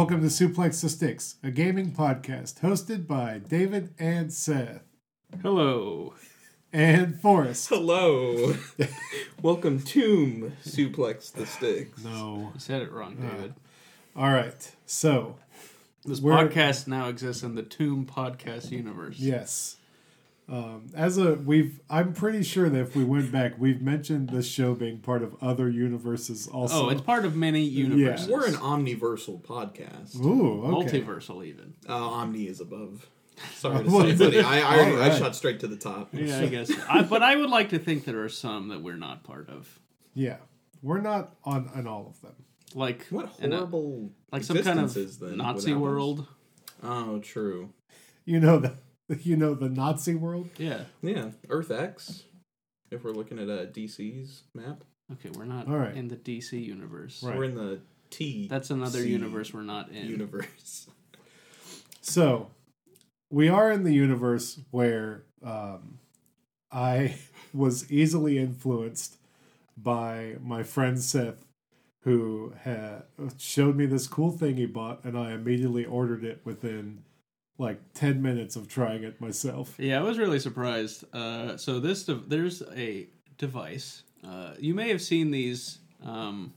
Hi, 0.00 0.04
welcome 0.04 0.22
to 0.22 0.28
Suplex 0.28 0.80
the 0.80 0.88
Sticks, 0.88 1.34
a 1.42 1.50
gaming 1.50 1.92
podcast 1.92 2.60
hosted 2.60 3.06
by 3.06 3.36
David 3.36 3.92
and 3.98 4.32
Seth 4.32 4.80
Hello. 5.42 6.14
and 6.72 7.20
Forrest. 7.20 7.68
Hello. 7.68 8.54
Welcome 9.42 9.82
to 9.82 10.52
Suplex 10.64 11.30
the 11.30 11.44
Sticks. 11.44 12.02
No. 12.02 12.50
You 12.54 12.58
said 12.60 12.80
it 12.80 12.90
wrong, 12.90 13.18
uh, 13.22 13.30
David. 13.30 13.54
All 14.16 14.30
right. 14.32 14.72
So, 14.86 15.36
this 16.06 16.20
podcast 16.20 16.86
now 16.88 17.08
exists 17.10 17.42
in 17.42 17.54
the 17.54 17.62
Tomb 17.62 18.06
podcast 18.06 18.70
universe. 18.70 19.18
yes. 19.18 19.76
Um, 20.50 20.86
as 20.96 21.16
a 21.16 21.34
we've, 21.34 21.80
I'm 21.88 22.12
pretty 22.12 22.42
sure 22.42 22.68
that 22.68 22.80
if 22.80 22.96
we 22.96 23.04
went 23.04 23.30
back, 23.30 23.52
we've 23.56 23.80
mentioned 23.80 24.30
this 24.30 24.48
show 24.48 24.74
being 24.74 24.98
part 24.98 25.22
of 25.22 25.36
other 25.40 25.70
universes. 25.70 26.48
Also, 26.48 26.86
Oh, 26.86 26.88
it's 26.88 27.00
part 27.00 27.24
of 27.24 27.36
many 27.36 27.60
universes. 27.62 28.26
We're 28.28 28.46
an 28.46 28.54
omniversal 28.56 29.40
podcast. 29.42 30.16
ooh 30.16 30.64
okay. 30.82 31.02
multiversal 31.02 31.44
even. 31.46 31.74
Uh, 31.88 31.94
Omni 31.94 32.48
is 32.48 32.60
above. 32.60 33.08
Sorry 33.54 33.84
to 33.84 33.90
say, 33.90 34.16
buddy. 34.16 34.40
I, 34.40 34.58
I, 34.60 34.78
already. 34.78 34.96
I 35.12 35.18
shot 35.18 35.36
straight 35.36 35.60
to 35.60 35.68
the 35.68 35.76
top. 35.76 36.08
Yeah, 36.12 36.40
I 36.40 36.46
guess. 36.46 36.72
I, 36.88 37.02
but 37.02 37.22
I 37.22 37.36
would 37.36 37.50
like 37.50 37.68
to 37.70 37.78
think 37.78 38.04
there 38.04 38.22
are 38.24 38.28
some 38.28 38.68
that 38.68 38.82
we're 38.82 38.96
not 38.96 39.22
part 39.22 39.48
of. 39.48 39.78
Yeah, 40.14 40.38
we're 40.82 41.00
not 41.00 41.36
on 41.44 41.70
on 41.76 41.86
all 41.86 42.08
of 42.08 42.20
them. 42.22 42.34
Like 42.74 43.06
What 43.10 43.30
in 43.38 43.52
a- 43.52 43.56
horrible 43.56 44.10
like 44.32 44.42
some 44.42 44.58
kind 44.62 44.80
of 44.80 44.92
then, 45.20 45.36
Nazi 45.36 45.74
world. 45.74 46.26
Oh, 46.82 47.20
true. 47.20 47.72
You 48.24 48.40
know 48.40 48.58
the 48.58 48.74
you 49.22 49.36
know 49.36 49.54
the 49.54 49.68
Nazi 49.68 50.14
world. 50.14 50.48
Yeah. 50.58 50.84
Yeah, 51.02 51.30
Earth 51.48 51.70
X. 51.70 52.24
If 52.90 53.04
we're 53.04 53.12
looking 53.12 53.38
at 53.38 53.48
a 53.48 53.66
DC's 53.66 54.42
map, 54.54 54.82
Okay, 55.12 55.30
we're 55.36 55.44
not 55.44 55.66
All 55.68 55.76
right. 55.76 55.94
in 55.96 56.08
the 56.08 56.16
DC 56.16 56.64
universe. 56.64 57.22
Right. 57.22 57.36
we're 57.36 57.44
in 57.44 57.54
the 57.56 57.80
T. 58.10 58.46
That's 58.48 58.70
another 58.70 59.00
C 59.02 59.10
universe 59.10 59.52
we're 59.52 59.62
not 59.62 59.90
in. 59.90 60.06
universe. 60.08 60.88
So, 62.02 62.50
we 63.30 63.50
are 63.50 63.70
in 63.70 63.84
the 63.84 63.92
universe 63.92 64.58
where 64.70 65.24
um, 65.44 65.98
I 66.72 67.16
was 67.52 67.92
easily 67.92 68.38
influenced 68.38 69.18
by 69.76 70.36
my 70.42 70.62
friend 70.62 70.98
Seth, 70.98 71.44
who 72.04 72.54
had 72.62 73.02
showed 73.38 73.76
me 73.76 73.84
this 73.84 74.08
cool 74.08 74.30
thing 74.30 74.56
he 74.56 74.64
bought, 74.64 75.04
and 75.04 75.16
I 75.16 75.32
immediately 75.32 75.84
ordered 75.84 76.24
it 76.24 76.40
within 76.42 77.04
like 77.60 77.78
10 77.94 78.22
minutes 78.22 78.56
of 78.56 78.68
trying 78.68 79.04
it 79.04 79.20
myself. 79.20 79.74
Yeah, 79.78 79.98
I 80.00 80.02
was 80.02 80.18
really 80.18 80.40
surprised. 80.40 81.04
Uh, 81.14 81.56
so 81.56 81.78
this 81.78 82.04
dev- 82.04 82.28
there's 82.28 82.62
a 82.74 83.06
device. 83.36 84.02
Uh, 84.26 84.54
you 84.58 84.74
may 84.74 84.88
have 84.88 85.02
seen 85.02 85.30
these 85.30 85.78
um, 86.02 86.54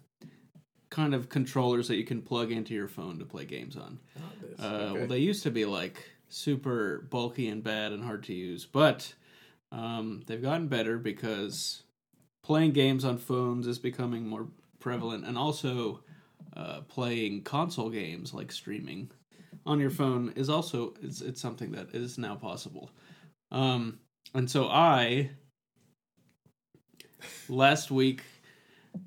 kind 0.90 1.14
of 1.14 1.28
controllers 1.28 1.88
that 1.90 1.98
you 1.98 2.06
can 2.06 2.22
plug 2.22 2.52
into 2.52 2.74
your 2.74 2.88
phone 2.88 3.20
to 3.20 3.26
play 3.26 3.46
games 3.46 3.76
on. 3.76 4.00
Uh, 4.60 4.66
Okay. 4.66 5.00
Well, 5.00 5.08
they 5.08 5.20
used 5.20 5.44
to 5.44 5.52
be 5.52 5.66
like 5.66 6.04
super 6.30 7.06
bulky 7.10 7.50
and 7.50 7.64
bad 7.64 7.92
and 7.92 8.04
hard 8.04 8.24
to 8.24 8.34
use, 8.34 8.66
but 8.66 9.14
um, 9.72 10.22
they've 10.26 10.42
gotten 10.42 10.68
better 10.68 10.98
because 10.98 11.84
playing 12.44 12.72
games 12.72 13.04
on 13.04 13.18
phones 13.18 13.68
is 13.68 13.78
becoming 13.80 14.28
more 14.28 14.48
prevalent, 14.80 15.26
and 15.26 15.38
also 15.38 16.02
uh, 16.56 16.82
playing 16.88 17.42
console 17.44 17.90
games 17.90 18.34
like 18.34 18.52
streaming 18.52 19.10
on 19.66 19.80
your 19.80 19.90
phone 19.90 20.34
is 20.36 20.50
also 20.50 20.94
it's, 21.02 21.22
it's 21.22 21.42
something 21.42 21.72
that 21.72 21.94
is 21.94 22.18
now 22.18 22.36
possible. 22.36 22.92
Um, 23.52 24.00
and 24.34 24.50
so 24.50 24.68
I 24.68 25.32
last 27.48 27.92
week, 27.92 28.24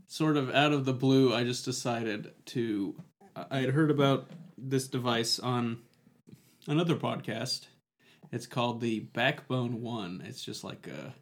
sort 0.07 0.37
of 0.37 0.51
out 0.51 0.73
of 0.73 0.85
the 0.85 0.93
blue, 0.93 1.35
I 1.35 1.45
just 1.45 1.65
decided 1.65 2.33
to. 2.47 2.95
I 3.51 3.59
had 3.59 3.71
heard 3.71 3.91
about 3.91 4.31
this 4.57 4.89
device 4.89 5.39
on 5.39 5.79
another 6.67 6.97
podcast. 6.97 7.67
It's 8.33 8.47
called 8.47 8.81
the 8.81 9.01
Backbone 9.01 9.83
One. 9.83 10.23
It's 10.27 10.43
just 10.43 10.65
like 10.65 10.89
a, 10.89 11.15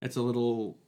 it's 0.00 0.16
a 0.16 0.22
little 0.22 0.78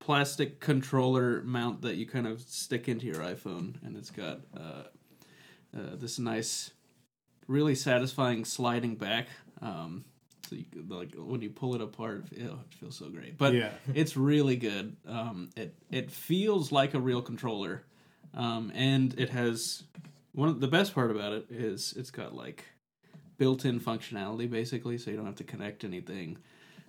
plastic 0.00 0.60
controller 0.60 1.42
mount 1.42 1.82
that 1.82 1.96
you 1.96 2.06
kind 2.06 2.26
of 2.26 2.40
stick 2.40 2.88
into 2.88 3.06
your 3.06 3.16
iPhone, 3.16 3.82
and 3.84 3.96
it's 3.96 4.10
got 4.10 4.40
uh, 4.56 4.84
uh, 5.76 5.96
this 5.96 6.18
nice, 6.18 6.70
really 7.46 7.74
satisfying 7.74 8.44
sliding 8.44 8.94
back. 8.96 9.28
Um, 9.60 10.04
so 10.48 10.56
you, 10.56 10.64
like 10.88 11.14
when 11.16 11.40
you 11.40 11.50
pull 11.50 11.74
it 11.74 11.80
apart, 11.80 12.26
it, 12.32 12.42
it 12.42 12.52
feels 12.78 12.96
so 12.96 13.08
great. 13.08 13.38
But 13.38 13.54
Yeah. 13.54 13.70
it's 13.94 14.16
really 14.16 14.56
good. 14.56 14.96
Um, 15.06 15.50
it 15.56 15.74
it 15.90 16.10
feels 16.10 16.70
like 16.70 16.94
a 16.94 17.00
real 17.00 17.22
controller, 17.22 17.84
um, 18.34 18.72
and 18.74 19.18
it 19.18 19.30
has 19.30 19.84
one 20.32 20.48
of 20.48 20.60
the 20.60 20.68
best 20.68 20.94
part 20.94 21.10
about 21.10 21.32
it 21.32 21.46
is 21.50 21.94
it's 21.96 22.10
got 22.10 22.34
like 22.34 22.64
built-in 23.36 23.80
functionality 23.80 24.48
basically, 24.50 24.98
so 24.98 25.10
you 25.10 25.16
don't 25.16 25.26
have 25.26 25.36
to 25.36 25.44
connect 25.44 25.84
anything. 25.84 26.38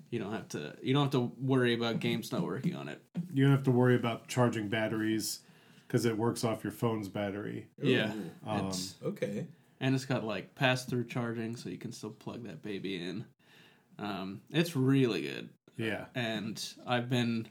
You 0.10 0.20
don't 0.20 0.32
have 0.32 0.50
to 0.50 0.76
you 0.82 0.94
don't 0.94 1.04
have 1.04 1.12
to 1.12 1.32
worry 1.42 1.74
about 1.74 2.00
games 2.00 2.32
not 2.32 2.44
working 2.44 2.76
on 2.76 2.88
it. 2.88 3.02
You 3.34 3.46
don't 3.46 3.54
have 3.54 3.64
to 3.64 3.72
worry 3.72 3.96
about 3.96 4.28
charging 4.28 4.68
batteries 4.68 5.40
because 5.96 6.06
it 6.06 6.18
works 6.18 6.44
off 6.44 6.62
your 6.62 6.74
phone's 6.74 7.08
battery. 7.08 7.68
Yeah, 7.82 8.12
Um, 8.46 8.68
it's, 8.68 8.96
Okay. 9.02 9.48
and 9.80 9.96
it's 9.96 10.04
got 10.04 10.26
like 10.26 10.54
pass-through 10.54 11.06
charging, 11.06 11.56
so 11.56 11.70
you 11.70 11.78
can 11.78 11.94
still 11.94 12.10
plug 12.10 12.44
that 12.44 12.62
baby 12.62 12.98
in. 13.02 13.24
Um, 13.98 14.42
it's 14.52 14.76
really 14.76 15.22
good. 15.22 15.48
Yeah. 15.78 16.06
and 16.14 16.62
I've 16.86 17.10
been 17.10 17.48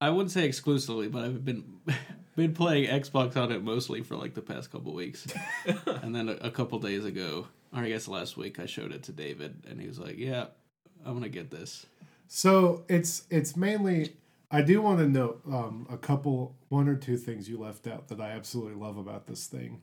I 0.00 0.08
wouldn't 0.10 0.30
say 0.30 0.46
exclusively, 0.46 1.08
but 1.08 1.24
I've 1.24 1.44
been 1.44 1.64
been 2.36 2.54
playing 2.54 2.88
Xbox 2.88 3.36
on 3.36 3.52
it 3.52 3.62
mostly 3.62 4.02
for 4.02 4.16
like 4.16 4.32
the 4.32 4.40
past 4.42 4.70
couple 4.72 4.94
weeks. 4.94 5.26
and 5.86 6.14
then 6.14 6.30
a, 6.30 6.32
a 6.46 6.50
couple 6.50 6.78
days 6.78 7.04
ago, 7.04 7.46
or 7.74 7.80
I 7.82 7.88
guess 7.88 8.08
last 8.08 8.38
week, 8.38 8.58
I 8.60 8.64
showed 8.66 8.92
it 8.92 9.02
to 9.04 9.12
David, 9.12 9.64
and 9.68 9.78
he 9.78 9.86
was 9.86 9.98
like, 9.98 10.16
"Yeah, 10.18 10.46
I'm 11.04 11.12
gonna 11.14 11.28
get 11.28 11.50
this." 11.50 11.84
So 12.28 12.84
it's 12.88 13.24
it's 13.30 13.56
mainly 13.56 14.14
I 14.50 14.62
do 14.62 14.80
want 14.80 14.98
to 14.98 15.08
note 15.08 15.42
um, 15.46 15.86
a 15.90 15.96
couple 15.96 16.56
one 16.68 16.88
or 16.88 16.96
two 16.96 17.16
things 17.16 17.48
you 17.48 17.58
left 17.58 17.86
out 17.86 18.08
that 18.08 18.20
I 18.20 18.30
absolutely 18.30 18.74
love 18.74 18.96
about 18.96 19.26
this 19.26 19.46
thing 19.46 19.82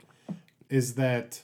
is 0.70 0.96
that 0.96 1.42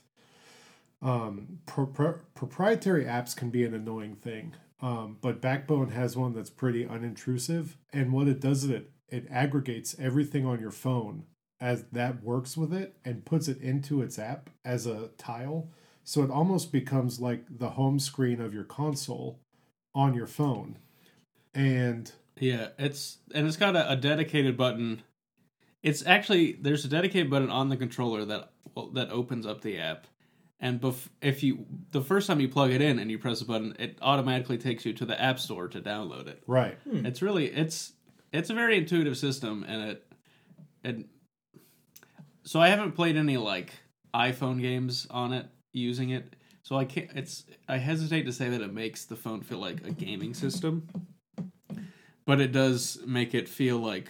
um, 1.01 1.59
pro- 1.65 2.19
proprietary 2.33 3.05
apps 3.05 3.35
can 3.35 3.49
be 3.49 3.65
an 3.65 3.73
annoying 3.73 4.15
thing, 4.15 4.55
um, 4.81 5.17
but 5.21 5.41
Backbone 5.41 5.89
has 5.89 6.15
one 6.15 6.33
that's 6.33 6.49
pretty 6.49 6.85
unintrusive, 6.85 7.75
and 7.93 8.13
what 8.13 8.27
it 8.27 8.39
does 8.39 8.63
is 8.63 8.69
it 8.69 8.91
it 9.09 9.25
aggregates 9.29 9.95
everything 9.99 10.45
on 10.45 10.59
your 10.59 10.71
phone 10.71 11.23
as 11.61 11.85
that 11.91 12.23
works 12.23 12.57
with 12.57 12.73
it 12.73 12.97
and 13.05 13.25
puts 13.25 13.47
it 13.47 13.59
into 13.61 14.01
its 14.01 14.19
app 14.19 14.49
as 14.65 14.85
a 14.85 15.09
tile, 15.17 15.69
so 16.03 16.23
it 16.23 16.31
almost 16.31 16.71
becomes 16.71 17.19
like 17.19 17.45
the 17.49 17.71
home 17.71 17.99
screen 17.99 18.41
of 18.41 18.53
your 18.53 18.63
console 18.63 19.39
on 19.93 20.13
your 20.13 20.27
phone. 20.27 20.77
And 21.53 22.11
Yeah, 22.39 22.69
it's 22.77 23.17
and 23.33 23.47
it's 23.47 23.57
got 23.57 23.75
a, 23.75 23.91
a 23.91 23.95
dedicated 23.95 24.57
button. 24.57 25.01
It's 25.83 26.05
actually 26.05 26.53
there's 26.53 26.85
a 26.85 26.89
dedicated 26.89 27.29
button 27.29 27.49
on 27.49 27.69
the 27.69 27.77
controller 27.77 28.25
that 28.25 28.51
well, 28.75 28.87
that 28.89 29.09
opens 29.11 29.45
up 29.45 29.61
the 29.61 29.77
app, 29.79 30.07
and 30.59 30.81
bef- 30.81 31.09
if 31.21 31.43
you 31.43 31.65
the 31.91 32.01
first 32.01 32.27
time 32.27 32.39
you 32.39 32.49
plug 32.49 32.71
it 32.71 32.81
in 32.81 32.99
and 32.99 33.09
you 33.09 33.17
press 33.17 33.39
the 33.39 33.45
button, 33.45 33.75
it 33.79 33.97
automatically 34.01 34.57
takes 34.57 34.85
you 34.85 34.93
to 34.93 35.05
the 35.05 35.19
app 35.19 35.39
store 35.39 35.67
to 35.67 35.81
download 35.81 36.27
it. 36.27 36.43
right 36.47 36.77
hmm. 36.83 37.05
It's 37.05 37.21
really 37.21 37.47
it's 37.47 37.93
it's 38.31 38.49
a 38.49 38.53
very 38.53 38.77
intuitive 38.77 39.17
system, 39.17 39.65
and 39.67 39.91
it 39.91 40.13
and 40.83 41.05
so 42.43 42.61
I 42.61 42.69
haven't 42.69 42.93
played 42.93 43.17
any 43.17 43.37
like 43.37 43.73
iPhone 44.13 44.61
games 44.61 45.05
on 45.09 45.33
it 45.33 45.47
using 45.73 46.09
it. 46.11 46.35
So 46.63 46.75
I 46.75 46.85
can't. 46.85 47.09
It's 47.15 47.45
I 47.67 47.77
hesitate 47.77 48.23
to 48.23 48.33
say 48.33 48.49
that 48.49 48.61
it 48.61 48.73
makes 48.73 49.05
the 49.05 49.15
phone 49.15 49.41
feel 49.41 49.59
like 49.59 49.85
a 49.85 49.91
gaming 49.91 50.33
system, 50.33 50.87
but 52.27 52.39
it 52.39 52.51
does 52.51 52.99
make 53.07 53.33
it 53.33 53.49
feel 53.49 53.79
like 53.79 54.09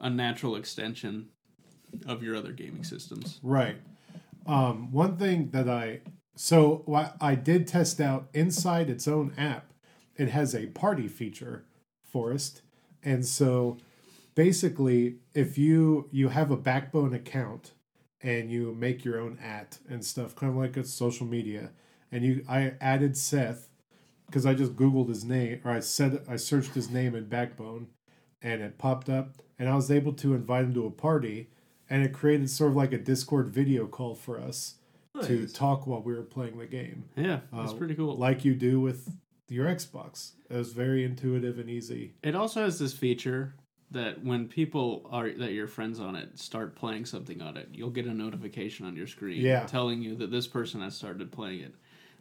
a 0.00 0.08
natural 0.08 0.56
extension 0.56 1.28
of 2.06 2.22
your 2.22 2.34
other 2.34 2.52
gaming 2.52 2.84
systems. 2.84 3.40
right. 3.42 3.76
Um 4.46 4.90
one 4.92 5.18
thing 5.18 5.50
that 5.50 5.68
i 5.68 6.00
so 6.36 6.84
i 7.20 7.34
did 7.34 7.66
test 7.66 8.00
out 8.00 8.28
inside 8.32 8.88
its 8.88 9.06
own 9.06 9.34
app. 9.36 9.72
It 10.16 10.28
has 10.28 10.54
a 10.54 10.66
party 10.68 11.08
feature 11.08 11.64
Forrest. 12.02 12.62
And 13.02 13.26
so 13.26 13.76
basically 14.34 15.16
if 15.34 15.58
you 15.58 16.08
you 16.10 16.28
have 16.28 16.50
a 16.50 16.56
backbone 16.56 17.12
account 17.14 17.72
and 18.22 18.50
you 18.50 18.74
make 18.74 19.04
your 19.04 19.18
own 19.18 19.38
at 19.42 19.78
and 19.88 20.04
stuff 20.04 20.34
kind 20.34 20.50
of 20.52 20.56
like 20.56 20.76
a 20.76 20.84
social 20.84 21.26
media 21.26 21.70
and 22.12 22.24
you 22.24 22.44
i 22.48 22.72
added 22.80 23.16
seth 23.16 23.68
because 24.30 24.46
i 24.46 24.54
just 24.54 24.76
googled 24.76 25.08
his 25.08 25.24
name 25.24 25.60
or 25.64 25.72
i 25.72 25.80
said 25.80 26.22
i 26.28 26.36
searched 26.36 26.74
his 26.74 26.88
name 26.90 27.14
in 27.14 27.24
backbone 27.24 27.88
and 28.40 28.62
it 28.62 28.78
popped 28.78 29.08
up 29.08 29.34
and 29.58 29.68
i 29.68 29.74
was 29.74 29.90
able 29.90 30.12
to 30.12 30.34
invite 30.34 30.64
him 30.64 30.72
to 30.74 30.86
a 30.86 30.90
party 30.90 31.48
and 31.88 32.04
it 32.04 32.12
created 32.12 32.48
sort 32.48 32.70
of 32.70 32.76
like 32.76 32.92
a 32.92 32.98
discord 32.98 33.48
video 33.48 33.86
call 33.86 34.14
for 34.14 34.38
us 34.40 34.76
to 35.24 35.46
talk 35.48 35.86
while 35.88 36.00
we 36.00 36.14
were 36.14 36.22
playing 36.22 36.56
the 36.56 36.66
game. 36.66 37.04
Yeah, 37.16 37.40
that's 37.52 37.72
Uh, 37.72 37.76
pretty 37.76 37.96
cool. 37.96 38.16
like 38.16 38.44
you 38.44 38.54
do 38.54 38.80
with 38.80 39.12
your 39.48 39.66
xbox. 39.66 40.32
It 40.48 40.56
was 40.56 40.72
very 40.72 41.02
intuitive 41.04 41.58
and 41.58 41.68
easy. 41.68 42.14
It 42.22 42.36
also 42.36 42.62
has 42.62 42.78
this 42.78 42.94
feature 42.94 43.54
that 43.90 44.24
when 44.24 44.46
people 44.46 45.08
are 45.10 45.28
that 45.28 45.52
your 45.52 45.66
friends 45.66 45.98
on 45.98 46.14
it 46.14 46.38
start 46.38 46.76
playing 46.76 47.04
something 47.06 47.42
on 47.42 47.56
it, 47.56 47.68
you'll 47.72 47.90
get 47.90 48.06
a 48.06 48.14
notification 48.14 48.86
on 48.86 48.94
your 48.94 49.08
screen 49.08 49.42
Yeah. 49.42 49.66
telling 49.66 50.00
you 50.00 50.14
that 50.14 50.30
this 50.30 50.46
person 50.46 50.80
has 50.80 50.94
started 50.94 51.32
playing 51.32 51.60
it, 51.60 51.74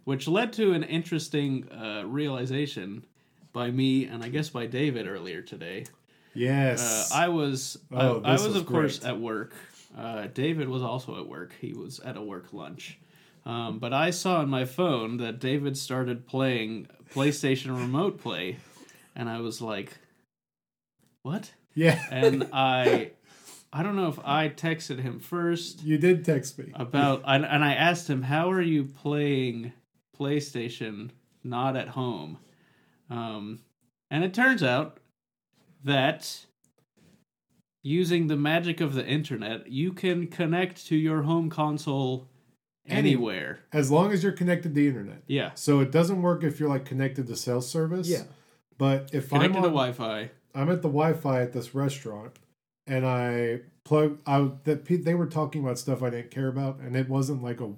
which 0.04 0.28
led 0.28 0.54
to 0.54 0.74
an 0.74 0.84
interesting 0.84 1.69
uh, 1.72 2.04
realization 2.06 3.06
by 3.54 3.72
me 3.72 4.06
and 4.06 4.24
I 4.24 4.30
guess 4.30 4.50
by 4.50 4.66
David 4.66 5.07
earlier 5.07 5.42
today. 5.42 5.86
Uh, 5.88 5.92
Yes. 6.36 7.12
I 7.12 7.28
was 7.30 7.78
Oh, 7.92 8.22
I, 8.24 8.30
I 8.30 8.31
was 8.34 8.48
was 8.48 8.56
of 8.56 8.66
course 8.66 9.04
at 9.04 9.19
work. 9.19 9.54
Uh, 9.98 10.28
David 10.28 10.69
was 10.69 10.84
also 10.84 11.19
at 11.19 11.28
work. 11.28 11.54
He 11.60 11.74
was 11.74 12.00
at 12.00 12.16
a 12.16 12.22
work 12.22 12.54
lunch. 12.54 13.00
Um, 13.46 13.80
but 13.80 13.94
I 13.94 14.12
saw 14.12 14.38
on 14.38 14.50
my 14.50 14.66
phone 14.66 15.18
that 15.18 15.40
David 15.40 15.75
started 15.78 16.28
playing 16.28 16.88
PlayStation 17.13 17.75
Remote 17.75 18.22
Play, 18.22 18.57
and 19.16 19.28
I 19.28 19.42
was 19.42 19.60
like, 19.62 19.98
"What?" 21.24 21.52
yeah. 21.74 22.00
And 22.12 22.48
I, 22.54 23.12
I 23.74 23.81
don't 23.81 23.95
know 23.95 24.10
if 24.10 24.19
I 24.24 24.50
texted 24.50 25.00
him 25.00 25.19
first 25.19 25.84
you 25.84 25.98
did 25.98 26.24
text 26.24 26.60
me. 26.60 26.72
about, 26.75 27.24
and, 27.25 27.44
and 27.45 27.63
I 27.63 27.74
asked 27.74 28.07
him, 28.10 28.22
"How 28.24 28.52
are 28.52 28.62
you 28.62 28.84
playing 28.84 29.74
PlayStation 30.19 31.12
not 31.44 31.75
at 31.75 31.89
home?" 31.89 32.38
Um, 33.10 33.60
and 34.12 34.24
it 34.24 34.33
turns 34.33 34.62
out 34.62 35.00
that 35.83 36.45
using 37.83 38.27
the 38.27 38.36
magic 38.36 38.81
of 38.81 38.94
the 38.94 39.06
internet, 39.06 39.68
you 39.71 39.94
can 39.94 40.27
connect 40.27 40.86
to 40.88 40.95
your 40.95 41.24
home 41.24 41.50
console 41.50 42.27
Any- 42.86 43.12
anywhere. 43.12 43.60
As 43.71 43.89
long 43.89 44.12
as 44.12 44.24
you're 44.24 44.33
connected 44.33 44.69
to 44.69 44.75
the 44.75 44.88
internet. 44.88 45.24
Yeah, 45.27 45.51
So 45.56 45.80
it 45.80 45.92
doesn't 45.92 46.21
work 46.21 46.44
if 46.44 46.60
you're 46.60 46.69
like 46.69 46.86
connected 46.86 47.27
to 47.27 47.36
cell 47.36 47.62
service. 47.62 48.10
Yeah. 48.10 48.24
But 48.77 49.13
if 49.13 49.30
connected 49.30 49.57
I'm 49.57 49.63
to 49.63 49.68
on, 49.69 49.74
Wi-Fi. 49.74 50.31
I'm 50.56 50.69
at 50.69 50.81
the 50.81 50.88
Wi-Fi 50.89 51.42
at 51.42 51.54
this 51.54 51.75
restaurant, 51.75 52.38
and 52.88 53.06
I 53.06 53.62
plug. 53.83 54.19
I 54.25 54.51
that 54.63 54.86
they 54.86 55.13
were 55.13 55.27
talking 55.27 55.62
about 55.63 55.77
stuff 55.77 56.01
I 56.01 56.10
didn't 56.10 56.31
care 56.31 56.48
about, 56.48 56.80
and 56.80 56.95
it 56.95 57.10
wasn't 57.10 57.44
like 57.44 57.60
a 57.62 57.74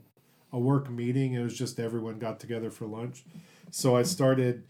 a 0.54 0.60
work 0.60 0.90
meeting. 0.90 1.34
It 1.34 1.44
was 1.44 1.58
just 1.58 1.80
everyone 1.80 2.20
got 2.20 2.40
together 2.40 2.70
for 2.70 2.86
lunch. 2.86 3.24
So 3.72 3.96
I 3.96 4.04
started. 4.04 4.64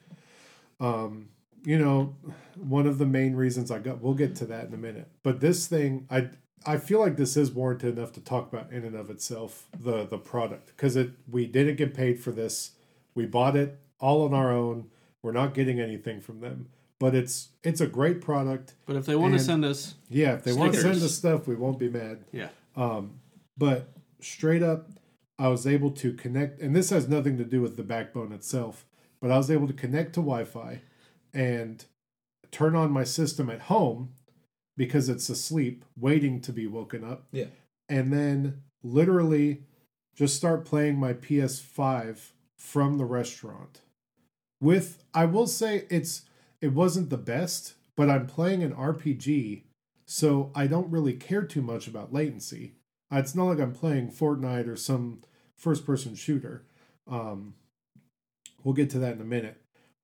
Um, 0.80 1.30
you 1.63 1.78
know, 1.78 2.16
one 2.56 2.88
of 2.88 2.98
the 2.98 3.06
main 3.06 3.36
reasons 3.36 3.69
I 3.69 3.78
got. 3.80 4.01
We'll 4.01 4.16
get 4.16 4.36
to 4.38 4.45
that 4.48 4.66
in 4.68 4.74
a 4.74 4.78
minute. 4.78 5.07
But 5.22 5.39
this 5.42 5.68
thing, 5.68 6.07
I 6.10 6.30
I 6.66 6.78
feel 6.78 7.00
like 7.00 7.18
this 7.18 7.38
is 7.38 7.51
warranted 7.51 7.98
enough 7.98 8.13
to 8.13 8.22
talk 8.22 8.51
about 8.51 8.72
in 8.72 8.83
and 8.83 8.95
of 8.95 9.10
itself 9.12 9.68
the 9.80 10.06
the 10.06 10.18
product 10.18 10.68
because 10.75 10.95
it 10.95 11.12
we 11.30 11.45
didn't 11.45 11.75
get 11.75 11.94
paid 11.94 12.19
for 12.19 12.31
this. 12.31 12.72
We 13.13 13.25
bought 13.25 13.56
it 13.56 13.80
all 14.00 14.24
on 14.24 14.33
our 14.33 14.51
own. 14.51 14.89
We're 15.22 15.33
not 15.33 15.54
getting 15.54 15.80
anything 15.80 16.19
from 16.19 16.39
them, 16.39 16.69
but 16.98 17.13
it's 17.13 17.50
it's 17.63 17.80
a 17.80 17.86
great 17.88 18.22
product. 18.22 18.74
But 18.88 18.95
if 18.95 19.06
they 19.06 19.16
want 19.16 19.33
to 19.33 19.39
send 19.39 19.63
us, 19.63 19.94
Yeah, 20.10 20.33
if 20.33 20.44
they 20.44 20.54
want 20.54 20.74
to 20.74 20.81
send 20.81 20.95
us 21.04 21.13
stuff, 21.13 21.48
we 21.48 21.54
won't 21.56 21.78
be 21.78 21.89
mad. 21.89 22.25
yeah, 22.31 22.50
Um, 22.75 23.19
but 23.56 23.89
straight 24.19 24.63
up, 24.63 24.89
I 25.41 25.47
was 25.47 25.65
able 25.65 25.89
to 25.89 26.13
connect, 26.13 26.61
and 26.61 26.75
this 26.75 26.91
has 26.91 27.09
nothing 27.09 27.39
to 27.39 27.43
do 27.43 27.61
with 27.61 27.75
the 27.75 27.81
backbone 27.81 28.31
itself, 28.31 28.85
but 29.19 29.31
I 29.31 29.38
was 29.38 29.49
able 29.49 29.65
to 29.65 29.73
connect 29.73 30.13
to 30.13 30.19
Wi 30.19 30.43
Fi 30.43 30.81
and 31.33 31.83
turn 32.51 32.75
on 32.75 32.91
my 32.91 33.03
system 33.03 33.49
at 33.49 33.61
home 33.61 34.09
because 34.77 35.09
it's 35.09 35.29
asleep, 35.29 35.83
waiting 35.99 36.41
to 36.41 36.53
be 36.53 36.67
woken 36.67 37.03
up. 37.03 37.25
Yeah. 37.31 37.47
And 37.89 38.13
then 38.13 38.61
literally 38.83 39.63
just 40.15 40.35
start 40.35 40.63
playing 40.63 40.97
my 40.97 41.13
PS5 41.13 42.33
from 42.55 42.99
the 42.99 43.05
restaurant. 43.05 43.81
With, 44.59 45.03
I 45.11 45.25
will 45.25 45.47
say, 45.47 45.85
it's 45.89 46.21
it 46.61 46.73
wasn't 46.73 47.09
the 47.09 47.17
best, 47.17 47.73
but 47.97 48.11
I'm 48.11 48.27
playing 48.27 48.61
an 48.61 48.75
RPG 48.75 49.63
so 50.05 50.51
I 50.53 50.67
don't 50.67 50.91
really 50.91 51.13
care 51.13 51.44
too 51.44 51.63
much 51.63 51.87
about 51.87 52.13
latency. 52.13 52.73
It's 53.11 53.33
not 53.33 53.45
like 53.45 53.59
I'm 53.59 53.73
playing 53.73 54.11
Fortnite 54.11 54.67
or 54.67 54.75
some 54.75 55.21
first 55.61 55.85
person 55.85 56.15
shooter. 56.15 56.63
Um, 57.07 57.53
we'll 58.63 58.73
get 58.73 58.89
to 58.91 58.99
that 58.99 59.15
in 59.15 59.21
a 59.21 59.25
minute. 59.25 59.61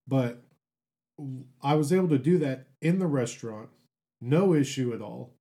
But 0.07 0.41
I 1.61 1.73
was 1.75 1.91
able 1.91 2.09
to 2.09 2.17
do 2.19 2.37
that 2.37 2.67
in 2.81 2.99
the 2.99 3.07
restaurant, 3.07 3.69
no 4.21 4.53
issue 4.53 4.93
at 4.93 5.01
all. 5.01 5.33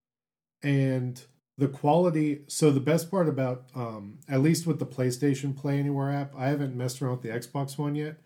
And 0.62 1.20
the 1.58 1.68
quality, 1.68 2.42
so 2.48 2.70
the 2.70 2.80
best 2.80 3.10
part 3.10 3.28
about, 3.28 3.64
um, 3.74 4.18
at 4.28 4.40
least 4.40 4.66
with 4.66 4.78
the 4.78 4.86
PlayStation 4.86 5.54
Play 5.56 5.78
Anywhere 5.78 6.10
app, 6.10 6.34
I 6.36 6.48
haven't 6.48 6.74
messed 6.74 7.00
around 7.00 7.12
with 7.12 7.22
the 7.22 7.28
Xbox 7.28 7.78
one 7.78 7.94
yet. 7.94 8.16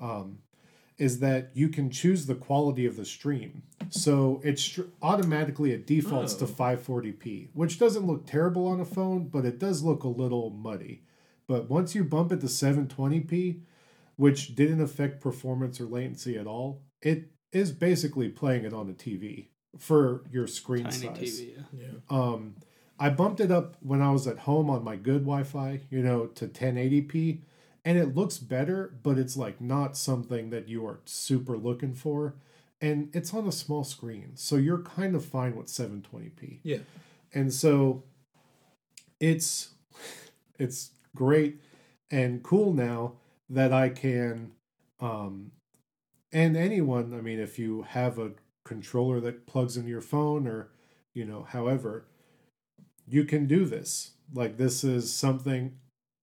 Um, 0.00 0.38
is 0.96 1.18
that 1.18 1.50
you 1.54 1.68
can 1.68 1.90
choose 1.90 2.26
the 2.26 2.36
quality 2.36 2.86
of 2.86 2.94
the 2.96 3.04
stream. 3.04 3.64
So 3.90 4.40
it's 4.44 4.62
str- 4.62 4.82
automatically 5.02 5.72
it 5.72 5.88
defaults 5.88 6.34
to 6.34 6.44
Oh. 6.44 6.48
540p, 6.48 7.48
which 7.52 7.80
doesn't 7.80 8.06
look 8.06 8.26
terrible 8.26 8.68
on 8.68 8.78
a 8.80 8.84
phone, 8.84 9.26
but 9.26 9.44
it 9.44 9.58
does 9.58 9.82
look 9.82 10.04
a 10.04 10.08
little 10.08 10.50
muddy. 10.50 11.02
But 11.46 11.68
once 11.68 11.94
you 11.94 12.04
bump 12.04 12.32
it 12.32 12.40
to 12.40 12.46
720p, 12.46 13.60
which 14.16 14.54
didn't 14.54 14.80
affect 14.80 15.20
performance 15.20 15.80
or 15.80 15.84
latency 15.84 16.36
at 16.36 16.46
all, 16.46 16.82
it 17.02 17.30
is 17.52 17.72
basically 17.72 18.28
playing 18.28 18.64
it 18.64 18.72
on 18.72 18.88
a 18.88 18.92
TV 18.92 19.48
for 19.78 20.22
your 20.30 20.46
screen 20.46 20.84
tiny 20.84 20.96
size. 20.96 21.40
TV. 21.40 21.56
Yeah. 21.56 21.80
Yeah. 21.80 21.88
Um, 22.08 22.56
I 22.98 23.10
bumped 23.10 23.40
it 23.40 23.50
up 23.50 23.76
when 23.80 24.00
I 24.00 24.10
was 24.12 24.26
at 24.26 24.40
home 24.40 24.70
on 24.70 24.84
my 24.84 24.96
good 24.96 25.22
Wi-Fi, 25.22 25.80
you 25.90 26.02
know, 26.02 26.26
to 26.26 26.46
1080p, 26.46 27.40
and 27.84 27.98
it 27.98 28.14
looks 28.14 28.38
better, 28.38 28.94
but 29.02 29.18
it's 29.18 29.36
like 29.36 29.60
not 29.60 29.96
something 29.96 30.50
that 30.50 30.68
you 30.68 30.86
are 30.86 31.00
super 31.04 31.56
looking 31.56 31.94
for, 31.94 32.36
and 32.80 33.10
it's 33.12 33.34
on 33.34 33.46
a 33.48 33.52
small 33.52 33.82
screen, 33.84 34.32
so 34.36 34.56
you're 34.56 34.82
kind 34.82 35.16
of 35.16 35.24
fine 35.24 35.56
with 35.56 35.66
720p. 35.66 36.60
Yeah. 36.62 36.78
And 37.32 37.52
so 37.52 38.04
it's 39.18 39.70
it's 40.58 40.90
great 41.14 41.60
and 42.10 42.42
cool 42.42 42.72
now 42.72 43.14
that 43.48 43.72
I 43.72 43.88
can 43.88 44.52
um 45.00 45.52
and 46.32 46.56
anyone, 46.56 47.14
I 47.14 47.20
mean 47.20 47.38
if 47.38 47.58
you 47.58 47.82
have 47.82 48.18
a 48.18 48.32
controller 48.64 49.20
that 49.20 49.46
plugs 49.46 49.76
into 49.76 49.90
your 49.90 50.00
phone 50.00 50.46
or 50.46 50.70
you 51.12 51.24
know, 51.24 51.44
however, 51.48 52.06
you 53.06 53.24
can 53.24 53.46
do 53.46 53.64
this. 53.64 54.12
Like 54.32 54.56
this 54.56 54.82
is 54.82 55.12
something 55.12 55.78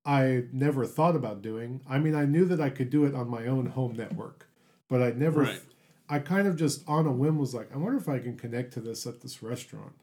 I 0.05 0.45
never 0.51 0.85
thought 0.85 1.15
about 1.15 1.41
doing. 1.41 1.81
I 1.87 1.99
mean, 1.99 2.15
I 2.15 2.25
knew 2.25 2.45
that 2.45 2.59
I 2.59 2.69
could 2.69 2.89
do 2.89 3.05
it 3.05 3.13
on 3.13 3.29
my 3.29 3.45
own 3.45 3.67
home 3.67 3.93
network, 3.93 4.47
but 4.89 5.01
I 5.01 5.11
never 5.11 5.43
Right. 5.43 5.61
I 6.09 6.19
kind 6.19 6.45
of 6.45 6.57
just 6.57 6.83
on 6.89 7.07
a 7.07 7.11
whim 7.11 7.37
was 7.37 7.53
like, 7.53 7.73
I 7.73 7.77
wonder 7.77 7.97
if 7.97 8.09
I 8.09 8.19
can 8.19 8.35
connect 8.35 8.73
to 8.73 8.81
this 8.81 9.07
at 9.07 9.21
this 9.21 9.41
restaurant. 9.41 9.93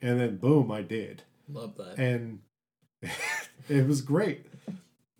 And 0.00 0.20
then 0.20 0.36
boom, 0.36 0.70
I 0.70 0.82
did. 0.82 1.24
Love 1.48 1.76
that. 1.76 1.98
And 1.98 2.40
it 3.68 3.86
was 3.86 4.00
great. 4.02 4.46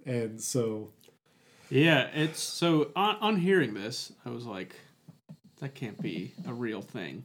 And 0.05 0.41
so 0.41 0.91
Yeah, 1.71 2.09
it's 2.15 2.41
so 2.41 2.91
on, 2.95 3.17
on 3.21 3.37
hearing 3.37 3.75
this, 3.75 4.13
I 4.25 4.31
was 4.31 4.45
like, 4.47 4.77
that 5.61 5.75
can't 5.75 6.01
be 6.01 6.35
a 6.47 6.53
real 6.53 6.83
thing. 6.83 7.25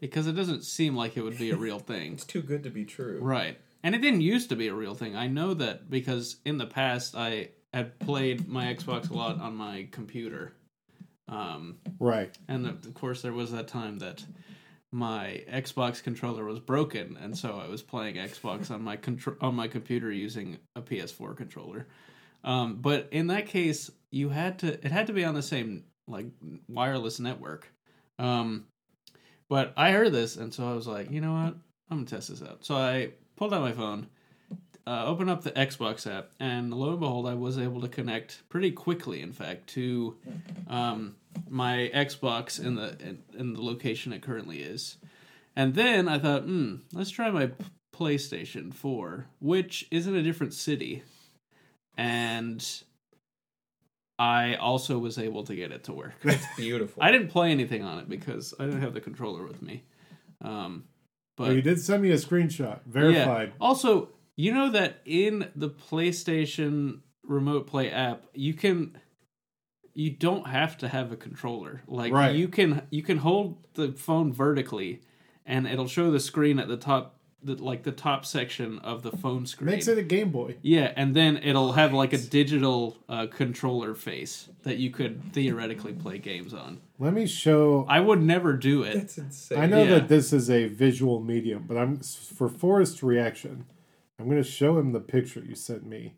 Because 0.00 0.26
it 0.26 0.32
doesn't 0.32 0.64
seem 0.64 0.96
like 0.96 1.16
it 1.16 1.22
would 1.22 1.38
be 1.38 1.50
a 1.50 1.56
real 1.56 1.78
thing. 1.92 2.14
it's 2.14 2.24
too 2.24 2.42
good 2.42 2.62
to 2.64 2.70
be 2.70 2.84
true. 2.84 3.18
Right. 3.20 3.58
And 3.82 3.94
it 3.94 3.98
didn't 3.98 4.20
used 4.22 4.48
to 4.50 4.56
be 4.56 4.68
a 4.68 4.74
real 4.74 4.94
thing. 4.94 5.16
I 5.16 5.26
know 5.26 5.54
that 5.54 5.88
because 5.88 6.36
in 6.44 6.58
the 6.58 6.66
past 6.66 7.14
I 7.14 7.50
had 7.72 7.98
played 7.98 8.48
my 8.48 8.72
Xbox 8.74 9.10
a 9.10 9.14
lot 9.14 9.40
on 9.40 9.56
my 9.56 9.88
computer. 9.90 10.52
Um, 11.28 11.78
right. 12.00 12.36
and 12.48 12.66
of 12.66 12.92
course 12.94 13.22
there 13.22 13.32
was 13.32 13.52
that 13.52 13.68
time 13.68 14.00
that 14.00 14.24
my 14.92 15.44
Xbox 15.50 16.02
controller 16.02 16.44
was 16.44 16.58
broken 16.58 17.16
and 17.20 17.36
so 17.36 17.60
I 17.64 17.68
was 17.68 17.82
playing 17.82 18.16
Xbox 18.16 18.70
on 18.70 18.82
my 18.82 18.96
contr- 18.96 19.36
on 19.40 19.54
my 19.54 19.68
computer 19.68 20.10
using 20.10 20.58
a 20.74 20.82
PS4 20.82 21.36
controller. 21.36 21.86
Um, 22.42 22.76
but 22.76 23.08
in 23.12 23.28
that 23.28 23.46
case, 23.46 23.90
you 24.10 24.30
had 24.30 24.58
to 24.60 24.72
it 24.84 24.90
had 24.90 25.06
to 25.06 25.12
be 25.12 25.24
on 25.24 25.34
the 25.34 25.42
same 25.42 25.84
like 26.08 26.26
wireless 26.68 27.20
network. 27.20 27.72
Um, 28.18 28.66
but 29.48 29.72
I 29.76 29.92
heard 29.92 30.12
this 30.12 30.36
and 30.36 30.52
so 30.52 30.68
I 30.68 30.74
was 30.74 30.86
like, 30.86 31.10
you 31.10 31.20
know 31.20 31.32
what? 31.32 31.54
I'm 31.90 31.98
gonna 31.98 32.06
test 32.06 32.28
this 32.28 32.42
out. 32.42 32.64
So 32.64 32.76
I 32.76 33.10
pulled 33.36 33.54
out 33.54 33.60
my 33.60 33.72
phone, 33.72 34.08
uh, 34.86 35.04
opened 35.06 35.30
up 35.30 35.42
the 35.42 35.52
Xbox 35.52 36.10
app, 36.10 36.30
and 36.40 36.74
lo 36.74 36.90
and 36.90 37.00
behold, 37.00 37.28
I 37.28 37.34
was 37.34 37.58
able 37.58 37.80
to 37.80 37.88
connect 37.88 38.48
pretty 38.48 38.72
quickly. 38.72 39.20
In 39.20 39.32
fact, 39.32 39.68
to 39.68 40.16
um, 40.68 41.16
my 41.48 41.90
Xbox 41.94 42.62
in 42.64 42.74
the 42.74 42.96
in, 43.00 43.22
in 43.38 43.52
the 43.54 43.62
location 43.62 44.12
it 44.12 44.22
currently 44.22 44.62
is. 44.62 44.96
And 45.56 45.74
then 45.74 46.08
I 46.08 46.18
thought, 46.18 46.42
hmm, 46.42 46.76
let's 46.92 47.10
try 47.10 47.30
my 47.30 47.50
PlayStation 47.94 48.72
4, 48.72 49.26
which 49.40 49.86
is 49.90 50.06
in 50.06 50.14
a 50.14 50.22
different 50.22 50.54
city. 50.54 51.02
And 51.96 52.64
I 54.18 54.54
also 54.54 54.98
was 54.98 55.18
able 55.18 55.44
to 55.44 55.54
get 55.54 55.72
it 55.72 55.84
to 55.84 55.92
work. 55.92 56.14
That's 56.22 56.46
beautiful. 56.56 57.02
I 57.04 57.10
didn't 57.10 57.28
play 57.28 57.50
anything 57.50 57.82
on 57.82 57.98
it 57.98 58.08
because 58.08 58.54
I 58.58 58.64
didn't 58.66 58.82
have 58.82 58.94
the 58.94 59.00
controller 59.00 59.44
with 59.44 59.60
me. 59.60 59.84
Um, 60.42 60.84
But 61.36 61.48
but 61.48 61.56
you 61.56 61.62
did 61.62 61.80
send 61.80 62.02
me 62.02 62.10
a 62.10 62.16
screenshot. 62.16 62.80
Verified. 62.86 63.52
also, 63.60 64.10
you 64.36 64.54
know 64.54 64.70
that 64.70 65.00
in 65.04 65.50
the 65.56 65.68
PlayStation 65.68 67.00
Remote 67.24 67.66
Play 67.66 67.90
app, 67.90 68.24
you 68.34 68.54
can 68.54 68.96
you 69.94 70.10
don't 70.10 70.46
have 70.46 70.76
to 70.78 70.88
have 70.88 71.12
a 71.12 71.16
controller. 71.16 71.82
Like 71.86 72.12
Right. 72.12 72.34
you 72.34 72.48
can 72.48 72.82
you 72.90 73.02
can 73.02 73.18
hold 73.18 73.56
the 73.74 73.92
phone 73.92 74.32
vertically 74.32 75.00
and 75.46 75.66
it'll 75.66 75.88
show 75.88 76.10
the 76.10 76.20
screen 76.20 76.58
at 76.60 76.68
the 76.68 76.76
top, 76.76 77.16
the, 77.42 77.54
like 77.54 77.82
the 77.82 77.90
top 77.92 78.24
section 78.24 78.78
of 78.80 79.02
the 79.02 79.10
phone 79.10 79.46
screen. 79.46 79.66
Makes 79.70 79.88
it 79.88 79.98
a 79.98 80.02
Game 80.02 80.30
Boy. 80.30 80.56
Yeah, 80.62 80.92
and 80.94 81.14
then 81.16 81.38
it'll 81.38 81.72
have 81.72 81.92
like 81.92 82.12
a 82.12 82.18
digital 82.18 82.96
uh, 83.08 83.26
controller 83.26 83.94
face 83.94 84.48
that 84.62 84.76
you 84.76 84.90
could 84.90 85.32
theoretically 85.32 85.92
play 85.92 86.18
games 86.18 86.54
on. 86.54 86.80
Let 86.98 87.14
me 87.14 87.26
show. 87.26 87.84
I 87.88 87.98
would 88.00 88.22
never 88.22 88.52
do 88.52 88.82
it. 88.82 88.94
That's 88.94 89.18
insane. 89.18 89.58
I 89.58 89.66
know 89.66 89.82
Yeah. 89.82 89.90
that 89.94 90.08
this 90.08 90.32
is 90.32 90.50
a 90.50 90.66
visual 90.68 91.20
medium, 91.20 91.64
but 91.66 91.76
I'm 91.76 91.98
for 92.00 92.48
Forrest's 92.48 93.02
reaction. 93.02 93.64
I'm 94.18 94.26
going 94.26 94.36
to 94.42 94.48
show 94.48 94.78
him 94.78 94.92
the 94.92 95.00
picture 95.00 95.40
you 95.40 95.54
sent 95.54 95.86
me. 95.86 96.14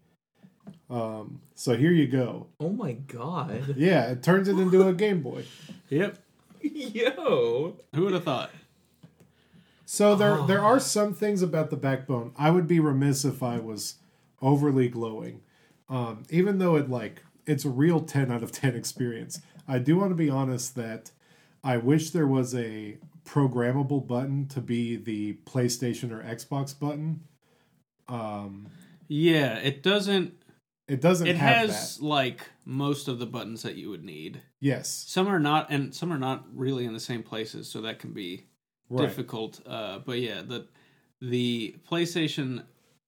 Um, 0.93 1.41
so 1.55 1.75
here 1.77 1.91
you 1.91 2.07
go. 2.07 2.49
Oh 2.61 2.69
my 2.69 2.93
god. 2.93 3.75
Yeah, 3.79 4.11
it 4.11 4.23
turns 4.23 4.47
it 4.49 4.59
into 4.59 4.87
a 4.87 4.93
Game 5.05 5.23
Boy. 5.23 5.45
Yep. 5.89 6.19
Yo. 6.61 7.77
Who 7.95 8.03
would 8.05 8.13
have 8.13 8.25
thought? 8.25 8.51
So 9.87 10.15
there 10.15 10.43
there 10.43 10.61
are 10.61 10.79
some 10.79 11.15
things 11.15 11.43
about 11.43 11.71
the 11.71 11.77
backbone. 11.77 12.33
I 12.37 12.51
would 12.51 12.67
be 12.67 12.79
remiss 12.79 13.25
if 13.25 13.43
I 13.43 13.59
was 13.59 13.95
overly 14.43 14.89
glowing. 14.89 15.41
Um, 15.89 16.25
even 16.31 16.59
though 16.59 16.77
it 16.77 16.91
like 16.91 17.23
it's 17.47 17.65
a 17.65 17.71
real 17.71 18.01
10 18.01 18.31
out 18.31 18.43
of 18.43 18.53
10 18.53 18.77
experience. 18.77 19.41
I 19.67 19.79
do 19.79 19.97
want 19.97 20.11
to 20.11 20.15
be 20.15 20.31
honest 20.31 20.75
that 20.77 21.11
I 21.65 21.77
wish 21.79 22.11
there 22.11 22.27
was 22.27 22.55
a 22.55 22.99
programmable 23.25 24.07
button 24.07 24.47
to 24.49 24.61
be 24.61 24.97
the 24.97 25.35
PlayStation 25.47 26.11
or 26.13 26.23
Xbox 26.23 26.79
button. 26.79 27.21
Um, 28.09 28.67
Yeah, 29.09 29.57
it 29.59 29.83
doesn't. 29.83 30.35
It 30.93 31.01
doesn't 31.01 31.27
It 31.27 31.37
have 31.37 31.69
has 31.69 31.97
that. 31.99 32.05
like 32.05 32.51
most 32.65 33.09
of 33.09 33.19
the 33.19 33.27
buttons 33.27 33.63
that 33.63 33.77
you 33.77 33.89
would 33.91 34.05
need. 34.05 34.43
Yes. 34.61 34.89
Some 35.09 35.27
are 35.29 35.39
not, 35.41 35.71
and 35.71 35.95
some 35.95 36.13
are 36.13 36.19
not 36.19 36.45
really 36.55 36.85
in 36.85 36.93
the 36.93 37.01
same 37.01 37.23
places, 37.23 37.69
so 37.69 37.81
that 37.83 37.99
can 37.99 38.13
be 38.13 38.47
Right. 38.91 39.07
difficult. 39.09 39.61
Uh, 39.67 40.01
but 40.01 40.19
yeah, 40.21 40.43
the 40.43 40.67
the 41.21 41.77
PlayStation 41.89 42.65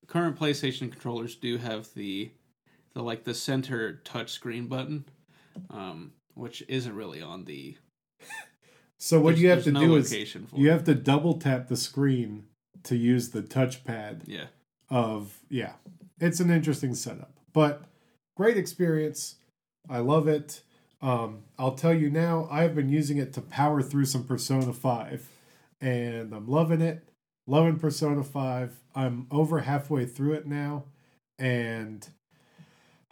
current 0.07 0.39
PlayStation 0.39 0.91
controllers 0.91 1.35
do 1.37 1.59
have 1.59 1.93
the 1.95 2.31
the 2.95 3.03
like 3.03 3.25
the 3.25 3.35
center 3.35 4.01
touchscreen 4.05 4.69
button, 4.69 5.05
um, 5.71 6.13
which 6.35 6.63
isn't 6.69 6.95
really 6.95 7.21
on 7.21 7.45
the. 7.45 7.77
So 8.97 9.21
what 9.21 9.37
you 9.37 9.51
have 9.51 9.65
to 9.65 9.73
no 9.73 9.81
do 9.81 9.97
is 9.97 10.11
you 10.13 10.69
it. 10.69 10.73
have 10.73 10.85
to 10.85 10.95
double 10.95 11.35
tap 11.35 11.69
the 11.69 11.77
screen 11.77 12.45
to 12.85 12.97
use 12.97 13.31
the 13.31 13.43
touchpad 13.43 14.23
yeah. 14.27 14.47
of 14.89 15.41
yeah 15.51 15.73
it's 16.21 16.41
an 16.41 16.51
interesting 16.51 16.95
setup 16.95 17.34
but 17.55 17.85
great 18.37 18.59
experience. 18.59 19.37
I 19.89 19.99
love 19.99 20.29
it. 20.29 20.61
Um, 21.01 21.45
i'll 21.59 21.75
tell 21.75 21.93
you 21.93 22.09
now 22.09 22.49
i've 22.51 22.75
been 22.75 22.89
using 22.89 23.19
it 23.19 23.35
to 23.35 23.43
power 23.43 23.83
through 23.83 24.07
some 24.07 24.25
persona 24.25 24.73
5 24.73 25.29
and 25.83 26.33
i'm 26.33 26.49
loving 26.49 26.81
it. 26.81 27.09
Loving 27.47 27.79
persona 27.79 28.25
5 28.25 28.75
i'm 28.95 29.27
over 29.31 29.61
halfway 29.61 30.07
through 30.07 30.33
it 30.33 30.47
now 30.47 30.85
and 31.39 32.09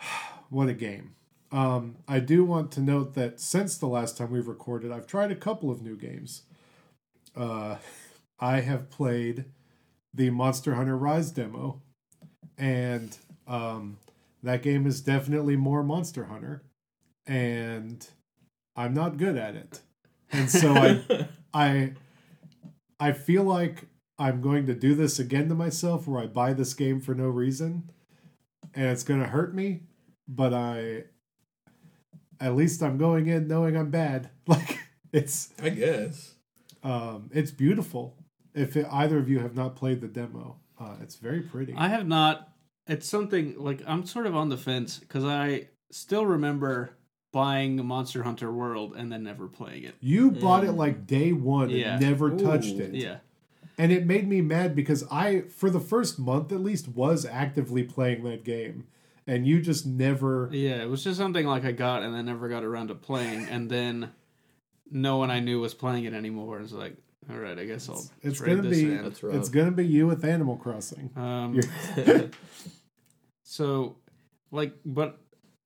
what 0.48 0.68
a 0.68 0.74
game. 0.74 1.14
Um, 1.50 1.96
i 2.08 2.18
do 2.18 2.44
want 2.44 2.72
to 2.72 2.80
note 2.80 3.14
that 3.14 3.40
since 3.40 3.76
the 3.76 3.88
last 3.88 4.16
time 4.16 4.30
we've 4.30 4.48
recorded 4.48 4.90
i've 4.90 5.06
tried 5.06 5.30
a 5.30 5.36
couple 5.36 5.70
of 5.70 5.82
new 5.82 5.96
games. 5.96 6.42
Uh, 7.36 7.76
i 8.40 8.60
have 8.60 8.90
played 8.90 9.44
the 10.14 10.30
Monster 10.30 10.74
Hunter 10.74 10.96
Rise 10.96 11.30
demo, 11.30 11.80
and 12.58 13.16
um, 13.46 13.98
that 14.42 14.62
game 14.62 14.86
is 14.86 15.00
definitely 15.00 15.56
more 15.56 15.82
Monster 15.82 16.24
Hunter, 16.24 16.62
and 17.26 18.06
I'm 18.76 18.94
not 18.94 19.16
good 19.18 19.36
at 19.36 19.54
it, 19.54 19.80
and 20.30 20.50
so 20.50 20.72
I 20.74 21.28
I 21.54 21.92
I 22.98 23.12
feel 23.12 23.44
like 23.44 23.86
I'm 24.18 24.40
going 24.40 24.66
to 24.66 24.74
do 24.74 24.94
this 24.94 25.18
again 25.18 25.48
to 25.48 25.54
myself, 25.54 26.06
where 26.06 26.22
I 26.22 26.26
buy 26.26 26.52
this 26.52 26.74
game 26.74 27.00
for 27.00 27.14
no 27.14 27.26
reason, 27.26 27.90
and 28.74 28.86
it's 28.86 29.02
going 29.02 29.20
to 29.20 29.26
hurt 29.26 29.54
me, 29.54 29.82
but 30.28 30.52
I 30.54 31.04
at 32.40 32.56
least 32.56 32.82
I'm 32.82 32.98
going 32.98 33.26
in 33.28 33.46
knowing 33.48 33.76
I'm 33.76 33.90
bad. 33.90 34.30
Like 34.48 34.80
it's 35.12 35.50
I 35.62 35.68
guess. 35.68 36.34
um, 36.82 37.30
it's 37.32 37.50
beautiful. 37.52 38.16
If 38.54 38.76
it, 38.76 38.86
either 38.90 39.18
of 39.18 39.28
you 39.28 39.38
have 39.38 39.54
not 39.54 39.76
played 39.76 40.00
the 40.00 40.08
demo, 40.08 40.56
uh, 40.80 40.96
it's 41.00 41.14
very 41.16 41.40
pretty. 41.42 41.74
I 41.76 41.88
have 41.88 42.06
not. 42.08 42.51
It's 42.86 43.08
something 43.08 43.58
like 43.58 43.82
I'm 43.86 44.04
sort 44.06 44.26
of 44.26 44.34
on 44.34 44.48
the 44.48 44.56
fence 44.56 44.98
because 44.98 45.24
I 45.24 45.68
still 45.90 46.26
remember 46.26 46.96
buying 47.32 47.84
Monster 47.84 48.22
Hunter 48.22 48.52
World 48.52 48.94
and 48.96 49.10
then 49.10 49.22
never 49.22 49.48
playing 49.48 49.84
it. 49.84 49.94
you 50.00 50.30
bought 50.30 50.64
it 50.64 50.70
mm. 50.70 50.76
like 50.76 51.06
day 51.06 51.32
one 51.32 51.70
Yeah. 51.70 51.94
and 51.94 52.02
never 52.02 52.30
touched 52.30 52.74
it. 52.76 52.94
Yeah. 52.94 53.18
And 53.78 53.90
it 53.90 54.06
made 54.06 54.28
me 54.28 54.42
mad 54.42 54.76
because 54.76 55.04
I, 55.10 55.42
for 55.42 55.70
the 55.70 55.80
first 55.80 56.18
month 56.18 56.52
at 56.52 56.60
least, 56.60 56.88
was 56.88 57.24
actively 57.24 57.82
playing 57.84 58.22
that 58.24 58.44
game. 58.44 58.86
And 59.26 59.46
you 59.46 59.62
just 59.62 59.86
never. 59.86 60.50
Yeah, 60.52 60.82
it 60.82 60.90
was 60.90 61.04
just 61.04 61.16
something 61.16 61.46
like 61.46 61.64
I 61.64 61.72
got 61.72 62.02
and 62.02 62.14
then 62.14 62.26
never 62.26 62.48
got 62.48 62.64
around 62.64 62.88
to 62.88 62.94
playing, 62.96 63.46
and 63.48 63.70
then 63.70 64.10
no 64.90 65.16
one 65.16 65.30
I 65.30 65.38
knew 65.38 65.60
was 65.60 65.74
playing 65.74 66.04
it 66.04 66.12
anymore. 66.12 66.60
It's 66.60 66.72
like, 66.72 66.96
all 67.30 67.38
right, 67.38 67.58
I 67.58 67.64
guess 67.64 67.88
I'll 67.88 68.04
It's 68.22 68.38
trade 68.38 68.56
gonna 68.56 68.68
be- 68.68 68.82
in. 68.82 69.02
That's 69.02 69.22
rough. 69.22 69.34
It's 69.36 69.48
going 69.48 69.66
to 69.66 69.72
be 69.72 69.86
you 69.86 70.06
with 70.06 70.24
Animal 70.24 70.56
Crossing. 70.56 71.10
Um, 71.16 71.60
so, 73.44 73.96
like, 74.50 74.74
but 74.84 75.18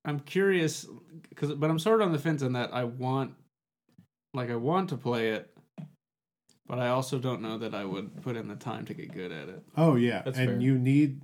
I'm 0.04 0.20
curious 0.20 0.86
because, 1.28 1.52
but 1.52 1.70
I'm 1.70 1.78
sort 1.78 2.00
of 2.00 2.06
on 2.06 2.12
the 2.12 2.18
fence 2.18 2.42
in 2.42 2.52
that 2.52 2.72
I 2.74 2.84
want, 2.84 3.34
like, 4.34 4.50
I 4.50 4.56
want 4.56 4.90
to 4.90 4.96
play 4.96 5.30
it, 5.30 5.50
but 6.66 6.78
I 6.78 6.88
also 6.88 7.18
don't 7.18 7.40
know 7.40 7.58
that 7.58 7.74
I 7.74 7.84
would 7.84 8.22
put 8.22 8.36
in 8.36 8.48
the 8.48 8.56
time 8.56 8.84
to 8.86 8.94
get 8.94 9.12
good 9.12 9.32
at 9.32 9.48
it. 9.48 9.62
Oh, 9.76 9.96
yeah. 9.96 10.22
That's 10.24 10.38
and 10.38 10.50
fair. 10.50 10.60
you 10.60 10.78
need. 10.78 11.20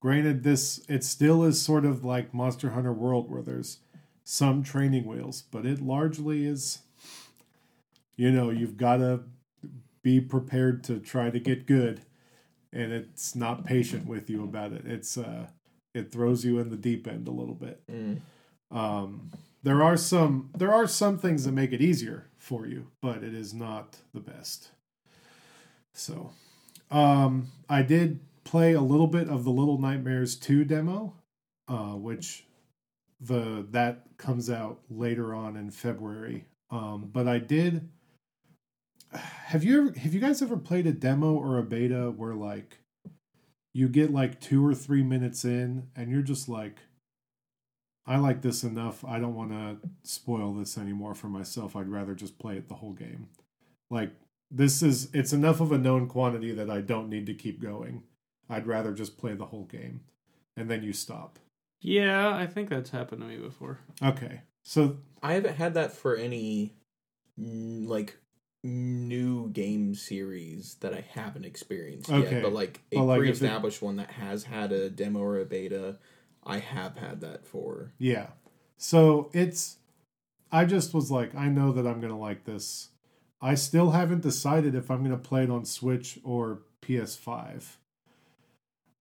Granted, 0.00 0.42
this. 0.44 0.80
It 0.88 1.02
still 1.04 1.42
is 1.44 1.60
sort 1.60 1.84
of 1.84 2.04
like 2.04 2.32
Monster 2.32 2.70
Hunter 2.70 2.92
World 2.92 3.30
where 3.30 3.42
there's 3.42 3.78
some 4.24 4.62
training 4.62 5.06
wheels, 5.06 5.42
but 5.50 5.64
it 5.66 5.80
largely 5.80 6.44
is. 6.46 6.80
You 8.18 8.30
know, 8.30 8.50
you've 8.50 8.76
got 8.76 8.96
to 8.98 9.22
be 10.02 10.20
prepared 10.20 10.84
to 10.84 10.98
try 10.98 11.30
to 11.30 11.40
get 11.40 11.66
good 11.66 12.02
and 12.72 12.92
it's 12.92 13.34
not 13.34 13.64
patient 13.64 14.06
with 14.06 14.28
you 14.28 14.44
about 14.44 14.72
it. 14.72 14.82
It's 14.84 15.16
uh 15.16 15.46
it 15.94 16.12
throws 16.12 16.44
you 16.44 16.58
in 16.58 16.70
the 16.70 16.76
deep 16.76 17.06
end 17.08 17.26
a 17.26 17.30
little 17.30 17.54
bit. 17.54 17.82
Mm. 17.90 18.20
um 18.70 19.30
there 19.62 19.82
are 19.82 19.96
some 19.96 20.50
there 20.56 20.72
are 20.72 20.86
some 20.86 21.18
things 21.18 21.44
that 21.44 21.52
make 21.52 21.72
it 21.72 21.80
easier 21.80 22.26
for 22.36 22.66
you 22.66 22.88
but 23.02 23.22
it 23.22 23.34
is 23.34 23.54
not 23.54 23.96
the 24.12 24.20
best. 24.20 24.70
So 25.92 26.30
um 26.90 27.48
i 27.68 27.82
did 27.82 28.20
play 28.44 28.72
a 28.72 28.80
little 28.80 29.08
bit 29.08 29.28
of 29.28 29.44
the 29.44 29.50
little 29.50 29.78
nightmares 29.78 30.36
2 30.36 30.64
demo 30.64 31.14
uh 31.68 31.94
which 31.96 32.44
the 33.20 33.66
that 33.70 34.04
comes 34.16 34.48
out 34.48 34.80
later 34.88 35.34
on 35.34 35.56
in 35.56 35.70
february. 35.70 36.44
Um 36.70 37.10
but 37.12 37.26
i 37.28 37.38
did 37.38 37.88
have 39.48 39.64
you 39.64 39.78
ever 39.78 39.98
have 39.98 40.12
you 40.12 40.20
guys 40.20 40.42
ever 40.42 40.58
played 40.58 40.86
a 40.86 40.92
demo 40.92 41.32
or 41.32 41.56
a 41.58 41.62
beta 41.62 42.12
where 42.14 42.34
like 42.34 42.80
you 43.72 43.88
get 43.88 44.12
like 44.12 44.40
two 44.40 44.66
or 44.66 44.74
three 44.74 45.02
minutes 45.02 45.42
in 45.42 45.88
and 45.96 46.10
you're 46.10 46.20
just 46.20 46.50
like 46.50 46.80
i 48.06 48.18
like 48.18 48.42
this 48.42 48.62
enough. 48.62 49.04
I 49.04 49.18
don't 49.18 49.34
want 49.34 49.50
to 49.52 49.78
spoil 50.02 50.52
this 50.52 50.76
anymore 50.76 51.14
for 51.14 51.28
myself. 51.28 51.76
I'd 51.76 51.88
rather 51.88 52.14
just 52.14 52.38
play 52.38 52.56
it 52.56 52.68
the 52.68 52.74
whole 52.74 52.92
game. 52.92 53.28
Like 53.90 54.12
this 54.50 54.82
is 54.82 55.08
it's 55.14 55.32
enough 55.32 55.60
of 55.60 55.72
a 55.72 55.78
known 55.78 56.08
quantity 56.08 56.52
that 56.52 56.70
i 56.70 56.82
don't 56.82 57.08
need 57.08 57.24
to 57.26 57.34
keep 57.34 57.60
going. 57.62 58.02
I'd 58.50 58.66
rather 58.66 58.92
just 58.92 59.16
play 59.16 59.32
the 59.34 59.46
whole 59.46 59.64
game. 59.64 60.00
And 60.58 60.70
then 60.70 60.82
you 60.82 60.92
stop. 60.92 61.38
Yeah, 61.80 62.34
I 62.34 62.46
think 62.46 62.68
that's 62.68 62.90
happened 62.90 63.22
to 63.22 63.28
me 63.28 63.36
before. 63.36 63.78
okay. 64.02 64.42
So 64.64 64.98
I 65.22 65.34
haven't 65.34 65.56
had 65.56 65.72
that 65.74 65.92
for 65.92 66.16
any 66.16 66.74
like 67.38 68.18
new 68.64 69.48
game 69.50 69.94
series 69.94 70.74
that 70.80 70.92
I 70.92 71.04
haven't 71.12 71.44
experienced 71.44 72.10
Okay. 72.10 72.30
yet. 72.36 72.42
But 72.42 72.52
like 72.52 72.80
a 72.92 72.96
Well, 72.96 73.06
like, 73.06 73.18
pre-established 73.20 73.82
one 73.82 73.96
that 73.96 74.10
has 74.12 74.44
had 74.44 74.72
a 74.72 74.90
demo 74.90 75.20
or 75.20 75.38
a 75.38 75.44
beta, 75.44 75.98
I 76.44 76.58
have 76.58 76.96
had 76.96 77.20
that 77.20 77.46
for. 77.46 77.92
Yeah. 77.98 78.28
So 78.76 79.30
it's 79.32 79.76
I 80.50 80.64
just 80.64 80.94
was 80.94 81.10
like, 81.10 81.34
I 81.34 81.48
know 81.48 81.72
that 81.72 81.86
I'm 81.86 82.00
gonna 82.00 82.18
like 82.18 82.44
this. 82.44 82.88
I 83.40 83.54
still 83.54 83.90
haven't 83.92 84.22
decided 84.22 84.74
if 84.74 84.90
I'm 84.90 85.02
gonna 85.02 85.18
play 85.18 85.44
it 85.44 85.50
on 85.50 85.64
Switch 85.64 86.18
or 86.24 86.62
PS5. 86.82 87.76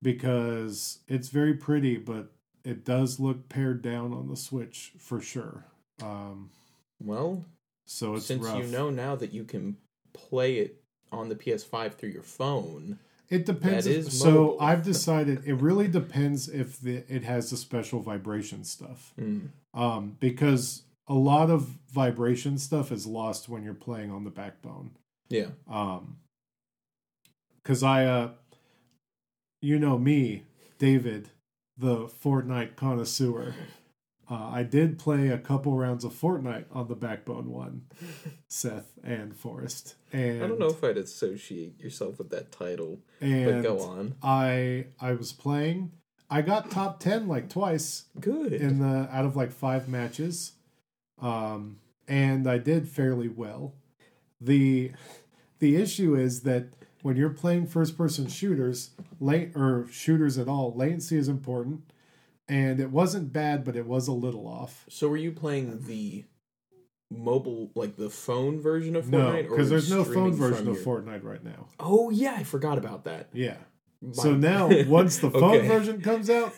Because 0.02 1.00
it's 1.08 1.30
very 1.30 1.56
pretty, 1.56 1.98
but 1.98 2.32
it 2.64 2.86
does 2.86 3.20
look 3.20 3.50
pared 3.50 3.82
down 3.82 4.14
on 4.14 4.28
the 4.28 4.36
Switch 4.36 4.94
for 5.00 5.20
sure. 5.20 5.66
Um 6.04 6.52
Well, 7.00 7.46
so 7.88 8.14
it's 8.16 8.26
since 8.28 8.44
rough. 8.46 8.58
you 8.64 8.68
know 8.70 8.90
now 8.92 9.16
that 9.16 9.34
you 9.34 9.44
can 9.44 9.78
play 10.14 10.58
it 10.58 10.80
on 11.12 11.30
the 11.30 11.36
PS5 11.36 11.94
through 11.96 12.10
your 12.10 12.22
phone, 12.24 13.00
It 13.30 13.46
depends. 13.46 13.86
That 13.86 13.96
if- 13.96 14.12
so. 14.12 14.58
I've 14.60 14.84
decided 14.94 15.44
it 15.46 15.56
really 15.56 15.88
depends 15.88 16.48
if 16.50 16.80
the, 16.80 17.04
it 17.08 17.24
has 17.24 17.50
the 17.50 17.58
special 17.58 18.00
vibration 18.02 18.64
stuff. 18.64 19.14
mm, 19.20 19.48
um, 19.74 20.18
because 20.20 20.84
a 21.08 21.14
lot 21.14 21.50
of 21.50 21.62
vibration 21.92 22.58
stuff 22.58 22.92
is 22.92 23.06
lost 23.08 23.48
when 23.48 23.64
you're 23.64 23.74
playing 23.74 24.12
on 24.12 24.24
the 24.26 24.30
backbone. 24.30 24.92
Yeah. 25.30 25.48
Um, 25.70 26.18
because 27.64 27.84
I, 27.84 28.06
uh, 28.06 28.30
you 29.62 29.78
know 29.80 29.98
me, 29.98 30.44
David, 30.80 31.30
the 31.78 32.06
Fortnite 32.08 32.76
connoisseur. 32.76 33.54
Uh, 34.30 34.50
I 34.52 34.64
did 34.64 35.00
play 35.00 35.30
a 35.30 35.38
couple 35.38 35.78
rounds 35.78 36.04
of 36.04 36.12
Fortnite 36.14 36.66
on 36.74 36.90
the 36.90 36.96
Backbone 36.96 37.50
one, 37.50 37.84
Seth 38.50 38.92
and 39.04 39.34
Forrest, 39.36 39.96
and 40.12 40.44
I 40.44 40.48
don't 40.48 40.60
know 40.60 40.68
if 40.68 40.84
I'd 40.84 40.98
associate 40.98 41.80
yourself 41.80 42.18
with 42.18 42.30
that 42.32 42.52
title, 42.52 43.00
And 43.22 43.64
but 43.64 43.64
go 43.64 43.80
on. 43.80 44.16
I 44.22 44.88
I 45.00 45.14
was 45.14 45.32
playing. 45.32 45.92
I 46.30 46.42
got 46.42 46.70
top 46.70 47.00
ten 47.00 47.28
like 47.30 47.50
twice 47.50 48.06
Good. 48.20 48.52
in 48.52 48.80
the 48.80 49.08
out 49.12 49.24
of 49.24 49.38
like 49.38 49.52
five 49.54 49.88
matches, 49.88 50.54
um, 51.22 51.80
and 52.08 52.50
I 52.50 52.58
did 52.58 52.90
fairly 52.90 53.30
well. 53.30 53.76
the 54.42 54.92
The 55.60 55.78
issue 55.78 56.16
is 56.16 56.42
that 56.42 56.68
when 57.02 57.16
you're 57.16 57.30
playing 57.30 57.68
first 57.68 57.98
person 57.98 58.28
shooters, 58.28 58.90
late 59.22 59.54
or 59.56 59.88
shooters 59.90 60.38
at 60.38 60.50
all, 60.50 60.74
latency 60.76 61.16
is 61.18 61.30
important, 61.30 61.82
and 62.50 62.80
it 62.80 62.92
wasn't 62.92 63.34
bad, 63.34 63.64
but 63.64 63.76
it 63.76 63.86
was 63.86 64.08
a 64.08 64.14
little 64.14 64.48
off. 64.48 64.86
so 64.90 65.08
were 65.10 65.18
you 65.18 65.32
playing 65.32 65.86
the 65.88 66.26
mobile, 67.10 67.72
like 67.76 67.96
the 67.96 68.10
phone 68.10 68.60
version 68.60 68.96
of 68.96 69.06
Fortnite? 69.06 69.46
or 69.46 69.50
because 69.50 69.70
there's 69.70 69.90
no 69.90 70.04
phone 70.04 70.34
version 70.34 70.68
of 70.68 70.76
your- 70.76 70.84
Fortnite 70.86 71.24
right 71.24 71.44
now. 71.44 71.68
Oh 71.80 72.10
yeah, 72.10 72.36
I 72.38 72.44
forgot 72.44 72.78
about 72.78 73.06
that. 73.06 73.30
Yeah. 73.34 73.58
My- 74.02 74.12
So 74.14 74.36
now, 74.36 74.70
once 74.86 75.18
the 75.18 75.32
phone 75.32 75.58
Okay. 75.58 75.68
version 75.68 76.02
comes 76.02 76.30
out, 76.30 76.54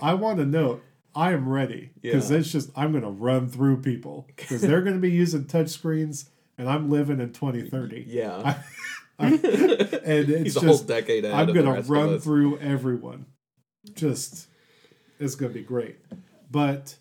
I 0.00 0.14
want 0.14 0.38
to 0.38 0.44
note 0.46 0.82
I 1.14 1.32
am 1.32 1.48
ready 1.48 1.90
because 2.00 2.30
Yeah. 2.30 2.38
it's 2.38 2.50
just 2.52 2.70
I'm 2.76 2.92
going 2.92 3.04
to 3.04 3.10
run 3.10 3.48
through 3.48 3.82
people 3.82 4.26
because 4.36 4.60
they're 4.62 4.82
going 4.82 4.94
to 4.96 5.00
be 5.00 5.10
using 5.10 5.44
touch 5.46 5.68
screens, 5.70 6.28
and 6.56 6.68
I'm 6.68 6.90
living 6.90 7.20
in 7.20 7.32
2030. 7.32 8.04
Yeah. 8.08 8.58
I, 9.18 9.26
and 9.30 9.40
it's 10.28 10.42
He's 10.44 10.56
a 10.56 10.60
just 10.60 10.66
whole 10.66 10.78
decade 10.86 11.24
ahead. 11.24 11.38
I'm 11.48 11.52
going 11.54 11.66
to 11.82 11.82
run 11.90 12.18
through 12.20 12.58
everyone. 12.58 13.26
Just 13.94 14.46
it's 15.18 15.34
going 15.34 15.52
to 15.52 15.58
be 15.58 15.64
great, 15.64 15.98
but 16.50 16.96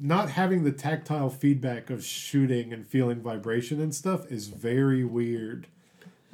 not 0.00 0.30
having 0.30 0.64
the 0.64 0.72
tactile 0.72 1.30
feedback 1.30 1.90
of 1.90 2.04
shooting 2.04 2.72
and 2.72 2.86
feeling 2.86 3.20
vibration 3.20 3.80
and 3.80 3.94
stuff 3.94 4.30
is 4.30 4.48
very 4.48 5.04
weird. 5.04 5.66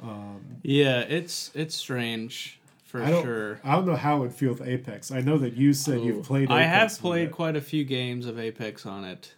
Um, 0.01 0.57
Yeah, 0.61 0.99
it's 1.01 1.51
it's 1.53 1.75
strange 1.75 2.59
for 2.85 3.01
I 3.01 3.09
don't, 3.09 3.23
sure. 3.23 3.59
I 3.63 3.73
don't 3.73 3.85
know 3.85 3.95
how 3.95 4.17
it 4.17 4.19
would 4.19 4.33
feel 4.33 4.51
with 4.51 4.67
Apex. 4.67 5.11
I 5.11 5.21
know 5.21 5.37
that 5.39 5.53
you 5.53 5.73
said 5.73 5.97
Ooh. 5.99 6.05
you've 6.05 6.25
played. 6.25 6.51
I 6.51 6.63
have 6.63 6.97
played 6.99 7.29
it. 7.29 7.31
quite 7.31 7.55
a 7.55 7.61
few 7.61 7.83
games 7.83 8.25
of 8.25 8.39
Apex 8.39 8.85
on 8.85 9.03
it. 9.03 9.33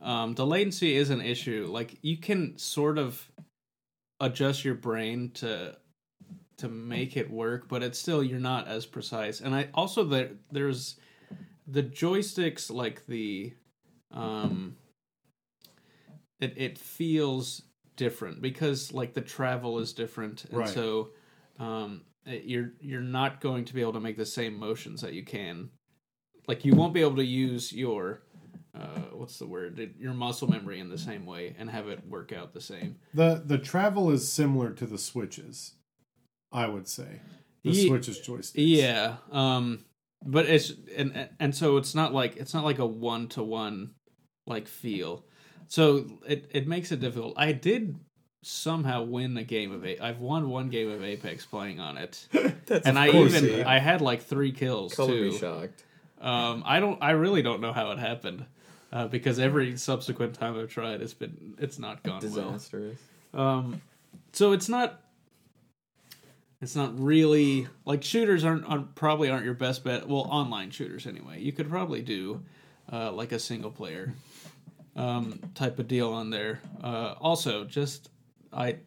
Um, 0.00 0.34
the 0.34 0.46
latency 0.46 0.96
is 0.96 1.10
an 1.10 1.20
issue. 1.20 1.68
Like 1.70 1.96
you 2.02 2.16
can 2.16 2.56
sort 2.58 2.98
of 2.98 3.30
adjust 4.20 4.64
your 4.64 4.74
brain 4.74 5.30
to 5.34 5.76
to 6.58 6.68
make 6.68 7.16
it 7.16 7.30
work, 7.30 7.68
but 7.68 7.82
it's 7.82 7.98
still 7.98 8.22
you're 8.22 8.38
not 8.38 8.68
as 8.68 8.84
precise. 8.86 9.40
And 9.40 9.54
I 9.54 9.68
also 9.74 10.04
there 10.04 10.30
there's 10.50 10.96
the 11.66 11.82
joysticks 11.82 12.70
like 12.70 13.06
the 13.06 13.52
um 14.10 14.76
it 16.40 16.54
it 16.56 16.78
feels 16.78 17.62
different 17.96 18.40
because 18.40 18.92
like 18.92 19.14
the 19.14 19.20
travel 19.20 19.78
is 19.78 19.92
different 19.92 20.44
and 20.46 20.58
Right. 20.58 20.68
so 20.68 21.10
um 21.58 22.02
it- 22.24 22.44
you're 22.44 22.72
you're 22.80 23.00
not 23.00 23.40
going 23.40 23.64
to 23.66 23.74
be 23.74 23.80
able 23.80 23.92
to 23.94 24.00
make 24.00 24.16
the 24.16 24.24
same 24.26 24.58
motions 24.58 25.00
that 25.02 25.12
you 25.12 25.24
can 25.24 25.70
like 26.46 26.64
you 26.64 26.74
won't 26.74 26.94
be 26.94 27.00
able 27.02 27.16
to 27.16 27.24
use 27.24 27.72
your 27.72 28.22
uh, 28.74 29.08
what's 29.12 29.38
the 29.38 29.46
word 29.46 29.94
your 29.98 30.14
muscle 30.14 30.48
memory 30.48 30.78
in 30.78 30.88
the 30.88 30.98
same 30.98 31.26
way 31.26 31.54
and 31.58 31.68
have 31.68 31.88
it 31.88 32.06
work 32.06 32.32
out 32.32 32.52
the 32.54 32.60
same 32.60 32.96
the 33.14 33.42
the 33.44 33.58
travel 33.58 34.10
is 34.10 34.30
similar 34.30 34.70
to 34.70 34.86
the 34.86 34.98
switches. 34.98 35.74
I 36.52 36.66
would 36.66 36.88
say 36.88 37.20
the 37.64 37.70
Ye- 37.70 37.88
switches 37.88 38.18
joysticks. 38.20 38.52
yeah 38.56 39.16
um 39.32 39.84
but 40.24 40.46
it's 40.46 40.72
and 40.96 41.28
and 41.38 41.54
so 41.54 41.76
it's 41.76 41.94
not 41.94 42.12
like 42.14 42.36
it's 42.36 42.54
not 42.54 42.64
like 42.64 42.78
a 42.78 42.86
one 42.86 43.28
to 43.28 43.42
one 43.42 43.94
like 44.46 44.66
feel 44.68 45.24
so 45.68 46.06
it 46.26 46.48
it 46.52 46.66
makes 46.66 46.90
it 46.92 47.00
difficult 47.00 47.34
i 47.36 47.52
did 47.52 47.96
somehow 48.42 49.02
win 49.02 49.36
a 49.36 49.42
game 49.44 49.72
of 49.72 49.84
a 49.84 49.98
i've 50.00 50.20
won 50.20 50.48
one 50.48 50.68
game 50.70 50.88
of 50.90 51.02
apex 51.02 51.44
playing 51.44 51.80
on 51.80 51.98
it 51.98 52.26
That's 52.66 52.86
and 52.86 52.98
i 52.98 53.08
even 53.08 53.44
it. 53.44 53.66
i 53.66 53.78
had 53.78 54.00
like 54.00 54.22
three 54.22 54.52
kills 54.52 54.94
color 54.94 55.12
too 55.12 55.30
me 55.30 55.38
shocked. 55.38 55.84
Um, 56.20 56.64
I 56.66 56.80
don't. 56.80 57.00
I 57.00 57.10
really 57.12 57.42
don't 57.42 57.60
know 57.60 57.72
how 57.72 57.92
it 57.92 58.00
happened, 58.00 58.44
uh, 58.92 59.06
because 59.06 59.38
every 59.38 59.76
subsequent 59.76 60.34
time 60.34 60.58
I've 60.58 60.68
tried, 60.68 61.00
it's 61.00 61.14
been 61.14 61.54
it's 61.58 61.78
not 61.78 62.02
gone 62.02 62.20
Disastrous. 62.20 62.98
well. 63.32 63.40
Um, 63.48 63.82
so 64.32 64.50
it's 64.50 64.68
not. 64.68 65.00
It's 66.60 66.74
not 66.74 66.98
really 66.98 67.68
like 67.84 68.02
shooters 68.02 68.44
aren't, 68.44 68.64
aren't 68.68 68.94
probably 68.96 69.30
aren't 69.30 69.44
your 69.44 69.54
best 69.54 69.84
bet. 69.84 70.08
Well, 70.08 70.22
online 70.30 70.70
shooters 70.70 71.06
anyway. 71.06 71.40
You 71.40 71.52
could 71.52 71.70
probably 71.70 72.02
do 72.02 72.42
uh, 72.92 73.12
like 73.12 73.30
a 73.32 73.38
single 73.38 73.70
player 73.70 74.12
um, 74.96 75.38
type 75.54 75.78
of 75.78 75.86
deal 75.86 76.12
on 76.12 76.30
there. 76.30 76.60
Uh, 76.82 77.14
also, 77.20 77.64
just 77.64 78.10
I 78.52 78.78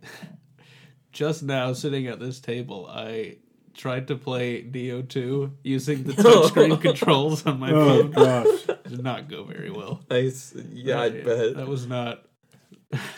just 1.13 1.43
now 1.43 1.71
sitting 1.73 2.07
at 2.07 2.19
this 2.19 2.39
table, 2.41 2.87
I 2.91 3.37
tried 3.73 4.07
to 4.09 4.15
play 4.17 4.63
Nioh 4.63 5.07
2 5.07 5.53
using 5.63 6.03
the 6.03 6.11
touchscreen 6.13 6.81
controls 6.81 7.45
on 7.45 7.57
my 7.57 7.69
phone. 7.69 8.11
Oh 8.17 8.43
phone. 8.43 8.65
gosh. 8.67 8.77
Did 8.89 9.01
not 9.03 9.29
go 9.29 9.45
very 9.45 9.71
well. 9.71 10.01
Nice. 10.09 10.53
Yeah, 10.73 10.99
I 11.01 11.09
That- 11.09 11.23
bet. 11.25 11.55
That 11.55 11.67
was 11.69 11.87
not. 11.87 12.25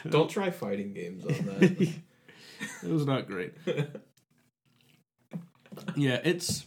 Don't 0.07 0.29
try 0.29 0.51
fighting 0.51 0.93
games 0.93 1.25
on 1.25 1.31
that. 1.47 1.63
it 2.83 2.89
was 2.89 3.07
not 3.07 3.25
great. 3.25 3.53
Yeah, 5.95 6.19
it's. 6.23 6.65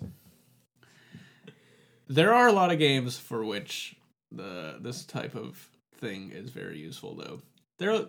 There 2.08 2.32
are 2.32 2.46
a 2.46 2.52
lot 2.52 2.70
of 2.70 2.78
games 2.78 3.18
for 3.18 3.44
which 3.44 3.96
the 4.30 4.78
this 4.80 5.04
type 5.04 5.34
of 5.34 5.68
thing 5.98 6.30
is 6.32 6.50
very 6.50 6.78
useful, 6.78 7.16
though. 7.16 7.42
They're 7.78 8.06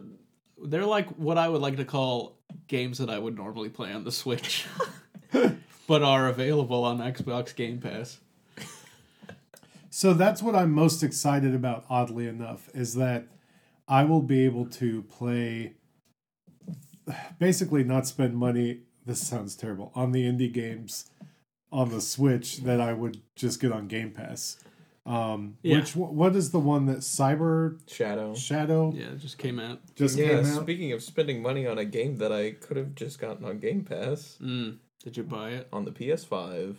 they're 0.63 0.85
like 0.85 1.07
what 1.17 1.37
I 1.37 1.49
would 1.49 1.61
like 1.61 1.77
to 1.77 1.85
call 1.85 2.37
games 2.67 2.97
that 2.99 3.09
I 3.09 3.17
would 3.19 3.35
normally 3.35 3.69
play 3.69 3.91
on 3.91 4.03
the 4.03 4.11
Switch, 4.11 4.65
but 5.87 6.03
are 6.03 6.27
available 6.27 6.83
on 6.83 6.99
Xbox 6.99 7.55
Game 7.55 7.79
Pass. 7.79 8.19
So 9.89 10.13
that's 10.13 10.43
what 10.43 10.53
I'm 10.53 10.73
most 10.73 11.01
excited 11.01 11.55
about, 11.55 11.85
oddly 11.89 12.27
enough, 12.27 12.69
is 12.75 12.93
that 12.95 13.25
I 13.87 14.03
will 14.03 14.21
be 14.21 14.45
able 14.45 14.67
to 14.67 15.01
play 15.01 15.73
basically 17.39 17.83
not 17.83 18.05
spend 18.05 18.35
money 18.35 18.81
this 19.07 19.25
sounds 19.27 19.55
terrible 19.55 19.91
on 19.95 20.11
the 20.11 20.23
indie 20.23 20.51
games 20.51 21.09
on 21.71 21.89
the 21.89 22.01
Switch 22.01 22.57
that 22.59 22.79
I 22.79 22.93
would 22.93 23.21
just 23.35 23.59
get 23.59 23.71
on 23.71 23.87
Game 23.87 24.11
Pass. 24.11 24.57
Um 25.05 25.57
Yeah. 25.63 25.77
which 25.79 25.95
what 25.95 26.35
is 26.35 26.51
the 26.51 26.59
one 26.59 26.85
that 26.87 26.97
Cyber 26.99 27.79
Shadow. 27.89 28.35
Shadow 28.35 28.93
Yeah, 28.93 29.11
it 29.13 29.19
just 29.19 29.37
came 29.37 29.59
out. 29.59 29.79
just 29.95 30.17
yeah, 30.17 30.41
came 30.41 30.45
out? 30.45 30.61
speaking 30.63 30.91
of 30.91 31.01
spending 31.01 31.41
money 31.41 31.65
on 31.65 31.77
a 31.77 31.85
game 31.85 32.17
that 32.17 32.31
I 32.31 32.51
could 32.51 32.77
have 32.77 32.93
just 32.95 33.17
gotten 33.19 33.45
on 33.45 33.59
Game 33.59 33.83
Pass 33.85 34.37
Mm, 34.41 34.77
did 35.03 35.15
you 35.17 35.23
buy 35.23 35.51
it? 35.51 35.67
on 35.71 35.85
the 35.85 35.91
PS5. 35.91 36.77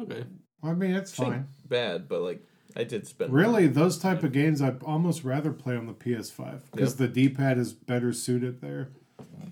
Okay. 0.00 0.24
I 0.62 0.72
mean, 0.74 0.90
it's 0.92 1.16
Which 1.18 1.28
fine. 1.28 1.48
Bad, 1.68 2.08
but 2.08 2.22
like 2.22 2.44
I 2.74 2.84
did 2.84 3.06
spend 3.06 3.32
Really, 3.32 3.52
money. 3.52 3.66
those 3.68 3.98
type 3.98 4.22
of 4.24 4.32
games 4.32 4.60
I'd 4.60 4.82
almost 4.82 5.24
rather 5.24 5.52
play 5.52 5.76
on 5.76 5.86
the 5.86 5.94
PS5 5.94 6.70
because 6.72 6.92
Yep. 6.92 6.98
the 6.98 7.08
D-pad 7.08 7.56
is 7.58 7.72
better 7.72 8.12
suited 8.12 8.60
there, 8.60 8.88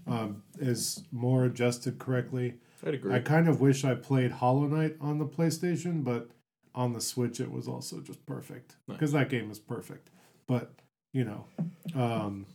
um, 0.06 0.42
is 0.58 1.02
more 1.12 1.44
adjusted 1.44 1.98
correctly. 1.98 2.54
I'd 2.86 2.94
agree. 2.94 3.14
I 3.14 3.20
kind 3.20 3.48
of 3.48 3.60
wish 3.60 3.84
I 3.84 3.94
played 3.94 4.30
Hollow 4.30 4.66
Knight 4.66 4.96
on 5.00 5.18
the 5.18 5.26
PlayStation, 5.26 6.04
but 6.04 6.28
on 6.74 6.92
the 6.92 7.00
Switch 7.00 7.40
it 7.40 7.50
was 7.50 7.68
also 7.68 8.00
just 8.00 8.24
perfect 8.26 8.76
Nice. 8.88 8.96
because 8.98 9.12
that 9.12 9.28
game 9.28 9.50
is 9.50 9.58
perfect. 9.58 10.10
But 10.46 10.72
you 11.12 11.24
know, 11.24 11.46
um, 11.94 12.46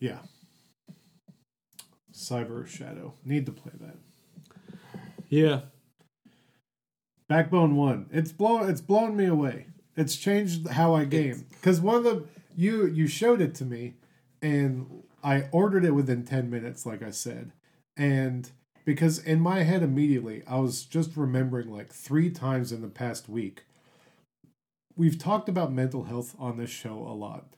yeah, 0.00 0.18
Cyber 2.12 2.66
Shadow 2.66 3.14
need 3.24 3.46
to 3.46 3.52
play 3.52 3.72
that. 3.80 3.96
Yeah. 5.28 5.60
Backbone 7.28 7.76
One. 7.76 8.06
It's 8.12 8.32
blown. 8.32 8.70
It's 8.70 8.80
blown 8.80 9.16
me 9.16 9.26
away. 9.26 9.66
It's 9.96 10.16
changed 10.16 10.68
how 10.68 10.94
I 10.94 11.04
game. 11.04 11.46
Because 11.50 11.80
one 11.80 11.96
of 11.96 12.04
the 12.04 12.24
you 12.56 12.86
you 12.86 13.06
showed 13.06 13.40
it 13.40 13.54
to 13.56 13.64
me, 13.64 13.94
and 14.40 15.02
I 15.26 15.48
ordered 15.50 15.84
it 15.84 15.90
within 15.90 16.24
ten 16.24 16.48
minutes, 16.48 16.86
like 16.86 17.02
I 17.02 17.10
said, 17.10 17.50
and 17.96 18.48
because 18.84 19.18
in 19.18 19.40
my 19.40 19.64
head 19.64 19.82
immediately 19.82 20.44
I 20.46 20.60
was 20.60 20.84
just 20.84 21.16
remembering 21.16 21.68
like 21.68 21.92
three 21.92 22.30
times 22.30 22.70
in 22.70 22.80
the 22.80 22.88
past 22.88 23.28
week. 23.28 23.64
We've 24.94 25.18
talked 25.18 25.48
about 25.48 25.72
mental 25.72 26.04
health 26.04 26.36
on 26.38 26.56
this 26.56 26.70
show 26.70 26.98
a 26.98 27.12
lot, 27.12 27.54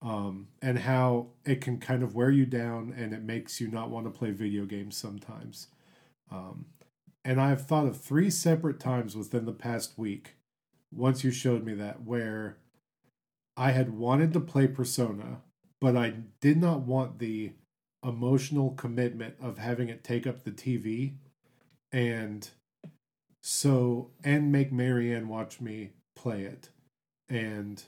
um, 0.00 0.46
and 0.62 0.78
how 0.78 1.30
it 1.44 1.60
can 1.60 1.78
kind 1.78 2.04
of 2.04 2.14
wear 2.14 2.30
you 2.30 2.46
down, 2.46 2.94
and 2.96 3.12
it 3.12 3.22
makes 3.24 3.60
you 3.60 3.66
not 3.66 3.90
want 3.90 4.06
to 4.06 4.18
play 4.18 4.30
video 4.30 4.64
games 4.64 4.96
sometimes. 4.96 5.66
Um, 6.30 6.66
and 7.24 7.40
I've 7.40 7.66
thought 7.66 7.88
of 7.88 8.00
three 8.00 8.30
separate 8.30 8.78
times 8.78 9.16
within 9.16 9.44
the 9.44 9.52
past 9.52 9.98
week, 9.98 10.36
once 10.94 11.24
you 11.24 11.32
showed 11.32 11.64
me 11.64 11.74
that, 11.74 12.04
where 12.04 12.58
I 13.56 13.72
had 13.72 13.90
wanted 13.90 14.32
to 14.34 14.40
play 14.40 14.68
Persona 14.68 15.42
but 15.80 15.96
I 15.96 16.14
did 16.40 16.58
not 16.60 16.80
want 16.80 17.18
the 17.18 17.52
emotional 18.04 18.70
commitment 18.72 19.34
of 19.40 19.58
having 19.58 19.88
it 19.88 20.04
take 20.04 20.26
up 20.26 20.44
the 20.44 20.50
TV 20.50 21.14
and 21.92 22.48
so 23.42 24.10
and 24.22 24.52
make 24.52 24.72
Marianne 24.72 25.28
watch 25.28 25.60
me 25.60 25.90
play 26.14 26.42
it 26.42 26.68
and 27.28 27.82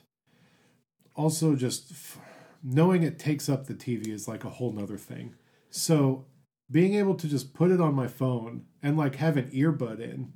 also 1.14 1.54
just 1.54 1.90
f- 1.90 2.18
knowing 2.62 3.02
it 3.02 3.18
takes 3.18 3.48
up 3.48 3.66
the 3.66 3.74
TV 3.74 4.08
is 4.08 4.28
like 4.28 4.44
a 4.44 4.50
whole 4.50 4.72
nother 4.72 4.96
thing. 4.96 5.34
So 5.70 6.24
being 6.70 6.94
able 6.94 7.14
to 7.16 7.28
just 7.28 7.52
put 7.52 7.70
it 7.70 7.80
on 7.80 7.94
my 7.94 8.06
phone 8.06 8.64
and 8.82 8.96
like 8.96 9.16
have 9.16 9.36
an 9.36 9.50
earbud 9.50 10.00
in 10.00 10.32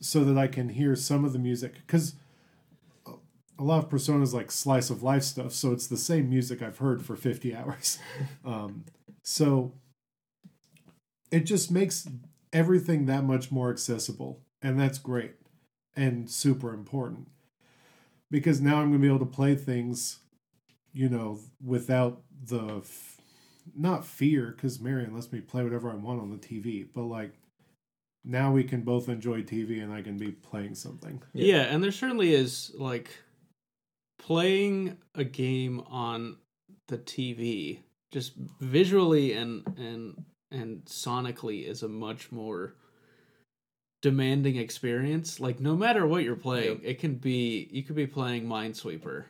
so 0.00 0.24
that 0.24 0.38
I 0.38 0.46
can 0.46 0.70
hear 0.70 0.96
some 0.96 1.24
of 1.24 1.32
the 1.32 1.38
music 1.38 1.74
because 1.86 2.14
a 3.60 3.62
lot 3.62 3.84
of 3.84 3.90
personas 3.90 4.32
like 4.32 4.50
slice 4.50 4.88
of 4.88 5.02
life 5.02 5.22
stuff 5.22 5.52
so 5.52 5.70
it's 5.70 5.86
the 5.86 5.96
same 5.96 6.30
music 6.30 6.62
I've 6.62 6.78
heard 6.78 7.04
for 7.04 7.14
50 7.14 7.54
hours. 7.58 7.98
Um, 8.44 8.84
so 9.22 9.74
it 11.30 11.40
just 11.40 11.70
makes 11.70 12.08
everything 12.52 13.06
that 13.06 13.22
much 13.22 13.52
more 13.52 13.70
accessible 13.70 14.40
and 14.62 14.80
that's 14.80 14.98
great 14.98 15.34
and 15.94 16.28
super 16.30 16.72
important 16.72 17.28
because 18.30 18.60
now 18.60 18.76
I'm 18.80 18.88
going 18.90 18.92
to 18.94 18.98
be 18.98 19.06
able 19.08 19.18
to 19.20 19.26
play 19.26 19.54
things 19.54 20.18
you 20.92 21.08
know 21.08 21.38
without 21.64 22.22
the 22.42 22.78
f- 22.78 23.18
not 23.76 24.04
fear 24.04 24.52
because 24.56 24.80
Marion 24.80 25.14
lets 25.14 25.30
me 25.32 25.40
play 25.40 25.62
whatever 25.62 25.90
I 25.90 25.94
want 25.94 26.20
on 26.20 26.30
the 26.30 26.36
TV 26.38 26.86
but 26.92 27.02
like 27.04 27.34
now 28.24 28.50
we 28.52 28.64
can 28.64 28.80
both 28.82 29.08
enjoy 29.08 29.42
TV 29.42 29.82
and 29.82 29.92
I 29.92 30.02
can 30.02 30.16
be 30.16 30.32
playing 30.32 30.74
something 30.74 31.22
Yeah. 31.32 31.62
and 31.62 31.84
there 31.84 31.92
certainly 31.92 32.34
is 32.34 32.72
like 32.74 33.10
playing 34.30 34.96
a 35.16 35.24
game 35.24 35.82
on 35.90 36.36
the 36.86 36.96
TV 36.98 37.80
just 38.12 38.32
visually 38.60 39.32
and 39.32 39.66
and 39.76 40.24
and 40.52 40.84
sonically 40.84 41.66
is 41.66 41.82
a 41.82 41.88
much 41.88 42.30
more 42.30 42.74
demanding 44.02 44.54
experience. 44.54 45.40
Like 45.40 45.58
no 45.58 45.74
matter 45.76 46.06
what 46.06 46.22
you're 46.22 46.36
playing, 46.36 46.76
Yep. 46.76 46.80
it 46.84 46.98
can 47.00 47.14
be 47.16 47.68
you 47.72 47.82
could 47.82 47.96
be 47.96 48.06
playing 48.06 48.44
Minesweeper, 48.46 49.24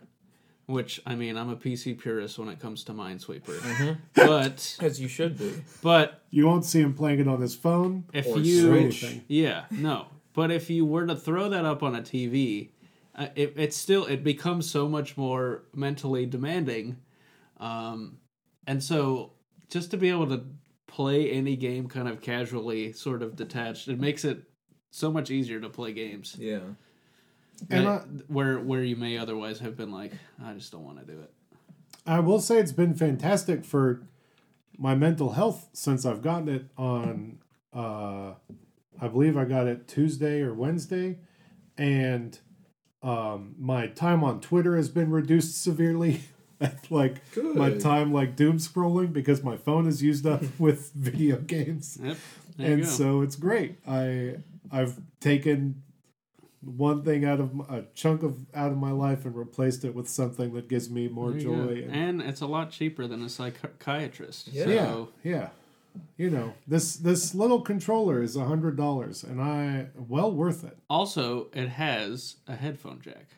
which 0.67 1.01
I 1.07 1.15
mean, 1.15 1.39
I'm 1.39 1.49
a 1.49 1.57
PC 1.57 1.99
purist 1.99 2.39
when 2.39 2.49
it 2.49 2.61
comes 2.61 2.85
to 2.85 2.93
Minesweeper. 2.93 3.59
Mhm. 3.59 3.99
But 4.15 4.77
As 4.83 5.01
you 5.01 5.09
should 5.09 5.39
be. 5.39 5.51
but 5.83 6.23
you 6.31 6.47
won't 6.47 6.67
see 6.67 6.81
him 6.83 6.93
playing 6.93 7.21
it 7.21 7.29
on 7.29 7.41
his 7.41 7.55
phone 7.55 8.05
if 8.13 8.27
Or 8.27 8.39
you 8.39 8.91
Switch. 8.93 9.17
yeah 9.29 9.65
no 9.71 10.09
but 10.35 10.51
if 10.51 10.69
you 10.69 10.85
were 10.85 11.07
to 11.07 11.17
throw 11.17 11.49
that 11.49 11.65
up 11.65 11.83
on 11.83 11.95
a 11.97 12.03
tv 12.03 12.69
uh, 13.15 13.29
it, 13.35 13.55
it's 13.57 13.77
still 13.77 14.05
it 14.07 14.23
becomes 14.25 14.71
so 14.71 14.89
much 14.89 15.17
more 15.17 15.63
mentally 15.75 16.27
demanding. 16.27 16.97
Um 17.59 18.19
and 18.67 18.83
so 18.83 19.33
just 19.69 19.91
to 19.93 19.97
be 19.97 20.11
able 20.11 20.29
to 20.29 20.43
play 20.87 21.31
any 21.31 21.57
game 21.57 21.89
kind 21.89 22.09
of 22.09 22.21
casually 22.21 22.93
sort 22.93 23.23
of 23.23 23.37
detached 23.37 23.87
it 23.89 23.99
makes 24.01 24.25
it 24.25 24.43
so 24.91 25.11
much 25.13 25.31
easier 25.31 25.61
to 25.61 25.69
play 25.69 25.93
games. 25.93 26.37
Yeah. 26.39 26.61
And 27.69 27.87
I- 27.89 27.99
where 28.29 28.59
where 28.59 28.83
you 28.83 28.97
may 28.97 29.19
otherwise 29.19 29.61
have 29.61 29.77
been 29.77 29.93
like 29.93 30.13
i 30.43 30.53
just 30.55 30.73
don't 30.73 30.85
want 30.85 30.99
to 30.99 31.05
do 31.05 31.21
it. 31.21 31.31
I 32.07 32.21
will 32.21 32.41
say 32.41 32.59
it's 32.59 32.73
been 32.73 32.95
fantastic 32.95 33.65
for 33.65 34.03
my 34.79 34.95
mental 34.95 35.33
health 35.33 35.69
since 35.75 36.07
I've 36.07 36.23
gotten 36.23 36.49
it 36.49 36.65
on 36.79 37.39
uh 37.75 38.33
I 39.03 39.09
believe 39.09 39.37
I 39.37 39.45
got 39.45 39.67
it 39.67 39.87
Tuesday 39.89 40.41
or 40.43 40.53
Wednesday. 40.55 41.19
And 41.79 42.39
um 43.03 43.55
my 43.59 43.87
time 43.87 44.23
on 44.25 44.41
Twitter 44.41 44.77
has 44.77 44.89
been 44.89 45.11
reduced 45.11 45.63
severely. 45.63 46.23
like 46.91 47.23
my 47.55 47.73
time 47.73 48.13
like 48.13 48.37
doom 48.37 48.59
scrolling 48.59 49.13
because 49.15 49.43
my 49.43 49.57
phone 49.57 49.87
is 49.87 50.03
used 50.03 50.27
up 50.27 50.43
with 50.59 50.93
video 50.93 51.37
games. 51.37 51.99
yep 52.03 52.17
and 52.59 52.87
so 52.87 53.23
it's 53.23 53.37
great. 53.37 53.79
I 53.89 54.37
I've 54.71 55.01
taken 55.21 55.83
one 56.63 57.03
thing 57.03 57.25
out 57.25 57.41
of 57.41 57.59
a 57.71 57.85
chunk 57.95 58.23
of 58.23 58.45
out 58.55 58.71
of 58.71 58.77
my 58.77 58.91
life 58.91 59.25
and 59.25 59.35
replaced 59.35 59.83
it 59.87 59.95
with 59.95 60.07
something 60.09 60.53
that 60.53 60.69
gives 60.69 60.91
me 60.91 61.09
more 61.09 61.31
There 61.31 61.41
you 61.41 61.47
go. 61.49 61.67
joy. 61.69 61.83
and- 61.85 61.95
and 62.21 62.21
it's 62.23 62.43
a 62.43 62.47
lot 62.47 62.71
cheaper 62.71 63.07
than 63.07 63.23
a 63.23 63.31
psychiatrist 63.31 64.49
Yeah. 64.49 64.65
so 64.67 65.09
yeah, 65.23 65.31
yeah. 65.33 65.49
You 66.17 66.31
know, 66.31 66.53
this 66.67 66.97
this 66.97 67.35
little 67.35 67.61
controller 67.63 68.23
is 68.23 68.37
a 68.37 68.45
hundred 68.45 68.77
dollars, 68.77 69.25
and 69.25 69.41
I 69.41 69.87
well 69.97 70.31
worth 70.33 70.65
it, 70.65 70.77
Also, 70.89 71.49
it 71.55 71.69
has 71.69 72.37
a 72.47 72.55
headphone 72.55 73.01
jack, 73.01 73.29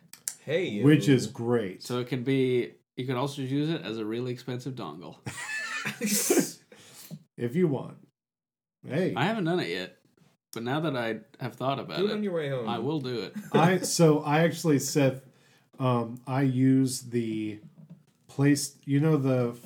Hey. 0.45 0.69
you. 0.69 0.85
which 0.85 1.09
is 1.09 1.27
great. 1.29 1.83
so 1.83 1.99
it 2.01 2.09
can 2.09 2.23
be. 2.25 2.73
You 2.97 3.07
can 3.07 3.17
also 3.17 3.41
use 3.43 3.71
it 3.71 3.83
as 3.83 3.99
a 3.99 4.05
really 4.05 4.33
expensive 4.33 4.75
dongle. 4.75 5.17
if 7.37 7.57
you 7.57 7.69
want, 7.69 7.97
hey, 8.87 9.15
I 9.17 9.25
haven't 9.25 9.45
done 9.45 9.61
it 9.61 9.69
yet, 9.69 9.97
but 10.53 10.63
now 10.63 10.81
that 10.81 10.97
I 10.97 11.21
have 11.41 11.55
thought 11.55 11.79
about 11.79 11.99
Do 11.99 12.09
it 12.09 12.13
on 12.13 12.23
your 12.23 12.35
way 12.35 12.49
home. 12.51 12.69
I 12.69 12.79
will 12.81 13.01
do 13.01 13.21
it. 13.21 13.35
I 13.53 13.79
so 13.79 14.21
I 14.21 14.41
actually 14.41 14.79
said, 14.81 15.23
um, 15.79 16.21
I 16.27 16.43
use 16.43 17.01
the 17.03 17.61
place. 18.29 18.77
You 18.85 19.01
know 19.01 19.17
the 19.17 19.57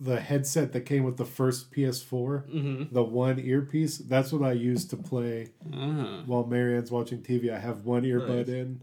the 0.00 0.20
headset 0.20 0.72
that 0.72 0.82
came 0.82 1.02
with 1.04 1.16
the 1.16 1.24
first 1.24 1.72
PS4, 1.72 2.46
Mm-hmm. 2.48 2.94
the 2.94 3.02
one 3.02 3.38
earpiece. 3.40 3.98
That's 3.98 4.32
what 4.32 4.42
I 4.42 4.52
use 4.52 4.84
to 4.86 4.96
play 4.96 5.48
Uh-huh. 5.72 6.22
while 6.26 6.44
Marianne's 6.46 6.90
watching 6.92 7.20
TV. 7.22 7.52
I 7.52 7.58
have 7.58 7.84
one 7.84 8.02
earbud 8.04 8.46
Nice. 8.46 8.48
in, 8.48 8.80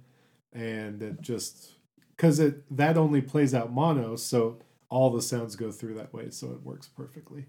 and 0.53 1.01
it 1.01 1.21
just 1.21 1.71
because 2.15 2.39
it 2.39 2.63
that 2.75 2.97
only 2.97 3.21
plays 3.21 3.53
out 3.53 3.71
mono, 3.71 4.15
so 4.17 4.59
all 4.89 5.09
the 5.09 5.21
sounds 5.21 5.55
go 5.55 5.71
through 5.71 5.93
that 5.95 6.13
way, 6.13 6.29
so 6.29 6.51
it 6.51 6.63
works 6.63 6.87
perfectly. 6.87 7.45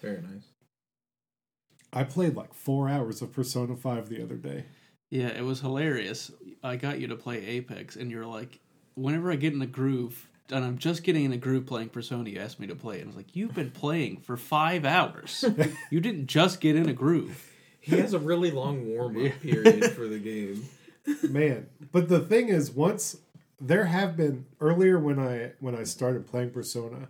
Very 0.00 0.20
nice. 0.22 0.46
I 1.92 2.04
played 2.04 2.36
like 2.36 2.54
four 2.54 2.88
hours 2.88 3.22
of 3.22 3.32
Persona 3.32 3.74
Five 3.76 4.08
the 4.08 4.22
other 4.22 4.36
day. 4.36 4.64
Yeah, 5.10 5.28
it 5.28 5.44
was 5.44 5.60
hilarious. 5.60 6.30
I 6.62 6.76
got 6.76 7.00
you 7.00 7.06
to 7.08 7.16
play 7.16 7.44
Apex, 7.46 7.96
and 7.96 8.10
you're 8.10 8.26
like, 8.26 8.60
whenever 8.94 9.32
I 9.32 9.36
get 9.36 9.52
in 9.54 9.58
the 9.58 9.66
groove, 9.66 10.28
and 10.50 10.64
I'm 10.64 10.78
just 10.78 11.02
getting 11.02 11.24
in 11.24 11.32
a 11.32 11.36
groove 11.36 11.66
playing 11.66 11.90
Persona, 11.90 12.28
you 12.28 12.38
asked 12.38 12.60
me 12.60 12.66
to 12.66 12.74
play 12.74 12.96
and 13.00 13.04
I 13.04 13.06
was 13.08 13.16
like, 13.16 13.36
you've 13.36 13.54
been 13.54 13.70
playing 13.70 14.18
for 14.18 14.36
five 14.36 14.84
hours. 14.84 15.44
you 15.90 16.00
didn't 16.00 16.26
just 16.26 16.60
get 16.60 16.76
in 16.76 16.88
a 16.88 16.92
groove. 16.92 17.50
He 17.80 17.96
has 17.96 18.12
a 18.12 18.18
really 18.18 18.50
long 18.50 18.86
warm 18.86 19.24
up 19.24 19.40
period 19.40 19.84
for 19.94 20.06
the 20.06 20.18
game. 20.18 20.68
Man, 21.22 21.68
but 21.90 22.08
the 22.08 22.20
thing 22.20 22.48
is, 22.48 22.70
once 22.70 23.16
there 23.60 23.86
have 23.86 24.16
been 24.16 24.44
earlier 24.60 24.98
when 24.98 25.18
I 25.18 25.52
when 25.60 25.74
I 25.74 25.84
started 25.84 26.26
playing 26.26 26.50
Persona, 26.50 27.08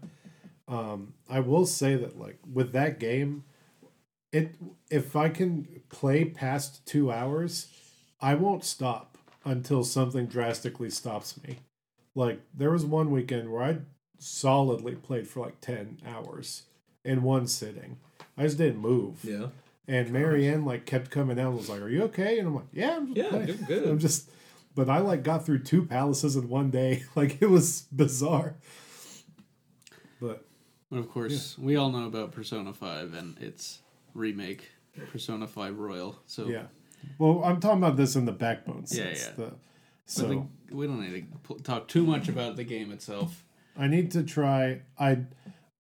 um, 0.69 1.15
I 1.29 1.41
will 1.41 1.67
say 1.67 1.97
that 1.97 2.19
like 2.19 2.39
with 2.53 2.73
that 2.73 3.01
game, 3.01 3.43
it 4.33 4.55
if 4.91 5.17
I 5.17 5.31
can 5.31 5.83
play 5.89 6.25
past 6.25 6.87
two 6.87 7.11
hours, 7.11 7.69
I 8.21 8.35
won't 8.35 8.65
stop 8.65 9.19
until 9.45 9.83
something 9.83 10.27
drastically 10.27 10.91
stops 10.91 11.43
me. 11.43 11.59
Like 12.19 12.41
there 12.53 12.73
was 12.73 12.85
one 12.85 13.13
weekend 13.13 13.53
where 13.53 13.63
I 13.63 13.77
solidly 14.19 14.97
played 14.97 15.29
for 15.29 15.39
like 15.39 15.61
ten 15.61 15.99
hours 16.05 16.65
in 17.05 17.23
one 17.23 17.47
sitting. 17.47 17.99
I 18.37 18.43
just 18.43 18.59
didn't 18.59 18.79
move. 18.81 19.25
Yeah. 19.25 19.47
And 19.87 20.11
Marianne 20.11 20.65
like 20.65 20.85
kept 20.85 21.13
coming 21.13 21.39
out 21.39 21.51
and 21.51 21.57
was 21.57 21.69
like, 21.69 21.81
"Are 21.81 21.89
you 21.89 22.03
okay?" 22.05 22.41
And 22.41 22.49
I'm 22.49 22.55
like, 22.57 22.67
"Yeah, 22.73 22.97
I'm 22.97 23.07
just 23.07 23.17
Yeah, 23.17 23.29
playing." 23.31 23.47
doing 23.47 23.65
good. 23.69 23.89
I'm 23.89 23.99
just, 24.01 24.29
but 24.75 24.91
I 24.91 24.99
like 24.99 25.23
got 25.23 25.47
through 25.47 25.61
two 25.61 25.85
palaces 25.85 26.35
in 26.35 26.49
one 26.49 26.71
day. 26.71 27.05
Like 27.15 27.41
it 27.41 27.51
was 27.51 27.83
bizarre. 27.93 28.57
But 30.21 30.45
But 30.91 30.99
of 30.99 31.09
course, 31.11 31.57
we 31.57 31.77
all 31.77 31.91
know 31.93 32.07
about 32.07 32.33
Persona 32.33 32.73
5 32.75 33.15
and 33.15 33.39
its 33.39 33.79
remake, 34.15 34.71
Persona 35.13 35.47
5 35.47 35.79
Royal. 35.79 36.19
So, 36.27 36.49
yeah, 36.49 36.65
well, 37.19 37.43
I'm 37.45 37.61
talking 37.61 37.79
about 37.79 37.97
this 37.97 38.17
in 38.17 38.25
the 38.25 38.33
backbone 38.33 38.85
Yeah, 38.91 39.05
sense. 39.15 39.25
yeah. 39.25 39.31
The, 39.37 39.43
but 39.43 39.59
so 40.09 40.29
the- 40.29 40.75
we 40.75 40.87
don't 40.87 41.01
need 41.01 41.27
to 41.49 41.55
talk 41.63 41.89
too 41.89 42.05
much 42.05 42.29
about 42.29 42.57
the 42.57 42.65
game 42.65 42.91
itself. 42.91 43.45
I 43.77 43.87
need 43.87 44.11
to 44.13 44.23
try. 44.25 44.81
I, 44.99 45.21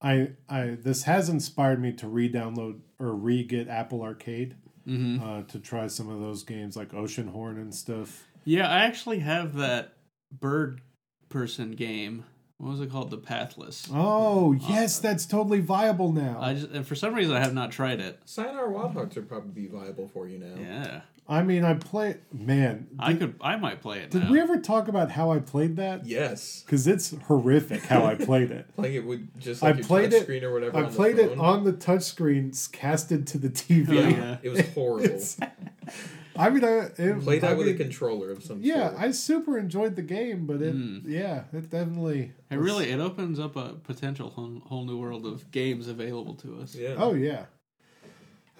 I, 0.00 0.30
I. 0.48 0.76
This 0.80 1.02
has 1.02 1.28
inspired 1.28 1.82
me 1.82 1.92
to 1.94 2.06
re-download 2.06 2.78
or 3.00 3.12
re-get 3.12 3.68
Apple 3.68 4.02
Arcade 4.02 4.54
hmm 4.84 5.18
uh, 5.22 5.42
to 5.42 5.58
try 5.58 5.86
some 5.88 6.08
of 6.08 6.20
those 6.20 6.42
games 6.44 6.76
like 6.76 6.90
Oceanhorn 6.92 7.56
and 7.56 7.74
stuff. 7.74 8.26
Yeah, 8.44 8.68
I 8.70 8.84
actually 8.84 9.18
have 9.18 9.56
that 9.56 9.94
bird 10.32 10.80
person 11.28 11.72
game. 11.72 12.24
What 12.58 12.70
was 12.72 12.80
it 12.80 12.90
called? 12.90 13.10
The 13.10 13.18
Pathless. 13.18 13.88
Oh 13.94 14.52
yes, 14.52 14.98
that's 14.98 15.26
totally 15.26 15.60
viable 15.60 16.10
now. 16.12 16.38
I 16.40 16.54
just, 16.54 16.70
and 16.70 16.84
for 16.86 16.96
some 16.96 17.14
reason, 17.14 17.36
I 17.36 17.40
have 17.40 17.54
not 17.54 17.70
tried 17.70 18.00
it. 18.00 18.20
Sayonara 18.24 18.68
Wild 18.70 18.94
Hearts 18.94 19.14
would 19.14 19.28
probably 19.28 19.50
be 19.52 19.68
viable 19.68 20.08
for 20.08 20.26
you 20.26 20.38
now. 20.40 20.60
Yeah, 20.60 21.00
I 21.28 21.44
mean, 21.44 21.62
I 21.64 21.74
play. 21.74 22.16
Man, 22.32 22.88
I 22.98 23.12
did- 23.12 23.20
could. 23.20 23.34
I 23.40 23.54
might 23.56 23.80
play 23.80 24.00
it 24.00 24.10
Did 24.10 24.24
now. 24.24 24.30
we 24.32 24.40
ever 24.40 24.56
talk 24.58 24.88
about 24.88 25.12
how 25.12 25.30
I 25.30 25.38
played 25.38 25.76
that? 25.76 26.04
Yes. 26.04 26.64
Because 26.66 26.88
it's 26.88 27.14
horrific 27.28 27.82
how 27.84 28.04
I 28.04 28.16
played 28.16 28.50
it. 28.50 28.66
Playing 28.74 28.94
it 28.96 29.06
with 29.06 29.38
just 29.40 29.62
I 29.62 29.68
like 29.68 29.76
your 29.76 29.86
played 29.86 30.10
touch 30.10 30.20
it- 30.20 30.22
screen 30.24 30.42
or 30.42 30.52
whatever. 30.52 30.78
I 30.78 30.82
on 30.82 30.90
the 30.90 30.96
played 30.96 31.18
it 31.20 31.38
on 31.38 31.62
the 31.62 31.72
touchscreen, 31.74 32.72
casted 32.72 33.28
to 33.28 33.38
the 33.38 33.50
TV. 33.50 33.88
Oh, 33.90 33.92
Yeah, 33.92 34.08
yeah. 34.08 34.36
it 34.42 34.48
was 34.48 34.68
horrible. 34.74 35.20
It's- 36.38 36.46
I 36.46 36.50
mean, 36.50 36.64
I 36.64 36.68
it, 37.16 37.20
Play 37.22 37.38
that 37.40 37.50
I 37.50 37.54
with 37.54 37.66
mean, 37.66 37.74
a 37.74 37.78
controller 37.78 38.30
of 38.30 38.42
some 38.44 38.60
Yeah, 38.62 38.90
sort. 38.90 39.00
I 39.02 39.10
super 39.10 39.58
enjoyed 39.58 39.96
the 39.96 40.02
game, 40.02 40.46
but 40.46 40.62
it 40.62 40.74
Mm. 40.74 41.02
yeah, 41.06 41.44
it 41.52 41.70
definitely 41.70 42.32
It 42.50 42.56
really 42.56 42.90
it 42.90 43.00
opens 43.00 43.38
up 43.40 43.56
a 43.56 43.74
potential 43.82 44.30
whole, 44.30 44.60
whole 44.66 44.84
new 44.84 44.98
world 44.98 45.26
of 45.26 45.50
games 45.50 45.88
available 45.88 46.34
to 46.36 46.60
us. 46.60 46.74
yeah. 46.74 46.94
Oh 46.96 47.14
yeah. 47.14 47.46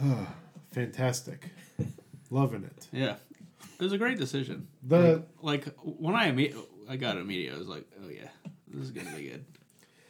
Fantastic. 0.72 1.48
Loving 2.30 2.64
it. 2.64 2.88
Yeah. 2.92 3.16
It 3.78 3.82
was 3.84 3.92
a 3.92 3.98
great 3.98 4.18
decision. 4.18 4.68
The 4.82 5.24
Like 5.40 5.66
when 5.82 6.14
I 6.14 6.30
imme- 6.30 6.56
I 6.88 6.96
got 6.96 7.16
it 7.16 7.20
immediately, 7.20 7.56
I 7.56 7.58
was 7.58 7.68
like, 7.68 7.84
oh 8.04 8.08
yeah, 8.08 8.28
this 8.66 8.82
is 8.84 8.90
gonna 8.90 9.14
be 9.16 9.28
good. 9.28 9.44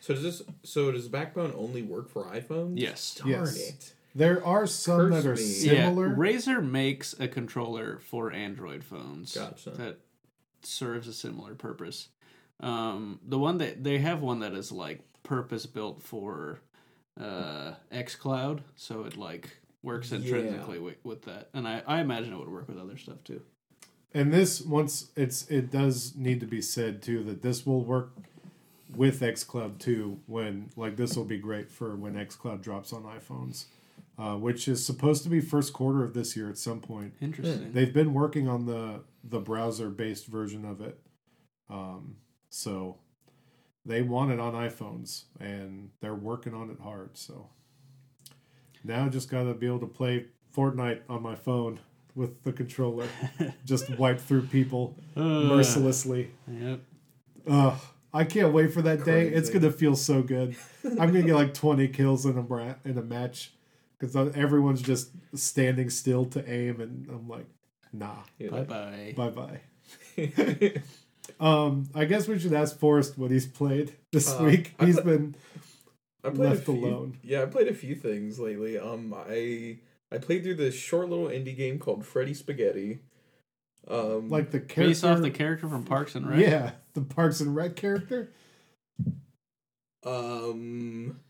So 0.00 0.14
does 0.14 0.22
this? 0.22 0.42
So 0.62 0.90
does 0.90 1.08
Backbone 1.08 1.52
only 1.56 1.82
work 1.82 2.08
for 2.08 2.24
iPhones? 2.24 2.78
Yes. 2.78 3.14
Darn 3.16 3.30
Yes. 3.30 3.56
it. 3.68 3.92
There 4.18 4.44
are 4.44 4.66
some 4.66 5.10
Curse 5.10 5.14
that 5.22 5.28
are 5.30 5.34
me. 5.34 5.40
similar. 5.42 6.08
Yeah, 6.08 6.14
Razer 6.14 6.62
makes 6.64 7.14
a 7.18 7.28
controller 7.28 7.98
for 7.98 8.32
Android 8.32 8.84
phones 8.84 9.34
Gotcha. 9.34 9.70
that 9.70 9.98
serves 10.62 11.06
a 11.08 11.12
similar 11.12 11.54
purpose. 11.54 12.08
Um, 12.60 13.20
the 13.26 13.38
one 13.38 13.58
that 13.58 13.84
they 13.84 13.98
have 13.98 14.20
one 14.20 14.40
that 14.40 14.52
is 14.52 14.72
like 14.72 15.00
purpose 15.22 15.66
built 15.66 16.02
for 16.02 16.60
uh, 17.20 17.74
XCloud, 17.92 18.60
so 18.76 19.04
it 19.04 19.16
like 19.16 19.58
works 19.82 20.10
Yeah. 20.10 20.18
intrinsically 20.18 20.78
with, 20.80 20.96
with 21.04 21.22
that, 21.22 21.48
and 21.54 21.66
I, 21.68 21.82
I 21.86 22.00
imagine 22.00 22.32
it 22.32 22.38
would 22.38 22.48
work 22.48 22.68
with 22.68 22.78
other 22.78 22.96
stuff 22.96 23.22
too. 23.24 23.42
And 24.12 24.32
this 24.32 24.60
once 24.60 25.10
it's 25.16 25.46
it 25.50 25.70
does 25.70 26.16
need 26.16 26.40
to 26.40 26.46
be 26.46 26.60
said 26.62 27.02
too 27.02 27.22
that 27.24 27.42
this 27.42 27.64
will 27.66 27.82
work 27.84 28.10
with 28.96 29.20
xCloud 29.20 29.78
too 29.78 30.18
when 30.26 30.70
like 30.76 30.96
this 30.96 31.14
will 31.14 31.26
be 31.26 31.36
great 31.38 31.70
for 31.70 31.94
when 31.94 32.14
xCloud 32.14 32.62
drops 32.62 32.92
on 32.92 33.02
iPhones. 33.04 33.66
Uh, 34.18 34.34
which 34.36 34.66
is 34.66 34.84
supposed 34.84 35.22
to 35.22 35.28
be 35.28 35.40
first 35.40 35.72
quarter 35.72 36.02
of 36.02 36.12
this 36.12 36.36
year 36.36 36.50
at 36.50 36.58
some 36.58 36.80
point. 36.80 37.14
Interesting. 37.20 37.72
They've 37.72 37.92
been 37.94 38.12
working 38.12 38.48
on 38.48 38.66
the 38.66 39.02
the 39.22 39.38
browser 39.38 39.90
based 39.90 40.26
version 40.26 40.64
of 40.64 40.80
it, 40.80 40.98
um, 41.70 42.16
so 42.50 42.96
they 43.86 44.02
want 44.02 44.32
it 44.32 44.40
on 44.40 44.54
iPhones 44.54 45.24
and 45.38 45.90
they're 46.00 46.16
working 46.16 46.52
on 46.52 46.68
it 46.68 46.78
hard. 46.82 47.16
So 47.16 47.48
now 48.84 49.06
I 49.06 49.08
just 49.08 49.30
gotta 49.30 49.54
be 49.54 49.66
able 49.66 49.78
to 49.80 49.86
play 49.86 50.26
Fortnite 50.56 51.02
on 51.08 51.22
my 51.22 51.34
phone 51.36 51.78
with 52.16 52.42
the 52.42 52.52
controller, 52.52 53.06
just 53.64 53.88
wipe 53.98 54.18
through 54.18 54.42
people 54.46 54.96
Uh, 55.16 55.20
mercilessly. 55.44 56.32
Yep. 56.50 56.80
Ugh, 57.48 57.78
I 58.12 58.24
can't 58.24 58.52
wait 58.52 58.72
for 58.74 58.82
that 58.82 59.04
day. 59.04 59.28
It's 59.28 59.48
gonna 59.50 59.70
feel 59.70 59.94
so 59.94 60.22
good. 60.22 60.56
I'm 60.84 61.12
gonna 61.12 61.22
get 61.22 61.34
like 61.36 61.54
20 61.54 61.86
kills 61.88 62.26
in 62.26 62.36
a 62.36 62.42
bra- 62.42 62.74
in 62.84 62.98
a 62.98 63.02
match 63.02 63.52
because 63.98 64.14
everyone's 64.36 64.82
just 64.82 65.10
standing 65.34 65.90
still 65.90 66.24
to 66.26 66.50
aim, 66.50 66.80
and 66.80 67.08
I'm 67.08 67.28
like, 67.28 67.46
nah, 67.92 68.16
Bye 68.50 68.62
bye. 68.62 69.14
bye 69.16 69.30
bye. 69.30 69.60
Um, 71.40 71.88
I 71.94 72.04
guess 72.06 72.26
we 72.26 72.38
should 72.38 72.52
ask 72.54 72.78
Forrest 72.78 73.18
what 73.18 73.30
he's 73.30 73.46
played 73.46 73.92
this 74.12 74.32
Uh, 74.32 74.44
week. 74.44 74.74
I 74.78 74.86
He's 74.86 74.94
pla- 74.96 75.04
been 75.04 75.34
I 76.24 76.30
played 76.30 76.38
left 76.50 76.62
a 76.62 76.64
few, 76.72 76.74
alone. 76.86 77.18
Yeah, 77.22 77.42
I 77.42 77.46
played 77.46 77.68
a 77.68 77.74
few 77.74 77.94
things 77.94 78.38
lately. 78.38 78.78
Um, 78.78 79.14
I 79.14 79.78
I 80.10 80.18
played 80.18 80.42
through 80.42 80.54
this 80.54 80.74
short 80.74 81.08
little 81.10 81.26
indie 81.26 81.54
game 81.56 81.78
called 81.78 82.06
Freddy 82.06 82.32
Spaghetti. 82.34 83.00
Um, 83.86 84.28
like 84.30 84.50
the 84.50 84.58
character. 84.60 84.82
Based 84.86 85.04
off 85.04 85.20
the 85.20 85.30
character 85.30 85.68
from 85.68 85.84
Parks 85.84 86.14
and 86.14 86.28
Rec. 86.28 86.40
Yeah, 86.40 86.70
the 86.94 87.02
Parks 87.02 87.40
and 87.40 87.54
Rec 87.54 87.76
character. 87.76 88.30
um, 90.04 91.20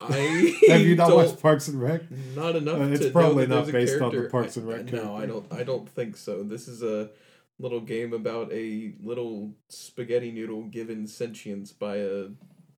I 0.00 0.56
Have 0.68 0.80
you 0.82 0.96
not 0.96 1.14
watched 1.14 1.40
Parks 1.40 1.68
and 1.68 1.80
Rec? 1.80 2.02
Not 2.34 2.56
enough. 2.56 2.80
Uh, 2.80 2.84
it's 2.84 3.00
to 3.00 3.06
know 3.06 3.12
probably 3.12 3.46
that 3.46 3.54
not 3.54 3.72
based 3.72 4.00
on 4.00 4.14
the. 4.14 4.28
Parks 4.28 4.56
and 4.56 4.68
Rec 4.68 4.80
I- 4.92 4.96
No, 4.96 5.16
I 5.16 5.26
don't. 5.26 5.52
I 5.52 5.62
don't 5.62 5.88
think 5.88 6.16
so. 6.16 6.42
This 6.42 6.68
is 6.68 6.82
a 6.82 7.10
little 7.58 7.80
game 7.80 8.12
about 8.12 8.52
a 8.52 8.94
little 9.02 9.54
spaghetti 9.68 10.32
noodle 10.32 10.64
given 10.64 11.06
sentience 11.06 11.72
by 11.72 11.98
a 11.98 12.26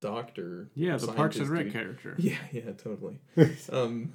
doctor. 0.01 0.71
Yeah, 0.75 0.97
the 0.97 1.09
Parks 1.09 1.37
and 1.37 1.49
Rec 1.49 1.65
dude. 1.65 1.73
character. 1.73 2.15
Yeah, 2.19 2.37
yeah, 2.53 2.73
totally. 2.77 3.19
um, 3.73 4.13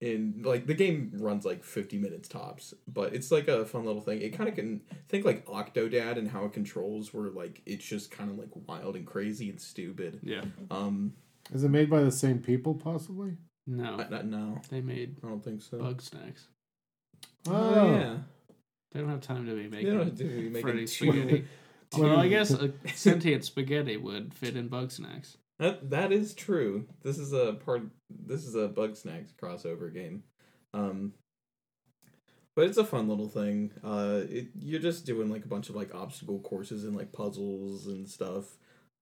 and 0.00 0.44
like 0.44 0.66
the 0.66 0.74
game 0.74 1.12
runs 1.14 1.44
like 1.44 1.62
fifty 1.62 1.98
minutes 1.98 2.28
tops, 2.28 2.74
but 2.88 3.14
it's 3.14 3.30
like 3.30 3.48
a 3.48 3.64
fun 3.64 3.84
little 3.84 4.02
thing. 4.02 4.20
It 4.22 4.30
kind 4.36 4.48
of 4.48 4.54
can 4.54 4.80
think 5.08 5.24
like 5.24 5.46
Octodad 5.46 6.18
and 6.18 6.28
how 6.28 6.44
it 6.46 6.52
controls, 6.52 7.14
where 7.14 7.30
like 7.30 7.62
it's 7.64 7.84
just 7.84 8.10
kind 8.10 8.30
of 8.30 8.38
like 8.38 8.50
wild 8.66 8.96
and 8.96 9.06
crazy 9.06 9.48
and 9.50 9.60
stupid. 9.60 10.20
Yeah. 10.22 10.42
Um, 10.70 11.14
Is 11.52 11.64
it 11.64 11.70
made 11.70 11.90
by 11.90 12.02
the 12.02 12.10
same 12.10 12.38
people, 12.38 12.74
possibly? 12.74 13.36
No, 13.66 13.96
I, 13.98 14.16
I, 14.16 14.22
no, 14.22 14.60
they 14.70 14.80
made 14.80 15.16
I 15.24 15.28
don't 15.28 15.42
think 15.42 15.62
so. 15.62 15.78
Bugsnax. 15.78 16.46
Oh, 17.48 17.94
yeah. 17.94 18.16
They 18.92 19.00
don't 19.00 19.08
have 19.08 19.22
time 19.22 19.46
to 19.46 19.54
be 19.54 19.68
making. 19.68 19.88
They 19.88 19.96
don't 19.96 20.06
making 20.06 20.08
have 20.08 20.18
to 20.18 20.24
be 20.24 20.48
making 20.48 20.62
Freddy 20.62 20.86
spaghetti. 20.86 21.44
well, 21.98 22.18
I 22.18 22.28
guess 22.28 22.50
a 22.50 22.72
sentient 22.94 23.44
spaghetti 23.44 23.96
would 23.96 24.32
fit 24.34 24.56
in 24.56 24.68
Bugsnax. 24.68 25.36
That 25.58 25.90
that 25.90 26.12
is 26.12 26.34
true. 26.34 26.86
This 27.02 27.18
is 27.18 27.32
a 27.32 27.54
part. 27.64 27.82
This 28.10 28.44
is 28.44 28.54
a 28.54 28.68
Bugsnax 28.68 29.34
crossover 29.40 29.92
game, 29.92 30.24
um, 30.72 31.14
but 32.54 32.66
it's 32.66 32.78
a 32.78 32.84
fun 32.84 33.08
little 33.08 33.28
thing. 33.28 33.72
Uh, 33.82 34.20
it, 34.28 34.48
you're 34.60 34.80
just 34.80 35.06
doing 35.06 35.28
like 35.28 35.44
a 35.44 35.48
bunch 35.48 35.68
of 35.68 35.76
like 35.76 35.94
obstacle 35.94 36.40
courses 36.40 36.84
and 36.84 36.96
like 36.96 37.12
puzzles 37.12 37.86
and 37.86 38.08
stuff. 38.08 38.56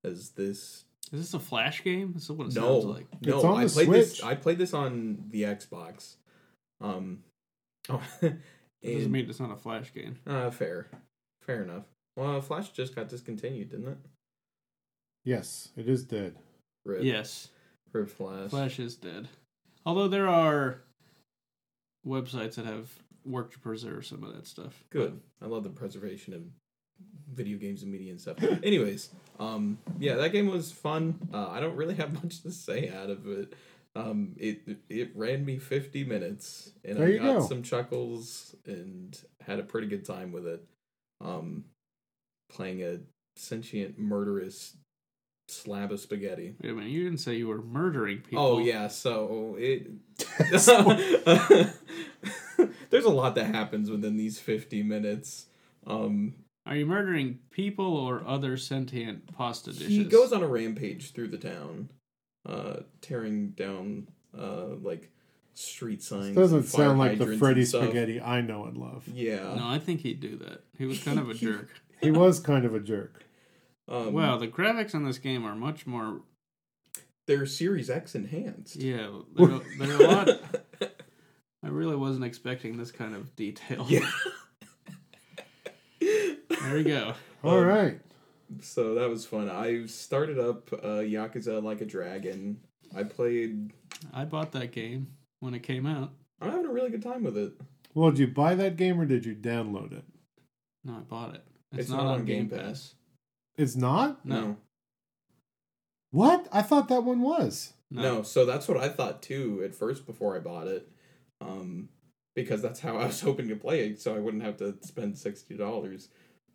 As 0.04 0.30
this 0.30 0.84
Is 1.12 1.20
this 1.20 1.34
a 1.34 1.38
flash 1.38 1.84
game? 1.84 2.12
This 2.14 2.24
is 2.24 2.30
what 2.32 2.48
it 2.48 2.54
no 2.54 2.80
sounds 2.80 2.84
like. 2.86 3.06
no 3.22 3.36
It's 3.36 3.44
on 3.44 3.56
I 3.60 3.64
the 3.66 3.70
played 3.70 3.90
this. 3.90 4.22
I 4.22 4.34
played 4.34 4.58
this 4.58 4.72
on 4.74 5.24
the 5.30 5.42
Xbox. 5.42 6.16
Um, 6.80 7.22
oh, 7.90 8.02
It 8.22 8.32
doesn't 8.82 9.02
and, 9.02 9.12
mean 9.12 9.28
it's 9.30 9.38
not 9.40 9.52
a 9.52 9.56
flash 9.56 9.92
game. 9.92 10.18
uh, 10.26 10.50
fair, 10.50 10.88
fair 11.42 11.62
enough. 11.62 11.84
Well, 12.16 12.40
Flash 12.40 12.70
just 12.70 12.94
got 12.94 13.08
discontinued, 13.08 13.70
didn't 13.70 13.88
it? 13.88 13.98
Yes, 15.24 15.68
it 15.76 15.88
is 15.88 16.02
dead. 16.04 16.34
Rip, 16.84 17.02
Yes, 17.04 17.48
Rip 17.92 18.10
Flash. 18.10 18.50
Flash 18.50 18.78
is 18.78 18.96
dead. 18.96 19.28
Although 19.86 20.08
there 20.08 20.28
are 20.28 20.82
websites 22.06 22.56
that 22.56 22.66
have 22.66 22.90
worked 23.24 23.52
to 23.54 23.58
preserve 23.60 24.04
some 24.04 24.24
of 24.24 24.34
that 24.34 24.46
stuff. 24.46 24.84
Good. 24.90 25.20
I 25.40 25.46
love 25.46 25.62
the 25.64 25.70
preservation 25.70 26.34
of 26.34 26.42
video 27.32 27.58
games 27.58 27.82
and 27.82 27.92
media 27.92 28.10
and 28.10 28.20
stuff. 28.20 28.36
Anyways, 28.62 29.10
um, 29.38 29.78
yeah, 29.98 30.14
that 30.16 30.30
game 30.32 30.46
was 30.48 30.72
fun. 30.72 31.18
Uh, 31.32 31.48
I 31.48 31.60
don't 31.60 31.76
really 31.76 31.94
have 32.02 32.12
much 32.22 32.42
to 32.42 32.50
say 32.50 32.90
out 32.90 33.10
of 33.10 33.26
it. 33.28 33.54
Um, 33.94 34.34
it 34.38 34.60
it 34.88 35.10
ran 35.14 35.44
me 35.44 35.58
fifty 35.58 36.02
minutes, 36.04 36.72
and 36.84 36.96
There 36.96 37.08
I 37.08 37.16
got 37.18 37.40
go. 37.40 37.46
some 37.46 37.62
chuckles 37.62 38.56
and 38.64 39.18
had 39.40 39.58
a 39.58 39.62
pretty 39.62 39.86
good 39.86 40.04
time 40.06 40.32
with 40.32 40.46
it. 40.46 40.64
Um, 41.20 41.64
playing 42.50 42.82
a 42.82 43.00
sentient 43.36 43.98
murderous 43.98 44.76
slab 45.48 45.92
of 45.92 46.00
spaghetti. 46.00 46.54
Wait 46.62 46.70
a 46.70 46.74
minute, 46.74 46.88
you 46.90 47.04
didn't 47.04 47.20
say 47.20 47.34
you 47.34 47.48
were 47.48 47.60
murdering 47.60 48.18
people. 48.20 48.42
Oh 48.42 48.58
yeah, 48.58 48.88
so 48.88 49.56
it 49.58 49.88
there's 52.90 53.04
a 53.04 53.10
lot 53.10 53.34
that 53.34 53.54
happens 53.54 53.90
within 53.90 54.16
these 54.16 54.38
50 54.38 54.82
minutes. 54.82 55.46
Um 55.86 56.34
Are 56.64 56.76
you 56.76 56.86
murdering 56.86 57.40
people 57.50 57.96
or 57.96 58.22
other 58.26 58.56
sentient 58.56 59.36
pasta 59.36 59.72
dishes? 59.72 59.88
he 59.88 60.04
goes 60.04 60.32
on 60.32 60.42
a 60.42 60.46
rampage 60.46 61.12
through 61.12 61.28
the 61.28 61.38
town, 61.38 61.90
uh 62.48 62.80
tearing 63.00 63.50
down 63.50 64.08
uh 64.36 64.76
like 64.80 65.10
street 65.54 66.02
signs. 66.02 66.28
This 66.28 66.36
doesn't 66.36 66.58
and 66.58 66.68
fire 66.68 66.86
sound 66.86 66.98
like 66.98 67.18
the 67.18 67.36
Freddy 67.36 67.64
spaghetti 67.64 68.20
I 68.20 68.40
know 68.40 68.64
and 68.64 68.76
love. 68.76 69.04
Yeah. 69.06 69.54
No, 69.54 69.66
I 69.66 69.78
think 69.78 70.00
he'd 70.00 70.20
do 70.20 70.36
that. 70.36 70.62
He 70.78 70.86
was 70.86 71.02
kind 71.02 71.18
of 71.18 71.28
a 71.28 71.34
jerk. 71.46 71.68
He 72.00 72.10
was 72.10 72.40
kind 72.40 72.64
of 72.64 72.74
a 72.74 72.80
jerk. 72.80 73.24
Um, 73.88 74.12
wow, 74.12 74.38
the 74.38 74.48
graphics 74.48 74.94
on 74.94 75.04
this 75.04 75.18
game 75.18 75.44
are 75.44 75.54
much 75.56 75.86
more. 75.86 76.22
they're 77.26 77.44
Series 77.46 77.90
X 77.90 78.14
enhanced. 78.14 78.76
Yeah, 78.76 79.08
they're, 79.36 79.60
they're 79.78 80.00
a 80.00 80.06
lot. 80.06 80.28
I 81.64 81.68
really 81.68 81.96
wasn't 81.96 82.24
expecting 82.24 82.76
this 82.76 82.90
kind 82.90 83.14
of 83.14 83.36
detail. 83.36 83.84
Yeah. 83.88 84.08
There 86.62 86.74
we 86.74 86.84
go. 86.84 87.14
All 87.44 87.58
Um, 87.58 87.64
right. 87.66 88.00
So 88.60 88.94
that 88.94 89.08
was 89.08 89.24
fun. 89.24 89.48
I 89.48 89.86
started 89.86 90.38
up 90.38 90.72
uh, 90.72 91.00
Yakuza 91.00 91.62
Like 91.62 91.80
a 91.80 91.86
Dragon. 91.86 92.60
I 92.94 93.02
played. 93.04 93.72
I 94.12 94.24
bought 94.24 94.52
that 94.52 94.72
game 94.72 95.08
when 95.40 95.54
it 95.54 95.62
came 95.62 95.86
out. 95.86 96.10
I'm 96.40 96.50
having 96.50 96.66
a 96.66 96.72
really 96.72 96.90
good 96.90 97.02
time 97.02 97.24
with 97.24 97.36
it. 97.38 97.52
Well, 97.94 98.10
did 98.10 98.18
you 98.20 98.26
buy 98.28 98.54
that 98.56 98.76
game 98.76 99.00
or 99.00 99.06
did 99.06 99.24
you 99.24 99.34
download 99.34 99.92
it? 99.92 100.04
No, 100.84 100.94
I 100.94 101.00
bought 101.00 101.34
it. 101.34 101.44
It's, 101.72 101.82
It's 101.82 101.90
not, 101.90 102.06
on 102.06 102.24
Game 102.24 102.48
Pass. 102.48 102.94
It's 103.56 103.76
not? 103.76 104.24
No. 104.26 104.56
What? 106.10 106.48
I 106.52 106.62
thought 106.62 106.88
that 106.88 107.04
one 107.04 107.22
was. 107.22 107.72
No. 107.90 108.02
No. 108.02 108.22
so 108.22 108.44
that's 108.44 108.68
what 108.68 108.76
I 108.76 108.88
thought 108.88 109.22
too 109.22 109.62
at 109.64 109.74
first 109.74 110.06
before 110.06 110.36
I 110.36 110.40
bought 110.40 110.66
it, 110.66 110.88
um, 111.40 111.88
because 112.34 112.60
that's 112.62 112.80
how 112.80 112.96
I 112.96 113.06
was 113.06 113.20
hoping 113.22 113.48
to 113.48 113.56
play 113.56 113.86
it, 113.86 114.00
so 114.00 114.14
I 114.14 114.18
wouldn't 114.18 114.42
have 114.42 114.56
to 114.58 114.76
spend 114.82 115.16
sixty 115.18 115.56
dollars. 115.56 116.08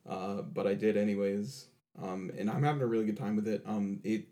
Uh, 0.07 0.41
but 0.41 0.65
I 0.65 0.73
did 0.73 0.95
anyways, 0.97 1.67
um, 2.01 2.31
and 2.37 2.49
I'm 2.49 2.63
having 2.63 2.81
a 2.81 2.87
really 2.87 3.05
good 3.05 3.17
time 3.17 3.35
with 3.35 3.47
it. 3.47 3.61
Um, 3.65 3.99
it 4.03 4.25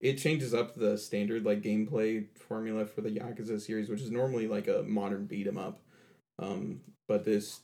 it 0.00 0.14
changes 0.16 0.54
up 0.54 0.74
the 0.74 0.96
standard 0.96 1.44
like 1.44 1.62
gameplay 1.62 2.26
formula 2.36 2.86
for 2.86 3.02
the 3.02 3.10
Yakuza 3.10 3.60
series, 3.60 3.88
which 3.88 4.00
is 4.00 4.10
normally 4.10 4.48
like 4.48 4.66
a 4.66 4.82
modern 4.82 5.26
beat 5.26 5.46
'em 5.46 5.58
up. 5.58 5.80
Um, 6.38 6.80
but 7.06 7.24
this 7.24 7.60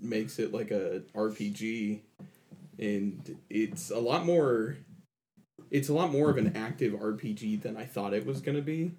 makes 0.00 0.38
it 0.38 0.52
like 0.52 0.70
a 0.70 1.02
RPG, 1.14 2.00
and 2.78 3.38
it's 3.48 3.90
a 3.90 3.98
lot 3.98 4.26
more. 4.26 4.76
It's 5.70 5.88
a 5.88 5.94
lot 5.94 6.10
more 6.10 6.30
of 6.30 6.36
an 6.36 6.56
active 6.56 6.94
RPG 6.94 7.56
than 7.56 7.76
I 7.76 7.84
thought 7.84 8.12
it 8.12 8.26
was 8.26 8.40
gonna 8.40 8.62
be. 8.62 8.92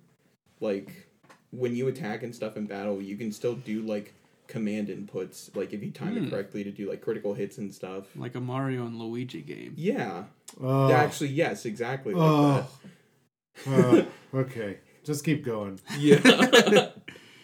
Like 0.59 1.09
when 1.51 1.75
you 1.75 1.87
attack 1.87 2.23
and 2.23 2.33
stuff 2.33 2.57
in 2.57 2.65
battle, 2.65 3.01
you 3.01 3.17
can 3.17 3.31
still 3.31 3.55
do 3.55 3.81
like 3.81 4.13
command 4.51 4.89
inputs, 4.89 5.55
like 5.55 5.73
if 5.73 5.81
you 5.81 5.89
time 5.91 6.15
Hmm. 6.17 6.25
it 6.25 6.29
correctly 6.29 6.63
to 6.63 6.71
do 6.71 6.89
like 6.89 7.01
critical 7.01 7.33
hits 7.33 7.57
and 7.57 7.73
stuff. 7.73 8.05
Like 8.15 8.35
a 8.35 8.41
Mario 8.41 8.85
and 8.85 8.99
Luigi 8.99 9.41
game. 9.41 9.73
Yeah, 9.77 10.25
Oh, 10.59 10.91
actually, 10.91 11.29
yes, 11.29 11.65
exactly 11.65 12.13
like 12.13 12.21
oh. 12.23 12.67
Oh, 13.67 14.05
okay, 14.33 14.77
just 15.03 15.23
keep 15.25 15.43
going. 15.45 15.79
Yeah. 15.97 16.19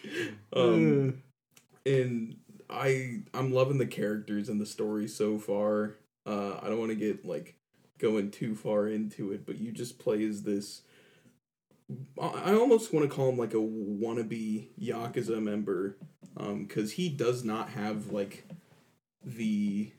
um, 0.52 1.08
Uh, 1.08 1.90
and 1.90 2.36
I 2.70 3.20
I'm 3.34 3.52
loving 3.52 3.78
the 3.78 3.86
characters 3.86 4.48
and 4.48 4.60
the 4.60 4.66
story 4.66 5.08
so 5.08 5.38
far. 5.38 5.96
Uh, 6.26 6.58
I 6.62 6.68
don't 6.68 6.78
want 6.78 6.90
to 6.90 6.96
get 6.96 7.24
like 7.24 7.54
going 7.98 8.30
too 8.30 8.54
far 8.54 8.86
into 8.88 9.32
it, 9.32 9.46
but 9.46 9.58
you 9.58 9.72
just 9.72 9.98
play 9.98 10.24
as 10.24 10.42
this. 10.42 10.82
I 12.20 12.52
almost 12.54 12.92
want 12.92 13.08
to 13.08 13.14
call 13.14 13.30
him 13.30 13.38
like 13.38 13.54
a 13.54 13.58
wannabe 13.58 14.68
yakuza 14.80 15.42
member, 15.42 15.96
Um, 16.36 16.66
because 16.66 16.92
he 16.92 17.08
does 17.08 17.44
not 17.44 17.70
have 17.70 18.12
like 18.12 18.44
the 19.24 19.90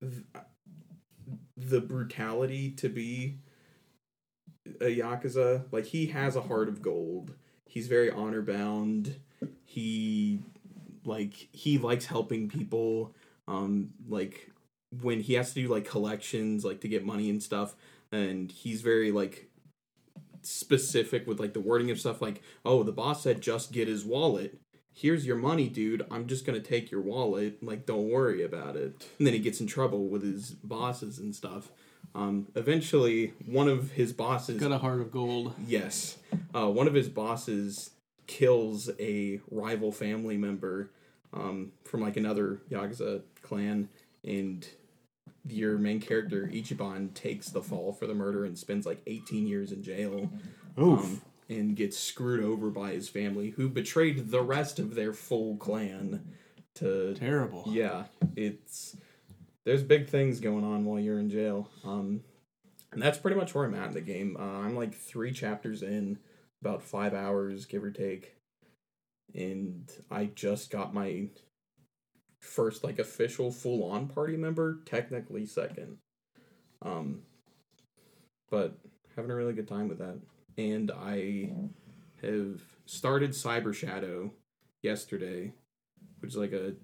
the 1.56 1.80
brutality 1.80 2.70
to 2.72 2.88
be 2.88 3.38
a 4.80 4.96
yakuza. 4.98 5.64
Like 5.72 5.86
he 5.86 6.06
has 6.06 6.36
a 6.36 6.42
heart 6.42 6.68
of 6.68 6.80
gold. 6.80 7.34
He's 7.66 7.88
very 7.88 8.10
honor 8.10 8.42
bound. 8.42 9.16
He 9.64 10.40
like 11.04 11.48
he 11.52 11.78
likes 11.78 12.06
helping 12.06 12.48
people. 12.48 13.14
Um, 13.48 13.90
like 14.08 14.52
when 15.02 15.20
he 15.20 15.34
has 15.34 15.52
to 15.52 15.62
do 15.62 15.68
like 15.68 15.84
collections, 15.84 16.64
like 16.64 16.80
to 16.82 16.88
get 16.88 17.04
money 17.04 17.28
and 17.28 17.42
stuff, 17.42 17.74
and 18.12 18.52
he's 18.52 18.80
very 18.80 19.10
like 19.10 19.50
specific 20.46 21.26
with 21.26 21.40
like 21.40 21.52
the 21.52 21.60
wording 21.60 21.90
of 21.90 22.00
stuff. 22.00 22.22
Like, 22.22 22.42
oh, 22.64 22.82
the 22.82 22.92
boss 22.92 23.22
said 23.22 23.40
just 23.40 23.72
get 23.72 23.88
his 23.88 24.04
wallet. 24.04 24.58
Here's 24.92 25.26
your 25.26 25.36
money, 25.36 25.68
dude. 25.68 26.06
I'm 26.10 26.26
just 26.26 26.46
gonna 26.46 26.60
take 26.60 26.90
your 26.90 27.00
wallet. 27.00 27.62
Like, 27.62 27.86
don't 27.86 28.08
worry 28.10 28.42
about 28.42 28.76
it. 28.76 28.94
And 29.18 29.26
then 29.26 29.34
he 29.34 29.40
gets 29.40 29.60
in 29.60 29.66
trouble 29.66 30.08
with 30.08 30.22
his 30.22 30.50
bosses 30.50 31.18
and 31.18 31.34
stuff. 31.34 31.70
Um, 32.14 32.46
eventually, 32.54 33.32
one 33.44 33.68
of 33.68 33.92
his 33.92 34.12
bosses 34.12 34.60
Got 34.60 34.72
a 34.72 34.78
heart 34.78 35.00
of 35.00 35.10
gold. 35.10 35.54
Yes. 35.66 36.18
Uh, 36.54 36.70
one 36.70 36.86
of 36.86 36.94
his 36.94 37.08
bosses 37.08 37.90
kills 38.26 38.90
a 39.00 39.40
rival 39.50 39.90
family 39.90 40.36
member 40.36 40.90
um, 41.32 41.72
from 41.84 42.00
like 42.00 42.16
another 42.16 42.60
Yakuza 42.70 43.22
clan, 43.42 43.88
and 44.22 44.66
your 45.46 45.78
main 45.78 46.00
character 46.00 46.48
Ichiban 46.52 47.12
takes 47.14 47.48
the 47.50 47.62
fall 47.62 47.92
for 47.92 48.06
the 48.06 48.14
murder 48.14 48.44
and 48.44 48.58
spends 48.58 48.86
like 48.86 49.02
18 49.06 49.46
years 49.46 49.72
in 49.72 49.82
jail. 49.82 50.30
Oof. 50.80 51.00
Um, 51.04 51.22
and 51.48 51.76
gets 51.76 51.98
screwed 51.98 52.42
over 52.42 52.70
by 52.70 52.92
his 52.92 53.08
family, 53.10 53.50
who 53.50 53.68
betrayed 53.68 54.30
the 54.30 54.42
rest 54.42 54.78
of 54.78 54.94
their 54.94 55.12
full 55.12 55.56
clan 55.58 56.32
to 56.76 57.14
Terrible. 57.14 57.64
yeah, 57.66 58.04
it's 58.34 58.96
there's 59.64 59.82
big 59.82 60.08
things 60.08 60.40
going 60.40 60.64
on 60.64 60.84
while 60.84 60.98
you're 60.98 61.18
in 61.18 61.28
jail. 61.30 61.68
Um, 61.84 62.22
and 62.92 63.02
that's 63.02 63.18
pretty 63.18 63.36
much 63.36 63.54
where 63.54 63.64
I'm 63.64 63.74
at 63.74 63.88
in 63.88 63.94
the 63.94 64.00
game. 64.00 64.36
Uh, 64.38 64.42
I'm 64.60 64.74
like 64.74 64.94
three 64.94 65.32
chapters 65.32 65.82
in, 65.82 66.18
about 66.62 66.82
five 66.82 67.12
hours, 67.12 67.66
give 67.66 67.84
or 67.84 67.90
take, 67.90 68.36
and 69.34 69.90
I 70.10 70.26
just 70.34 70.70
got 70.70 70.94
my 70.94 71.26
first 72.44 72.84
like 72.84 72.98
official 72.98 73.50
full 73.50 73.90
on 73.90 74.08
party 74.08 74.36
member. 74.36 74.80
Technically 74.84 75.46
second, 75.46 75.98
um, 76.82 77.22
but 78.50 78.78
having 79.16 79.30
a 79.30 79.34
really 79.34 79.52
good 79.52 79.68
time 79.68 79.88
with 79.88 79.98
that. 79.98 80.18
And 80.56 80.90
I 80.90 81.52
have 82.22 82.60
started 82.86 83.30
Cyber 83.30 83.74
Shadow 83.74 84.32
yesterday, 84.82 85.52
which 86.20 86.30
is 86.32 86.36
like 86.36 86.52
a 86.52 86.74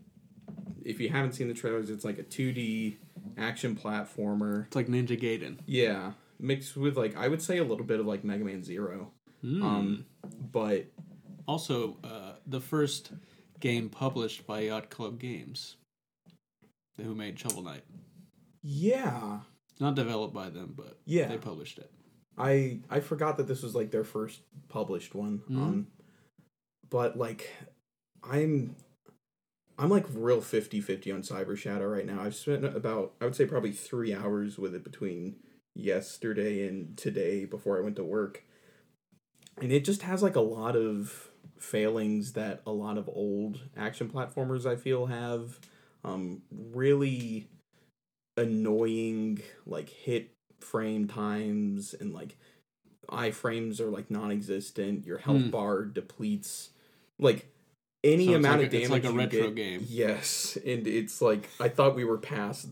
if 0.82 1.00
you 1.00 1.10
haven't 1.10 1.32
seen 1.32 1.48
the 1.48 1.54
trailers, 1.54 1.90
it's 1.90 2.04
like 2.04 2.18
a 2.18 2.22
2D 2.22 2.96
action 3.36 3.76
platformer. 3.76 4.66
It's 4.66 4.76
like 4.76 4.88
Ninja 4.88 5.20
Gaiden. 5.20 5.58
Yeah, 5.66 6.12
mixed 6.38 6.76
with 6.76 6.96
like 6.96 7.16
I 7.16 7.28
would 7.28 7.42
say 7.42 7.58
a 7.58 7.64
little 7.64 7.84
bit 7.84 8.00
of 8.00 8.06
like 8.06 8.24
Mega 8.24 8.44
Man 8.44 8.64
Zero. 8.64 9.12
Hmm. 9.42 9.62
Um, 9.62 10.06
but 10.52 10.86
also, 11.46 11.96
uh, 12.04 12.32
the 12.46 12.60
first 12.60 13.12
game 13.60 13.88
published 13.88 14.46
by 14.46 14.60
Yacht 14.60 14.90
Club 14.90 15.18
Games, 15.18 15.76
who 16.96 17.14
made 17.14 17.38
Shovel 17.38 17.62
Knight. 17.62 17.84
yeah, 18.62 19.40
Not 19.78 19.94
developed 19.94 20.34
by 20.34 20.50
them, 20.50 20.74
but 20.76 20.98
Yeah. 21.06 21.28
they 21.28 21.38
published 21.38 21.78
it. 21.78 21.90
I 22.36 22.80
I 22.90 23.00
forgot 23.00 23.36
that 23.38 23.46
this 23.46 23.62
was 23.62 23.74
like 23.74 23.90
their 23.90 24.04
first 24.04 24.42
published 24.68 25.14
one. 25.14 25.38
Mhm. 25.48 25.56
Um, 25.58 25.86
but 26.90 27.16
like 27.16 27.50
I'm 28.22 28.76
I'm 29.78 29.88
like 29.88 30.04
real 30.10 30.42
50-50 30.42 31.10
on 31.14 31.22
Cyber 31.22 31.56
Shadow 31.56 31.86
right 31.86 32.04
now. 32.04 32.20
I've 32.20 32.34
spent 32.34 32.64
about 32.64 33.14
I 33.20 33.24
would 33.24 33.34
say 33.34 33.46
probably 33.46 33.72
3 33.72 34.12
hours 34.14 34.58
with 34.58 34.74
it 34.74 34.84
between 34.84 35.36
yesterday 35.74 36.66
and 36.68 36.96
today 36.98 37.46
before 37.46 37.78
I 37.78 37.80
went 37.80 37.96
to 37.96 38.04
work. 38.04 38.44
And 39.56 39.72
it 39.72 39.84
just 39.84 40.02
has 40.02 40.22
like 40.22 40.36
a 40.36 40.40
lot 40.40 40.76
of 40.76 41.29
failings 41.60 42.32
that 42.32 42.62
a 42.66 42.70
lot 42.72 42.96
of 42.98 43.08
old 43.12 43.60
action 43.76 44.08
platformers 44.08 44.66
I 44.66 44.76
feel 44.76 45.06
have 45.06 45.58
um 46.04 46.42
really 46.50 47.48
annoying 48.36 49.40
like 49.66 49.88
hit 49.88 50.30
frame 50.60 51.06
times 51.08 51.94
and 51.98 52.12
like 52.12 52.36
iframes 53.08 53.80
are 53.80 53.90
like 53.90 54.10
non-existent 54.10 55.04
your 55.06 55.18
health 55.18 55.42
Hmm. 55.42 55.50
bar 55.50 55.84
depletes 55.84 56.70
like 57.18 57.46
any 58.02 58.26
So 58.28 58.34
amount 58.34 58.58
like 58.60 58.66
of 58.68 58.72
a- 58.74 58.76
it's 58.78 58.88
damage 58.88 59.04
like 59.04 59.12
a 59.12 59.16
retro 59.16 59.46
get- 59.50 59.56
game. 59.56 59.86
yes 59.88 60.56
and 60.64 60.86
it's 60.86 61.20
like 61.20 61.48
i 61.58 61.68
thought 61.68 61.94
we 61.96 62.04
were 62.04 62.18
past 62.18 62.68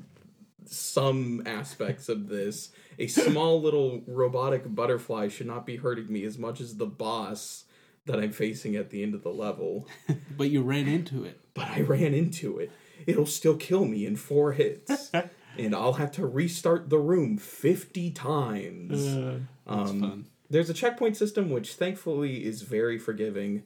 some 0.65 1.43
aspects 1.47 2.09
of 2.09 2.29
this 2.29 2.71
a 2.99 3.07
small 3.07 3.61
little 3.61 4.03
robotic 4.07 4.63
butterfly 4.75 5.29
should 5.29 5.47
not 5.47 5.67
be 5.67 5.77
hurting 5.77 6.11
me 6.13 6.25
as 6.25 6.39
much 6.39 6.61
as 6.61 6.77
the 6.77 6.87
boss 6.87 7.65
that 8.09 8.19
i'm 8.19 8.33
facing 8.33 8.75
at 8.75 8.91
the 8.91 9.03
end 9.03 9.15
of 9.15 9.23
the 9.23 9.31
level 9.31 9.87
But 10.37 10.51
you 10.51 10.63
ran 10.63 10.89
into 10.89 11.25
it. 11.25 11.41
but 11.55 11.69
I 11.69 11.81
ran 11.83 12.13
into 12.15 12.59
it. 12.59 12.71
It'll 13.07 13.27
still 13.27 13.57
kill 13.57 13.85
me 13.85 14.05
in 14.07 14.17
four 14.17 14.53
hits. 14.53 15.11
and 15.59 15.75
I'll 15.75 15.95
have 15.95 16.11
to 16.13 16.27
restart 16.27 16.91
the 16.91 16.99
room 16.99 17.37
50 17.39 18.11
times. 18.13 19.07
Uh, 19.17 19.39
um, 19.67 20.01
fun. 20.01 20.27
There's 20.51 20.71
a 20.71 20.75
checkpoint 20.75 21.17
system 21.17 21.51
which 21.51 21.75
thankfully 21.75 22.45
is 22.45 22.63
very 22.63 22.99
forgiving, 22.99 23.63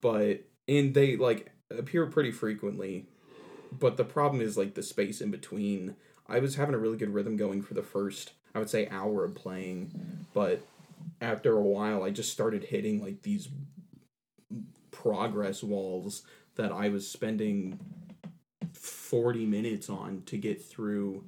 but 0.00 0.44
and 0.66 0.94
they 0.94 1.16
like 1.16 1.50
appear 1.76 2.06
pretty 2.06 2.30
frequently. 2.30 3.06
But 3.72 3.96
the 3.96 4.04
problem 4.04 4.40
is 4.40 4.56
like 4.56 4.74
the 4.74 4.82
space 4.82 5.20
in 5.20 5.30
between. 5.30 5.96
I 6.28 6.38
was 6.38 6.56
having 6.56 6.74
a 6.74 6.78
really 6.78 6.96
good 6.96 7.12
rhythm 7.14 7.36
going 7.36 7.62
for 7.62 7.74
the 7.74 7.82
first, 7.82 8.32
I 8.54 8.58
would 8.58 8.70
say, 8.70 8.88
hour 8.88 9.24
of 9.24 9.34
playing, 9.34 10.26
but 10.34 10.62
after 11.20 11.56
a 11.56 11.62
while, 11.62 12.02
I 12.02 12.10
just 12.10 12.32
started 12.32 12.64
hitting 12.64 13.02
like 13.02 13.22
these 13.22 13.48
progress 14.90 15.62
walls 15.62 16.22
that 16.56 16.72
I 16.72 16.88
was 16.88 17.08
spending 17.08 17.78
40 18.72 19.46
minutes 19.46 19.88
on 19.88 20.22
to 20.26 20.36
get 20.36 20.62
through 20.62 21.24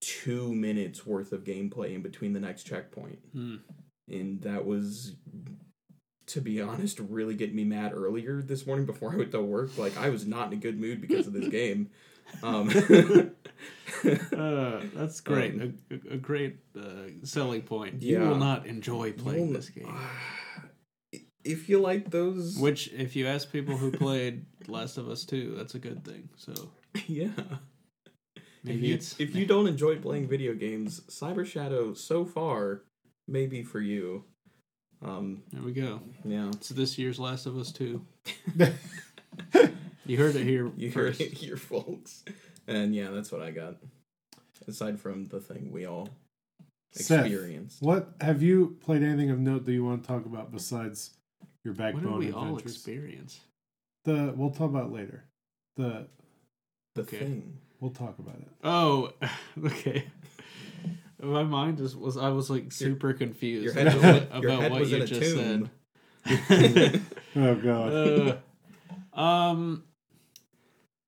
two 0.00 0.54
minutes 0.54 1.06
worth 1.06 1.32
of 1.32 1.44
gameplay 1.44 1.94
in 1.94 2.02
between 2.02 2.32
the 2.32 2.40
next 2.40 2.64
checkpoint. 2.64 3.18
Hmm. 3.32 3.56
And 4.08 4.42
that 4.42 4.66
was, 4.66 5.14
to 6.26 6.40
be 6.40 6.60
honest, 6.60 6.98
really 7.00 7.34
getting 7.34 7.56
me 7.56 7.64
mad 7.64 7.92
earlier 7.94 8.42
this 8.42 8.66
morning 8.66 8.84
before 8.84 9.12
I 9.12 9.16
went 9.16 9.32
to 9.32 9.40
work. 9.40 9.78
Like, 9.78 9.96
I 9.96 10.10
was 10.10 10.26
not 10.26 10.48
in 10.48 10.58
a 10.58 10.60
good 10.60 10.78
mood 10.78 11.00
because 11.00 11.26
of 11.26 11.32
this 11.32 11.48
game. 11.50 11.90
Um, 12.42 12.68
Uh, 14.34 14.82
that's 14.94 15.20
great. 15.20 15.54
Um, 15.54 15.78
a, 15.90 16.14
a, 16.14 16.16
great 16.16 16.58
uh, 16.78 17.08
selling 17.22 17.62
point. 17.62 18.02
Yeah. 18.02 18.18
You 18.18 18.28
will 18.28 18.36
not 18.36 18.66
enjoy 18.66 19.12
playing 19.12 19.52
this 19.52 19.68
game. 19.68 19.94
if 21.44 21.68
you 21.68 21.80
like 21.80 22.10
those. 22.10 22.58
Which, 22.58 22.92
if 22.92 23.16
you 23.16 23.26
ask 23.26 23.50
people 23.50 23.76
who 23.76 23.90
played 23.90 24.44
Last 24.68 24.98
of 24.98 25.08
Us 25.08 25.24
2, 25.24 25.54
that's 25.56 25.74
a 25.74 25.78
good 25.78 26.04
thing. 26.04 26.28
So 26.36 26.52
yeah. 27.06 27.28
maybe 28.62 28.78
if 28.78 28.82
you, 28.82 28.94
it's. 28.94 29.20
if 29.20 29.34
you 29.34 29.46
don't 29.46 29.66
enjoy 29.66 29.96
playing 29.96 30.28
video 30.28 30.54
games, 30.54 31.00
Cyber 31.08 31.46
Shadow 31.46 31.94
so 31.94 32.24
far 32.24 32.82
may 33.26 33.46
be 33.46 33.62
for 33.62 33.80
you. 33.80 34.24
Um, 35.02 35.42
There 35.52 35.62
we 35.62 35.72
go. 35.72 36.00
yeah, 36.24 36.48
It's 36.48 36.70
this 36.70 36.98
year's 36.98 37.18
Last 37.18 37.46
of 37.46 37.56
Us 37.56 37.72
2. 37.72 38.04
You 40.06 40.18
heard 40.18 40.36
it 40.36 40.44
here 40.44 40.70
you 40.76 40.90
heard 40.90 41.18
it 41.18 41.32
here, 41.32 41.56
folks. 41.56 42.24
And 42.66 42.94
yeah, 42.94 43.10
that's 43.10 43.30
what 43.32 43.42
I 43.42 43.50
got. 43.50 43.76
Aside 44.66 44.98
from 45.00 45.26
the 45.26 45.40
thing 45.40 45.70
we 45.72 45.84
all 45.84 46.08
Seth, 46.92 47.26
experienced. 47.26 47.82
what 47.82 48.08
have 48.20 48.42
you 48.42 48.76
played 48.80 49.02
anything 49.02 49.30
of 49.30 49.38
note 49.38 49.64
that 49.66 49.72
you 49.72 49.84
want 49.84 50.02
to 50.02 50.08
talk 50.08 50.24
about 50.26 50.52
besides 50.52 51.10
your 51.64 51.74
backbone? 51.74 52.12
What 52.12 52.20
did 52.20 52.28
backbone 52.30 52.44
we 52.46 52.50
all 52.52 52.58
experience? 52.58 53.40
the 54.04 54.32
we'll 54.36 54.50
talk 54.50 54.70
about 54.70 54.86
it 54.86 54.92
later. 54.92 55.24
The 55.76 56.06
The 56.94 57.02
Okay. 57.02 57.18
thing. 57.18 57.58
we'll 57.80 57.90
talk 57.90 58.18
about 58.18 58.36
it. 58.36 58.48
Oh, 58.62 59.12
okay. 59.64 60.04
My 61.22 61.42
mind 61.42 61.78
just 61.78 61.96
was. 61.98 62.16
I 62.16 62.28
was 62.28 62.48
like 62.50 62.70
super 62.70 63.12
confused 63.14 63.64
Your 63.64 63.72
head 63.74 63.86
about, 63.88 63.96
was, 63.96 64.04
what- 64.30 64.42
your 64.42 64.50
about 64.50 64.62
head 64.62 64.72
what 64.72 64.80
was 64.80 64.90
you 64.90 64.96
in 64.98 65.02
a 65.02 65.06
just 65.06 65.20
tomb. 65.34 65.70
said. 66.26 67.00
Oh 67.36 67.54
god. 67.56 68.40
Uh, 69.16 69.20
um. 69.20 69.84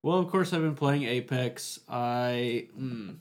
Well, 0.07 0.21
of 0.21 0.29
course, 0.29 0.53
I've 0.53 0.61
been 0.63 0.77
playing 0.77 1.03
Apex. 1.03 1.81
I. 1.89 2.69
Mm, 2.81 3.17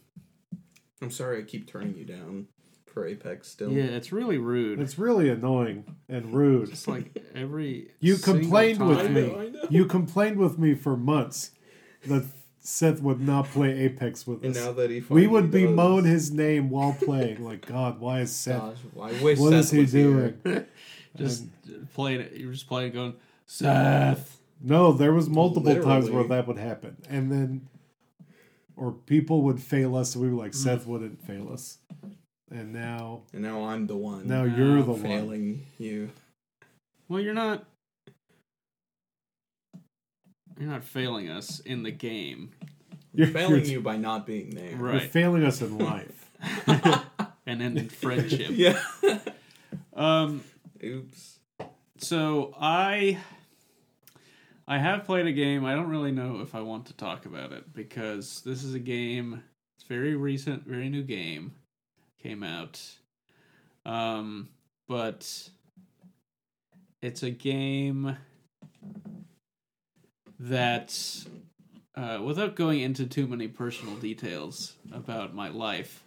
I'm 1.02 1.10
sorry 1.10 1.40
I 1.40 1.42
keep 1.42 1.66
turning 1.66 1.96
you 1.96 2.04
down 2.04 2.46
for 2.86 3.04
Apex 3.08 3.48
still. 3.48 3.72
yeah, 3.72 3.86
it's 3.86 4.12
really 4.12 4.38
rude. 4.38 4.78
it's 4.78 4.96
really 4.96 5.28
annoying 5.28 5.96
and 6.08 6.32
rude. 6.32 6.68
It's 6.68 6.86
like 6.86 7.20
every. 7.34 7.90
You 7.98 8.14
single 8.14 8.42
complained 8.42 8.86
with 8.88 8.98
time- 8.98 9.06
I 9.06 9.20
me. 9.20 9.26
know, 9.26 9.40
I 9.40 9.48
know. 9.48 9.66
You 9.68 9.86
complained 9.86 10.36
with 10.38 10.60
me 10.60 10.76
for 10.76 10.96
months 10.96 11.50
that 12.06 12.24
Seth 12.60 13.02
would 13.02 13.20
not 13.20 13.46
play 13.46 13.76
Apex 13.80 14.24
with 14.24 14.44
And 14.44 14.56
us. 14.56 14.64
now 14.64 14.70
that 14.70 14.88
he 14.88 15.00
we 15.08 15.26
would 15.26 15.50
does, 15.50 15.60
bemoan 15.62 16.04
his 16.04 16.30
name 16.30 16.70
while 16.70 16.92
playing. 16.92 17.42
Like, 17.44 17.66
God, 17.66 17.98
why 17.98 18.20
is 18.20 18.30
Seth? 18.30 18.60
Gosh, 18.60 18.76
I 19.02 19.12
what 19.14 19.36
Seth 19.38 19.54
is 19.54 19.70
he 19.72 19.86
doing? 19.86 20.40
Just 21.16 21.46
playing 21.94 22.20
it. 22.20 22.34
You 22.34 22.46
were 22.46 22.52
just 22.52 22.68
playing, 22.68 22.92
going 22.92 23.14
Seth. 23.46 24.38
No, 24.62 24.92
there 24.92 25.12
was 25.12 25.28
multiple 25.28 25.82
times 25.82 26.10
where 26.10 26.24
that 26.24 26.46
would 26.46 26.58
happen, 26.58 26.96
and 27.08 27.30
then, 27.30 27.68
or 28.76 28.92
people 28.92 29.42
would 29.42 29.60
fail 29.60 29.94
us, 29.96 30.14
and 30.14 30.24
we 30.24 30.30
were 30.30 30.36
like, 30.42 30.52
Mm. 30.52 30.56
Seth 30.56 30.86
wouldn't 30.86 31.22
fail 31.26 31.52
us, 31.52 31.78
and 32.50 32.72
now, 32.72 33.22
And 33.32 33.42
now 33.42 33.64
I'm 33.66 33.86
the 33.86 33.96
one 33.96 34.26
now 34.26 34.44
No, 34.44 34.56
you're 34.56 34.82
the 34.82 34.92
one. 34.92 35.02
failing 35.02 35.66
you. 35.78 36.10
Well, 37.08 37.20
you're 37.20 37.34
not. 37.34 37.64
You're 40.58 40.70
not 40.70 40.84
failing 40.84 41.28
us 41.28 41.60
in 41.60 41.82
the 41.82 41.90
game, 41.90 42.52
You're, 43.14 43.26
failing 43.28 43.64
you're, 43.64 43.72
you 43.72 43.80
by 43.82 43.96
not 43.96 44.26
being 44.26 44.50
there. 44.50 44.70
you're 44.70 44.78
right? 44.78 45.02
failing 45.02 45.44
us 45.44 45.60
in 45.60 45.76
life. 45.78 46.30
and 47.46 47.60
then 47.60 47.76
in 47.76 47.88
friendship. 47.90 48.48
yeah. 48.52 48.80
Um. 49.94 50.42
Oops. 50.82 51.38
So 51.98 52.54
I. 52.58 53.18
I 54.68 54.78
have 54.78 55.04
played 55.04 55.26
a 55.26 55.32
game. 55.32 55.64
I 55.64 55.74
don't 55.74 55.88
really 55.88 56.10
know 56.10 56.40
if 56.40 56.54
I 56.54 56.60
want 56.60 56.86
to 56.86 56.92
talk 56.92 57.24
about 57.24 57.52
it 57.52 57.72
because 57.72 58.42
this 58.44 58.64
is 58.64 58.74
a 58.74 58.80
game. 58.80 59.44
It's 59.78 59.86
very 59.86 60.16
recent, 60.16 60.66
very 60.66 60.88
new 60.88 61.02
game. 61.02 61.52
Came 62.20 62.42
out. 62.42 62.80
Um, 63.84 64.48
but 64.88 65.50
it's 67.00 67.22
a 67.22 67.30
game 67.30 68.16
that, 70.40 71.24
uh, 71.94 72.20
without 72.24 72.56
going 72.56 72.80
into 72.80 73.06
too 73.06 73.28
many 73.28 73.46
personal 73.46 73.94
details 73.94 74.74
about 74.92 75.32
my 75.32 75.48
life, 75.48 76.02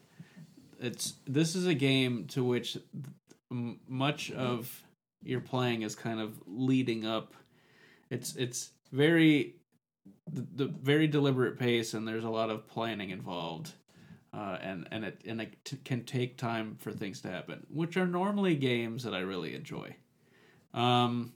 it's 0.81 1.13
this 1.25 1.55
is 1.55 1.65
a 1.65 1.73
game 1.73 2.27
to 2.27 2.43
which 2.43 2.77
much 3.49 4.31
of 4.31 4.83
your 5.23 5.39
playing 5.39 5.81
is 5.81 5.95
kind 5.95 6.19
of 6.19 6.33
leading 6.45 7.05
up. 7.05 7.33
It's 8.09 8.35
it's 8.35 8.71
very 8.91 9.55
the, 10.31 10.47
the 10.55 10.65
very 10.65 11.07
deliberate 11.07 11.59
pace, 11.59 11.93
and 11.93 12.07
there's 12.07 12.23
a 12.23 12.29
lot 12.29 12.49
of 12.49 12.67
planning 12.67 13.09
involved, 13.09 13.71
uh, 14.33 14.57
and 14.61 14.87
and 14.91 15.05
it 15.05 15.21
and 15.25 15.41
it 15.41 15.63
t- 15.63 15.77
can 15.83 16.03
take 16.03 16.37
time 16.37 16.75
for 16.79 16.91
things 16.91 17.21
to 17.21 17.29
happen, 17.29 17.65
which 17.69 17.97
are 17.97 18.07
normally 18.07 18.55
games 18.55 19.03
that 19.03 19.13
I 19.13 19.19
really 19.19 19.55
enjoy. 19.55 19.95
Um, 20.73 21.33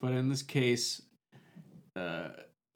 but 0.00 0.12
in 0.12 0.28
this 0.28 0.42
case, 0.42 1.02
uh, 1.96 2.28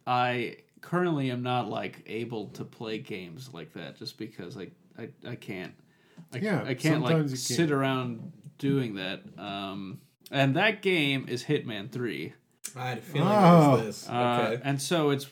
I 0.06 0.56
currently 0.80 1.30
am 1.30 1.42
not 1.42 1.68
like 1.68 2.02
able 2.06 2.48
to 2.48 2.64
play 2.64 2.98
games 2.98 3.50
like 3.52 3.72
that 3.74 3.96
just 3.96 4.18
because 4.18 4.56
I 4.56 4.68
I, 4.98 5.08
I 5.26 5.34
can't. 5.36 5.72
I, 6.34 6.38
Yeah, 6.38 6.62
I 6.66 6.74
can't 6.74 7.02
like 7.02 7.28
sit 7.30 7.70
around 7.70 8.32
doing 8.58 8.94
that. 8.96 9.22
Um, 9.38 10.00
and 10.30 10.56
that 10.56 10.82
game 10.82 11.26
is 11.28 11.44
Hitman 11.44 11.90
Three. 11.90 12.34
I 12.76 12.88
had 12.90 12.98
a 12.98 13.02
feeling 13.02 13.28
Oh. 13.28 13.74
it 13.76 13.84
was 13.86 13.86
this. 13.86 14.08
Uh, 14.08 14.48
Okay. 14.52 14.62
and 14.64 14.80
so 14.80 15.10
it's 15.10 15.26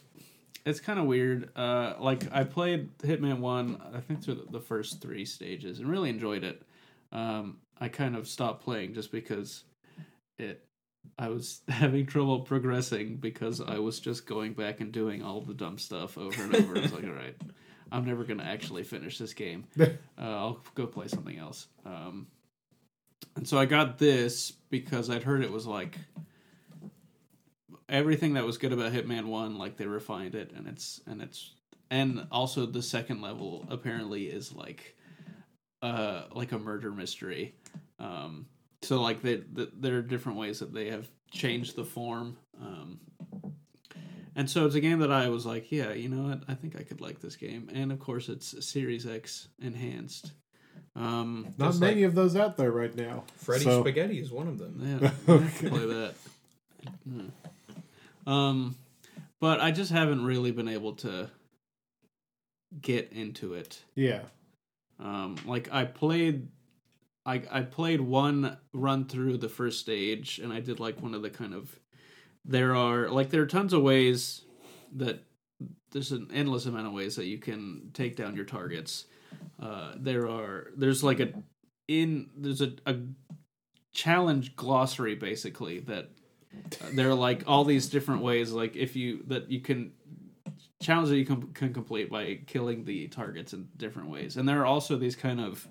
it's 0.67 0.81
kind 0.81 0.99
of 0.99 1.07
weird. 1.07 1.51
Uh, 1.57 1.95
like 1.99 2.33
I 2.33 2.45
played 2.45 2.97
Hitman 2.99 3.39
One, 3.39 3.81
I 3.95 4.01
think 4.01 4.23
through 4.23 4.35
the, 4.47 4.53
the 4.53 4.61
first 4.61 5.01
three 5.01 5.25
stages, 5.25 5.79
and 5.79 5.89
really 5.89 6.11
enjoyed 6.11 6.45
it. 6.45 6.63
Um, 7.13 7.59
I 7.81 7.89
kind 7.89 8.15
of 8.15 8.29
stopped 8.29 8.63
playing 8.63 8.95
just 8.95 9.11
because 9.11 9.65
it. 10.39 10.65
I 11.19 11.29
was 11.29 11.63
having 11.69 12.05
trouble 12.07 12.41
progressing 12.41 13.17
because 13.17 13.61
I 13.63 13.79
was 13.79 14.01
just 14.01 14.27
going 14.27 14.53
back 14.53 14.81
and 14.81 14.93
doing 14.93 15.23
all 15.23 15.41
the 15.41 15.55
dumb 15.55 15.79
stuff 15.79 16.19
over 16.19 16.43
and 16.43 16.55
over. 16.55 16.77
it's 16.77 16.93
like, 16.93 17.05
all 17.09 17.11
right, 17.11 17.35
I'm 17.91 18.05
never 18.05 18.23
gonna 18.25 18.43
actually 18.45 18.83
finish 18.83 19.17
this 19.19 19.33
game. 19.33 19.65
Uh, 19.79 19.89
I'll 20.37 20.61
go 20.75 20.87
play 20.87 21.09
something 21.09 21.39
else. 21.39 21.69
Um, 21.87 22.27
and 23.37 23.49
so 23.49 23.57
I 23.57 23.65
got 23.65 23.97
this 23.97 24.51
because 24.69 25.09
I'd 25.09 25.23
heard 25.23 25.43
it 25.43 25.51
was 25.51 25.67
like 25.67 25.97
everything 27.91 28.35
that 28.35 28.45
was 28.47 28.57
good 28.59 28.73
about 28.73 28.93
Hitman 28.93 29.27
One, 29.27 29.59
like 29.59 29.77
they 29.77 29.87
refined 29.87 30.35
it, 30.35 30.53
and 30.57 30.67
it's 30.67 31.01
and 31.07 31.21
it's 31.21 31.55
and 31.91 32.27
also 32.31 32.67
the 32.67 32.83
second 32.83 33.21
level 33.21 33.67
apparently 33.69 34.27
is 34.27 34.53
like 34.53 34.97
uh 35.83 36.25
like 36.33 36.53
a 36.53 36.59
murder 36.59 36.91
mystery. 36.91 37.55
Um, 37.99 38.47
so 38.83 39.01
like 39.03 39.21
they, 39.23 39.37
the, 39.37 39.71
there 39.79 39.99
are 39.99 40.03
different 40.03 40.39
ways 40.39 40.61
that 40.61 40.73
they 40.73 40.89
have 40.89 41.09
changed 41.31 41.77
the 41.77 41.85
form. 41.85 42.39
Um, 42.61 43.01
and 44.35 44.49
so 44.49 44.65
it's 44.65 44.75
a 44.75 44.81
game 44.81 45.01
that 45.01 45.13
I 45.13 45.29
was 45.29 45.45
like, 45.45 45.71
yeah, 45.71 45.93
you 45.93 46.09
know 46.09 46.31
what, 46.31 46.41
I 46.49 46.55
think 46.55 46.77
I 46.77 46.83
could 46.83 47.01
like 47.03 47.21
this 47.21 47.37
game. 47.37 47.69
And 47.75 47.93
of 47.93 47.99
course, 47.99 48.29
it's 48.31 48.65
Series 48.67 49.07
X 49.07 49.49
enhanced. 49.61 50.33
Um, 50.97 51.55
Not 51.59 51.69
Just 51.69 51.81
many 51.81 52.05
of 52.05 52.15
those 52.15 52.37
out 52.37 52.57
there 52.57 52.71
right 52.71 52.95
now. 52.95 53.25
Freddy 53.37 53.65
so- 53.65 53.83
Spaghetti 53.83 54.19
is 54.19 54.31
one 54.31 54.49
of 54.49 54.59
them. 54.59 54.99
yeah, 55.03 55.11
I 55.35 55.69
play 55.69 55.87
that. 55.87 56.15
Um, 58.31 58.77
but 59.41 59.61
I 59.61 59.71
just 59.71 59.91
haven't 59.91 60.25
really 60.25 60.53
been 60.53 60.69
able 60.69 60.93
to 60.97 61.31
get 62.81 63.13
into 63.13 63.55
it. 63.55 63.83
Yeah, 63.95 64.23
Um, 65.01 65.37
like 65.47 65.73
I 65.73 65.85
played, 65.85 66.49
I 67.27 67.43
I 67.51 67.63
played 67.63 68.01
one 68.01 68.59
run 68.73 69.07
through 69.07 69.39
the 69.39 69.49
first 69.49 69.81
stage, 69.81 70.39
and 70.39 70.53
I 70.53 70.61
did 70.61 70.79
like 70.79 71.03
one 71.03 71.15
of 71.15 71.23
the 71.23 71.31
kind 71.31 71.55
of. 71.55 71.79
There 72.45 72.75
are 72.75 73.09
like 73.09 73.31
there 73.31 73.43
are 73.43 73.47
tons 73.47 73.73
of 73.73 73.83
ways 73.83 74.43
that 74.97 75.25
there's 75.93 76.13
an 76.13 76.29
endless 76.33 76.67
amount 76.67 76.87
of 76.87 76.93
ways 76.93 77.17
that 77.17 77.27
you 77.27 77.39
can 77.39 77.91
take 77.93 78.17
down 78.17 78.37
your 78.37 78.45
targets. 78.45 79.07
Uh, 79.61 79.93
there 79.97 80.29
are 80.29 80.71
there's 80.77 81.03
like 81.03 81.21
a 81.21 81.33
in 81.89 82.31
there's 82.37 82.61
a, 82.61 82.73
a 82.87 82.97
challenge 83.93 84.55
glossary 84.57 85.17
basically 85.17 85.81
that 85.81 86.11
there 86.93 87.09
are 87.11 87.15
like 87.15 87.45
all 87.47 87.65
these 87.65 87.89
different 87.89 88.23
ways 88.23 88.53
like 88.53 88.77
if 88.77 88.97
you 88.97 89.23
that 89.27 89.51
you 89.51 89.61
can 89.61 89.93
challenge 90.81 91.11
that 91.11 91.17
you 91.17 91.27
can, 91.27 91.43
can 91.53 91.73
complete 91.75 92.11
by 92.11 92.39
killing 92.47 92.85
the 92.85 93.07
targets 93.09 93.53
in 93.53 93.69
different 93.77 94.09
ways. 94.09 94.37
And 94.37 94.49
there 94.49 94.61
are 94.61 94.67
also 94.67 94.97
these 94.97 95.17
kind 95.17 95.41
of 95.41 95.67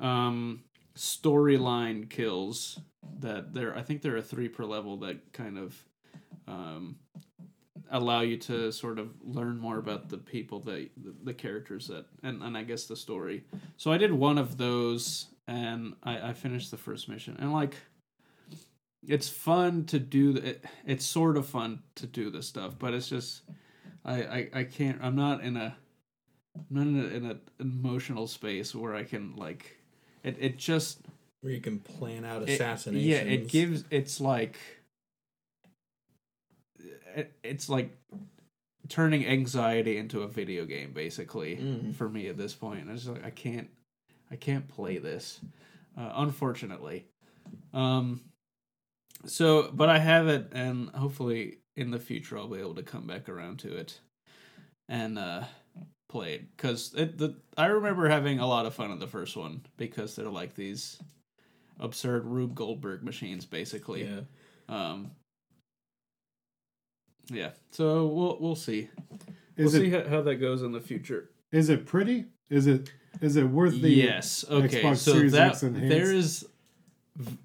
um 0.00 0.62
storyline 0.96 2.08
kills 2.08 2.78
that 3.20 3.52
there 3.52 3.76
i 3.76 3.82
think 3.82 4.02
there 4.02 4.16
are 4.16 4.22
three 4.22 4.48
per 4.48 4.64
level 4.64 4.96
that 4.96 5.32
kind 5.32 5.58
of 5.58 5.76
um 6.48 6.96
allow 7.90 8.20
you 8.20 8.36
to 8.36 8.72
sort 8.72 8.98
of 8.98 9.10
learn 9.22 9.58
more 9.58 9.78
about 9.78 10.08
the 10.08 10.16
people 10.16 10.60
that 10.60 10.90
the, 10.96 11.14
the 11.24 11.34
characters 11.34 11.88
that 11.88 12.06
and, 12.22 12.42
and 12.42 12.56
i 12.56 12.62
guess 12.62 12.86
the 12.86 12.96
story. 12.96 13.44
So 13.76 13.92
i 13.92 13.98
did 13.98 14.12
one 14.12 14.38
of 14.38 14.56
those 14.56 15.28
and 15.46 15.94
i, 16.02 16.30
I 16.30 16.32
finished 16.32 16.70
the 16.70 16.76
first 16.76 17.08
mission. 17.08 17.36
And 17.38 17.52
like 17.52 17.74
it's 19.06 19.28
fun 19.28 19.84
to 19.86 19.98
do 19.98 20.32
the, 20.34 20.50
it, 20.50 20.64
it's 20.86 21.04
sort 21.04 21.36
of 21.36 21.46
fun 21.46 21.82
to 21.96 22.06
do 22.06 22.30
this 22.30 22.46
stuff 22.46 22.74
but 22.78 22.94
it's 22.94 23.08
just 23.08 23.42
I, 24.04 24.22
I, 24.22 24.48
I 24.54 24.64
can't 24.64 24.98
i'm 25.02 25.16
not 25.16 25.42
in 25.42 25.56
a 25.56 25.76
i'm 26.56 26.66
not 26.70 26.86
in, 26.86 27.00
a, 27.00 27.16
in 27.16 27.24
an 27.26 27.40
emotional 27.60 28.26
space 28.26 28.74
where 28.74 28.94
i 28.94 29.02
can 29.04 29.34
like 29.36 29.78
it, 30.22 30.36
it 30.38 30.56
just 30.58 31.00
Where 31.40 31.52
you 31.52 31.60
can 31.60 31.80
plan 31.80 32.24
out 32.24 32.42
it- 32.42 32.50
assassinations. 32.50 33.06
yeah 33.06 33.18
it 33.32 33.48
gives 33.48 33.84
it's 33.90 34.20
like 34.20 34.56
it, 37.14 37.32
it's 37.42 37.68
like 37.68 37.96
turning 38.88 39.26
anxiety 39.26 39.96
into 39.96 40.22
a 40.22 40.28
video 40.28 40.64
game 40.64 40.92
basically 40.92 41.56
Mm. 41.56 41.94
for 41.94 42.08
me 42.08 42.28
at 42.28 42.36
this 42.36 42.54
point 42.54 42.88
it's 42.90 43.06
like 43.06 43.24
i 43.24 43.30
can't 43.30 43.68
i 44.30 44.36
can't 44.36 44.68
play 44.68 44.98
this 44.98 45.40
uh, 45.98 46.10
unfortunately 46.16 47.06
um 47.74 48.20
so 49.24 49.70
but 49.72 49.88
i 49.88 49.98
have 49.98 50.28
it 50.28 50.48
and 50.52 50.88
hopefully 50.90 51.58
in 51.76 51.90
the 51.90 51.98
future 51.98 52.36
i'll 52.38 52.48
be 52.48 52.58
able 52.60 52.74
to 52.74 52.82
come 52.82 53.06
back 53.06 53.28
around 53.28 53.58
to 53.58 53.74
it 53.76 54.00
and 54.88 55.18
uh 55.18 55.42
play 56.08 56.34
it 56.34 56.56
because 56.56 56.92
it 56.96 57.16
the 57.18 57.34
i 57.56 57.66
remember 57.66 58.08
having 58.08 58.38
a 58.38 58.46
lot 58.46 58.66
of 58.66 58.74
fun 58.74 58.90
in 58.90 58.98
the 58.98 59.06
first 59.06 59.36
one 59.36 59.62
because 59.76 60.14
they're 60.14 60.28
like 60.28 60.54
these 60.54 60.98
absurd 61.80 62.24
rube 62.26 62.54
goldberg 62.54 63.02
machines 63.02 63.46
basically 63.46 64.04
Yeah. 64.04 64.20
Um, 64.68 65.10
yeah, 67.30 67.50
so 67.70 68.06
we'll 68.06 68.36
we'll 68.40 68.56
see. 68.56 68.88
Is 69.56 69.72
we'll 69.72 69.82
it 69.82 69.84
see 69.86 69.90
how, 69.90 70.08
how 70.08 70.22
that 70.22 70.36
goes 70.36 70.62
in 70.62 70.72
the 70.72 70.80
future. 70.80 71.30
is 71.52 71.68
it 71.68 71.86
pretty? 71.86 72.26
Is 72.50 72.66
it 72.66 72.90
is 73.20 73.36
it 73.36 73.44
worth 73.44 73.80
the 73.80 73.90
yes. 73.90 74.44
Okay. 74.50 74.82
Xbox 74.82 74.96
so 74.98 75.12
Series 75.12 75.32
that 75.32 75.52
X 75.52 75.62
enhanced? 75.62 75.88
there 75.88 76.12
is 76.12 76.40
v- 76.40 76.46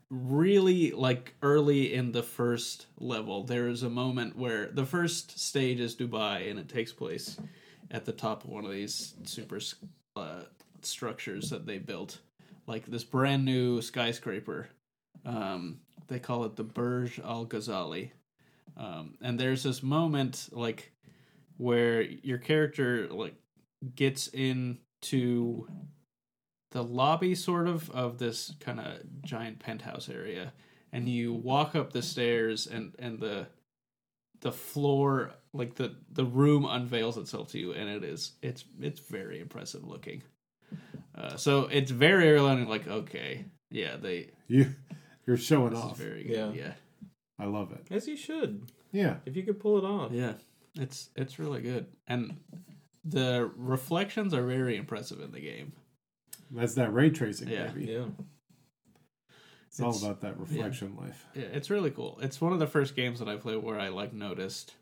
really 0.10 0.92
like 0.92 1.36
early 1.42 1.94
in 1.94 2.12
the 2.12 2.24
first 2.24 2.88
level. 3.00 3.44
There 3.44 3.68
is 3.68 3.84
a 3.84 3.90
moment 3.90 4.38
where 4.38 4.68
the 4.68 4.86
first 4.86 5.40
stage 5.40 5.80
is 5.80 5.96
Dubai, 5.96 6.50
and 6.50 6.60
it 6.60 6.70
takes 6.70 6.94
place 6.94 7.38
at 7.92 8.06
the 8.06 8.14
top 8.14 8.44
of 8.44 8.50
one 8.50 8.66
of 8.66 8.72
these 8.72 9.16
super 9.24 9.60
uh, 10.16 10.44
structures 10.82 11.50
that 11.50 11.66
they 11.66 11.78
built, 11.78 12.20
like 12.66 12.86
this 12.86 13.04
brand 13.04 13.46
new 13.46 13.82
skyscraper. 13.82 14.70
Um, 15.26 15.80
they 16.08 16.20
call 16.20 16.46
it 16.46 16.56
the 16.56 16.64
Burj 16.64 17.20
Al 17.20 17.46
Ghazali, 17.46 18.12
um, 18.78 19.16
and 19.22 19.40
there's 19.40 19.64
this 19.64 19.84
moment 19.84 20.50
like 20.52 20.92
where 21.58 22.02
your 22.02 22.38
character 22.38 23.08
like 23.08 23.36
gets 23.96 24.28
into 24.28 25.68
the 26.78 26.84
lobby 26.84 27.34
sort 27.34 27.68
of 27.68 27.90
of 27.90 28.20
this 28.20 28.54
kind 28.60 28.80
of 28.80 29.00
giant 29.24 29.58
penthouse 29.58 30.10
area 30.10 30.54
and 30.94 31.10
you 31.10 31.34
walk 31.34 31.74
up 31.76 31.92
the 31.92 32.04
stairs 32.04 32.68
and 32.68 32.94
and 33.00 33.20
the 33.20 33.48
the 34.42 34.52
floor 34.52 35.32
like 35.54 35.74
the 35.74 35.96
the 36.12 36.24
room 36.24 36.66
unveils 36.66 37.18
itself 37.18 37.48
to 37.52 37.58
you 37.58 37.72
and 37.74 37.90
it 37.90 38.04
is 38.04 38.34
it's 38.44 38.64
it's 38.80 39.00
very 39.00 39.40
impressive 39.40 39.84
looking 39.84 40.22
uh, 41.18 41.36
so 41.36 41.62
it's 41.72 41.90
very 41.90 42.32
early 42.32 42.48
on 42.52 42.68
like 42.68 42.88
okay 42.88 43.44
yeah 43.72 43.96
they 43.96 44.30
you 44.48 44.68
you're 45.26 45.36
showing 45.36 45.72
this 45.74 45.80
off. 45.80 45.98
very 45.98 46.24
good 46.26 46.36
Yeah. 46.36 46.52
yeah 46.54 46.74
I 47.40 47.46
love 47.46 47.72
it. 47.72 47.86
As 47.92 48.08
you 48.08 48.18
should, 48.18 48.64
Yeah. 48.92 49.18
if 49.26 49.36
you 49.36 49.44
could 49.44 49.60
pull 49.60 49.78
it 49.80 49.84
off. 49.84 50.12
yeah 50.12 50.34
it's 50.76 51.10
it's 51.16 51.40
really 51.40 51.62
good 51.64 51.88
and 52.06 52.38
the 53.04 53.50
reflections 53.58 54.32
are 54.36 54.46
very 54.46 54.76
impressive 54.78 55.22
in 55.22 55.32
the 55.32 55.40
game 55.42 55.72
That's 56.52 56.76
that 56.76 56.94
ray 56.94 57.10
tracing, 57.10 57.50
Yeah. 57.50 57.68
baby. 57.68 57.86
Yeah. 57.92 58.06
It's 59.68 59.80
all 59.80 59.96
about 59.98 60.22
that 60.22 60.40
reflection 60.40 60.96
life. 60.96 61.26
Yeah, 61.36 61.44
it's 61.44 61.70
really 61.70 61.92
cool. 61.92 62.18
It's 62.22 62.42
one 62.42 62.54
of 62.54 62.60
the 62.60 62.68
first 62.68 62.96
games 62.96 63.20
that 63.20 63.28
I 63.28 63.36
played 63.36 63.62
where 63.62 63.80
I 63.80 63.90
like 63.90 64.12
noticed 64.14 64.74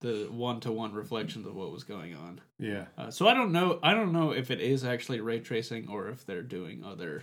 the 0.00 0.28
one 0.30 0.60
to 0.60 0.72
one 0.72 0.92
reflections 0.92 1.46
of 1.46 1.54
what 1.54 1.70
was 1.70 1.84
going 1.84 2.14
on. 2.16 2.40
Yeah. 2.58 2.86
Uh, 2.96 3.10
so 3.10 3.28
I 3.28 3.34
don't 3.34 3.52
know. 3.52 3.78
I 3.82 3.94
don't 3.94 4.12
know 4.12 4.32
if 4.32 4.50
it 4.50 4.60
is 4.60 4.84
actually 4.84 5.20
ray 5.20 5.40
tracing 5.40 5.88
or 5.88 6.08
if 6.08 6.24
they're 6.24 6.42
doing 6.42 6.82
other, 6.84 7.22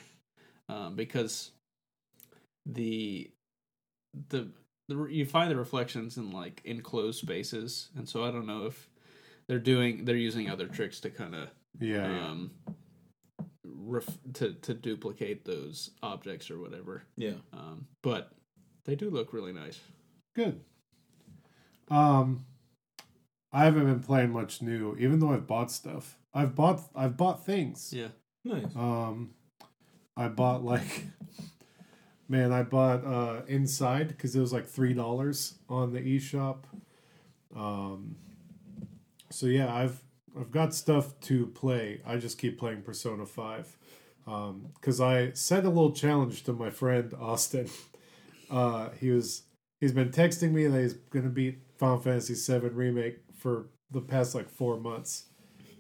um, 0.70 0.96
because 0.96 1.52
the 2.66 3.30
the 4.30 4.48
the 4.88 5.06
you 5.08 5.26
find 5.26 5.52
the 5.52 5.56
reflections 5.56 6.18
in 6.18 6.32
like 6.32 6.62
enclosed 6.66 7.20
spaces, 7.20 7.90
and 7.98 8.08
so 8.08 8.24
I 8.24 8.32
don't 8.32 8.48
know 8.48 8.66
if 8.68 8.90
they're 9.48 9.60
doing 9.60 10.06
they're 10.06 10.16
using 10.16 10.50
other 10.50 10.68
tricks 10.68 11.00
to 11.02 11.10
kind 11.10 11.36
of 11.36 11.50
Yeah. 11.80 12.08
yeah. 12.10 12.36
Ref- 13.86 14.18
to 14.34 14.54
to 14.54 14.74
duplicate 14.74 15.46
those 15.46 15.92
objects 16.02 16.50
or 16.52 16.60
whatever. 16.60 17.04
Yeah. 17.18 17.36
Um, 17.54 17.88
but 18.02 18.32
they 18.86 18.96
do 18.96 19.10
look 19.10 19.34
really 19.34 19.54
nice. 19.54 19.80
Good. 20.36 20.62
Um, 21.90 22.46
I 23.52 23.64
haven't 23.66 23.86
been 23.86 24.02
playing 24.02 24.32
much 24.32 24.62
new, 24.62 24.96
even 24.98 25.20
though 25.20 25.32
I've 25.32 25.48
bought 25.48 25.72
stuff. 25.72 26.18
I've 26.34 26.56
bought 26.56 26.82
I've 26.96 27.18
bought 27.18 27.46
things. 27.46 27.94
Yeah. 27.94 28.10
Nice. 28.44 28.76
Um, 28.76 29.32
I 30.18 30.28
bought 30.28 30.64
like, 30.64 31.06
man, 32.30 32.52
I 32.52 32.64
bought 32.64 33.06
uh 33.06 33.42
Inside 33.48 34.10
because 34.10 34.36
it 34.36 34.42
was 34.42 34.54
like 34.54 34.68
three 34.68 34.94
dollars 34.94 35.56
on 35.70 35.94
the 35.94 36.00
eShop. 36.00 36.64
Um, 37.56 38.18
so 39.32 39.46
yeah, 39.48 39.74
I've 39.74 40.02
I've 40.40 40.52
got 40.52 40.74
stuff 40.74 41.20
to 41.22 41.48
play. 41.48 42.02
I 42.06 42.18
just 42.18 42.38
keep 42.38 42.60
playing 42.60 42.82
Persona 42.82 43.26
Five. 43.26 43.76
Um, 44.28 44.68
because 44.74 45.00
I 45.00 45.32
set 45.34 45.66
a 45.66 45.70
little 45.70 45.92
challenge 45.92 46.44
to 46.46 46.54
my 46.54 46.70
friend 46.70 47.14
Austin. 47.20 47.70
Uh, 48.48 48.90
he 49.00 49.10
was 49.10 49.42
he's 49.82 49.92
been 49.92 50.10
texting 50.10 50.52
me 50.52 50.68
that 50.68 50.80
he's 50.80 50.94
gonna 50.94 51.30
beat 51.30 51.58
Final 51.80 51.98
Fantasy 51.98 52.36
VII 52.36 52.68
remake 52.70 53.18
for 53.36 53.66
the 53.90 54.00
past 54.02 54.36
like 54.36 54.48
four 54.52 54.78
months. 54.80 55.26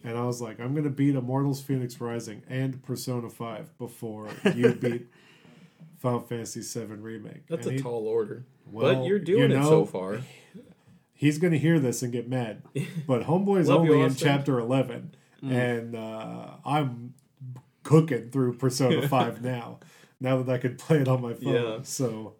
And 0.03 0.17
I 0.17 0.23
was 0.25 0.41
like, 0.41 0.59
I'm 0.59 0.73
gonna 0.73 0.89
beat 0.89 1.13
Immortals 1.13 1.61
Fenyx 1.61 2.01
Rising 2.01 2.41
and 2.49 2.81
Persona 2.81 3.29
Five 3.29 3.77
before 3.77 4.29
you 4.55 4.73
beat 4.81 5.05
Final 5.99 6.21
Fantasy 6.21 6.61
VII 6.61 6.95
remake. 6.95 7.45
That's 7.47 7.67
And 7.67 7.75
a 7.75 7.77
he- 7.77 7.83
tall 7.83 8.07
order. 8.07 8.47
well, 8.65 8.95
but 8.95 9.05
you're 9.05 9.19
doing 9.19 9.51
you 9.51 9.57
it 9.59 9.63
so 9.63 9.85
far. 9.85 10.21
He's 11.17 11.37
gonna 11.37 11.57
hear 11.57 11.79
this 11.79 12.03
and 12.03 12.11
get 12.11 12.27
mad. 12.29 12.61
But 13.07 13.23
Homeboy's 13.23 13.69
Love 13.69 13.79
only 13.81 14.01
in 14.01 14.13
chapter 14.15 14.59
eleven, 14.59 15.15
and 15.41 15.95
uh, 15.95 16.47
I'm 16.65 17.13
cooking 17.83 18.29
through 18.31 18.57
Persona 18.57 19.07
Five 19.07 19.41
now. 19.41 19.79
Now 20.19 20.41
that 20.41 20.51
I 20.53 20.57
could 20.57 20.77
play 20.77 20.97
it 20.99 21.07
on 21.07 21.21
my 21.21 21.33
phone, 21.33 21.53
Yeah. 21.53 21.77
so 21.83 22.33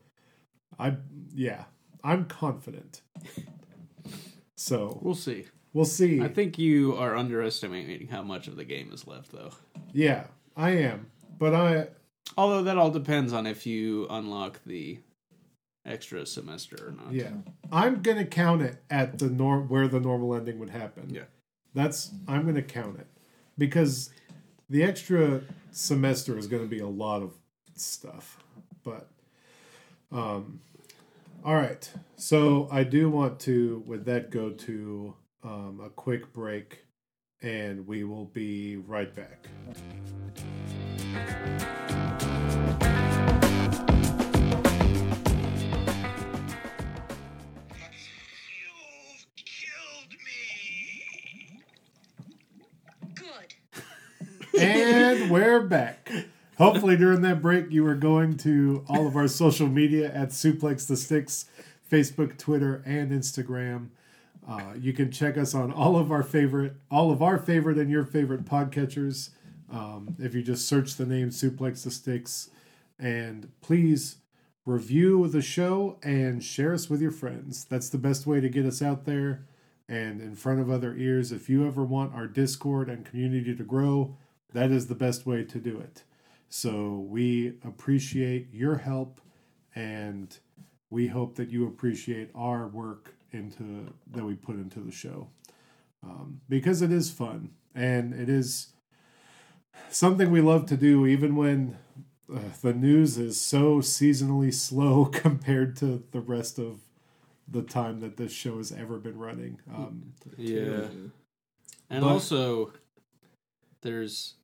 I 0.79 0.97
yeah, 1.33 1.65
I'm 2.03 2.25
confident. 2.25 3.01
So 4.55 4.99
We'll 5.01 5.15
see. 5.15 5.45
we'll 5.73 5.85
see. 5.85 6.21
I 6.21 6.27
think 6.27 6.57
you 6.57 6.95
are 6.95 7.15
underestimating 7.15 8.07
how 8.07 8.21
much 8.23 8.47
of 8.47 8.55
the 8.55 8.63
game 8.63 8.91
is 8.93 9.05
left, 9.07 9.31
though. 9.31 9.51
yeah, 9.93 10.25
I 10.55 10.71
am, 10.71 11.07
but 11.37 11.53
I 11.53 11.87
Although 12.37 12.63
that 12.63 12.77
all 12.77 12.89
depends 12.89 13.31
on 13.33 13.45
if 13.45 13.65
you 13.67 14.07
unlock 14.09 14.59
the 14.65 14.99
extra 15.85 16.25
semester 16.25 16.75
or 16.87 16.91
not. 16.91 17.13
Yeah, 17.13 17.31
I'm 17.71 18.01
gonna 18.01 18.25
count 18.25 18.61
it 18.61 18.83
at 18.89 19.19
the 19.19 19.29
norm 19.29 19.67
where 19.69 19.87
the 19.87 19.99
normal 19.99 20.35
ending 20.35 20.59
would 20.59 20.69
happen. 20.71 21.09
Yeah. 21.13 21.23
that's 21.73 22.11
I'm 22.27 22.45
gonna 22.45 22.61
count 22.61 22.99
it 22.99 23.07
because 23.57 24.09
the 24.69 24.83
extra 24.83 25.41
semester 25.71 26.37
is 26.37 26.47
gonna 26.47 26.65
be 26.65 26.79
a 26.79 26.87
lot 26.87 27.21
of 27.21 27.33
stuff. 27.75 28.39
But, 28.83 29.09
um, 30.11 30.59
all 31.43 31.55
right. 31.55 31.89
So 32.15 32.67
I 32.71 32.83
do 32.83 33.09
want 33.09 33.39
to, 33.41 33.83
with 33.85 34.05
that, 34.05 34.31
go 34.31 34.51
to 34.51 35.15
um, 35.43 35.81
a 35.83 35.89
quick 35.89 36.33
break, 36.33 36.85
and 37.41 37.85
we 37.85 38.03
will 38.03 38.25
be 38.25 38.77
right 38.77 39.13
back. 39.13 39.47
And 54.57 55.29
we're 55.29 55.61
back. 55.61 56.11
Hopefully, 56.57 56.95
during 56.95 57.21
that 57.21 57.41
break, 57.41 57.71
you 57.71 57.83
were 57.83 57.95
going 57.95 58.37
to 58.37 58.85
all 58.87 59.07
of 59.07 59.15
our 59.15 59.27
social 59.27 59.67
media 59.67 60.13
at 60.13 60.29
Suplex 60.29 60.87
the 60.87 60.95
Sticks, 60.95 61.45
Facebook, 61.91 62.37
Twitter, 62.37 62.81
and 62.85 63.11
Instagram. 63.11 63.89
Uh, 64.47 64.73
you 64.79 64.93
can 64.93 65.11
check 65.11 65.37
us 65.37 65.53
on 65.53 65.71
all 65.71 65.97
of 65.97 66.11
our 66.11 66.23
favorite, 66.23 66.75
all 66.89 67.11
of 67.11 67.21
our 67.21 67.37
favorite 67.37 67.77
and 67.77 67.89
your 67.89 68.05
favorite 68.05 68.45
podcatchers. 68.45 69.31
Um, 69.71 70.15
if 70.19 70.33
you 70.33 70.41
just 70.41 70.67
search 70.67 70.95
the 70.95 71.05
name 71.05 71.29
Suplex 71.29 71.83
the 71.83 71.91
Sticks, 71.91 72.49
and 72.97 73.51
please 73.61 74.17
review 74.65 75.27
the 75.27 75.41
show 75.41 75.97
and 76.01 76.43
share 76.43 76.73
us 76.73 76.89
with 76.89 77.01
your 77.01 77.11
friends. 77.11 77.65
That's 77.65 77.89
the 77.89 77.97
best 77.97 78.25
way 78.25 78.39
to 78.39 78.49
get 78.49 78.65
us 78.65 78.81
out 78.81 79.05
there 79.05 79.45
and 79.87 80.21
in 80.21 80.35
front 80.35 80.59
of 80.59 80.69
other 80.69 80.95
ears. 80.95 81.31
If 81.31 81.49
you 81.49 81.67
ever 81.67 81.83
want 81.83 82.15
our 82.15 82.27
Discord 82.27 82.89
and 82.89 83.05
community 83.05 83.55
to 83.55 83.63
grow, 83.63 84.15
that 84.55 84.71
is 84.71 84.87
the 84.87 84.95
best 84.95 85.25
way 85.25 85.43
to 85.43 85.59
do 85.59 85.79
it. 85.79 86.03
So 86.49 87.05
we 87.09 87.57
appreciate 87.63 88.53
your 88.53 88.77
help 88.77 89.19
and 89.75 90.37
we 90.89 91.07
hope 91.07 91.35
that 91.35 91.49
you 91.49 91.67
appreciate 91.67 92.29
our 92.33 92.67
work 92.67 93.15
into 93.31 93.93
that 94.11 94.23
we 94.23 94.33
put 94.33 94.55
into 94.55 94.79
the 94.79 94.91
show 94.91 95.27
um, 96.03 96.39
because 96.47 96.81
it 96.81 96.91
is 96.91 97.11
fun 97.11 97.49
and 97.73 98.13
it 98.13 98.29
is 98.29 98.67
something 99.89 100.31
we 100.31 100.39
love 100.39 100.65
to 100.67 100.77
do 100.77 101.05
even 101.05 101.35
when 101.35 101.77
uh, 102.33 102.39
the 102.61 102.73
news 102.73 103.17
is 103.17 103.39
so 103.39 103.79
seasonally 103.79 104.53
slow 104.53 105.05
compared 105.11 105.75
to 105.75 106.03
the 106.11 106.21
rest 106.21 106.57
of 106.57 106.79
the 107.47 107.61
time 107.61 107.99
that 107.99 108.15
this 108.15 108.31
show 108.31 108.57
has 108.57 108.71
ever 108.71 108.97
been 108.97 109.17
running 109.17 109.59
um, 109.75 110.13
Yeah. 110.37 110.87
And 111.89 112.01
But- 112.01 112.07
also, 112.07 112.71
there's. 113.81 114.35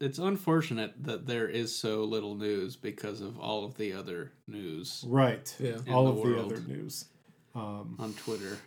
It's 0.00 0.18
unfortunate 0.18 0.92
that 1.04 1.26
there 1.26 1.48
is 1.48 1.74
so 1.74 2.04
little 2.04 2.34
news 2.34 2.76
because 2.76 3.20
of 3.20 3.38
all 3.38 3.64
of 3.64 3.76
the 3.76 3.92
other 3.94 4.32
news 4.46 5.04
right 5.08 5.54
Yeah. 5.58 5.76
All 5.90 6.12
the 6.12 6.20
of 6.20 6.28
the 6.28 6.42
other 6.44 6.60
news 6.60 7.06
um, 7.54 7.96
on 7.98 8.12
Twitter. 8.14 8.58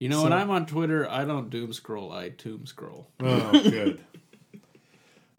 You 0.00 0.08
know, 0.08 0.16
So- 0.18 0.22
when 0.24 0.32
I'm 0.32 0.50
on 0.50 0.66
Twitter, 0.66 1.08
I 1.08 1.24
don't 1.24 1.48
doom 1.50 1.72
scroll, 1.72 2.10
I 2.12 2.30
tomb 2.30 2.66
scroll. 2.66 3.08
oh 3.20 3.50
good 3.52 4.00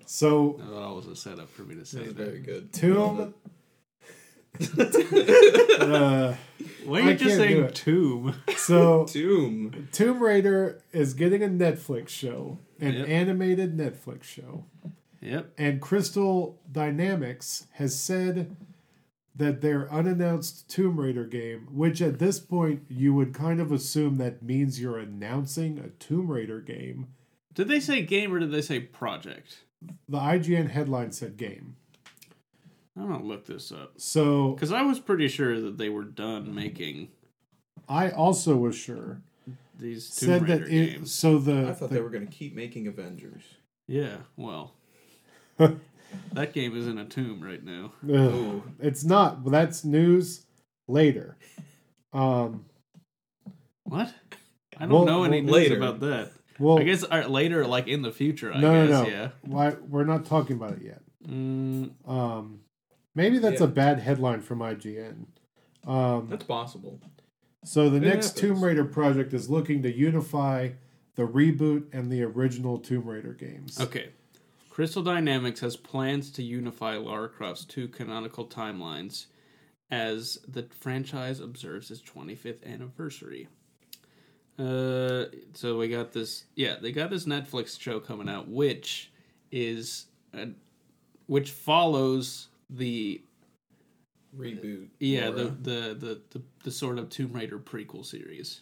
so 0.05 0.57
That 0.59 0.93
was 0.95 1.07
a 1.07 1.15
setup 1.15 1.49
for 1.49 1.63
me 1.63 1.75
to 1.75 1.85
say 1.85 2.05
that. 2.05 2.15
very 2.15 2.39
good. 2.39 2.69
Love 2.83 3.33
Tomb. 3.33 3.33
Uh, 5.79 6.35
Why 6.85 6.99
are 6.99 7.03
I 7.03 7.11
you 7.11 7.15
just 7.17 7.35
saying 7.37 7.69
tomb? 7.73 8.35
so 8.55 9.05
tomb. 9.09 9.87
Tomb 9.91 10.21
Raider 10.21 10.81
is 10.91 11.13
getting 11.13 11.43
a 11.43 11.47
Netflix 11.47 12.09
show, 12.09 12.59
an 12.79 12.93
Yep. 12.93 13.07
animated 13.09 13.77
Netflix 13.77 14.23
show. 14.23 14.65
Yep. 15.23 15.53
And 15.57 15.81
Crystal 15.81 16.59
Dynamics 16.71 17.67
has 17.73 17.97
said 17.99 18.55
that 19.35 19.61
their 19.61 19.91
unannounced 19.91 20.69
Tomb 20.69 20.99
Raider 20.99 21.25
game, 21.25 21.67
which 21.71 22.01
at 22.01 22.19
this 22.19 22.39
point 22.39 22.83
you 22.89 23.13
would 23.13 23.33
kind 23.33 23.59
of 23.59 23.71
assume 23.71 24.17
that 24.17 24.43
means 24.43 24.79
you're 24.79 24.99
announcing 24.99 25.79
a 25.79 25.89
Tomb 26.03 26.29
Raider 26.29 26.59
game. 26.61 27.07
Did 27.53 27.67
they 27.67 27.79
say 27.79 28.01
game 28.03 28.33
or 28.33 28.39
did 28.39 28.51
they 28.51 28.61
say 28.61 28.79
project? 28.79 29.63
The 30.09 30.17
IGN 30.19 30.69
headline 30.71 31.11
said 31.11 31.37
game. 31.37 31.75
I'm 32.95 33.09
gonna 33.09 33.23
look 33.23 33.45
this 33.47 33.71
up 33.71 33.93
So 33.97 34.51
because 34.51 34.71
I 34.71 34.83
was 34.83 34.99
pretty 34.99 35.27
sure 35.27 35.59
that 35.59 35.77
they 35.79 35.89
were 35.89 36.03
done 36.03 36.53
making 36.53 37.09
I 37.89 38.11
also 38.11 38.55
was 38.55 38.75
sure 38.75 39.21
these 39.77 40.15
Tomb 40.15 40.27
said 40.29 40.41
Raider 40.43 40.57
that 40.65 40.67
it, 40.71 40.91
games. 40.93 41.13
so 41.13 41.39
the, 41.39 41.69
I 41.69 41.73
thought 41.73 41.89
the- 41.89 41.95
they 41.95 42.01
were 42.01 42.11
going 42.11 42.25
to 42.27 42.31
keep 42.31 42.55
making 42.55 42.87
Avengers. 42.87 43.43
Yeah. 43.87 44.17
Well, 44.37 44.73
that 46.33 46.53
game 46.53 46.75
is 46.75 46.87
in 46.87 46.97
a 46.97 47.05
tomb 47.05 47.41
right 47.43 47.63
now. 47.63 47.93
Ugh, 48.11 48.61
it's 48.79 49.03
not. 49.03 49.41
Well, 49.41 49.51
that's 49.51 49.83
news 49.83 50.45
later. 50.87 51.37
Um, 52.11 52.65
What? 53.83 54.13
I 54.77 54.81
don't 54.85 54.89
Well, 54.91 55.05
know 55.05 55.23
any 55.23 55.37
well, 55.41 55.45
news 55.59 55.69
later. 55.69 55.77
about 55.77 55.99
that. 56.01 56.31
well, 56.59 56.79
I 56.79 56.83
guess 56.83 57.03
uh, 57.09 57.27
later, 57.27 57.65
like 57.65 57.87
in 57.87 58.01
the 58.01 58.11
future. 58.11 58.51
I 58.53 58.59
no, 58.59 58.87
guess. 58.87 58.89
no, 58.91 59.03
no. 59.03 59.09
Yeah. 59.09 59.29
Why 59.43 59.69
we're 59.87 60.03
not 60.05 60.25
talking 60.25 60.55
about 60.55 60.73
it 60.73 60.81
yet. 60.83 61.01
Mm, 61.27 61.91
Um, 62.07 62.59
maybe 63.15 63.37
that's 63.39 63.61
Yeah. 63.61 63.67
a 63.67 63.69
bad 63.69 63.99
headline 63.99 64.41
from 64.41 64.59
IGN. 64.59 65.25
Um, 65.85 66.27
That's 66.29 66.45
possible. 66.45 66.99
so 67.65 67.89
the 67.89 67.97
It 67.97 68.01
next 68.03 68.27
happens. 68.37 68.41
Tomb 68.41 68.63
Raider 68.63 68.85
project 68.85 69.33
is 69.33 69.49
looking 69.49 69.81
to 69.83 69.91
unify 69.93 70.69
the 71.15 71.27
reboot 71.27 71.85
and 71.93 72.09
the 72.11 72.23
original 72.23 72.77
Tomb 72.79 73.05
Raider 73.05 73.33
games. 73.33 73.79
okay. 73.79 74.09
Crystal 74.73 75.03
Dynamics 75.03 75.59
has 75.59 75.75
plans 75.75 76.31
to 76.31 76.41
unify 76.41 76.97
Lara 76.97 77.29
Croft's 77.29 77.63
two 77.63 77.87
canonical 77.87 78.47
timelines 78.47 79.27
as 79.91 80.39
the 80.47 80.67
franchise 80.79 81.39
observes 81.39 81.91
its 81.91 82.01
25th 82.01 82.65
anniversary. 82.65 83.47
Uh, 84.57 85.25
so 85.53 85.77
we 85.77 85.89
got 85.89 86.11
this. 86.11 86.45
Yeah, 86.55 86.77
they 86.81 86.91
got 86.91 87.11
this 87.11 87.25
Netflix 87.25 87.79
show 87.79 87.99
coming 87.99 88.27
out, 88.27 88.47
which 88.47 89.11
is, 89.51 90.07
uh, 90.35 90.47
which 91.27 91.51
follows 91.51 92.47
the 92.67 93.21
Reboot. 94.35 94.87
yeah 94.99 95.29
the, 95.29 95.43
the 95.43 95.95
the 95.99 96.21
the 96.31 96.41
the 96.63 96.71
sort 96.71 96.97
of 96.97 97.09
Tomb 97.09 97.31
Raider 97.33 97.59
prequel 97.59 98.03
series. 98.03 98.61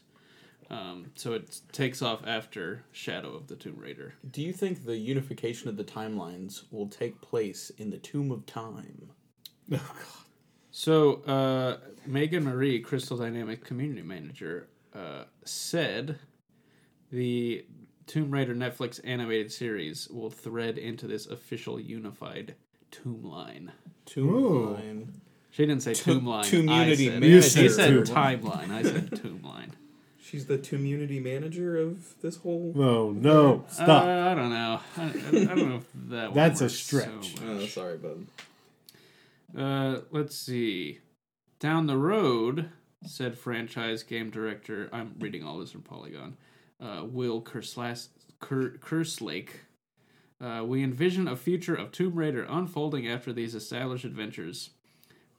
Um, 0.71 1.11
so 1.15 1.33
it 1.33 1.59
takes 1.73 2.01
off 2.01 2.25
after 2.25 2.85
Shadow 2.93 3.35
of 3.35 3.47
the 3.47 3.57
Tomb 3.57 3.75
Raider. 3.77 4.13
Do 4.31 4.41
you 4.41 4.53
think 4.53 4.85
the 4.85 4.95
unification 4.95 5.67
of 5.67 5.75
the 5.75 5.83
timelines 5.83 6.63
will 6.71 6.87
take 6.87 7.19
place 7.19 7.71
in 7.77 7.89
the 7.89 7.97
Tomb 7.97 8.31
of 8.31 8.45
Time? 8.45 9.11
Oh, 9.73 9.77
God. 9.77 10.25
So 10.71 11.21
uh, 11.23 11.77
Meagan 12.05 12.43
Marie, 12.43 12.79
Crystal 12.81 13.15
Dynamic 13.15 13.63
community 13.63 14.01
manager, 14.01 14.67
uh, 14.93 15.23
said 15.45 16.19
the 17.11 17.65
Tomb 18.07 18.31
Raider 18.31 18.55
Netflix 18.55 18.99
animated 19.05 19.51
series 19.51 20.09
will 20.09 20.29
thread 20.29 20.77
into 20.77 21.07
this 21.07 21.27
official 21.27 21.79
unified 21.79 22.55
tomb 22.89 23.23
line. 23.23 23.71
Tomb 24.05 24.29
Ooh. 24.29 24.73
line. 24.73 25.21
She 25.51 25.65
didn't 25.65 25.83
say 25.83 25.93
tomb 25.93 26.25
line. 26.25 26.45
Community 26.45 27.09
I 27.09 27.11
said, 27.11 27.19
manager. 27.21 27.49
She 27.49 27.69
said 27.69 27.93
timeline. 28.05 28.71
I 28.71 28.83
said 28.83 29.21
tomb 29.21 29.41
line. 29.43 29.73
She's 30.31 30.45
the 30.45 30.57
community 30.59 31.19
manager 31.19 31.77
of 31.77 32.15
this 32.21 32.37
whole. 32.37 32.71
No, 32.73 33.11
no, 33.11 33.65
Uh, 33.67 33.71
stop. 33.73 34.03
I 34.05 34.33
don't 34.33 34.49
know. 34.49 34.79
I, 34.95 35.01
I, 35.01 35.05
I 35.05 35.55
don't 35.55 35.69
know 35.69 35.75
if 35.75 35.85
that. 36.09 36.27
one 36.29 36.33
That's 36.35 36.61
a 36.61 36.69
stretch. 36.69 37.35
so 37.37 37.43
Oh, 37.45 37.65
sorry, 37.65 37.97
bud. 37.97 38.27
Uh, 39.57 39.99
let's 40.11 40.33
see. 40.37 40.99
Down 41.59 41.85
the 41.87 41.97
road, 41.97 42.69
said 43.05 43.37
franchise 43.37 44.03
game 44.03 44.29
director. 44.29 44.87
I'm 44.93 45.15
reading 45.19 45.43
all 45.43 45.57
this 45.59 45.71
from 45.71 45.81
Polygon. 45.81 46.37
Uh, 46.79 47.03
Will 47.05 47.41
Kerslas- 47.41 48.07
Ker- 48.39 48.77
Kerslake. 48.79 49.49
Uh, 50.39 50.63
we 50.65 50.81
envision 50.81 51.27
a 51.27 51.35
future 51.35 51.75
of 51.75 51.91
Tomb 51.91 52.15
Raider 52.15 52.45
unfolding 52.49 53.05
after 53.05 53.33
these 53.33 53.53
established 53.53 54.05
adventures, 54.05 54.69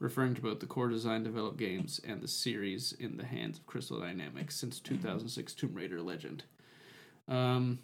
referring 0.03 0.35
to 0.35 0.41
both 0.41 0.59
the 0.59 0.65
core 0.65 0.89
design 0.89 1.23
developed 1.23 1.57
games 1.57 2.01
and 2.05 2.21
the 2.21 2.27
series 2.27 2.91
in 2.99 3.15
the 3.15 3.23
hands 3.25 3.57
of 3.57 3.65
Crystal 3.65 4.01
Dynamics 4.01 4.53
since 4.55 4.81
2006 4.81 5.53
Tomb 5.53 5.73
Raider 5.73 6.01
Legend. 6.01 6.43
Um, 7.29 7.79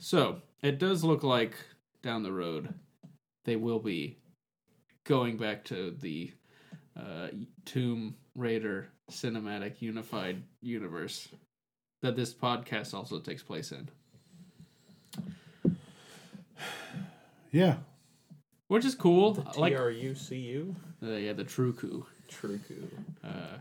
so 0.00 0.42
it 0.62 0.80
does 0.80 1.04
look 1.04 1.22
like 1.22 1.54
down 2.02 2.24
the 2.24 2.32
road 2.32 2.74
they 3.44 3.54
will 3.54 3.78
be 3.78 4.18
going 5.04 5.36
back 5.36 5.64
to 5.66 5.96
the 6.00 6.32
uh, 6.98 7.28
Tomb 7.64 8.16
Raider 8.34 8.88
cinematic 9.10 9.80
unified 9.80 10.42
universe 10.60 11.28
that 12.02 12.16
this 12.16 12.34
podcast 12.34 12.94
also 12.94 13.20
takes 13.20 13.42
place 13.44 13.72
in, 13.72 13.88
Yeah. 17.52 17.76
which 18.66 18.84
is 18.84 18.94
cool. 18.96 19.34
The 19.34 19.58
like, 19.58 19.72
T 21.00 21.06
R 21.06 21.12
U 21.12 21.14
C 21.14 21.14
U? 21.14 21.14
uh, 21.14 21.16
yeah, 21.18 21.32
the 21.32 21.44
true 21.44 21.72
coup. 21.72 22.06
True 22.28 22.60
Uh, 23.24 23.58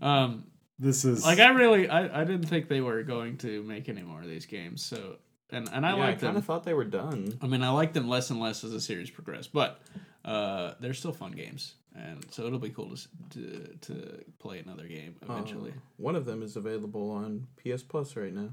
um, 0.02 0.44
This 0.78 1.04
is 1.04 1.24
like 1.24 1.38
I 1.38 1.48
really, 1.50 1.88
I, 1.88 2.20
I 2.22 2.24
didn't 2.24 2.46
think 2.46 2.68
they 2.68 2.80
were 2.80 3.02
going 3.02 3.36
to 3.38 3.62
make 3.64 3.88
any 3.88 4.02
more 4.02 4.20
of 4.20 4.28
these 4.28 4.46
games. 4.46 4.84
So, 4.84 5.16
and 5.50 5.68
and 5.72 5.84
I 5.84 5.90
yeah, 5.90 5.96
I 5.96 5.98
like 5.98 6.20
kind 6.20 6.34
them. 6.34 6.36
of 6.36 6.44
thought 6.44 6.64
they 6.64 6.74
were 6.74 6.84
done. 6.84 7.38
I 7.42 7.46
mean, 7.46 7.62
I 7.62 7.70
like 7.70 7.92
them 7.92 8.08
less 8.08 8.30
and 8.30 8.40
less 8.40 8.64
as 8.64 8.70
the 8.70 8.80
series 8.80 9.10
progressed, 9.10 9.52
but 9.52 9.80
uh, 10.24 10.74
they're 10.80 10.94
still 10.94 11.12
fun 11.12 11.32
games, 11.32 11.74
and 11.94 12.24
so 12.30 12.46
it'll 12.46 12.58
be 12.58 12.70
cool 12.70 12.94
to 12.94 13.08
to, 13.30 13.76
to 13.82 14.24
play 14.38 14.58
another 14.60 14.86
game 14.86 15.16
eventually. 15.22 15.70
Uh, 15.70 15.80
one 15.96 16.16
of 16.16 16.24
them 16.24 16.42
is 16.42 16.56
available 16.56 17.10
on 17.10 17.46
PS 17.62 17.82
Plus 17.82 18.16
right 18.16 18.32
now. 18.34 18.50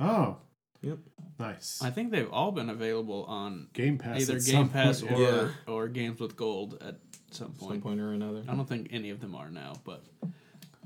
oh 0.00 0.36
Yep. 0.84 0.98
nice. 1.38 1.80
I 1.82 1.90
think 1.90 2.10
they've 2.10 2.30
all 2.30 2.52
been 2.52 2.70
available 2.70 3.24
on 3.24 3.68
Game 3.72 3.98
Pass. 3.98 4.20
either 4.20 4.38
Game 4.40 4.68
Pass 4.68 5.00
point, 5.00 5.12
or 5.14 5.20
yeah. 5.20 5.42
Yeah. 5.66 5.72
or 5.72 5.88
Games 5.88 6.20
with 6.20 6.36
Gold 6.36 6.78
at 6.80 6.96
some 7.30 7.54
Some 7.58 7.68
point. 7.68 7.82
point 7.82 8.00
or 8.00 8.12
another. 8.12 8.42
I 8.48 8.54
don't 8.54 8.68
think 8.68 8.88
any 8.90 9.10
of 9.10 9.20
them 9.20 9.34
are 9.34 9.50
now, 9.50 9.74
but 9.84 10.04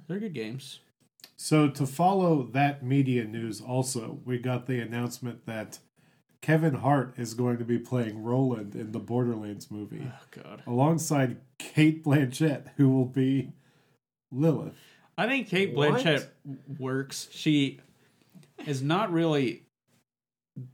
they're 0.07 0.19
good 0.21 0.35
games. 0.35 0.81
So 1.37 1.69
to 1.69 1.87
follow 1.87 2.43
that 2.53 2.83
media 2.83 3.25
news, 3.25 3.61
also 3.61 4.19
we 4.25 4.39
got 4.39 4.67
the 4.67 4.81
announcement 4.81 5.47
that 5.47 5.79
Kevin 6.41 6.75
Hart 6.75 7.15
is 7.19 7.35
going 7.35 7.59
to 7.59 7.65
be 7.65 7.79
playing 7.79 8.23
Roland 8.23 8.75
in 8.75 8.93
the 8.93 8.99
Borderlands 8.99 9.71
movie, 9.71 10.03
Oh 10.07 10.25
God, 10.43 10.63
alongside 10.67 11.37
Cate 11.59 12.03
Blanchett, 12.05 12.69
who 12.77 12.89
will 12.89 13.05
be 13.05 13.53
Lilith. 14.33 14.75
I 15.17 15.27
think 15.27 15.49
Cate 15.49 15.75
What? 15.75 15.91
Blanchett 15.95 16.27
works. 16.79 17.29
She 17.33 17.81
is 18.67 18.83
not 18.83 19.13
really 19.13 19.65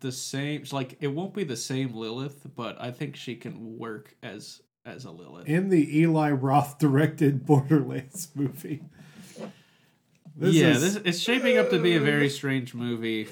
the 0.01 0.13
same. 0.13 0.65
Like 0.73 0.97
it 1.01 1.09
won't 1.09 1.35
be 1.35 1.45
the 1.45 1.57
same 1.57 1.95
Lilith, 1.95 2.47
but 2.55 2.81
I 2.81 2.91
think 2.91 3.17
she 3.17 3.37
can 3.37 3.79
work 3.79 4.15
as 4.23 4.63
as 4.87 5.05
a 5.05 5.11
Lilith. 5.11 5.49
in 5.49 5.71
the 5.71 5.99
Eli 6.01 6.31
Roth 6.31 6.79
directed 6.79 7.47
Borderlands 7.47 8.29
movie. 8.35 8.83
This 10.37 10.55
yeah, 10.55 10.71
is, 10.71 10.95
this 10.95 11.03
it's 11.05 11.19
shaping 11.21 11.59
up 11.59 11.71
to 11.71 11.79
be 11.79 11.97
a 11.97 12.01
very 12.01 12.29
strange 12.29 12.75
movie. 12.75 13.29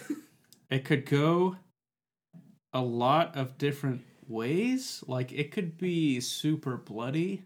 It 0.70 0.84
could 0.84 1.04
go 1.04 1.56
a 2.72 2.80
lot 2.80 3.36
of 3.36 3.58
different 3.58 4.02
ways. 4.28 5.02
Like 5.06 5.32
it 5.32 5.50
could 5.50 5.76
be 5.76 6.20
super 6.20 6.76
bloody. 6.76 7.44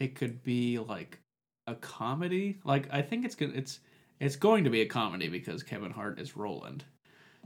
It 0.00 0.14
could 0.14 0.42
be 0.42 0.78
like 0.78 1.20
a 1.66 1.74
comedy. 1.74 2.58
Like 2.64 2.88
I 2.92 3.02
think 3.02 3.24
it's 3.24 3.34
gonna 3.34 3.52
it's 3.54 3.80
it's 4.20 4.36
going 4.36 4.64
to 4.64 4.70
be 4.70 4.80
a 4.80 4.86
comedy 4.86 5.28
because 5.28 5.62
Kevin 5.62 5.92
Hart 5.92 6.18
is 6.18 6.36
Roland. 6.36 6.84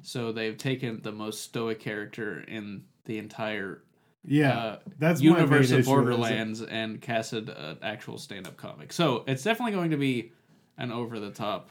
So 0.02 0.32
they've 0.32 0.56
taken 0.56 1.00
the 1.02 1.12
most 1.12 1.42
stoic 1.42 1.80
character 1.80 2.40
in 2.40 2.84
the 3.04 3.18
entire 3.18 3.82
yeah, 4.24 4.56
uh, 4.56 4.78
that's 4.98 5.20
my 5.20 5.24
universe 5.30 5.66
issue, 5.66 5.74
of 5.74 5.80
is 5.80 5.86
Borderlands 5.86 6.62
and 6.62 7.00
casted 7.00 7.48
an 7.48 7.78
actual 7.82 8.18
stand-up 8.18 8.56
comic. 8.56 8.92
So 8.92 9.24
it's 9.26 9.42
definitely 9.42 9.72
going 9.72 9.90
to 9.90 9.96
be 9.96 10.30
an 10.78 10.92
over-the-top 10.92 11.68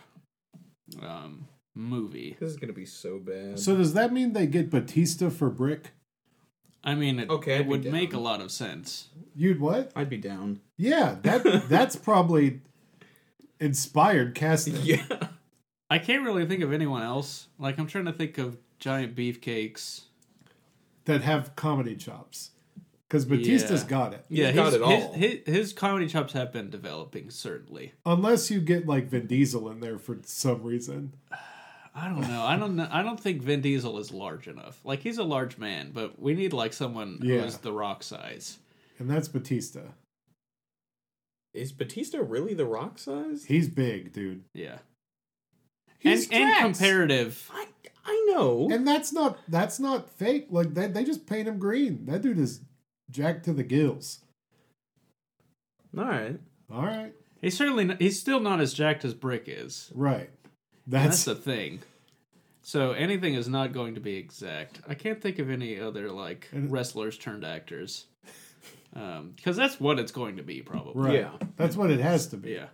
um, 1.01 1.47
movie. 1.75 2.35
This 2.39 2.51
is 2.51 2.57
gonna 2.57 2.73
be 2.73 2.85
so 2.85 3.19
bad. 3.19 3.59
So 3.59 3.75
does 3.75 3.93
that 3.93 4.11
mean 4.11 4.33
they 4.33 4.47
get 4.47 4.69
Batista 4.69 5.29
for 5.29 5.49
Brick? 5.49 5.91
I 6.83 6.95
mean, 6.95 7.19
it, 7.19 7.29
Okay, 7.29 7.57
it 7.57 7.67
would 7.67 7.83
down. 7.83 7.93
make 7.93 8.13
a 8.13 8.19
lot 8.19 8.41
of 8.41 8.51
sense. 8.51 9.09
You'd 9.35 9.59
what? 9.59 9.91
I'd 9.95 10.09
be 10.09 10.17
down. 10.17 10.59
Yeah, 10.77 11.17
that 11.21 11.65
that's 11.69 11.95
probably 11.95 12.61
inspired 13.59 14.35
casting. 14.35 14.75
yeah. 14.83 15.05
I 15.91 15.99
can't 15.99 16.23
really 16.23 16.45
think 16.45 16.63
of 16.63 16.71
anyone 16.73 17.01
else. 17.03 17.47
Like 17.59 17.77
I'm 17.77 17.85
trying 17.85 18.05
to 18.05 18.13
think 18.13 18.37
of 18.37 18.57
giant 18.79 19.15
beefcakes. 19.15 20.01
that 21.05 21.21
have 21.21 21.55
comedy 21.55 21.95
chops. 21.95 22.51
because 23.07 23.25
Batista's 23.25 23.83
Yeah. 23.83 23.89
got 23.89 24.13
it. 24.13 24.25
Yeah, 24.29 24.47
He's 24.47 24.55
got 24.55 24.65
his, 24.67 24.73
it 24.75 24.81
all. 24.81 25.13
His, 25.13 25.39
his, 25.45 25.55
his 25.55 25.73
comedy 25.73 26.07
chops 26.07 26.31
have 26.33 26.53
been 26.53 26.69
developing, 26.69 27.29
certainly. 27.29 27.91
Unless 28.05 28.49
you 28.49 28.61
get 28.61 28.87
like 28.87 29.07
Vin 29.09 29.27
Diesel 29.27 29.69
in 29.69 29.81
there 29.81 29.97
for 29.99 30.17
some 30.23 30.63
reason. 30.63 31.13
I 31.93 32.07
don't 32.07 32.21
know. 32.21 32.41
I 32.41 32.55
don't 32.55 32.77
know. 32.77 32.87
I 32.89 33.03
don't 33.03 33.19
think 33.19 33.41
Vin 33.41 33.59
Diesel 33.59 33.97
is 33.99 34.13
large 34.13 34.47
enough. 34.47 34.79
Like 34.85 35.01
he's 35.01 35.17
a 35.17 35.25
large 35.25 35.57
man, 35.57 35.91
but 35.93 36.17
we 36.21 36.33
need 36.35 36.53
like 36.53 36.71
someone 36.71 37.19
Yeah. 37.21 37.41
who's 37.41 37.57
the 37.57 37.73
Rock 37.73 38.01
size. 38.03 38.59
And 38.97 39.09
that's 39.09 39.27
Batista. 39.27 39.81
Is 41.53 41.73
Batista 41.73 42.19
really 42.25 42.53
the 42.53 42.65
Rock 42.65 42.97
size? 42.97 43.43
He's 43.45 43.67
big, 43.67 44.13
dude. 44.13 44.43
Yeah, 44.53 44.77
He's 46.01 46.29
and 46.29 46.43
and 46.49 46.75
comparative. 46.75 47.49
I 47.53 47.67
I 48.05 48.25
know. 48.33 48.67
And 48.71 48.87
that's 48.87 49.13
not 49.13 49.37
that's 49.47 49.79
not 49.79 50.09
fake. 50.09 50.47
Like 50.49 50.73
they 50.73 50.87
they 50.87 51.03
just 51.03 51.25
paint 51.27 51.47
him 51.47 51.57
green. 51.59 52.05
That 52.05 52.21
dude 52.21 52.39
is 52.39 52.61
jacked 53.09 53.45
to 53.45 53.53
the 53.53 53.63
gills. 53.63 54.19
All 55.97 56.05
right. 56.05 56.39
All 56.71 56.83
right. 56.85 57.13
He's 57.41 57.57
certainly 57.57 57.85
not, 57.85 57.99
he's 58.01 58.19
still 58.19 58.39
not 58.39 58.61
as 58.61 58.73
jacked 58.73 59.03
as 59.03 59.13
Brick 59.13 59.43
is. 59.47 59.91
Right. 59.93 60.29
That's 60.87 61.25
That's, 61.25 61.25
the 61.25 61.35
thing. 61.35 61.79
So 62.61 62.91
anything 62.91 63.33
is 63.33 63.47
not 63.49 63.73
going 63.73 63.95
to 63.95 63.99
be 64.01 64.15
exact. 64.15 64.79
I 64.87 64.93
can't 64.93 65.21
think 65.21 65.39
of 65.39 65.49
any 65.49 65.79
other 65.79 66.11
like 66.11 66.47
wrestlers 66.53 67.17
turned 67.17 67.43
actors, 67.43 68.05
because 68.93 69.57
that's 69.57 69.79
what 69.79 69.99
it's 69.99 70.11
going 70.11 70.37
to 70.37 70.43
be 70.43 70.61
probably. 70.61 70.93
right. 70.95 71.13
Yeah. 71.19 71.31
That's 71.57 71.75
what 71.75 71.89
it 71.91 71.99
has 71.99 72.27
to 72.27 72.37
be. 72.37 72.51
Yeah. 72.51 72.67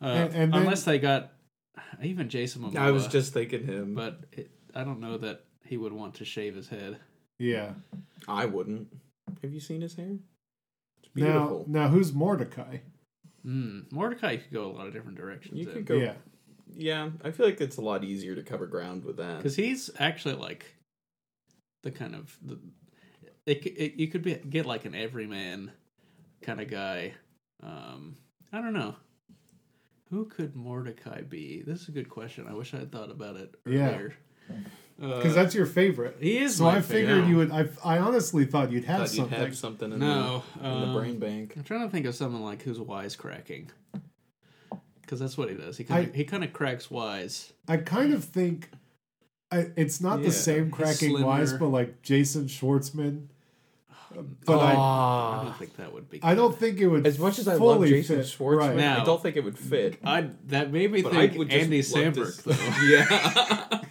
Uh, 0.00 0.06
And- 0.06 0.34
and 0.34 0.52
then- 0.52 0.60
unless 0.62 0.84
they 0.84 0.98
got 0.98 1.32
even 2.02 2.28
Jason 2.28 2.62
Momoa. 2.62 2.78
I 2.78 2.90
was 2.90 3.06
just 3.06 3.32
thinking 3.32 3.64
him. 3.64 3.94
but 3.94 4.20
it, 4.32 4.50
I 4.74 4.84
don't 4.84 5.00
know 5.00 5.18
that 5.18 5.44
he 5.64 5.76
would 5.76 5.92
want 5.92 6.14
to 6.14 6.24
shave 6.24 6.54
his 6.54 6.68
head. 6.68 6.98
Yeah. 7.38 7.72
I 8.28 8.46
wouldn't. 8.46 8.88
Have 9.42 9.52
you 9.52 9.60
seen 9.60 9.80
his 9.80 9.94
hair? 9.94 10.16
It's 11.02 11.10
Now 11.14 11.24
beautiful. 11.24 11.64
now 11.68 11.88
who's 11.88 12.12
Mordecai? 12.12 12.78
Mm, 13.46 13.90
Mordecai 13.92 14.36
could 14.36 14.52
go 14.52 14.66
a 14.66 14.72
lot 14.72 14.86
of 14.86 14.92
different 14.92 15.18
directions. 15.18 15.58
you 15.58 15.66
could 15.66 15.84
go. 15.86 15.96
Yeah. 15.96 16.14
Yeah, 16.76 17.10
I 17.22 17.30
feel 17.30 17.46
like 17.46 17.60
it's 17.60 17.76
a 17.76 17.82
lot 17.82 18.02
easier 18.02 18.34
to 18.34 18.42
cover 18.42 18.66
ground 18.66 19.04
with 19.04 19.18
that. 19.18 19.36
Because 19.36 19.54
he's 19.54 19.90
actually 19.98 20.34
like 20.34 20.74
the 21.82 21.90
kind 21.92 22.14
of 22.14 22.36
the 22.42 22.58
it, 23.46 23.62
c- 23.62 23.70
it 23.70 23.94
you 23.96 24.08
could 24.08 24.22
be 24.22 24.34
get 24.34 24.66
like 24.66 24.84
an 24.84 24.94
everyman 24.94 25.70
kind 26.42 26.60
of 26.60 26.68
guy. 26.68 27.12
Um, 27.62 28.16
I 28.52 28.60
don't 28.60 28.72
know. 28.72 28.96
Who 30.10 30.26
could 30.26 30.54
Mordecai 30.54 31.22
be? 31.22 31.62
This 31.66 31.82
is 31.82 31.88
a 31.88 31.92
good 31.92 32.08
question. 32.08 32.46
I 32.48 32.54
wish 32.54 32.74
I 32.74 32.78
had 32.78 32.92
thought 32.92 33.10
about 33.10 33.36
it 33.36 33.54
Yeah. 33.66 33.88
earlier. 33.94 34.14
Because 35.00 35.32
Uh, 35.32 35.34
that's 35.42 35.54
your 35.54 35.66
favorite. 35.66 36.18
he 36.20 36.38
is. 36.38 36.56
So 36.56 36.64
my 36.64 36.76
I 36.76 36.80
favorite. 36.80 37.14
figured 37.14 37.28
you 37.28 37.36
would. 37.38 37.50
I, 37.50 37.68
I 37.84 37.98
honestly 37.98 38.44
thought 38.44 38.70
you'd 38.70 38.84
have 38.84 38.98
Thought 39.08 39.14
you'd 39.14 39.22
something. 39.22 39.38
have 39.40 39.56
something 39.56 39.92
in, 39.92 39.98
No, 39.98 40.44
the, 40.60 40.68
in 40.68 40.80
the 40.82 40.86
um, 40.86 40.94
brain 40.94 41.18
bank. 41.18 41.54
I'm 41.56 41.64
trying 41.64 41.82
to 41.82 41.90
think 41.90 42.06
of 42.06 42.14
someone 42.14 42.42
like 42.42 42.62
who's 42.62 42.78
wisecracking. 42.78 43.68
Because 45.00 45.18
that's 45.20 45.36
what 45.36 45.48
he 45.50 45.56
does. 45.56 45.76
He 45.76 45.84
kind 45.84 46.08
of 46.08 46.14
he 46.14 46.24
kind 46.24 46.44
of 46.44 46.52
cracks 46.52 46.90
wise. 46.90 47.52
I 47.68 47.76
kind 47.78 48.14
of 48.14 48.24
think 48.24 48.70
I, 49.50 49.70
it's 49.76 50.00
not 50.00 50.20
Yeah, 50.20 50.26
the 50.26 50.32
same 50.32 50.70
cracking 50.70 51.20
wise, 51.22 51.52
but 51.52 51.68
like 51.68 52.00
Jason 52.02 52.44
Schwartzman. 52.46 53.26
But 54.46 54.58
I, 54.58 54.72
I 54.74 55.42
don't 55.44 55.56
think 55.56 55.76
that 55.76 55.92
would 55.92 56.08
be. 56.10 56.20
I 56.22 56.34
don't 56.34 56.56
think 56.56 56.78
it 56.80 56.86
would 56.86 57.06
As 57.06 57.18
much 57.18 57.38
as 57.38 57.48
I 57.48 57.52
love 57.52 57.60
fully 57.76 57.90
Jason 57.90 58.16
fit. 58.18 58.26
Schwartzman, 58.26 58.58
Right. 58.58 58.76
Now- 58.76 59.02
I 59.02 59.04
don't 59.04 59.22
think 59.22 59.36
it 59.36 59.44
would 59.44 59.58
fit. 59.58 59.98
I 60.04 60.28
that 60.48 60.72
made 60.72 60.90
me 60.92 61.02
But 61.02 61.12
think 61.12 61.34
I 61.34 61.36
would 61.38 61.52
Andy 61.52 61.80
Samberg 61.82 62.42
though. 62.42 62.86
yeah. 62.88 63.80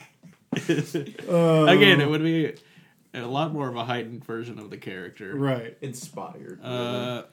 Uh, 0.55 1.65
Again, 1.65 1.99
it 1.99 2.07
would 2.07 2.21
be 2.24 2.53
a 3.13 3.21
lot 3.26 3.51
more 3.51 3.67
of 3.67 3.76
a 3.76 3.84
heightened 3.84 4.24
version 4.24 4.59
of 4.59 4.69
the 4.69 4.78
character. 4.78 5.36
right. 5.36 5.76
Inspired. 5.82 6.63
Uh, 6.63 7.24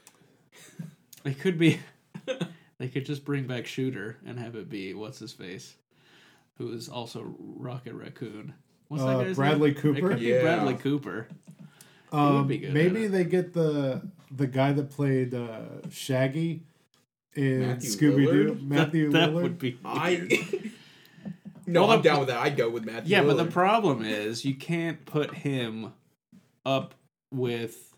it 1.24 1.38
could 1.38 1.58
be. 1.58 1.80
they 2.78 2.88
could 2.88 3.04
just 3.04 3.24
bring 3.24 3.46
back 3.46 3.66
Shooter 3.66 4.16
and 4.26 4.38
have 4.38 4.54
it 4.56 4.68
be 4.70 4.94
what's 4.94 5.18
his 5.18 5.32
face, 5.32 5.74
who 6.56 6.72
is 6.72 6.88
also 6.88 7.34
Rocket 7.38 7.92
Raccoon. 7.94 8.54
What's 8.88 9.02
Uh, 9.02 9.18
that 9.18 9.24
guy's 9.26 9.36
Bradley 9.36 9.68
name? 9.70 9.76
It 9.78 9.80
Cooper? 9.82 10.08
could 10.08 10.18
be 10.20 10.26
Yeah. 10.26 10.40
Bradley 10.42 10.74
Cooper. 10.74 11.28
Um, 12.12 12.46
be 12.48 12.58
good 12.58 12.74
maybe 12.74 13.06
they 13.06 13.24
get 13.24 13.52
the 13.52 14.02
the 14.30 14.46
guy 14.46 14.72
that 14.72 14.90
played 14.90 15.34
uh, 15.34 15.88
Shaggy 15.90 16.62
in 17.34 17.76
Scooby 17.76 18.26
Doo, 18.26 18.54
Lillard? 18.54 18.62
Matthew 18.62 19.10
that 19.10 19.30
Lillard. 19.30 19.42
would 19.42 19.58
be. 19.58 19.78
I. 19.84 20.28
no, 21.66 21.82
Well, 21.82 21.92
I'm 21.92 22.02
down 22.02 22.20
with 22.20 22.28
that. 22.28 22.38
I'd 22.38 22.56
go 22.56 22.70
with 22.70 22.84
Matthew. 22.84 23.16
Yeah, 23.16 23.22
but 23.22 23.36
the 23.36 23.46
problem 23.46 24.04
is 24.04 24.44
you 24.44 24.54
can't 24.54 25.04
put 25.04 25.34
him 25.34 25.92
up 26.64 26.94
with 27.32 27.94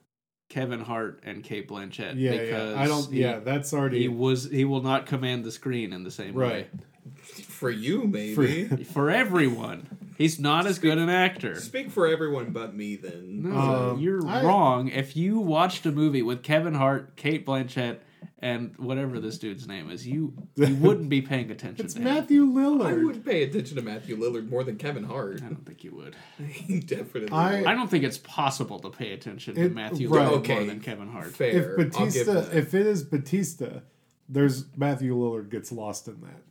Kevin 0.48 0.80
Hart 0.80 1.20
and 1.24 1.42
Cate 1.42 1.68
Blanchett 1.68 2.14
yeah, 2.16 2.32
because 2.32 2.74
yeah. 2.74 2.82
I 2.82 2.86
don't. 2.86 3.10
he, 3.10 3.20
yeah, 3.20 3.38
that's 3.38 3.72
already 3.72 4.00
he 4.00 4.08
was 4.08 4.50
he 4.50 4.64
will 4.64 4.82
not 4.82 5.06
command 5.06 5.44
the 5.44 5.52
screen 5.52 5.92
in 5.92 6.04
the 6.04 6.10
same 6.10 6.34
right. 6.34 6.68
for 7.16 7.70
you, 7.70 8.04
maybe. 8.04 8.36
way. 8.36 8.84
For 8.84 9.10
everyone, 9.10 10.01
he's 10.16 10.38
not 10.38 10.66
as 10.66 10.78
good 10.78 10.98
an 10.98 11.08
actor. 11.08 11.54
Speak 11.60 11.90
for 11.90 12.06
everyone 12.06 12.50
but 12.52 12.74
me, 12.74 12.96
then. 12.96 13.42
No, 13.42 13.56
Um, 13.92 14.00
you're 14.00 14.26
I- 14.26 14.42
wrong. 14.44 14.88
If 14.88 15.16
you 15.16 15.38
watched 15.38 15.86
a 15.86 15.92
movie 15.92 16.22
with 16.22 16.42
Kevin 16.42 16.74
Hart, 16.74 17.16
Cate 17.16 17.44
Blanchett, 17.46 17.98
and 18.38 18.76
whatever 18.76 19.20
this 19.20 19.38
dude's 19.38 19.68
name 19.68 19.88
is, 19.90 20.06
you 20.06 20.32
you 20.56 20.74
wouldn't 20.80 21.08
be 21.08 21.22
paying 21.22 21.50
attention 21.50 21.84
It's 21.84 21.94
to 21.94 22.00
him. 22.00 22.04
Matthew 22.04 22.44
Lillard. 22.46 22.86
I 22.86 22.92
Lillard. 22.92 23.04
would 23.06 23.24
pay 23.24 23.42
attention 23.44 23.76
to 23.76 23.82
Matthew 23.82 24.16
Lillard 24.16 24.48
more 24.48 24.64
than 24.64 24.76
Kevin 24.78 25.04
Hart. 25.04 25.40
I 25.42 25.46
don't 25.46 25.64
think 25.64 25.84
you 25.84 25.94
would. 25.94 26.16
Definitely. 26.86 27.30
I- 27.30 27.58
would. 27.60 27.66
I 27.68 27.74
don't 27.74 27.88
think 27.90 28.04
it's 28.04 28.18
possible 28.18 28.78
to 28.80 28.90
pay 28.90 29.12
attention 29.12 29.54
to 29.54 29.62
It- 29.62 29.74
Matthew 29.74 30.08
right. 30.08 30.26
Lillard 30.26 30.30
more 30.30 30.38
Okay. 30.38 30.66
than 30.66 30.80
Kevin 30.80 31.08
Hart. 31.08 31.28
Fair. 31.34 31.50
if 31.50 31.66
I'll 31.66 31.76
give 31.76 31.92
Batista, 32.26 32.32
that. 32.32 32.56
if 32.56 32.74
it 32.74 32.86
is 32.86 33.02
Batista, 33.04 33.80
there's 34.28 34.64
Matthew 34.76 35.14
Lillard 35.16 35.50
gets 35.50 35.70
lost 35.70 36.08
in 36.08 36.20
that. 36.22 36.42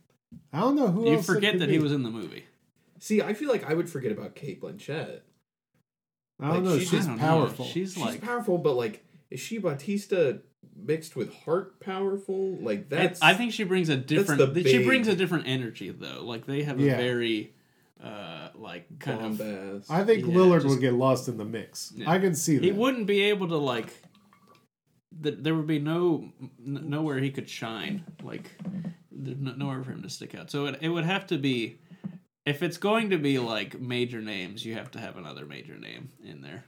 I 0.52 0.60
don't 0.60 0.76
know 0.76 0.88
who 0.88 1.06
You 1.08 1.16
else. 1.16 1.28
it 1.28 1.32
forget 1.34 1.52
could 1.52 1.60
that 1.62 1.66
be. 1.66 1.72
he 1.74 1.78
was 1.78 1.92
in 1.92 2.02
the 2.02 2.10
movie. 2.10 2.44
See, 3.02 3.20
I 3.20 3.34
feel 3.34 3.48
like 3.50 3.68
I 3.68 3.74
would 3.74 3.90
forget 3.90 4.12
about 4.12 4.36
Cate 4.36 4.60
Blanchett. 4.62 5.22
I 6.40 6.46
don't 6.46 6.54
like, 6.54 6.62
know. 6.62 6.78
she's 6.78 6.88
She's 6.88 7.06
don't 7.06 7.16
know. 7.16 7.20
powerful. 7.22 7.64
She's, 7.64 7.94
She's 7.94 8.02
like 8.02 8.20
powerful, 8.22 8.58
but 8.58 8.74
like, 8.74 9.04
is 9.28 9.40
she 9.40 9.58
Batista 9.58 10.34
mixed 10.76 11.16
with 11.16 11.34
heart 11.34 11.80
powerful? 11.80 12.56
Like 12.60 12.88
that's. 12.88 13.20
I 13.20 13.34
think 13.34 13.52
she 13.54 13.64
brings 13.64 13.88
a 13.88 13.96
different. 13.96 14.54
the 14.54 14.62
She 14.62 14.84
brings 14.84 15.08
a 15.08 15.16
different 15.16 15.48
energy 15.48 15.90
though. 15.90 16.22
Like 16.24 16.46
they 16.46 16.62
have 16.62 16.78
a 16.78 16.82
Yeah. 16.84 16.96
very, 16.96 17.52
uh, 18.00 18.50
like 18.54 19.00
kind 19.00 19.40
of. 19.40 19.84
I 19.90 20.04
think 20.04 20.20
Yeah, 20.24 20.34
Lillard 20.34 20.62
just- 20.62 20.68
would 20.68 20.80
get 20.80 20.94
lost 20.94 21.26
in 21.26 21.38
the 21.38 21.44
mix. 21.44 21.92
Yeah. 21.96 22.08
I 22.08 22.20
can 22.20 22.36
see 22.36 22.54
that. 22.58 22.64
He 22.64 22.70
wouldn't 22.70 23.08
be 23.08 23.22
able 23.22 23.48
to 23.48 23.56
like. 23.56 23.88
th- 25.24 25.38
There 25.40 25.56
would 25.56 25.66
be 25.66 25.80
no 25.80 26.30
n- 26.64 26.84
nowhere 26.88 27.18
he 27.18 27.30
could 27.32 27.48
shine. 27.50 28.04
Like 28.22 28.48
there's 29.10 29.38
no- 29.38 29.54
nowhere 29.56 29.82
for 29.82 29.90
him 29.90 30.02
to 30.02 30.08
stick 30.08 30.36
out. 30.36 30.52
So 30.52 30.66
it 30.66 30.78
it 30.80 30.88
would 30.88 31.04
have 31.04 31.26
to 31.28 31.36
be. 31.38 31.78
If 32.44 32.62
it's 32.62 32.76
going 32.76 33.10
to 33.10 33.18
be 33.18 33.38
like 33.38 33.80
major 33.80 34.20
names, 34.20 34.64
you 34.64 34.74
have 34.74 34.90
to 34.92 35.00
have 35.00 35.16
another 35.16 35.44
major 35.46 35.76
name 35.76 36.08
in 36.24 36.42
there. 36.42 36.64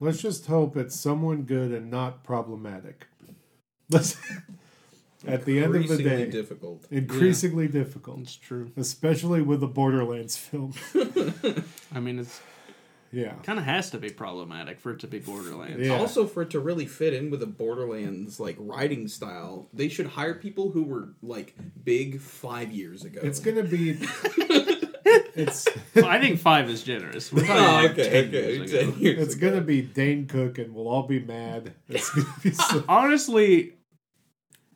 Let's 0.00 0.20
just 0.20 0.46
hope 0.46 0.76
it's 0.76 0.94
someone 0.98 1.42
good 1.42 1.72
and 1.72 1.90
not 1.90 2.22
problematic. 2.24 3.06
Let's, 3.90 4.16
at 5.26 5.44
the 5.46 5.58
end 5.62 5.74
of 5.76 5.88
the 5.88 5.94
Increasingly 5.94 6.24
day, 6.24 6.30
difficult. 6.30 6.84
increasingly 6.90 7.68
difficult, 7.68 8.20
It's 8.20 8.36
true. 8.36 8.70
especially 8.76 9.40
with 9.40 9.60
the 9.60 9.66
Borderlands 9.68 10.36
film. 10.36 10.74
I 11.94 12.00
mean, 12.00 12.18
it's 12.18 12.40
Yeah. 13.12 13.34
kind 13.44 13.58
of 13.58 13.64
has 13.64 13.90
to 13.92 13.98
be 13.98 14.10
problematic 14.10 14.80
for 14.80 14.90
it 14.92 14.98
to 15.00 15.06
be 15.06 15.20
Borderlands. 15.20 15.86
Yeah. 15.86 15.96
Also, 15.98 16.26
for 16.26 16.42
it 16.42 16.50
to 16.50 16.60
really 16.60 16.86
fit 16.86 17.14
in 17.14 17.30
with 17.30 17.40
the 17.40 17.46
Borderlands 17.46 18.38
like 18.40 18.56
writing 18.58 19.08
style, 19.08 19.68
they 19.72 19.88
should 19.88 20.06
hire 20.08 20.34
people 20.34 20.72
who 20.72 20.82
were 20.82 21.10
like 21.22 21.54
big 21.84 22.20
five 22.20 22.72
years 22.72 23.04
ago. 23.04 23.20
It's 23.22 23.40
gonna 23.40 23.62
be. 23.62 23.98
It's 25.04 25.68
Well, 25.94 26.06
I 26.06 26.20
think 26.20 26.38
five 26.40 26.68
is 26.70 26.82
generous. 26.82 27.32
We're 27.32 27.46
talking 27.46 27.62
Oh, 27.62 27.82
like 27.82 27.90
okay, 27.92 28.10
10 28.10 28.24
okay. 28.28 28.54
years 28.56 28.72
ago. 28.72 28.94
years 28.98 29.18
it's 29.26 29.34
ago. 29.34 29.50
gonna 29.50 29.60
be 29.62 29.82
Dane 29.82 30.26
Cook, 30.26 30.58
and 30.58 30.74
we'll 30.74 30.88
all 30.88 31.04
be 31.06 31.20
mad. 31.20 31.72
It's 31.88 32.10
gonna 32.10 32.26
be 32.42 32.50
so, 32.52 32.84
Honestly, 32.88 33.74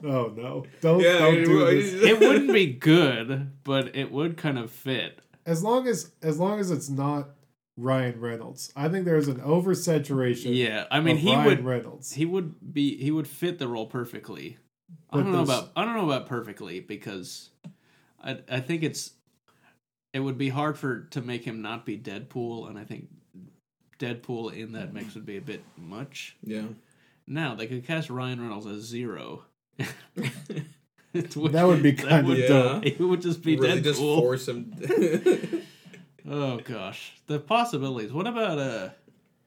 oh 0.05 0.33
no! 0.37 0.65
Don't 0.81 1.01
Yeah, 1.01 1.19
don't 1.19 1.35
it 1.39 1.45
do 1.45 1.57
would- 1.57 1.77
this. 1.77 1.93
it 1.95 2.21
wouldn't 2.21 2.53
be 2.53 2.67
good, 2.67 3.53
but 3.65 3.95
it 3.97 4.11
would 4.13 4.37
kind 4.37 4.59
of 4.59 4.71
fit. 4.71 5.19
As 5.47 5.63
long 5.63 5.87
as 5.89 6.13
as 6.23 6.39
long 6.39 6.61
as 6.61 6.71
it's 6.71 6.89
not 6.91 7.31
Ryan 7.77 8.21
Reynolds, 8.21 8.73
I 8.77 8.89
think 8.89 9.05
there's 9.05 9.29
an 9.29 9.41
oversaturation. 9.41 10.55
Yeah, 10.55 10.87
I 10.91 11.01
mean 11.01 11.17
of 11.17 11.23
he 11.23 11.33
Ryan 11.35 11.47
would 11.47 11.65
Reynolds. 11.65 12.13
he 12.13 12.27
would 12.27 12.73
be 12.75 12.97
he 13.03 13.11
would 13.11 13.27
fit 13.29 13.59
the 13.59 13.69
role 13.69 13.87
perfectly. 13.87 14.59
I 15.11 15.19
don't 15.19 15.33
know 15.33 15.43
about 15.43 15.71
I 15.77 15.85
don't 15.85 15.95
know 15.97 16.05
about 16.11 16.27
perfectly 16.27 16.81
because 16.81 17.51
I 18.23 18.39
I 18.51 18.61
think 18.61 18.83
it's 18.83 19.13
it 20.19 20.25
would 20.25 20.37
be 20.37 20.49
hard 20.49 20.77
for 20.77 21.03
to 21.11 21.21
make 21.23 21.45
him 21.45 21.63
not 21.63 21.87
be 21.87 21.97
Deadpool, 21.97 22.69
and 22.69 22.77
I 22.77 22.83
think 22.83 23.07
Deadpool 24.01 24.53
in 24.53 24.73
that 24.73 24.93
mix 24.93 25.15
would 25.15 25.25
be 25.25 25.37
a 25.37 25.41
bit 25.41 25.63
much. 25.77 26.37
Yeah. 26.43 26.65
Now 27.27 27.55
they 27.55 27.69
could 27.69 27.87
cast 27.87 28.11
Ryan 28.11 28.41
Reynolds 28.41 28.67
as 28.67 28.83
Zero. 28.83 29.45
That 31.15 31.65
would 31.67 31.83
be 31.83 31.91
that 31.93 32.07
kinda 32.09 32.29
would- 32.29 32.47
dope. 32.49 32.85
It 32.87 33.01
would 33.01 33.23
just 33.23 33.43
be 33.43 33.57
really 33.57 33.81
Deadpool. 33.81 33.85
just 33.85 33.99
force 34.01 34.49
him. 34.49 34.75
Oh 36.29 36.59
gosh, 36.59 37.13
the 37.27 37.39
possibilities. 37.39 38.13
What 38.13 38.27
about 38.27 38.59
uh, 38.59 38.89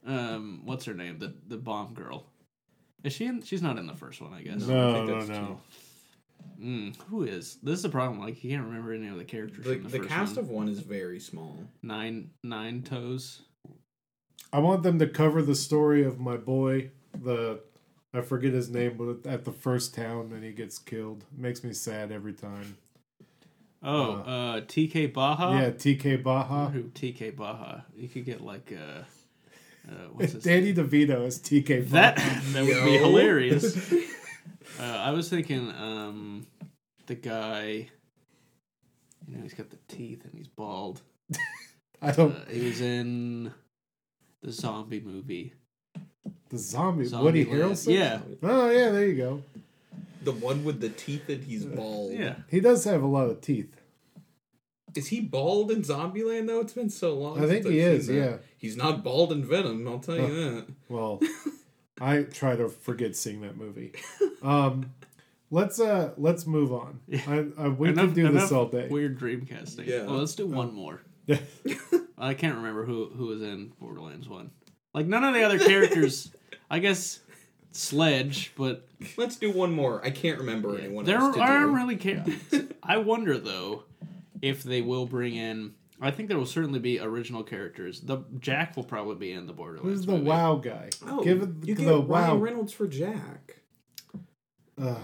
um, 0.06 0.62
what's 0.66 0.86
her 0.86 0.94
name? 0.96 1.20
The 1.20 1.34
the 1.48 1.58
bomb 1.58 1.94
girl. 1.94 2.26
Is 3.04 3.14
she 3.14 3.26
in? 3.26 3.42
She's 3.44 3.62
not 3.62 3.78
in 3.78 3.86
the 3.88 3.94
first 3.96 4.22
one, 4.22 4.34
I 4.34 4.42
guess. 4.42 4.62
No, 4.66 4.74
I 4.74 4.92
No, 4.92 4.94
think 4.96 5.08
no, 5.08 5.16
that's 5.20 5.30
no. 5.30 5.62
Mm, 6.62 6.96
who 7.10 7.24
is? 7.24 7.58
This 7.64 7.78
is 7.78 7.82
the 7.84 7.90
problem. 7.90 8.20
Like 8.20 8.44
you 8.44 8.52
can't 8.52 8.66
remember 8.66 8.94
any 8.94 9.08
of 9.08 9.18
the 9.18 9.24
characters. 9.24 9.66
The, 9.66 9.74
from 9.76 9.84
the, 9.84 9.90
the 9.90 9.98
first 10.00 10.10
cast 10.10 10.36
one. 10.36 10.44
of 10.46 10.50
one 10.50 10.68
is 10.70 10.80
very 10.80 11.20
small. 11.20 11.58
nine 11.82 12.30
nine 12.44 12.84
toes. 12.84 13.42
I 14.54 14.60
want 14.60 14.84
them 14.84 15.00
to 15.00 15.08
cover 15.08 15.42
the 15.42 15.56
story 15.56 16.04
of 16.04 16.20
my 16.20 16.38
boy, 16.38 16.92
the 17.20 17.62
I 18.14 18.22
forget 18.22 18.52
his 18.54 18.70
name, 18.70 18.98
but 18.98 19.30
at 19.30 19.46
the 19.46 19.52
first 19.52 19.96
town 19.96 20.32
and 20.34 20.44
he 20.44 20.52
gets 20.52 20.78
killed. 20.78 21.24
makes 21.36 21.64
me 21.64 21.74
sad 21.74 22.12
every 22.12 22.34
time. 22.34 22.78
Oh, 23.84 24.12
Uh, 24.12 24.30
uh, 24.30 24.62
TK 24.62 25.12
Baha. 25.14 25.60
yeah, 25.60 25.70
TK 25.72 26.22
Baha. 26.22 26.70
who 26.72 26.84
TK 26.84 27.36
Baha. 27.36 27.86
You 27.96 28.08
could 28.08 28.26
get 28.26 28.42
like 28.42 28.72
uh, 28.72 29.04
uh 29.90 29.94
what's 30.14 30.34
his 30.34 30.44
Danny 30.44 30.74
DeVito 30.74 31.26
is 31.26 31.40
TK 31.40 31.90
Baha. 31.90 32.14
That 32.16 32.44
that 32.54 32.66
would 32.66 32.86
be 32.86 32.98
hilarious. 32.98 33.92
Uh, 34.80 34.84
I 34.84 35.12
was 35.12 35.30
thinking, 35.30 35.70
um, 35.72 36.48
the 37.08 37.16
guy. 37.16 37.90
You 39.28 39.38
know, 39.38 39.44
he's 39.44 39.54
got 39.54 39.70
the 39.70 39.78
teeth 39.88 40.24
and 40.26 40.34
he's 40.36 40.48
bald. 40.48 41.02
I 42.02 42.10
Uh, 42.10 42.12
don't. 42.12 42.50
he 42.50 42.66
was 42.66 42.82
in 42.82 43.54
the 44.42 44.52
zombie 44.52 45.00
movie. 45.00 45.54
The 46.50 46.58
zombie. 46.58 47.06
Zombie 47.06 47.24
Woody 47.26 47.46
Harrelson? 47.46 47.94
Yeah, 47.94 48.20
Oh, 48.44 48.70
yeah, 48.70 48.90
there 48.90 49.08
you 49.08 49.16
go. 49.16 49.44
The 50.24 50.32
one 50.34 50.64
with 50.66 50.82
the 50.82 50.90
teeth 50.90 51.30
and 51.30 51.44
he's 51.44 51.66
bald. 51.66 52.14
yeah. 52.14 52.36
He 52.50 52.60
does 52.60 52.84
have 52.86 53.02
a 53.04 53.08
lot 53.08 53.30
of 53.30 53.42
teeth. 53.42 53.78
Is 54.96 55.08
he 55.08 55.22
bald 55.22 55.72
in 55.72 55.84
Zombieland 55.84 56.48
though? 56.48 56.60
It's 56.60 56.74
been 56.74 56.90
so 56.90 57.14
long. 57.14 57.42
I 57.42 57.48
think 57.48 57.66
he 57.66 57.80
is, 57.80 58.08
that. 58.08 58.14
yeah. 58.14 58.38
He's 58.58 58.76
not 58.76 59.04
bald 59.04 59.32
in 59.32 59.46
Venom. 59.46 59.88
I'll 59.88 60.00
tell 60.00 60.18
you 60.18 60.28
that. 60.56 60.66
Well, 60.90 61.22
I 62.02 62.24
try 62.24 62.56
to 62.56 62.68
forget 62.68 63.16
seeing 63.16 63.42
that 63.42 63.56
movie. 63.58 63.94
Um, 64.42 64.92
let's 65.52 65.80
uh 65.80 66.12
let's 66.18 66.48
move 66.48 66.74
on. 66.74 67.00
I, 67.28 67.46
I, 67.58 67.68
we 67.70 67.90
Enough- 67.90 68.06
can 68.08 68.14
do 68.16 68.32
this 68.32 68.52
all 68.52 68.66
day. 68.66 68.88
Weird 68.90 69.18
dream 69.18 69.46
casting. 69.46 69.88
Yeah. 69.88 70.04
Well, 70.06 70.16
let's 70.18 70.34
do 70.36 70.48
one 70.48 70.74
more. 70.74 71.02
I 72.18 72.34
can't 72.34 72.56
remember 72.56 72.86
who 72.86 73.10
who 73.16 73.28
was 73.28 73.42
in 73.42 73.72
Borderlands 73.80 74.28
One. 74.28 74.52
Like 74.94 75.06
none 75.06 75.24
of 75.24 75.34
the 75.34 75.44
other 75.44 75.60
characters. 75.60 76.32
I 76.70 76.80
guess 76.80 77.20
Sledge, 77.72 78.52
but 78.58 78.88
Let's 79.18 79.36
do 79.38 79.52
one 79.52 79.72
more. 79.72 80.04
I 80.04 80.10
can't 80.12 80.40
remember 80.40 80.78
anyone 80.78 81.06
there 81.06 81.18
else 81.18 81.36
to 81.36 81.42
aren't 81.42 81.72
do. 81.72 81.76
really. 81.76 81.96
Ca- 81.98 82.66
I 82.84 82.98
wonder 82.98 83.38
though 83.38 83.84
if 84.42 84.64
they 84.64 84.82
will 84.82 85.06
bring 85.06 85.36
in. 85.36 85.76
I 86.04 86.10
think 86.12 86.30
there 86.30 86.38
will 86.38 86.46
certainly 86.48 86.80
be 86.80 87.00
original 87.00 87.44
characters. 87.44 88.02
The 88.02 88.24
Jack 88.40 88.76
will 88.76 88.84
probably 88.84 89.16
be 89.16 89.32
in 89.34 89.46
the 89.46 89.54
Borderlands. 89.54 90.00
Who's 90.00 90.06
the 90.08 90.14
movie. 90.14 90.24
WoW 90.26 90.56
guy? 90.56 90.90
Oh, 91.06 91.24
Give 91.24 91.44
it 91.44 91.50
you 91.64 91.76
the 91.76 91.84
get 91.84 92.08
WoW. 92.08 92.20
Ryan 92.30 92.40
Reynolds 92.42 92.74
for 92.74 92.88
Jack. 92.88 93.58
Ugh, 94.82 94.98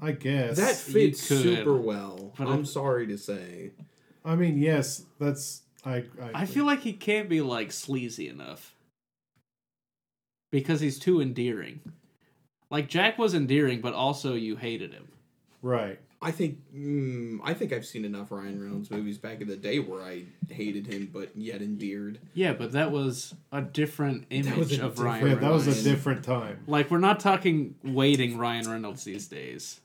I 0.00 0.12
guess 0.12 0.56
That 0.56 0.76
fits 0.76 1.28
could, 1.28 1.42
super 1.42 1.76
well. 1.76 2.32
but 2.38 2.48
I'm 2.48 2.60
I- 2.60 2.64
sorry 2.64 3.06
to 3.08 3.18
say. 3.18 3.72
I 4.24 4.34
mean, 4.34 4.58
yes, 4.58 5.04
that's 5.18 5.62
I. 5.84 5.96
I, 5.96 6.30
I 6.34 6.46
feel 6.46 6.64
like 6.64 6.80
he 6.80 6.92
can't 6.94 7.28
be 7.28 7.40
like 7.42 7.70
sleazy 7.72 8.28
enough 8.28 8.74
because 10.50 10.80
he's 10.80 10.98
too 10.98 11.20
endearing. 11.20 11.80
Like 12.70 12.88
Jack 12.88 13.18
was 13.18 13.34
endearing, 13.34 13.80
but 13.80 13.94
also 13.94 14.34
you 14.34 14.56
hated 14.56 14.92
him. 14.92 15.08
right. 15.62 15.98
I 16.22 16.30
think 16.32 16.58
mm, 16.74 17.40
I 17.42 17.54
think 17.54 17.72
I've 17.72 17.86
seen 17.86 18.04
enough 18.04 18.30
Ryan 18.30 18.62
Reynolds 18.62 18.90
movies 18.90 19.16
back 19.16 19.40
in 19.40 19.48
the 19.48 19.56
day 19.56 19.78
where 19.78 20.02
I 20.02 20.24
hated 20.50 20.86
him, 20.86 21.08
but 21.12 21.34
yet 21.34 21.62
endeared. 21.62 22.18
Yeah, 22.34 22.52
but 22.52 22.72
that 22.72 22.92
was 22.92 23.34
a 23.52 23.62
different 23.62 24.26
image 24.30 24.78
a 24.78 24.84
of 24.84 24.94
different- 24.96 24.98
Ryan. 24.98 25.26
Yeah, 25.28 25.34
that 25.36 25.50
was 25.52 25.66
a 25.66 25.82
different 25.82 26.22
time. 26.22 26.62
Like 26.66 26.90
we're 26.90 26.98
not 26.98 27.20
talking 27.20 27.74
waiting 27.82 28.36
Ryan 28.36 28.70
Reynolds 28.70 29.04
these 29.04 29.28
days. 29.28 29.80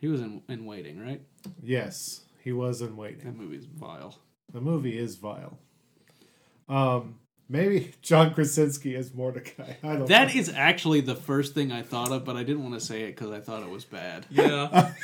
He 0.00 0.08
was 0.08 0.20
in, 0.20 0.42
in 0.48 0.64
waiting, 0.64 0.98
right? 1.00 1.20
Yes, 1.62 2.22
he 2.42 2.50
was 2.52 2.82
in 2.82 2.96
waiting. 2.96 3.24
That 3.24 3.36
movie's 3.36 3.66
vile. 3.66 4.18
The 4.52 4.60
movie 4.60 4.98
is 4.98 5.14
vile. 5.14 5.58
Um, 6.68 7.20
maybe 7.48 7.92
John 8.02 8.34
Krasinski 8.34 8.94
is 8.94 9.14
Mordecai. 9.14 9.74
I 9.82 9.96
don't. 9.96 10.06
That 10.08 10.34
know. 10.34 10.40
is 10.40 10.48
actually 10.48 11.00
the 11.00 11.14
first 11.14 11.54
thing 11.54 11.72
I 11.72 11.82
thought 11.82 12.10
of, 12.10 12.24
but 12.24 12.36
I 12.36 12.42
didn't 12.42 12.62
want 12.62 12.74
to 12.74 12.80
say 12.80 13.02
it 13.02 13.16
because 13.16 13.30
I 13.30 13.40
thought 13.40 13.62
it 13.62 13.70
was 13.70 13.84
bad. 13.84 14.26
Yeah. 14.30 14.92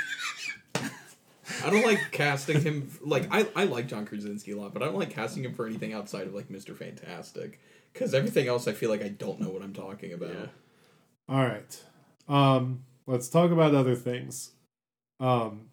I 1.65 1.71
don't 1.71 1.85
like 1.85 2.13
casting 2.13 2.61
him 2.61 2.91
like 3.01 3.29
I, 3.31 3.47
I 3.57 3.65
like 3.65 3.89
John 3.89 4.07
Krasinski 4.07 4.53
a 4.53 4.57
lot, 4.57 4.73
but 4.73 4.83
I 4.83 4.87
don't 4.87 4.99
like 4.99 5.11
casting 5.11 5.45
him 5.45 5.55
for 5.55 5.67
anything 5.67 5.93
outside 5.93 6.27
of 6.27 6.35
like 6.35 6.49
Mr. 6.49 6.77
Fantastic. 6.77 7.59
Because 7.93 8.15
everything 8.15 8.49
else 8.49 8.69
I 8.69 8.73
feel 8.73 8.91
like 8.91 9.03
I 9.03 9.09
don't 9.09 9.41
know 9.41 9.49
what 9.49 9.63
I'm 9.63 9.73
talking 9.73 10.13
about. 10.13 10.31
Yeah. 10.31 10.47
All 11.29 11.45
right. 11.45 11.85
Um, 12.29 12.85
let's 13.07 13.29
talk 13.29 13.51
about 13.51 13.75
other 13.75 13.97
things. 13.97 14.53
Um, 15.21 15.69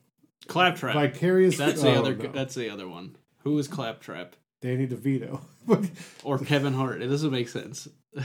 Claptrap. 0.47 0.95
Vicarious. 0.95 1.57
That's 1.57 1.81
the 1.81 1.95
oh, 1.95 1.99
other. 1.99 2.15
no. 2.15 2.31
That's 2.31 2.55
the 2.55 2.69
other 2.69 2.87
one. 2.87 3.17
Who 3.43 3.57
is 3.59 3.67
Claptrap 3.67 4.35
Danny 4.61 4.87
DeVito. 4.87 5.41
or 6.23 6.39
Kevin 6.39 6.73
Hart? 6.73 7.01
It 7.01 7.07
doesn't 7.07 7.31
make 7.31 7.49
sense. 7.49 7.87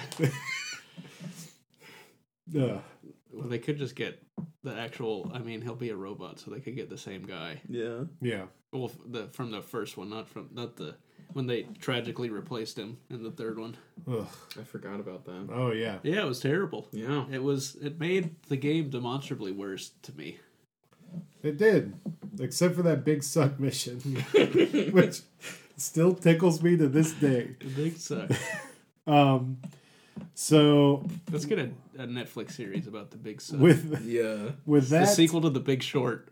Ugh. 2.58 2.82
Well, 3.32 3.48
they 3.48 3.58
could 3.58 3.78
just 3.78 3.94
get 3.94 4.22
the 4.62 4.74
actual. 4.74 5.30
I 5.32 5.38
mean, 5.38 5.62
he'll 5.62 5.74
be 5.74 5.90
a 5.90 5.96
robot, 5.96 6.40
so 6.40 6.50
they 6.50 6.60
could 6.60 6.74
get 6.74 6.90
the 6.90 6.98
same 6.98 7.22
guy. 7.22 7.60
Yeah. 7.68 8.04
yeah. 8.20 8.46
Well, 8.72 8.90
the 9.06 9.28
from 9.28 9.50
the 9.50 9.62
first 9.62 9.96
one, 9.96 10.10
not 10.10 10.28
from 10.28 10.48
not 10.52 10.76
the 10.76 10.96
when 11.32 11.46
they 11.46 11.62
tragically 11.80 12.28
replaced 12.28 12.78
him 12.78 12.98
in 13.08 13.22
the 13.22 13.30
third 13.30 13.58
one. 13.58 13.76
Ugh. 14.08 14.26
I 14.58 14.64
forgot 14.64 14.98
about 15.00 15.24
that. 15.26 15.48
Oh 15.52 15.70
yeah. 15.70 15.98
Yeah, 16.02 16.22
it 16.22 16.28
was 16.28 16.40
terrible. 16.40 16.88
Yeah. 16.92 17.26
It 17.30 17.42
was. 17.42 17.76
It 17.76 18.00
made 18.00 18.34
the 18.48 18.56
game 18.56 18.90
demonstrably 18.90 19.52
worse 19.52 19.92
to 20.02 20.12
me. 20.12 20.38
It 21.42 21.56
did, 21.56 21.94
except 22.38 22.74
for 22.76 22.82
that 22.82 23.04
big 23.04 23.22
suck 23.22 23.58
mission, 23.58 23.98
which 24.92 25.22
still 25.80 26.14
tickles 26.14 26.62
me 26.62 26.76
to 26.76 26.88
this 26.88 27.12
day. 27.12 27.56
The 27.60 27.66
big 27.68 27.96
suck. 27.96 28.30
Um, 29.06 29.58
so 30.34 31.06
Let's 31.30 31.44
get 31.46 31.58
a, 31.58 31.70
a 31.98 32.06
Netflix 32.06 32.52
series 32.52 32.86
about 32.86 33.10
the 33.10 33.16
big 33.16 33.40
suck. 33.40 33.58
with 33.60 34.04
Yeah. 34.04 34.50
with 34.66 34.84
the 34.90 34.98
that 35.00 35.08
sequel 35.08 35.40
to 35.42 35.50
the 35.50 35.60
Big 35.60 35.82
Short. 35.82 36.28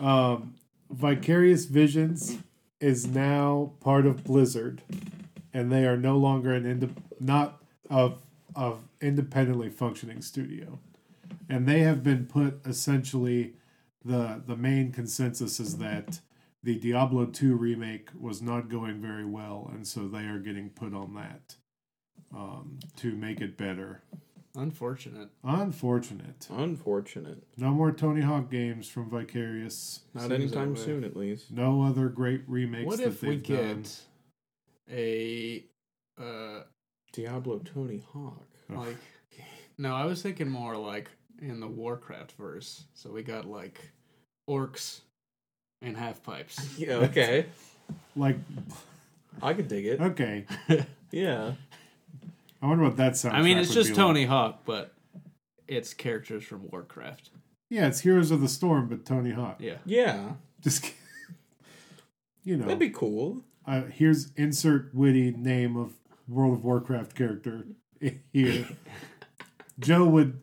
um, 0.00 0.54
Vicarious 0.90 1.64
Visions 1.66 2.38
is 2.80 3.06
now 3.06 3.72
part 3.80 4.06
of 4.06 4.24
Blizzard, 4.24 4.82
and 5.52 5.70
they 5.72 5.84
are 5.86 5.96
no 5.96 6.16
longer 6.16 6.52
an 6.54 6.64
inde- 6.66 6.94
not 7.20 7.62
of 7.90 8.22
of 8.54 8.80
independently 9.00 9.68
functioning 9.70 10.22
studio, 10.22 10.78
and 11.48 11.66
they 11.66 11.80
have 11.80 12.02
been 12.02 12.26
put 12.26 12.60
essentially 12.66 13.54
the 14.04 14.40
the 14.46 14.56
main 14.56 14.92
consensus 14.92 15.58
is 15.60 15.78
that 15.78 16.20
the 16.68 16.74
Diablo 16.74 17.24
2 17.24 17.54
remake 17.56 18.10
was 18.14 18.42
not 18.42 18.68
going 18.68 19.00
very 19.00 19.24
well, 19.24 19.70
and 19.72 19.86
so 19.88 20.06
they 20.06 20.26
are 20.26 20.38
getting 20.38 20.68
put 20.68 20.92
on 20.92 21.14
that 21.14 21.56
um, 22.36 22.78
to 22.96 23.12
make 23.12 23.40
it 23.40 23.56
better. 23.56 24.02
Unfortunate. 24.54 25.30
Unfortunate. 25.42 26.46
Unfortunate. 26.50 27.42
No 27.56 27.70
more 27.70 27.90
Tony 27.90 28.20
Hawk 28.20 28.50
games 28.50 28.86
from 28.86 29.08
Vicarious. 29.08 30.00
Not 30.12 30.30
anytime 30.30 30.76
soon, 30.76 31.04
at 31.04 31.16
least. 31.16 31.50
No 31.50 31.80
other 31.80 32.10
great 32.10 32.42
remakes 32.46 32.86
What 32.86 32.98
that 32.98 33.06
if 33.06 33.22
we 33.22 33.30
they've 33.30 33.42
get 33.42 33.66
done. 33.66 33.84
a 34.90 35.64
uh 36.20 36.64
Diablo 37.14 37.60
Tony 37.60 38.02
Hawk. 38.12 38.46
like 38.68 38.98
no, 39.78 39.94
I 39.94 40.04
was 40.04 40.20
thinking 40.20 40.50
more 40.50 40.76
like 40.76 41.08
in 41.40 41.60
the 41.60 41.68
Warcraft 41.68 42.32
verse. 42.32 42.84
So 42.92 43.10
we 43.10 43.22
got 43.22 43.46
like 43.46 43.80
orcs 44.50 45.00
and 45.82 45.96
half 45.96 46.22
pipes. 46.22 46.58
Yeah, 46.78 46.94
okay. 46.96 47.46
Like, 48.16 48.36
I 49.42 49.54
could 49.54 49.68
dig 49.68 49.86
it. 49.86 50.00
okay, 50.00 50.44
Yeah. 51.10 51.52
I 52.60 52.66
wonder 52.66 52.84
what 52.84 52.96
that 52.96 53.16
sounds. 53.16 53.32
Like. 53.34 53.40
I 53.40 53.44
mean, 53.44 53.56
it's 53.58 53.72
just 53.72 53.94
Tony 53.94 54.24
Hawk, 54.24 54.60
but 54.64 54.92
it's 55.68 55.94
characters 55.94 56.42
from 56.44 56.68
Warcraft. 56.70 57.30
Yeah, 57.70 57.86
it's 57.86 58.00
Heroes 58.00 58.30
of 58.30 58.40
the 58.40 58.48
Storm, 58.48 58.88
but 58.88 59.04
Tony 59.06 59.30
Hawk. 59.30 59.56
Yeah. 59.60 59.76
Yeah. 59.84 60.32
Just, 60.60 60.92
you 62.44 62.56
know, 62.56 62.64
That'd 62.64 62.78
be 62.80 62.90
cool. 62.90 63.42
uh, 63.66 63.82
here's 63.82 64.32
insert 64.36 64.92
witty 64.94 65.30
name 65.30 65.76
of 65.76 65.92
World 66.26 66.54
of 66.54 66.64
Warcraft 66.64 67.14
character 67.14 67.64
here. 68.32 68.66
Joe 69.78 70.04
would, 70.06 70.40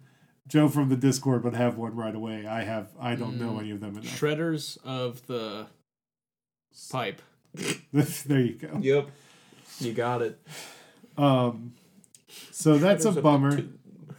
Joe 0.48 0.70
from 0.70 0.90
the 0.90 0.96
Discord 0.96 1.44
would 1.44 1.56
have 1.56 1.78
one 1.78 1.96
right 1.96 2.14
away. 2.14 2.46
I 2.46 2.64
have, 2.64 2.90
I 3.00 3.16
don't 3.16 3.40
know 3.40 3.54
Mm. 3.54 3.60
any 3.62 3.72
of 3.72 3.80
them 3.80 3.98
enough. 3.98 4.06
Shredders 4.20 4.78
of 4.84 5.26
the 5.28 5.68
pipe. 6.92 7.22
there 7.94 8.40
you 8.42 8.54
go. 8.54 8.78
Yep. 8.80 9.10
You 9.80 9.94
got 9.94 10.22
it. 10.22 10.40
Um, 11.18 11.74
so 12.52 12.78
that's 12.78 13.06
a 13.06 13.10
Shredders 13.12 13.18
of 13.18 13.24
bummer. 13.24 13.56
the- 13.56 13.70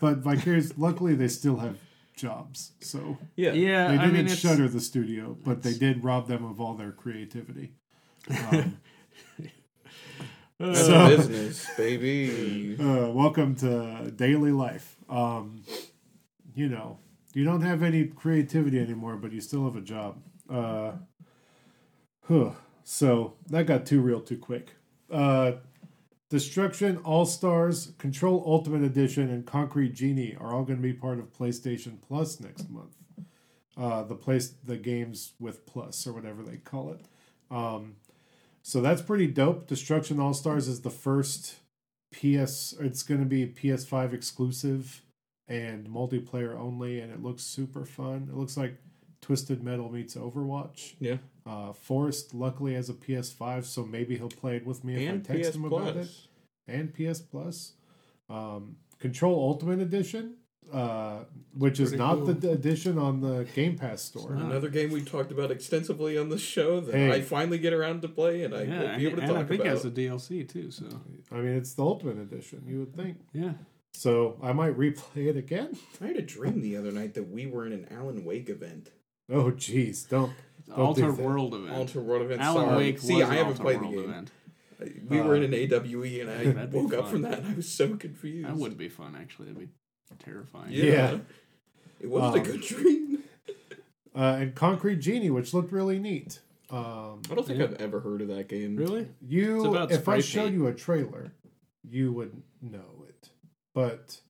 But 0.01 0.18
Vicarious, 0.18 0.77
luckily, 0.77 1.14
they 1.14 1.29
still 1.29 1.59
have 1.59 1.79
jobs. 2.16 2.72
So 2.81 3.18
Yeah. 3.37 3.53
Yeah, 3.53 3.89
they 3.89 3.95
I 3.95 3.97
didn't 3.99 4.12
mean, 4.14 4.27
it's, 4.27 4.35
shutter 4.37 4.68
the 4.68 4.81
studio, 4.81 5.37
but 5.45 5.62
they 5.62 5.74
did 5.74 6.03
rob 6.03 6.27
them 6.29 6.45
of 6.45 6.61
all 6.61 6.74
their 6.74 6.93
creativity. 6.93 7.72
Um, 8.51 8.79
That's 10.59 10.87
So- 10.87 11.09
business, 11.16 11.66
baby. 11.77 12.77
Uh, 12.81 13.11
welcome 13.11 13.55
to 13.57 14.11
daily 14.16 14.51
life. 14.53 14.97
Um, 15.09 15.62
you 16.57 16.68
know, 16.68 16.98
you 17.34 17.44
don't 17.44 17.61
have 17.61 17.82
any 17.82 18.07
creativity 18.07 18.80
anymore, 18.80 19.16
but 19.16 19.30
you 19.30 19.40
still 19.40 19.64
have 19.64 19.76
a 19.76 19.82
job. 19.82 20.16
Uh, 20.50 20.92
huh. 22.26 22.50
So 22.82 23.34
that 23.50 23.66
got 23.66 23.84
too 23.84 24.00
real 24.00 24.20
too 24.20 24.38
quick. 24.38 24.72
Uh, 25.12 25.52
Destruction 26.30 26.96
All 26.98 27.26
Stars, 27.26 27.92
Control 27.98 28.42
Ultimate 28.46 28.82
Edition, 28.82 29.30
and 29.30 29.46
Concrete 29.46 29.94
Genie 29.94 30.34
are 30.40 30.54
all 30.54 30.64
going 30.64 30.78
to 30.78 30.82
be 30.82 30.94
part 30.94 31.18
of 31.18 31.32
PlayStation 31.32 32.00
Plus 32.00 32.40
next 32.40 32.70
month. 32.70 32.96
Uh, 33.76 34.02
the 34.04 34.14
place, 34.14 34.54
the 34.64 34.78
games 34.78 35.34
with 35.38 35.66
Plus 35.66 36.07
or 36.07 36.14
whatever 36.14 36.42
they 36.42 36.57
call 36.57 36.90
it. 36.90 37.04
Um, 37.50 37.96
so 38.62 38.80
that's 38.80 39.02
pretty 39.02 39.26
dope. 39.26 39.66
Destruction 39.66 40.18
All 40.18 40.32
Stars 40.32 40.68
is 40.68 40.80
the 40.80 40.90
first 40.90 41.57
PS. 42.12 42.74
It's 42.80 43.02
going 43.02 43.20
to 43.20 43.26
be 43.26 43.46
PS5 43.46 44.14
exclusive 44.14 45.02
and 45.49 45.86
multiplayer 45.88 46.59
only, 46.59 47.01
and 47.01 47.12
it 47.12 47.22
looks 47.22 47.42
super 47.42 47.84
fun. 47.84 48.28
It 48.30 48.36
looks 48.36 48.57
like 48.57 48.76
Twisted 49.20 49.62
Metal 49.62 49.90
meets 49.90 50.14
Overwatch. 50.14 50.94
Yeah. 51.01 51.16
Uh, 51.47 51.72
Forrest 51.72 52.34
luckily 52.34 52.74
has 52.74 52.88
a 52.88 52.94
PS5, 52.94 53.64
so 53.64 53.84
maybe 53.84 54.16
he'll 54.16 54.28
play 54.28 54.57
it 54.57 54.66
with 54.66 54.82
me 54.84 55.05
if 55.07 55.14
I 55.14 55.18
text 55.18 55.51
PS 55.51 55.57
him 55.57 55.64
about 55.64 55.97
it. 55.97 56.09
And 56.68 56.92
PS 56.92 57.20
Plus. 57.20 57.72
Um, 58.28 58.76
Control 58.99 59.38
Ultimate 59.38 59.80
Edition, 59.80 60.34
uh, 60.72 61.20
which 61.57 61.78
is 61.78 61.92
not 61.92 62.16
cool. 62.16 62.24
the 62.26 62.34
d- 62.34 62.49
edition 62.49 62.99
on 62.99 63.20
the 63.20 63.47
Game 63.55 63.76
Pass 63.78 64.03
store. 64.03 64.32
Another 64.34 64.68
game 64.68 64.90
we 64.90 65.03
talked 65.05 65.30
about 65.30 65.53
extensively 65.53 66.18
on 66.18 66.28
the 66.28 66.38
show 66.38 66.80
that 66.80 66.92
Hey. 66.94 67.12
I 67.12 67.20
finally 67.20 67.59
get 67.59 67.72
around 67.72 68.03
to 68.03 68.09
play 68.09 68.42
and 68.42 68.53
I 68.53 68.62
Yeah, 68.64 68.90
will 68.92 68.99
be 68.99 69.07
able 69.07 69.16
to 69.16 69.20
talk 69.22 69.28
about. 69.28 69.28
and 69.30 69.30
I 69.30 69.40
talk 69.42 69.49
think 69.49 69.61
it 69.61 69.66
has 69.68 69.84
a 69.84 69.90
DLC 69.92 70.49
too. 70.49 70.70
So 70.72 70.86
I 71.30 71.36
mean, 71.36 71.53
it's 71.55 71.74
the 71.74 71.84
Ultimate 71.84 72.18
Edition, 72.18 72.64
you 72.66 72.80
would 72.80 72.97
think. 72.97 73.18
yeah, 73.32 73.53
So 73.97 74.36
I 74.42 74.53
might 74.53 74.76
replay 74.76 75.26
it 75.28 75.36
again. 75.36 75.76
I 76.03 76.09
had 76.09 76.16
a 76.16 76.22
dream 76.22 76.61
the 76.61 76.76
other 76.76 76.92
night 76.92 77.14
that 77.14 77.30
we 77.30 77.47
were 77.47 77.66
in 77.66 77.72
an 77.72 77.86
Alan 77.90 78.24
Wake 78.24 78.51
event. 78.51 78.90
Oh, 79.32 79.51
jeez, 79.51 80.07
don't. 80.09 80.32
Don't 80.68 80.78
Alter 80.78 81.12
do. 81.12 81.12
World 81.12 81.55
event. 81.55 81.72
Alter 81.74 82.01
World 82.01 82.22
event. 82.22 82.42
Alan 82.42 82.66
Sorry. 82.66 82.76
Wake 82.76 82.99
See, 82.99 83.14
was 83.14 83.22
I 83.30 83.34
haven't 83.36 83.53
Alter 83.53 83.62
played 83.62 83.80
the 83.80 83.84
game. 83.97 83.99
event. 84.11 84.30
We 85.09 85.20
were 85.22 85.34
Uh, 85.34 85.40
in 85.40 85.44
an 85.44 85.55
AWE 85.55 86.20
and 86.20 86.59
I 86.59 86.64
woke 86.70 86.92
up 86.92 87.09
from 87.09 87.22
that 87.22 87.38
and 87.38 87.47
I 87.49 87.55
was 87.55 87.68
so 87.70 87.97
confused. 87.97 88.47
That 88.47 88.57
would 88.57 88.76
be 88.76 88.88
fun, 88.90 89.16
actually. 89.18 89.47
That'd 89.53 89.61
be 89.61 89.68
terrifying. 90.22 90.72
Yeah. 90.72 90.84
Yeah. 90.84 91.18
It 92.01 92.11
wasn't 92.11 92.34
Um, 92.34 92.40
a 92.40 92.53
good 92.53 92.61
dream. 92.62 93.18
Uh, 94.14 94.38
and 94.40 94.55
Concrete 94.55 94.97
Genie, 94.97 95.28
which 95.28 95.53
looked 95.53 95.70
really 95.70 95.99
neat. 95.99 96.40
Um, 96.70 97.20
I 97.30 97.34
don't 97.34 97.47
think 97.47 97.59
yeah. 97.59 97.66
I've 97.66 97.74
ever 97.74 98.01
heard 98.01 98.22
of 98.22 98.28
that 98.28 98.49
game. 98.49 98.74
Really? 98.74 99.03
It's 99.03 99.11
you, 99.20 99.62
about 99.66 99.90
if 99.92 100.09
I 100.09 100.20
spray 100.20 100.20
showed 100.22 100.42
paint. 100.44 100.55
you 100.55 100.66
a 100.68 100.72
trailer, 100.72 101.32
you 101.86 102.12
would 102.14 102.42
know 102.62 102.78
it. 102.78 102.95
But 103.77 104.20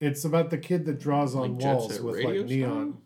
it's 0.00 0.24
about 0.24 0.50
the 0.50 0.58
kid 0.58 0.84
that 0.86 0.98
draws 0.98 1.36
on 1.36 1.52
Like 1.56 1.64
walls 1.64 2.00
with 2.00 2.24
like 2.24 2.44
neon. 2.46 2.98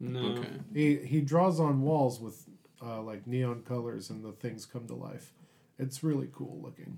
No. 0.00 0.20
Okay. 0.38 0.48
He 0.72 0.96
he 0.96 1.20
draws 1.20 1.60
on 1.60 1.82
walls 1.82 2.18
with 2.18 2.46
uh, 2.82 3.02
like 3.02 3.26
neon 3.26 3.60
colors, 3.62 4.08
and 4.08 4.24
the 4.24 4.32
things 4.32 4.64
come 4.64 4.86
to 4.86 4.94
life. 4.94 5.34
It's 5.78 6.02
really 6.02 6.30
cool 6.32 6.58
looking. 6.62 6.96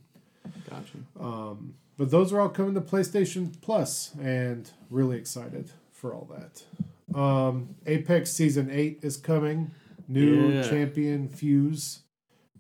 Gotcha. 0.71 0.99
Um, 1.19 1.75
but 1.97 2.13
those 2.13 2.33
are 2.33 2.41
all 2.41 2.49
coming 2.49 2.75
to 2.75 2.81
PlayStation 2.81 3.53
Plus, 3.61 4.15
and 4.23 4.71
really 4.91 5.17
excited 5.19 5.73
for 5.91 6.15
all 6.15 6.29
that. 6.37 7.19
Um, 7.19 7.75
Apex 7.85 8.31
Season 8.33 8.71
Eight 8.71 9.01
is 9.03 9.17
coming. 9.17 9.73
New 10.07 10.51
Yeah. 10.53 10.63
champion 10.71 11.29
Fuse. 11.29 12.03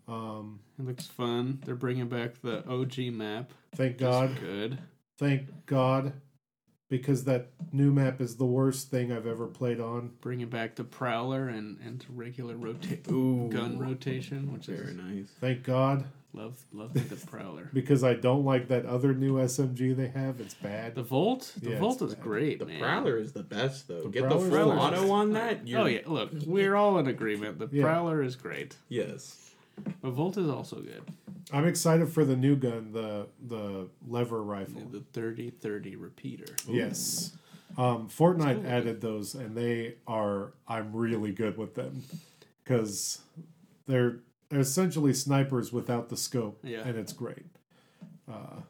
Um, 0.09 0.59
It 0.80 0.84
looks 0.86 1.07
fun. 1.07 1.61
They're 1.64 1.76
bringing 1.76 2.09
back 2.09 2.41
the 2.43 2.66
OG 2.68 3.11
map. 3.12 3.53
thank 3.76 3.99
God, 3.99 4.36
Good. 4.41 4.78
Thank 5.18 5.48
God, 5.66 6.12
because 6.88 7.24
that 7.24 7.48
new 7.72 7.92
map 7.92 8.20
is 8.20 8.36
the 8.36 8.46
worst 8.46 8.90
thing 8.90 9.12
I've 9.12 9.26
ever 9.26 9.46
played 9.46 9.80
on. 9.80 10.12
Bringing 10.20 10.48
back 10.48 10.74
the 10.76 10.84
Prowler 10.84 11.48
and, 11.48 11.78
and 11.84 12.04
regular 12.08 12.56
rota- 12.56 12.98
Ooh. 13.10 13.48
gun 13.50 13.78
rotation, 13.78 14.52
which 14.52 14.68
is 14.68 14.80
Very 14.80 14.92
is 14.92 14.96
nice. 14.96 15.30
Thank 15.40 15.64
God, 15.64 16.04
love 16.32 16.58
love 16.72 16.94
the 16.94 17.16
Prowler. 17.26 17.68
because 17.74 18.02
I 18.04 18.14
don't 18.14 18.44
like 18.44 18.68
that 18.68 18.86
other 18.86 19.12
new 19.12 19.34
SMG 19.34 19.94
they 19.96 20.08
have. 20.08 20.40
It's 20.40 20.54
bad. 20.54 20.94
The 20.94 21.02
Volt, 21.02 21.52
the 21.60 21.72
Yeah, 21.72 21.78
Volt 21.78 22.00
is 22.02 22.14
bad. 22.14 22.22
great, 22.24 22.58
The 22.60 22.66
man. 22.66 22.80
Prowler 22.80 23.18
is 23.18 23.32
the 23.32 23.42
best 23.42 23.88
though. 23.88 24.04
The 24.04 24.08
Get 24.08 24.28
the 24.30 24.38
full 24.38 24.70
auto 24.72 25.10
on 25.10 25.32
that. 25.34 25.60
Oh 25.76 25.84
yeah, 25.86 26.00
look, 26.06 26.30
we're 26.46 26.74
all 26.76 26.98
in 26.98 27.06
agreement. 27.06 27.58
The 27.58 27.68
Yeah. 27.70 27.82
Prowler 27.82 28.22
is 28.22 28.34
great. 28.36 28.76
Yes. 28.88 29.44
But 30.01 30.11
Volt 30.11 30.37
is 30.37 30.49
also 30.49 30.76
good. 30.81 31.03
I'm 31.53 31.66
excited 31.66 32.09
for 32.11 32.24
the 32.24 32.37
new 32.37 32.57
gun, 32.57 32.93
the 32.93 33.26
the 33.41 33.89
lever 34.07 34.43
rifle. 34.43 34.83
The 34.91 35.01
30-30 35.18 35.95
repeater. 36.01 36.55
Yes. 36.68 37.33
Um, 37.76 38.09
Fortnite 38.09 38.62
cool. 38.62 38.70
added 38.70 39.01
those, 39.01 39.35
and 39.35 39.57
they 39.57 39.97
are. 40.07 40.53
I'm 40.66 40.95
really 40.95 41.33
good 41.33 41.57
with 41.57 41.74
them 41.74 42.03
because 42.64 43.20
they're, 43.87 44.18
they're 44.51 44.61
essentially 44.61 45.14
snipers 45.14 45.72
without 45.72 46.09
the 46.09 46.16
scope, 46.16 46.61
Yeah. 46.62 46.81
and 46.87 46.99
it's 46.99 47.12
great. 47.12 47.47
Uh, 48.31 48.61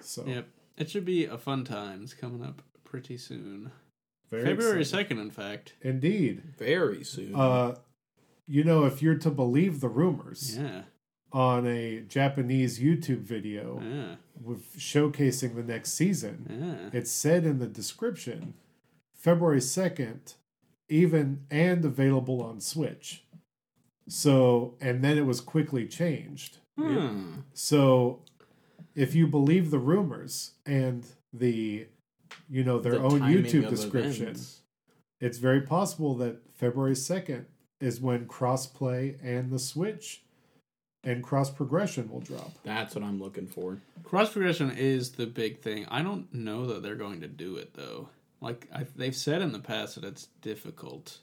so 0.00 0.24
Yep. 0.26 0.48
It 0.78 0.90
should 0.90 1.04
be 1.04 1.26
a 1.26 1.36
fun 1.38 1.64
time. 1.64 2.02
It's 2.02 2.14
coming 2.14 2.42
up 2.42 2.62
pretty 2.84 3.18
soon. 3.18 3.70
very 4.30 4.44
February 4.44 4.80
excited. 4.80 5.16
2nd, 5.16 5.20
in 5.20 5.30
fact. 5.30 5.74
Indeed. 5.82 6.42
Very 6.58 7.04
soon. 7.04 7.34
Uh, 7.34 7.74
you 8.50 8.64
know, 8.64 8.84
if 8.84 9.00
you're 9.00 9.14
to 9.14 9.30
believe 9.30 9.80
the 9.80 9.88
rumors 9.88 10.58
Yeah. 10.58 10.82
on 11.32 11.66
a 11.66 12.00
Japanese 12.00 12.80
YouTube 12.80 13.20
video 13.20 13.80
Yeah. 13.80 14.16
with 14.42 14.76
showcasing 14.76 15.54
the 15.54 15.62
next 15.62 15.92
season, 15.92 16.46
Yeah. 16.92 16.98
it 16.98 17.06
said 17.06 17.44
in 17.44 17.58
the 17.60 17.68
description 17.68 18.54
February 19.14 19.60
2nd, 19.60 20.34
even 20.88 21.46
and 21.50 21.84
available 21.84 22.42
on 22.42 22.60
Switch. 22.60 23.24
So, 24.08 24.74
and 24.80 25.04
then 25.04 25.16
it 25.16 25.26
was 25.26 25.40
quickly 25.40 25.86
changed. 25.86 26.58
Hmm. 26.76 27.40
So, 27.52 28.22
if 28.96 29.14
you 29.14 29.28
believe 29.28 29.70
the 29.70 29.78
rumors 29.78 30.54
and 30.66 31.06
the, 31.32 31.86
you 32.48 32.64
know, 32.64 32.80
their 32.80 32.92
The 32.94 33.02
own 33.02 33.20
YouTube 33.20 33.64
of 33.64 33.70
description, 33.70 34.22
events. 34.30 34.62
it's 35.20 35.38
very 35.38 35.60
possible 35.60 36.16
that 36.16 36.40
February 36.54 36.96
2nd 36.96 37.44
is 37.80 38.00
when 38.00 38.26
crossplay 38.26 39.16
and 39.22 39.50
the 39.50 39.58
Switch 39.58 40.22
and 41.02 41.22
cross 41.22 41.50
progression 41.50 42.10
will 42.10 42.20
drop. 42.20 42.52
That's 42.62 42.94
what 42.94 43.04
I'm 43.04 43.20
looking 43.20 43.46
for. 43.46 43.78
Cross 44.04 44.32
progression 44.32 44.70
is 44.70 45.12
the 45.12 45.26
big 45.26 45.60
thing. 45.60 45.86
I 45.90 46.02
don't 46.02 46.32
know 46.34 46.66
that 46.66 46.82
they're 46.82 46.94
going 46.94 47.20
to 47.22 47.28
do 47.28 47.56
it 47.56 47.74
though. 47.74 48.08
Like 48.40 48.68
I, 48.74 48.86
they've 48.96 49.16
said 49.16 49.42
in 49.42 49.52
the 49.52 49.58
past 49.58 49.94
that 49.94 50.04
it's 50.04 50.28
difficult 50.42 51.18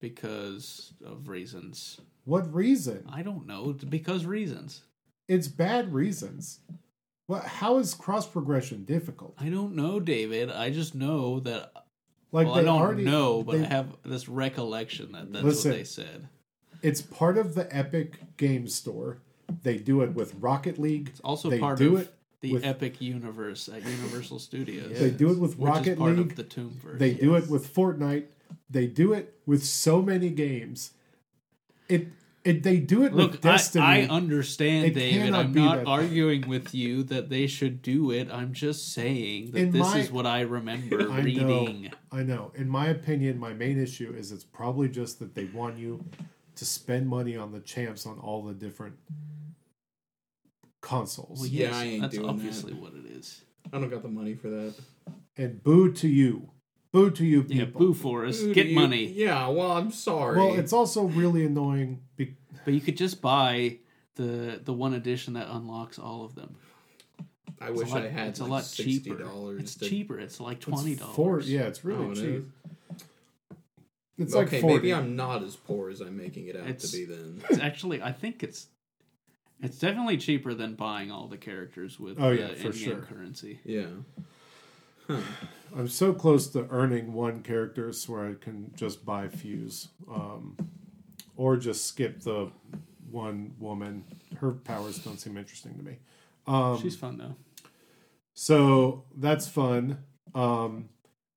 because 0.00 0.92
of 1.04 1.28
reasons. 1.28 2.00
What 2.24 2.52
reason? 2.52 3.08
I 3.10 3.22
don't 3.22 3.46
know 3.46 3.72
because 3.88 4.26
reasons. 4.26 4.82
It's 5.28 5.48
bad 5.48 5.94
reasons. 5.94 6.60
What? 7.26 7.44
How 7.44 7.78
is 7.78 7.94
cross 7.94 8.26
progression 8.26 8.84
difficult? 8.84 9.34
I 9.38 9.48
don't 9.48 9.74
know, 9.74 10.00
David. 10.00 10.50
I 10.50 10.70
just 10.70 10.94
know 10.94 11.40
that. 11.40 11.72
Like 12.34 12.46
well, 12.46 12.56
they 12.56 12.62
I 12.62 12.64
don't 12.64 12.82
already 12.82 13.04
know, 13.04 13.44
but 13.44 13.58
they- 13.58 13.64
I 13.64 13.68
have 13.68 13.96
this 14.04 14.28
recollection 14.28 15.12
that 15.12 15.32
that's 15.32 15.44
Listen. 15.44 15.70
what 15.70 15.78
they 15.78 15.84
said. 15.84 16.28
It's 16.82 17.00
part 17.00 17.38
of 17.38 17.54
the 17.54 17.74
Epic 17.74 18.36
Game 18.36 18.66
Store. 18.66 19.18
They 19.62 19.78
do 19.78 20.02
it 20.02 20.14
with 20.14 20.34
Rocket 20.40 20.76
League. 20.76 21.10
It's 21.10 21.20
also 21.20 21.48
they 21.48 21.60
part 21.60 21.78
do 21.78 21.94
of 21.94 22.02
it. 22.02 22.14
the 22.40 22.54
with- 22.54 22.64
Epic 22.64 23.00
universe 23.00 23.68
at 23.68 23.86
Universal 23.86 24.40
Studios. 24.40 24.98
They 24.98 25.10
do 25.10 25.30
it 25.30 25.38
with 25.38 25.56
Rocket 25.58 26.00
League. 26.00 26.18
of 26.18 26.34
the 26.36 26.42
Toonverse. 26.42 26.98
They 26.98 27.14
do 27.14 27.36
it 27.36 27.48
with 27.48 27.72
Fortnite. 27.72 28.24
They 28.68 28.88
do 28.88 29.12
it 29.12 29.38
with 29.46 29.64
so 29.64 30.02
many 30.02 30.30
games. 30.30 30.90
It 31.88 32.08
it 32.44 32.62
they 32.62 32.78
do 32.78 33.04
it 33.04 33.12
Look, 33.14 33.32
with 33.32 33.46
I, 33.46 33.50
Destiny. 33.52 33.84
I 33.84 34.00
understand, 34.02 34.86
It 34.86 34.94
David. 34.94 35.34
I'm 35.34 35.52
not 35.52 35.86
arguing 35.86 36.46
with 36.48 36.74
you 36.74 37.02
that 37.04 37.30
they 37.30 37.46
should 37.46 37.80
do 37.82 38.10
it. 38.10 38.28
I'm 38.30 38.52
just 38.52 38.92
saying 38.92 39.52
that 39.52 39.58
In 39.58 39.70
this 39.70 39.82
my- 39.82 39.98
is 39.98 40.10
what 40.12 40.26
I 40.26 40.42
remember 40.42 41.00
I 41.10 41.20
know. 41.20 41.22
reading. 41.22 41.90
I 42.12 42.22
know. 42.22 42.52
In 42.54 42.68
my 42.68 42.88
opinion, 42.88 43.38
my 43.38 43.52
main 43.54 43.78
issue 43.80 44.14
is 44.16 44.30
it's 44.32 44.44
probably 44.44 44.88
just 44.88 45.18
that 45.20 45.34
they 45.34 45.44
want 45.46 45.78
you 45.78 46.04
to 46.56 46.64
spend 46.64 47.08
money 47.08 47.36
on 47.36 47.50
the 47.52 47.60
champs 47.60 48.06
on 48.06 48.18
all 48.18 48.42
the 48.42 48.54
different 48.54 48.94
consoles. 50.82 51.40
Well, 51.40 51.48
Yeah, 51.48 51.66
yes, 51.68 51.74
I 51.74 51.84
ain't 51.84 52.02
that's 52.02 52.14
doing 52.14 52.28
obviously 52.28 52.72
that. 52.72 52.80
what 52.82 52.92
it 52.94 53.06
is. 53.06 53.42
I 53.72 53.78
don't 53.78 53.88
got 53.90 54.02
the 54.02 54.08
money 54.08 54.34
for 54.34 54.48
that. 54.50 54.74
And 55.36 55.62
boo 55.62 55.92
to 55.94 56.08
you. 56.08 56.50
Boo 56.94 57.10
to 57.10 57.26
you 57.26 57.44
Yeah, 57.48 57.64
people. 57.64 57.80
boo 57.88 57.92
Forrest, 57.94 58.40
Dude, 58.44 58.54
get 58.54 58.66
you- 58.68 58.76
money. 58.76 59.04
Yeah, 59.06 59.48
well, 59.48 59.72
I'm 59.72 59.90
sorry. 59.90 60.36
Well, 60.38 60.54
it's 60.54 60.72
also 60.72 61.06
really 61.06 61.44
annoying. 61.44 62.02
Be- 62.16 62.36
But 62.64 62.72
you 62.72 62.80
could 62.80 62.96
just 62.96 63.20
buy 63.20 63.78
the 64.14 64.60
the 64.64 64.72
one 64.72 64.94
edition 64.94 65.34
that 65.34 65.48
unlocks 65.50 65.98
all 65.98 66.24
of 66.24 66.36
them. 66.36 66.54
I 67.60 67.70
It's 67.70 67.80
wish 67.80 67.90
a 67.90 67.94
lot, 67.94 68.02
I 68.04 68.08
had 68.10 68.28
It's 68.28 68.40
like 68.40 68.48
a 68.48 68.52
lot 68.52 68.62
$60 68.62 68.84
cheaper. 68.84 69.58
It's 69.58 69.74
to... 69.74 69.88
cheaper. 69.88 70.20
It's 70.20 70.38
like 70.38 70.58
it's 70.58 70.66
twenty 70.66 70.94
four- 70.94 71.30
dollars. 71.38 71.50
Yeah, 71.50 71.62
it's 71.62 71.84
really 71.84 72.06
Oh, 72.06 72.14
cheap. 72.14 72.24
is? 72.94 73.04
It's 74.16 74.34
okay, 74.36 74.56
like 74.58 74.60
40. 74.60 74.74
maybe 74.76 74.94
I'm 74.94 75.16
not 75.16 75.42
as 75.42 75.56
poor 75.56 75.90
as 75.90 76.00
I'm 76.00 76.16
making 76.16 76.46
it 76.46 76.54
out 76.54 76.68
It's- 76.68 76.88
to 76.92 76.96
be 76.96 77.04
then. 77.06 77.42
It's 77.50 77.58
actually, 77.58 78.00
I 78.02 78.12
think 78.12 78.44
it's 78.44 78.68
It's 79.60 79.78
definitely 79.80 80.18
cheaper 80.18 80.54
than 80.54 80.74
buying 80.76 81.10
all 81.10 81.26
the 81.26 81.38
characters 81.38 81.98
with 81.98 82.20
Oh, 82.20 82.30
yeah, 82.30 82.54
for 82.54 82.72
sure. 82.72 83.00
currency. 83.00 83.58
Yeah. 83.64 83.86
I'm 85.08 85.88
so 85.88 86.12
close 86.12 86.48
to 86.48 86.66
earning 86.70 87.12
one 87.12 87.42
character 87.42 87.92
so 87.92 88.12
where 88.12 88.28
I 88.28 88.34
can 88.34 88.72
just 88.76 89.04
buy 89.04 89.28
Fuse. 89.28 89.88
Um, 90.10 90.56
or 91.36 91.56
just 91.56 91.86
skip 91.86 92.20
the 92.20 92.50
one 93.10 93.54
woman. 93.58 94.04
Her 94.38 94.52
powers 94.52 94.98
don't 94.98 95.18
seem 95.18 95.36
interesting 95.36 95.76
to 95.76 95.82
me. 95.82 95.98
Um, 96.46 96.80
She's 96.80 96.96
fun 96.96 97.18
though. 97.18 97.34
So 98.34 99.04
that's 99.16 99.48
fun. 99.48 99.98
Um, 100.34 100.88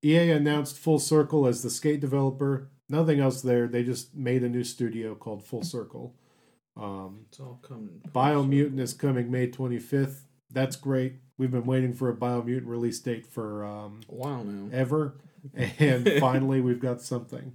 EA 0.04 0.32
announced 0.32 0.78
Full 0.78 1.00
Circle 1.00 1.48
as 1.48 1.64
the 1.64 1.70
skate 1.70 2.00
developer. 2.00 2.70
Nothing 2.90 3.20
else 3.20 3.42
there. 3.42 3.68
They 3.68 3.84
just 3.84 4.16
made 4.16 4.44
a 4.44 4.50
new 4.50 4.64
studio 4.64 5.16
called 5.16 5.44
Full 5.44 5.64
Circle. 5.64 6.16
Um, 6.76 7.26
It's 7.30 7.40
all 7.40 7.60
coming. 7.62 8.02
Biomutant 8.14 8.80
is 8.80 8.94
coming 8.94 9.32
May 9.32 9.48
25th. 9.50 10.22
That's 10.52 10.76
great. 10.76 11.16
We've 11.38 11.52
been 11.52 11.66
waiting 11.66 11.94
for 11.94 12.10
a 12.10 12.16
Biomutant 12.16 12.66
release 12.66 13.00
date 13.00 13.26
for 13.26 13.64
um, 13.64 14.00
A 14.10 14.16
while 14.16 14.44
now. 14.44 14.70
ever, 14.76 15.16
and 15.56 16.12
finally 16.20 16.62
we've 16.62 16.80
got 16.80 17.02
something. 17.02 17.54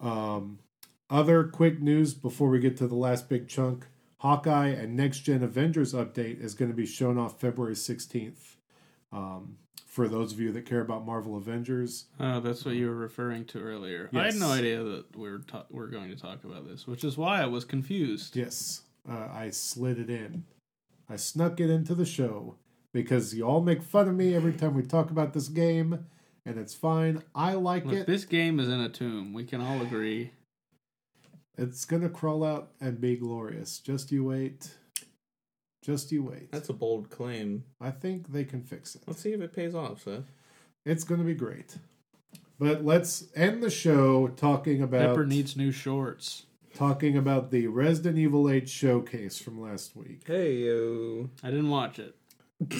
Um, 0.00 0.58
other 1.10 1.44
quick 1.44 1.80
news 1.80 2.14
before 2.14 2.48
we 2.48 2.58
get 2.60 2.76
to 2.78 2.86
the 2.88 2.94
last 2.94 3.28
big 3.28 3.46
chunk: 3.48 3.86
Hawkeye 4.18 4.68
and 4.68 4.96
Next 4.96 5.20
Gen 5.20 5.42
Avengers 5.42 5.92
update 5.92 6.40
is 6.42 6.54
going 6.54 6.70
to 6.70 6.76
be 6.76 6.86
shown 6.86 7.18
off 7.18 7.38
February 7.40 7.76
sixteenth. 7.76 8.56
Um, 9.12 9.58
for 9.86 10.08
those 10.08 10.32
of 10.32 10.40
you 10.40 10.50
that 10.52 10.66
care 10.66 10.80
about 10.80 11.06
Marvel 11.06 11.36
Avengers, 11.36 12.06
Oh, 12.18 12.40
that's 12.40 12.64
what 12.64 12.74
you 12.74 12.88
were 12.88 12.96
referring 12.96 13.44
to 13.46 13.60
earlier. 13.60 14.10
I 14.12 14.24
had 14.24 14.34
no 14.34 14.48
idea 14.50 14.82
that 14.82 15.16
we 15.16 15.30
were 15.30 15.38
ta- 15.46 15.66
we 15.70 15.80
are 15.80 15.86
going 15.88 16.08
to 16.10 16.16
talk 16.16 16.42
about 16.42 16.66
this, 16.66 16.86
which 16.86 17.04
is 17.04 17.16
why 17.16 17.40
I 17.42 17.46
was 17.46 17.64
confused. 17.64 18.34
yes, 18.34 18.82
uh, 19.08 19.28
I 19.32 19.50
slid 19.50 19.98
it 20.00 20.10
in. 20.10 20.44
I 21.08 21.14
snuck 21.16 21.60
it 21.60 21.70
into 21.70 21.94
the 21.94 22.06
show 22.06 22.56
because 22.94 23.34
you 23.34 23.44
all 23.44 23.60
make 23.60 23.82
fun 23.82 24.08
of 24.08 24.14
me 24.14 24.34
every 24.34 24.52
time 24.52 24.72
we 24.72 24.82
talk 24.82 25.10
about 25.10 25.34
this 25.34 25.48
game, 25.48 26.06
and 26.46 26.56
it's 26.56 26.74
fine. 26.74 27.22
I 27.34 27.54
like 27.54 27.84
Look, 27.84 27.96
it. 27.96 28.06
this 28.06 28.24
game 28.24 28.58
is 28.60 28.68
in 28.68 28.80
a 28.80 28.88
tomb. 28.88 29.34
We 29.34 29.44
can 29.44 29.60
all 29.60 29.82
agree. 29.82 30.30
It's 31.58 31.84
gonna 31.84 32.08
crawl 32.08 32.42
out 32.44 32.70
and 32.80 33.00
be 33.00 33.16
glorious. 33.16 33.80
Just 33.80 34.10
you 34.10 34.24
wait. 34.24 34.70
Just 35.84 36.10
you 36.12 36.22
wait. 36.22 36.50
That's 36.50 36.68
a 36.70 36.72
bold 36.72 37.10
claim. 37.10 37.64
I 37.80 37.90
think 37.90 38.32
they 38.32 38.44
can 38.44 38.62
fix 38.62 38.94
it. 38.94 39.02
Let's 39.06 39.20
see 39.20 39.32
if 39.32 39.40
it 39.40 39.52
pays 39.52 39.74
off, 39.74 40.02
Seth. 40.02 40.24
It's 40.86 41.04
gonna 41.04 41.24
be 41.24 41.34
great. 41.34 41.76
But 42.58 42.84
let's 42.84 43.24
end 43.34 43.62
the 43.62 43.70
show 43.70 44.28
talking 44.28 44.80
about 44.82 45.08
Pepper 45.08 45.26
needs 45.26 45.56
new 45.56 45.72
shorts. 45.72 46.46
talking 46.74 47.16
about 47.16 47.50
the 47.50 47.66
Resident 47.66 48.18
Evil 48.18 48.48
8 48.48 48.68
showcase 48.68 49.38
from 49.40 49.60
last 49.60 49.96
week. 49.96 50.22
Hey 50.26 50.54
yo. 50.54 51.30
I 51.42 51.50
didn't 51.50 51.70
watch 51.70 51.98
it. 51.98 52.14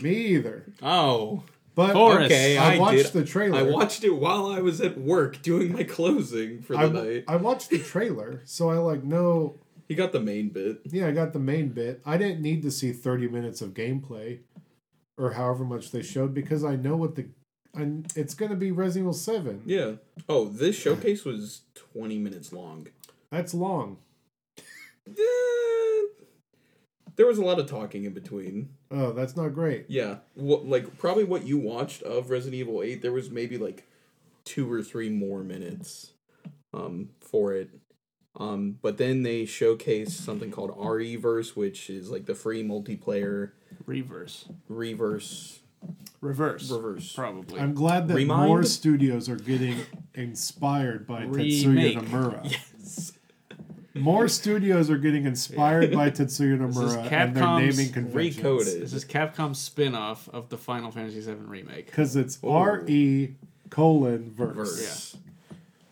Me 0.03 0.15
either. 0.15 0.73
Oh, 0.83 1.43
But 1.75 1.93
Forrest. 1.93 2.27
okay. 2.27 2.57
I, 2.57 2.77
I, 2.77 2.79
watched 2.79 3.13
did. 3.13 3.23
the 3.23 3.25
trailer. 3.25 3.59
I 3.59 3.63
watched 3.63 4.05
it 4.05 4.11
while 4.11 4.47
I 4.47 4.61
was 4.61 4.81
at 4.81 4.97
work 4.99 5.43
doing 5.43 5.73
my 5.73 5.83
closing 5.85 6.63
for 6.63 6.75
the 6.75 6.79
I, 6.79 6.89
night. 6.89 7.25
I 7.29 7.37
watched 7.37 7.71
the 7.71 7.79
trailer, 7.81 8.43
so 8.45 8.71
I 8.71 8.77
like 8.77 9.03
know. 9.05 9.59
He 9.89 9.95
got 9.95 10.13
the 10.13 10.21
main 10.21 10.49
bit. 10.49 10.81
Yeah, 10.85 11.09
I 11.09 11.11
got 11.11 11.33
the 11.33 11.39
main 11.39 11.69
bit. 11.71 12.01
I 12.07 12.17
didn't 12.17 12.41
need 12.41 12.63
to 12.63 12.71
see 12.71 12.93
30 12.93 13.29
minutes 13.29 13.61
of 13.61 13.75
gameplay 13.75 14.39
or 15.19 15.33
however 15.33 15.65
much 15.65 15.91
they 15.91 16.03
showed 16.03 16.33
because 16.35 16.65
I 16.65 16.77
know 16.77 16.97
what 16.97 17.17
the. 17.17 17.27
And 17.75 18.07
it's 18.15 18.35
going 18.35 18.51
to 18.51 18.57
be 18.57 18.71
Resident 18.71 19.03
Evil 19.03 19.13
7. 19.13 19.63
Yeah. 19.67 19.93
Oh, 20.29 20.47
this 20.47 20.77
showcase 20.77 21.25
was 21.25 21.63
20 21.93 22.19
minutes 22.19 22.53
long. 22.53 22.87
That's 23.33 23.53
long. 23.53 23.99
Eh, 25.09 25.13
there 27.17 27.27
was 27.27 27.39
a 27.39 27.45
lot 27.45 27.59
of 27.59 27.67
talking 27.69 28.05
in 28.05 28.13
between. 28.13 28.71
Oh, 28.97 29.13
that's 29.13 29.37
not 29.37 29.49
great. 29.55 29.87
Yeah. 29.89 30.19
What, 30.35 30.67
like, 30.67 30.99
probably 30.99 31.25
what 31.25 31.47
you 31.47 31.59
watched 31.59 32.03
of 32.03 32.31
Resident 32.31 32.55
Evil 32.55 32.83
8, 32.83 33.03
there 33.03 33.13
was 33.13 33.29
maybe 33.31 33.59
like 33.59 33.89
two 34.45 34.71
or 34.71 34.83
three 34.83 35.11
more 35.11 35.43
minutes 35.43 36.13
um, 36.73 37.11
for 37.21 37.53
it. 37.55 37.71
Um, 38.37 38.79
but 38.83 38.99
then 38.99 39.23
they 39.23 39.43
showcased 39.45 40.11
something 40.11 40.51
called 40.51 40.71
REverse, 40.77 41.55
which 41.57 41.89
is 41.91 42.11
like 42.11 42.27
the 42.27 42.35
free 42.35 42.63
multiplayer 42.65 43.51
Reverse. 43.87 44.47
reverse 44.69 45.61
Reverse. 46.21 46.71
reverse. 46.71 47.13
Probably. 47.13 47.61
I'm 47.61 47.75
glad 47.75 48.09
that 48.09 48.15
Remind? 48.15 48.49
more 48.49 48.63
studios 48.65 49.29
are 49.29 49.37
getting 49.37 49.77
inspired 50.15 51.07
by 51.07 51.25
Tetsuya 51.27 51.67
Remake. 51.67 51.99
Nomura. 51.99 52.43
Yes. 52.79 53.13
More 53.95 54.27
studios 54.29 54.91
are 54.91 54.99
getting 54.99 55.25
inspired 55.25 55.93
by 55.93 56.11
Tetsuya 56.11 56.59
Nomura 56.59 56.97
and 56.97 57.35
they're 57.37 57.43
Capcom's 57.45 57.79
naming 57.79 57.93
conventions. 57.93 58.45
recoded. 58.45 58.81
this 58.81 58.93
is 58.93 59.05
Capcom's 59.05 59.59
spin-off 59.61 60.29
of 60.31 60.49
the 60.49 60.59
Final 60.59 60.91
Fantasy 60.91 61.21
VII 61.21 61.33
remake. 61.47 61.87
Because 61.87 62.17
it's 62.17 62.39
R 62.43 62.85
E 62.89 63.35
colon 63.71 64.33
verse. 64.35 64.55
Verse. 64.57 65.17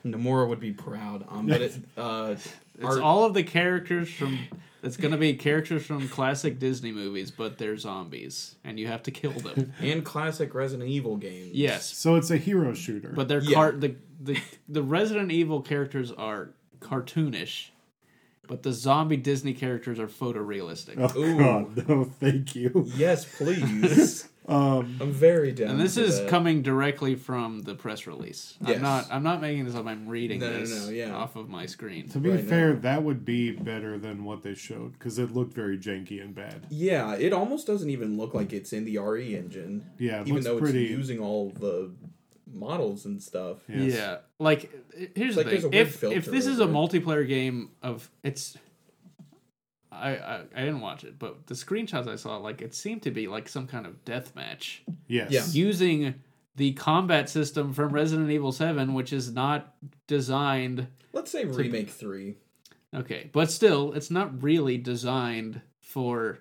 Nomura 0.05 0.49
would 0.49 0.59
be 0.61 0.73
proud. 0.73 1.25
Um, 1.29 1.47
but 1.47 1.61
it, 1.63 1.75
uh, 1.97 2.35
It's 2.75 2.85
Art- 2.87 3.03
all 3.03 3.25
of 3.25 3.35
the 3.35 3.43
characters 3.45 4.09
from. 4.11 4.39
It's 4.83 4.97
gonna 4.97 5.19
be 5.19 5.35
characters 5.35 5.85
from 5.87 6.09
classic 6.09 6.59
Disney 6.59 6.91
movies, 6.91 7.31
but 7.31 7.57
they're 7.59 7.77
zombies, 7.77 8.57
and 8.65 8.81
you 8.81 8.89
have 8.89 9.03
to 9.05 9.13
kill 9.13 9.31
them. 9.33 9.73
and 9.81 10.05
classic 10.05 10.55
Resident 10.55 10.89
Evil 10.89 11.17
games. 11.17 11.51
yes, 11.53 11.95
So 11.97 12.17
it's 12.17 12.31
a 12.33 12.37
hero 12.39 12.75
shooter. 12.75 13.13
but 13.15 13.29
they're 13.29 13.43
Yeah. 13.43 13.55
car- 13.55 13.73
the 13.73 13.95
the 14.21 14.41
the 14.69 14.83
Resident 14.83 15.31
Evil 15.31 15.61
characters 15.61 16.11
are 16.11 16.49
cartoonish, 16.81 17.69
but 18.49 18.63
the 18.63 18.73
zombie 18.73 19.17
Disney 19.17 19.55
characters 19.55 19.99
are 19.99 20.09
photorealistic. 20.09 20.95
oh 20.99 21.19
Ooh. 21.21 21.39
god, 21.39 21.89
no, 21.89 22.05
thank 22.05 22.55
you. 22.55 22.87
Yes, 22.97 23.25
please. 23.25 24.29
Um, 24.45 24.99
I'm 25.01 25.13
very 25.13 25.53
down. 25.53 25.71
And 25.71 25.81
this 25.81 25.97
is 25.97 26.19
that. 26.19 26.29
coming 26.29 26.63
directly 26.63 27.15
from 27.15 27.63
the 27.63 27.77
press 27.77 28.09
release. 28.09 28.57
Yes. 28.61 28.75
I'm 28.79 28.83
not. 28.83 29.07
I'm 29.09 29.23
not 29.23 29.41
making 29.41 29.67
this 29.67 29.77
up. 29.77 29.87
I'm 29.87 30.09
reading 30.09 30.41
No, 30.41 30.51
no, 30.51 30.59
this 30.59 30.85
no, 30.87 30.91
yeah. 30.91 31.15
off 31.15 31.37
of 31.37 31.49
my 31.49 31.65
screen. 31.67 32.09
to 32.09 32.19
be 32.19 32.31
Right 32.31 32.41
fair, 32.45 32.75
now. 32.75 32.81
that 32.81 33.05
would 33.05 33.25
be 33.25 33.53
better 33.53 33.99
than 33.99 34.25
what 34.25 34.43
they 34.43 34.55
showed 34.55 34.95
because 34.95 35.21
it 35.21 35.33
looked 35.33 35.55
very 35.55 35.79
janky 35.79 36.21
and 36.21 36.35
bad. 36.35 36.67
Yeah, 36.71 37.15
it 37.15 37.33
almost 37.33 37.69
doesn't 37.69 37.89
even 37.89 38.17
look 38.17 38.35
like 38.35 38.53
it's 38.53 38.73
in 38.73 38.85
the 38.85 38.99
RE 38.99 39.37
engine, 39.37 39.89
Yeah, 39.97 40.23
it 40.23 40.23
even 40.23 40.35
looks 40.35 40.47
though 40.47 40.59
pretty. 40.59 40.87
it's 40.87 40.91
using 40.91 41.21
all 41.21 41.51
the 41.51 41.93
models 42.55 43.05
and 43.07 43.23
stuff. 43.23 43.59
Yes. 43.69 43.95
Yeah, 43.95 44.17
like 44.39 44.71
here's 45.15 45.37
Like, 45.37 45.47
the 45.47 45.51
there's 45.53 45.65
a 45.65 45.71
thing: 45.71 45.81
if 45.81 45.97
filter 45.97 46.17
if 46.19 46.25
this 46.27 46.47
is 46.47 46.61
a 46.61 46.65
it. 46.65 46.71
multiplayer 46.71 47.27
game 47.27 47.71
of 47.83 48.11
it's, 48.23 48.57
I, 49.91 50.17
I 50.17 50.41
I 50.55 50.61
didn't 50.61 50.81
watch 50.81 51.05
it, 51.05 51.19
but 51.19 51.47
the 51.47 51.55
screenshots 51.55 52.09
I 52.09 52.17
saw, 52.17 52.37
like 52.39 52.63
it 52.63 52.75
seemed 52.75 53.03
to 53.03 53.11
be 53.11 53.27
like 53.29 53.49
some 53.49 53.67
kind 53.67 53.87
of 53.87 54.05
death 54.05 54.35
match 54.35 54.83
Yes. 55.07 55.31
Yeah. 55.31 55.45
using 55.53 56.15
the 56.57 56.73
combat 56.75 57.29
system 57.31 57.73
from 57.73 57.91
Resident 57.93 58.31
Evil 58.31 58.53
Seven, 58.53 58.95
which 58.95 59.13
is 59.13 59.33
not 59.33 59.75
designed. 60.07 60.87
Let's 61.13 61.31
say 61.31 61.45
remake 61.45 61.91
three. 61.91 62.37
Okay, 62.95 63.31
but 63.33 63.51
still, 63.51 63.93
it's 63.95 64.11
not 64.11 64.43
really 64.43 64.77
designed 64.77 65.63
for 65.81 66.41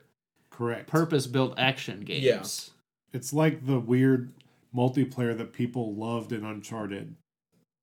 Correct. 0.49 0.87
purpose-built 0.89 1.53
action 1.57 2.01
games. 2.01 2.23
Yeah. 2.23 3.17
It's 3.17 3.31
like 3.31 3.65
the 3.65 3.79
weird 3.79 4.33
multiplayer 4.75 5.37
that 5.37 5.53
people 5.53 5.95
loved 5.95 6.31
in 6.31 6.43
Uncharted, 6.45 7.15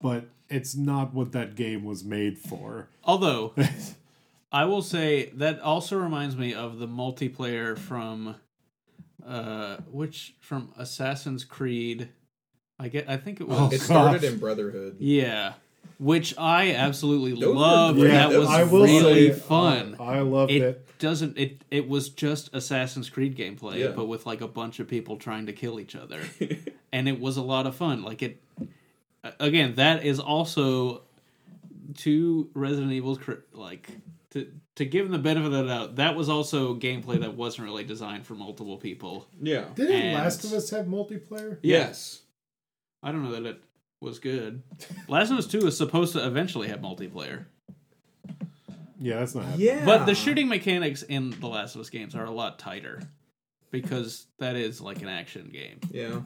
but 0.01 0.29
it's 0.49 0.75
not 0.75 1.13
what 1.15 1.33
that 1.33 1.55
game 1.55 1.85
was 1.85 2.05
made 2.05 2.39
for. 2.39 2.89
Although 3.05 3.55
I 4.53 4.65
will 4.65 4.83
say 4.83 5.31
that 5.35 5.61
also 5.61 5.97
reminds 5.99 6.37
me 6.37 6.55
of 6.55 6.79
the 6.79 6.89
multiplayer 6.89 7.77
from 7.79 8.37
uh 9.27 9.77
which 9.91 10.35
from 10.41 10.73
Assassin's 10.79 11.45
Creed. 11.45 12.09
I 12.79 12.89
get 12.89 13.09
I 13.11 13.17
think 13.17 13.41
it 13.41 13.49
was 13.49 13.59
Oh, 13.59 13.69
It 13.73 13.81
started 13.81 14.23
gosh. 14.23 14.31
in 14.31 14.39
Brotherhood. 14.39 14.97
yeah, 15.01 15.55
which 15.99 16.33
I 16.39 16.73
absolutely 16.75 17.33
Those 17.39 17.55
loved. 17.57 17.99
great. 17.99 18.13
that 18.13 18.31
was 18.33 18.49
I 18.49 18.63
will 18.63 18.83
really 18.85 19.33
say, 19.33 19.39
fun. 19.39 19.97
uh, 19.99 20.03
I 20.05 20.21
loved 20.21 20.53
it, 20.53 20.63
it. 20.63 20.99
doesn't 20.99 21.37
it 21.37 21.63
it 21.71 21.89
was 21.89 22.09
just 22.09 22.49
Assassin's 22.55 23.11
Creed 23.11 23.37
gameplay 23.37 23.81
Yeah. 23.81 23.89
but 23.89 24.07
with 24.07 24.25
like 24.25 24.41
a 24.41 24.49
bunch 24.49 24.79
of 24.81 24.89
people 24.89 25.17
trying 25.17 25.47
to 25.47 25.53
kill 25.53 25.79
each 25.81 25.95
other. 25.97 26.21
and 26.93 27.09
it 27.09 27.21
was 27.21 27.37
a 27.37 27.43
lot 27.43 27.67
of 27.67 27.75
fun. 27.77 28.03
Like 28.03 28.23
it 28.23 28.41
again, 29.41 29.75
that 29.77 30.05
is 30.05 30.19
also 30.21 31.03
to 31.99 32.51
Resident 32.55 32.93
Evil's 32.93 33.19
like 33.53 33.89
to 34.31 34.51
to 34.77 34.85
give 34.85 35.05
them 35.07 35.13
the 35.13 35.19
benefit 35.19 35.47
of 35.47 35.53
the 35.53 35.63
doubt. 35.67 35.97
That 35.97 36.15
was 36.17 36.29
also 36.29 36.75
gameplay 36.75 37.21
that 37.21 37.35
wasn't 37.35 37.67
really 37.67 37.85
designed 37.85 38.27
for 38.27 38.35
multiple 38.35 38.77
people. 38.77 39.27
yeah. 39.41 39.65
Didn't 39.75 39.93
And- 39.95 40.15
Last 40.15 40.45
of 40.45 40.53
Us 40.53 40.71
have 40.71 40.87
multiplayer? 40.87 41.59
Yes. 41.63 42.21
I 43.03 43.11
don't 43.13 43.23
know 43.25 43.33
that 43.33 43.45
it 43.47 43.61
was 44.01 44.19
good. 44.21 44.63
Last 45.09 45.31
of 45.33 45.39
Us 45.39 45.47
Two 45.47 45.67
is 45.67 45.77
supposed 45.77 46.13
to 46.13 46.25
eventually 46.25 46.69
have 46.69 46.81
multiplayer, 46.81 47.47
Yeah, 49.01 49.19
that's 49.21 49.35
not 49.35 49.45
happening. 49.45 49.67
Yeah. 49.67 49.85
but 49.85 50.05
the 50.07 50.15
shooting 50.15 50.49
mechanics 50.49 51.03
in 51.03 51.31
the 51.31 51.47
Last 51.49 51.75
of 51.75 51.81
Us 51.81 51.91
games 51.91 52.15
are 52.15 52.25
a 52.25 52.31
lot 52.31 52.59
tighter 52.59 53.01
because 53.71 54.27
that 54.39 54.57
is 54.57 54.81
like 54.81 55.03
an 55.03 55.09
action 55.09 55.49
game. 55.53 55.79
Yeah. 55.91 56.21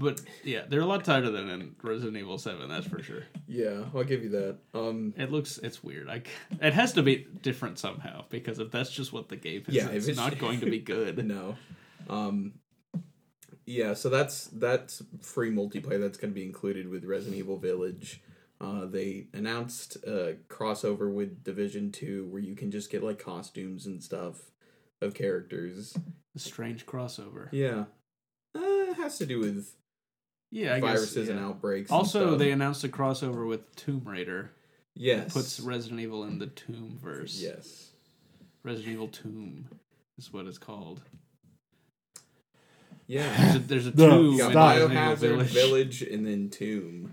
But 0.00 0.20
yeah, 0.44 0.62
they're 0.68 0.80
a 0.80 0.86
lot 0.86 1.04
tighter 1.04 1.28
than 1.30 1.50
in 1.50 1.74
Resident 1.82 2.16
Evil 2.16 2.38
Seven. 2.38 2.68
That's 2.68 2.86
for 2.86 3.02
sure. 3.02 3.24
Yeah, 3.48 3.82
I'll 3.92 4.04
give 4.04 4.22
you 4.22 4.28
that. 4.30 4.58
Um, 4.72 5.12
It 5.16 5.32
looks 5.32 5.58
it's 5.58 5.82
weird. 5.82 6.08
I 6.08 6.22
it 6.62 6.72
has 6.72 6.92
to 6.92 7.02
be 7.02 7.26
different 7.42 7.80
somehow 7.80 8.24
because 8.30 8.60
if 8.60 8.70
that's 8.70 8.90
just 8.90 9.12
what 9.12 9.28
the 9.28 9.34
game 9.36 9.64
is, 9.66 9.74
Yeah, 9.74 9.88
it's, 9.88 10.06
it's- 10.06 10.16
not 10.16 10.38
going 10.38 10.60
to 10.60 10.70
be 10.70 10.78
good. 10.78 11.18
no. 11.26 11.56
Um, 12.08 12.54
yeah, 13.66 13.94
so 13.94 14.08
that's 14.08 14.46
that's 14.46 15.02
free 15.20 15.50
multiplayer 15.50 16.00
that's 16.00 16.16
going 16.16 16.30
to 16.30 16.34
be 16.34 16.44
included 16.44 16.88
with 16.88 17.04
Resident 17.04 17.36
Evil 17.36 17.58
Village. 17.58 18.22
Uh, 18.60 18.86
they 18.86 19.26
announced 19.34 19.96
a 20.06 20.36
crossover 20.48 21.12
with 21.12 21.42
Division 21.44 21.90
Two, 21.92 22.26
where 22.30 22.40
you 22.40 22.54
can 22.54 22.70
just 22.70 22.90
get 22.90 23.02
like 23.02 23.18
costumes 23.18 23.84
and 23.86 24.02
stuff 24.02 24.50
of 25.02 25.12
characters. 25.14 25.96
A 26.34 26.38
strange 26.38 26.86
crossover. 26.86 27.48
Yeah, 27.52 27.84
uh, 28.56 28.60
it 28.62 28.96
has 28.96 29.18
to 29.18 29.26
do 29.26 29.38
with 29.40 29.74
Yeah, 30.50 30.74
I 30.74 30.80
viruses 30.80 31.14
guess, 31.14 31.28
and 31.28 31.38
yeah. 31.40 31.46
outbreaks. 31.46 31.90
and 31.90 31.96
Also, 31.98 32.26
stuff. 32.28 32.38
they 32.38 32.50
announced 32.52 32.82
a 32.84 32.88
crossover 32.88 33.46
with 33.46 33.74
Tomb 33.76 34.02
Raider. 34.06 34.50
yes 34.94 35.32
Puts 35.32 35.60
Resident 35.60 36.00
Evil 36.00 36.24
in 36.24 36.38
the 36.38 36.46
Tomb 36.46 36.98
verse. 37.02 37.40
yes 37.40 37.90
Resident 38.62 38.92
Evil 38.94 39.08
Tomb 39.08 39.66
is 40.16 40.32
what 40.32 40.46
it's 40.46 40.58
called. 40.58 41.00
yeah. 43.06 43.28
There's 43.36 43.56
a, 43.56 43.58
there's 43.60 43.86
a 43.86 43.90
tomb 44.10 44.32
You 44.32 44.38
got 44.38 44.46
in 44.46 44.52
Stop. 44.52 44.70
Resident 44.76 44.92
Evil 44.92 45.02
Biohazard, 45.14 45.18
Village. 45.18 45.52
Village. 45.52 46.02
and 46.02 46.26
then 46.26 46.50
Tomb. 46.50 47.12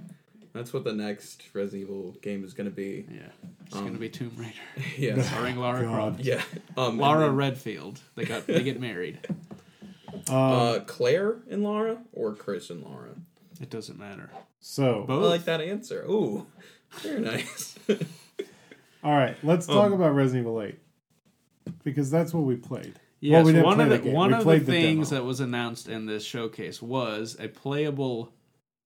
That's 0.53 0.71
what 0.73 0.85
the 0.85 0.93
next 0.93 1.43
Resident 1.53 1.83
Evil 1.83 2.11
game 2.21 2.45
is 2.45 2.53
going 2.53 2.69
to 2.69 2.75
be. 2.75 3.05
Yeah, 3.11 3.27
it's 3.65 3.75
Um, 3.75 3.85
gonna 3.87 3.99
be 3.99 4.07
Tomb 4.07 4.31
Raider, 4.37 4.53
Yeah, 4.97 5.21
starring 5.21 5.57
Lara 5.57 5.83
Croft. 5.85 6.21
yeah. 6.21 6.41
Um, 6.77 6.97
Lara 6.97 7.25
then, 7.27 7.35
Redfield. 7.35 7.99
They 8.15 8.23
got 8.23 8.47
they 8.47 8.63
get 8.63 8.79
married. 8.79 9.19
Um, 10.29 10.35
uh, 10.35 10.79
Claire 10.85 11.37
and 11.49 11.63
Laura 11.63 12.03
or 12.13 12.33
Chris 12.35 12.69
and 12.69 12.83
Laura? 12.83 13.11
It 13.61 13.69
doesn't 13.69 13.97
matter. 13.97 14.29
so, 14.59 15.05
I 15.07 15.13
like 15.13 15.45
that 15.45 15.61
answer. 15.61 16.03
Ooh, 16.09 16.45
very 17.01 17.21
nice. 17.21 17.77
all 19.03 19.13
right, 19.13 19.37
let's 19.43 19.65
talk 19.67 19.87
Um, 19.87 19.93
about 19.93 20.13
Resident 20.15 20.43
Evil 20.45 20.61
8 20.61 20.77
because 21.83 22.11
that's 22.11 22.33
what 22.33 22.41
we 22.43 22.55
played. 22.55 22.99
Yes, 23.21 23.45
we 23.45 23.59
one 23.61 23.79
of 23.79 23.89
the, 23.89 23.97
the 23.99 24.11
one 24.11 24.29
We 24.29 24.33
of 24.33 24.39
the 24.39 24.43
played 24.43 24.65
the 24.65 24.71
things 24.71 25.09
demo. 25.09 25.21
that 25.21 25.25
was 25.25 25.39
announced 25.39 25.87
in 25.87 26.05
this 26.05 26.23
showcase 26.23 26.81
was 26.81 27.37
a 27.39 27.47
playable 27.47 28.33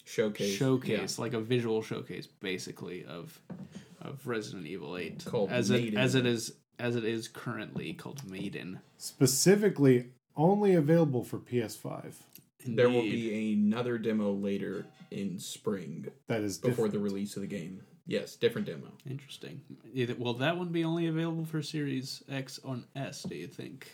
Showcase. 0.05 0.55
showcase, 0.55 1.19
like 1.19 1.33
a 1.33 1.39
visual 1.41 1.81
showcase, 1.81 2.27
basically 2.27 3.05
of 3.05 3.37
of 4.01 4.25
Resident 4.25 4.65
Evil 4.65 4.97
Eight, 4.97 5.25
Called 5.25 5.51
as 5.51 5.71
it 5.71 5.93
as 5.95 6.15
it 6.15 6.25
is 6.25 6.53
as 6.77 6.95
it 6.95 7.03
is 7.03 7.27
currently 7.27 7.93
called 7.93 8.29
Maiden. 8.29 8.79
Specifically, 8.97 10.07
only 10.39 10.73
available 10.73 11.23
for 11.23 11.37
PS5. 11.37 12.13
Yeah. 12.65 12.75
There 12.75 12.89
will 12.89 13.01
be 13.03 13.53
another 13.53 13.97
demo 13.97 14.31
later 14.31 14.85
in 15.11 15.39
spring 15.39 16.07
That 16.27 16.41
is 16.41 16.57
before 16.57 16.87
different. 16.87 16.93
the 16.93 16.99
release 16.99 17.35
of 17.35 17.41
the 17.41 17.47
game. 17.47 17.81
Yes, 18.05 18.35
different 18.35 18.65
demo. 18.67 18.87
interesting. 19.09 19.61
Will 20.17 20.33
that 20.35 20.57
one 20.57 20.69
be 20.69 20.83
only 20.83 21.05
available 21.07 21.45
for 21.45 21.61
Series 21.61 22.23
X 22.29 22.59
on 22.65 22.85
S? 22.95 23.21
Do 23.23 23.35
you 23.35 23.47
think? 23.47 23.87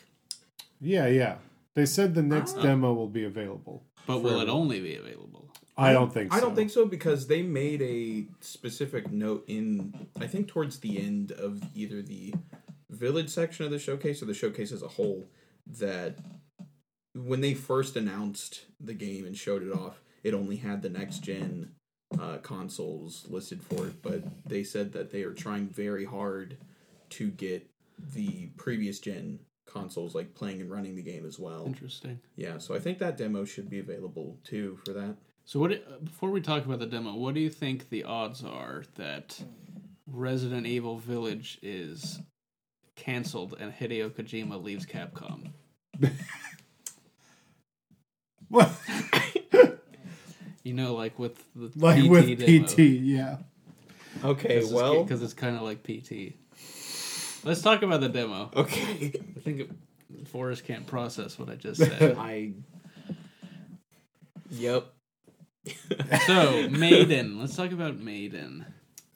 Yeah, 0.79 1.07
yeah. 1.07 1.35
They 1.73 1.85
said 1.85 2.15
the 2.15 2.23
next 2.23 2.55
Ah. 2.57 2.61
demo 2.63 2.93
will 2.93 3.09
be 3.09 3.25
available. 3.25 3.83
But 4.07 4.19
will 4.19 4.39
it 4.39 4.47
only 4.49 4.79
be 4.79 4.95
available? 4.95 5.49
I 5.77 5.91
don't 5.91 6.13
think 6.13 6.31
so. 6.31 6.37
I 6.37 6.39
don't 6.39 6.55
think 6.55 6.69
so 6.71 6.85
because 6.85 7.27
they 7.27 7.41
made 7.41 7.81
a 7.81 8.25
specific 8.39 9.11
note 9.11 9.43
in 9.47 10.07
I 10.19 10.27
think 10.27 10.47
towards 10.47 10.79
the 10.79 10.97
end 10.99 11.33
of 11.33 11.61
either 11.75 12.01
the 12.01 12.33
village 12.89 13.29
section 13.29 13.65
of 13.65 13.71
the 13.71 13.79
showcase 13.79 14.21
or 14.21 14.25
the 14.25 14.33
showcase 14.33 14.71
as 14.71 14.81
a 14.81 14.87
whole 14.87 15.25
that 15.67 16.17
when 17.13 17.41
they 17.41 17.53
first 17.53 17.95
announced 17.95 18.65
the 18.79 18.93
game 18.93 19.25
and 19.25 19.37
showed 19.37 19.63
it 19.63 19.71
off, 19.71 20.01
it 20.23 20.33
only 20.33 20.57
had 20.57 20.81
the 20.81 20.89
next 20.89 21.19
gen 21.19 21.71
uh, 22.19 22.37
consoles 22.37 23.25
listed 23.29 23.61
for 23.63 23.87
it, 23.87 24.01
but 24.01 24.23
they 24.45 24.63
said 24.63 24.93
that 24.93 25.11
they 25.11 25.23
are 25.23 25.33
trying 25.33 25.67
very 25.67 26.05
hard 26.05 26.57
to 27.09 27.29
get 27.29 27.67
the 28.13 28.47
previous 28.57 28.99
gen 28.99 29.39
consoles 29.65 30.13
like 30.15 30.35
playing 30.35 30.61
and 30.61 30.69
running 30.71 30.95
the 30.95 31.01
game 31.01 31.25
as 31.25 31.39
well. 31.39 31.65
Interesting. 31.65 32.19
Yeah, 32.35 32.57
so 32.57 32.75
I 32.75 32.79
think 32.79 32.99
that 32.99 33.17
demo 33.17 33.45
should 33.45 33.69
be 33.69 33.79
available 33.79 34.37
too 34.43 34.77
for 34.85 34.91
that. 34.93 35.15
So 35.45 35.59
what? 35.59 35.71
do- 35.71 35.81
Before 36.03 36.29
we 36.31 36.41
talk 36.41 36.65
about 36.65 36.79
the 36.79 36.85
demo, 36.85 37.13
what 37.15 37.33
do 37.33 37.39
you 37.39 37.49
think 37.49 37.89
the 37.89 38.03
odds 38.03 38.43
are 38.43 38.83
that 38.95 39.41
Resident 40.07 40.65
Evil 40.67 40.97
Village 40.97 41.59
is 41.61 42.19
canceled 42.95 43.55
and 43.59 43.73
Hideo 43.73 44.09
Kojima 44.09 44.61
leaves 44.63 44.85
Capcom? 44.85 45.51
What? 48.49 48.71
You 50.63 50.73
know, 50.73 50.95
like 50.95 51.19
with 51.19 51.37
the 51.55 51.71
like 51.75 52.03
PT 52.03 52.09
with 52.09 52.39
demo. 52.39 52.65
PT, 52.65 52.79
yeah. 52.79 53.37
Okay, 54.23 54.63
well, 54.71 55.03
because 55.03 55.21
it's 55.21 55.35
kind 55.35 55.55
of 55.55 55.61
like 55.61 55.83
PT. 55.83 56.33
Let's 57.43 57.61
talk 57.61 57.83
about 57.83 58.01
the 58.01 58.09
demo. 58.09 58.49
okay. 58.55 59.13
I 59.37 59.39
think 59.41 59.59
it, 59.59 59.69
Forrest 60.27 60.65
can't 60.65 60.87
process 60.87 61.37
what 61.37 61.49
I 61.49 61.55
just 61.55 61.79
said. 61.79 62.17
I. 62.19 62.53
Yep. 64.49 64.87
so 66.25 66.67
Maiden. 66.69 67.39
Let's 67.39 67.55
talk 67.55 67.71
about 67.71 67.99
Maiden. 67.99 68.65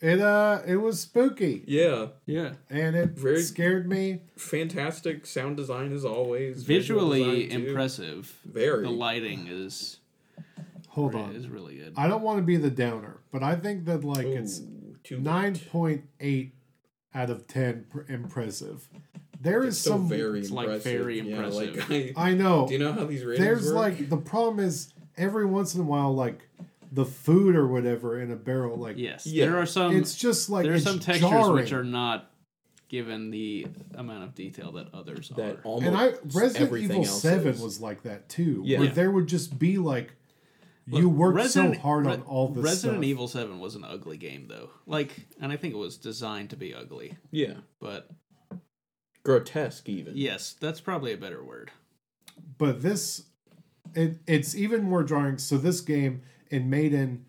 It 0.02 0.22
uh 0.22 0.62
it 0.66 0.78
was 0.78 1.02
spooky 1.02 1.64
Yeah, 1.68 2.08
Yeah, 2.26 2.54
and 2.70 2.96
it 2.96 3.10
Very- 3.12 3.42
scared 3.42 3.90
me. 3.90 4.22
fantastic 4.38 5.26
sound 5.26 5.58
design 5.58 5.92
as 5.92 6.06
always. 6.06 6.64
visual 6.64 7.10
visually 7.10 7.44
design, 7.48 7.62
too. 7.62 7.68
impressive. 7.70 8.40
Very. 8.46 8.84
The 8.84 8.90
lighting 8.92 9.48
is 9.50 9.98
Hold 10.90 11.16
on. 11.16 11.36
is 11.36 11.48
really 11.50 11.76
good. 11.78 11.94
I 11.98 12.08
don't 12.08 12.22
want 12.22 12.40
to 12.40 12.44
be 12.44 12.56
the 12.56 12.70
downer, 12.72 13.18
but 13.32 13.44
I 13.44 13.56
think 13.56 13.86
that 13.86 14.04
like 14.06 14.26
it's 14.26 14.62
Ooh, 14.62 14.96
too 15.04 15.20
nine 15.20 15.54
late. 15.54 15.70
point 15.70 16.04
eight 16.22 16.54
out 17.14 17.30
of 17.30 17.46
ten 17.48 17.86
pr- 17.90 18.02
impressive. 18.08 18.88
There 19.42 19.62
is 19.64 19.70
It's 19.76 19.80
still 19.80 19.94
some. 19.94 20.10
very 20.10 20.40
It's, 20.40 20.52
like, 20.52 20.66
impressive. 20.68 21.00
very 21.02 21.20
Yeah, 21.22 21.46
like, 21.48 21.90
I, 21.92 22.14
I 22.18 22.34
know. 22.34 22.68
do 22.68 22.74
you 22.74 22.80
know 22.80 22.92
how 22.92 23.06
these 23.06 23.24
ratings 23.24 23.46
There's 23.46 23.66
work? 23.68 23.76
like 23.76 24.10
the 24.10 24.18
problem 24.18 24.60
is 24.66 24.94
every 25.18 25.46
once 25.46 25.76
in 25.76 25.82
a 25.82 25.86
while, 25.86 26.14
like 26.14 26.48
the 26.92 27.06
food 27.06 27.56
or 27.56 27.68
whatever 27.68 28.20
in 28.20 28.32
a 28.32 28.36
barrel, 28.36 28.76
like 28.78 28.98
Yes, 28.98 29.26
Yeah. 29.28 29.46
there 29.46 29.58
are 29.58 29.66
some. 29.66 29.96
it's 29.96 30.16
just 30.16 30.50
like 30.50 30.64
there 30.66 30.74
are 30.74 30.80
some 30.80 31.00
textures 31.00 31.30
jarring. 31.30 31.54
which 31.54 31.72
are 31.74 31.84
not 31.84 32.32
given 32.88 33.30
the 33.30 33.68
amount 33.94 34.24
of 34.24 34.34
detail 34.34 34.72
that 34.72 34.88
others 34.94 35.30
that 35.36 35.58
are. 35.58 35.62
almost 35.62 35.86
and 35.88 35.96
I 35.96 36.14
Resident 36.34 36.76
Evil 36.82 37.06
Seven 37.06 37.54
is. 37.54 37.62
was 37.62 37.80
like 37.80 38.02
that 38.04 38.28
too. 38.30 38.64
Yeah. 38.66 38.80
where 38.80 38.88
Yeah. 38.88 38.94
there 38.94 39.12
would 39.12 39.28
just 39.28 39.60
be 39.60 39.78
like 39.78 40.14
you 40.88 41.08
Look, 41.08 41.18
worked 41.18 41.36
Resident- 41.36 41.76
so 41.76 41.82
hard 41.82 42.08
Re- 42.08 42.14
on 42.14 42.22
all 42.24 42.48
this 42.48 42.64
Resident 42.64 42.96
stuff. 42.98 43.04
Evil 43.04 43.28
Seven 43.28 43.60
was 43.60 43.76
an 43.76 43.84
ugly 43.84 44.18
game 44.18 44.48
though. 44.48 44.72
Like, 44.88 45.28
and 45.40 45.52
I 45.52 45.58
think 45.58 45.76
it 45.76 45.78
was 45.78 45.98
designed 45.98 46.50
to 46.50 46.56
be 46.58 46.74
ugly. 46.74 47.16
yeah 47.30 47.58
But 47.80 48.10
grotesque 49.24 49.88
even. 49.90 50.18
yes, 50.18 50.56
that's 50.60 50.82
probably 50.82 51.14
a 51.14 51.18
better 51.18 51.44
word. 51.44 51.72
but 52.58 52.82
this 52.82 53.26
it 53.96 54.18
it's 54.28 54.56
even 54.56 54.84
more 54.84 55.04
jarring 55.04 55.38
so 55.38 55.58
this 55.58 55.82
game 55.82 56.22
in 56.50 56.70
maiden 56.70 57.26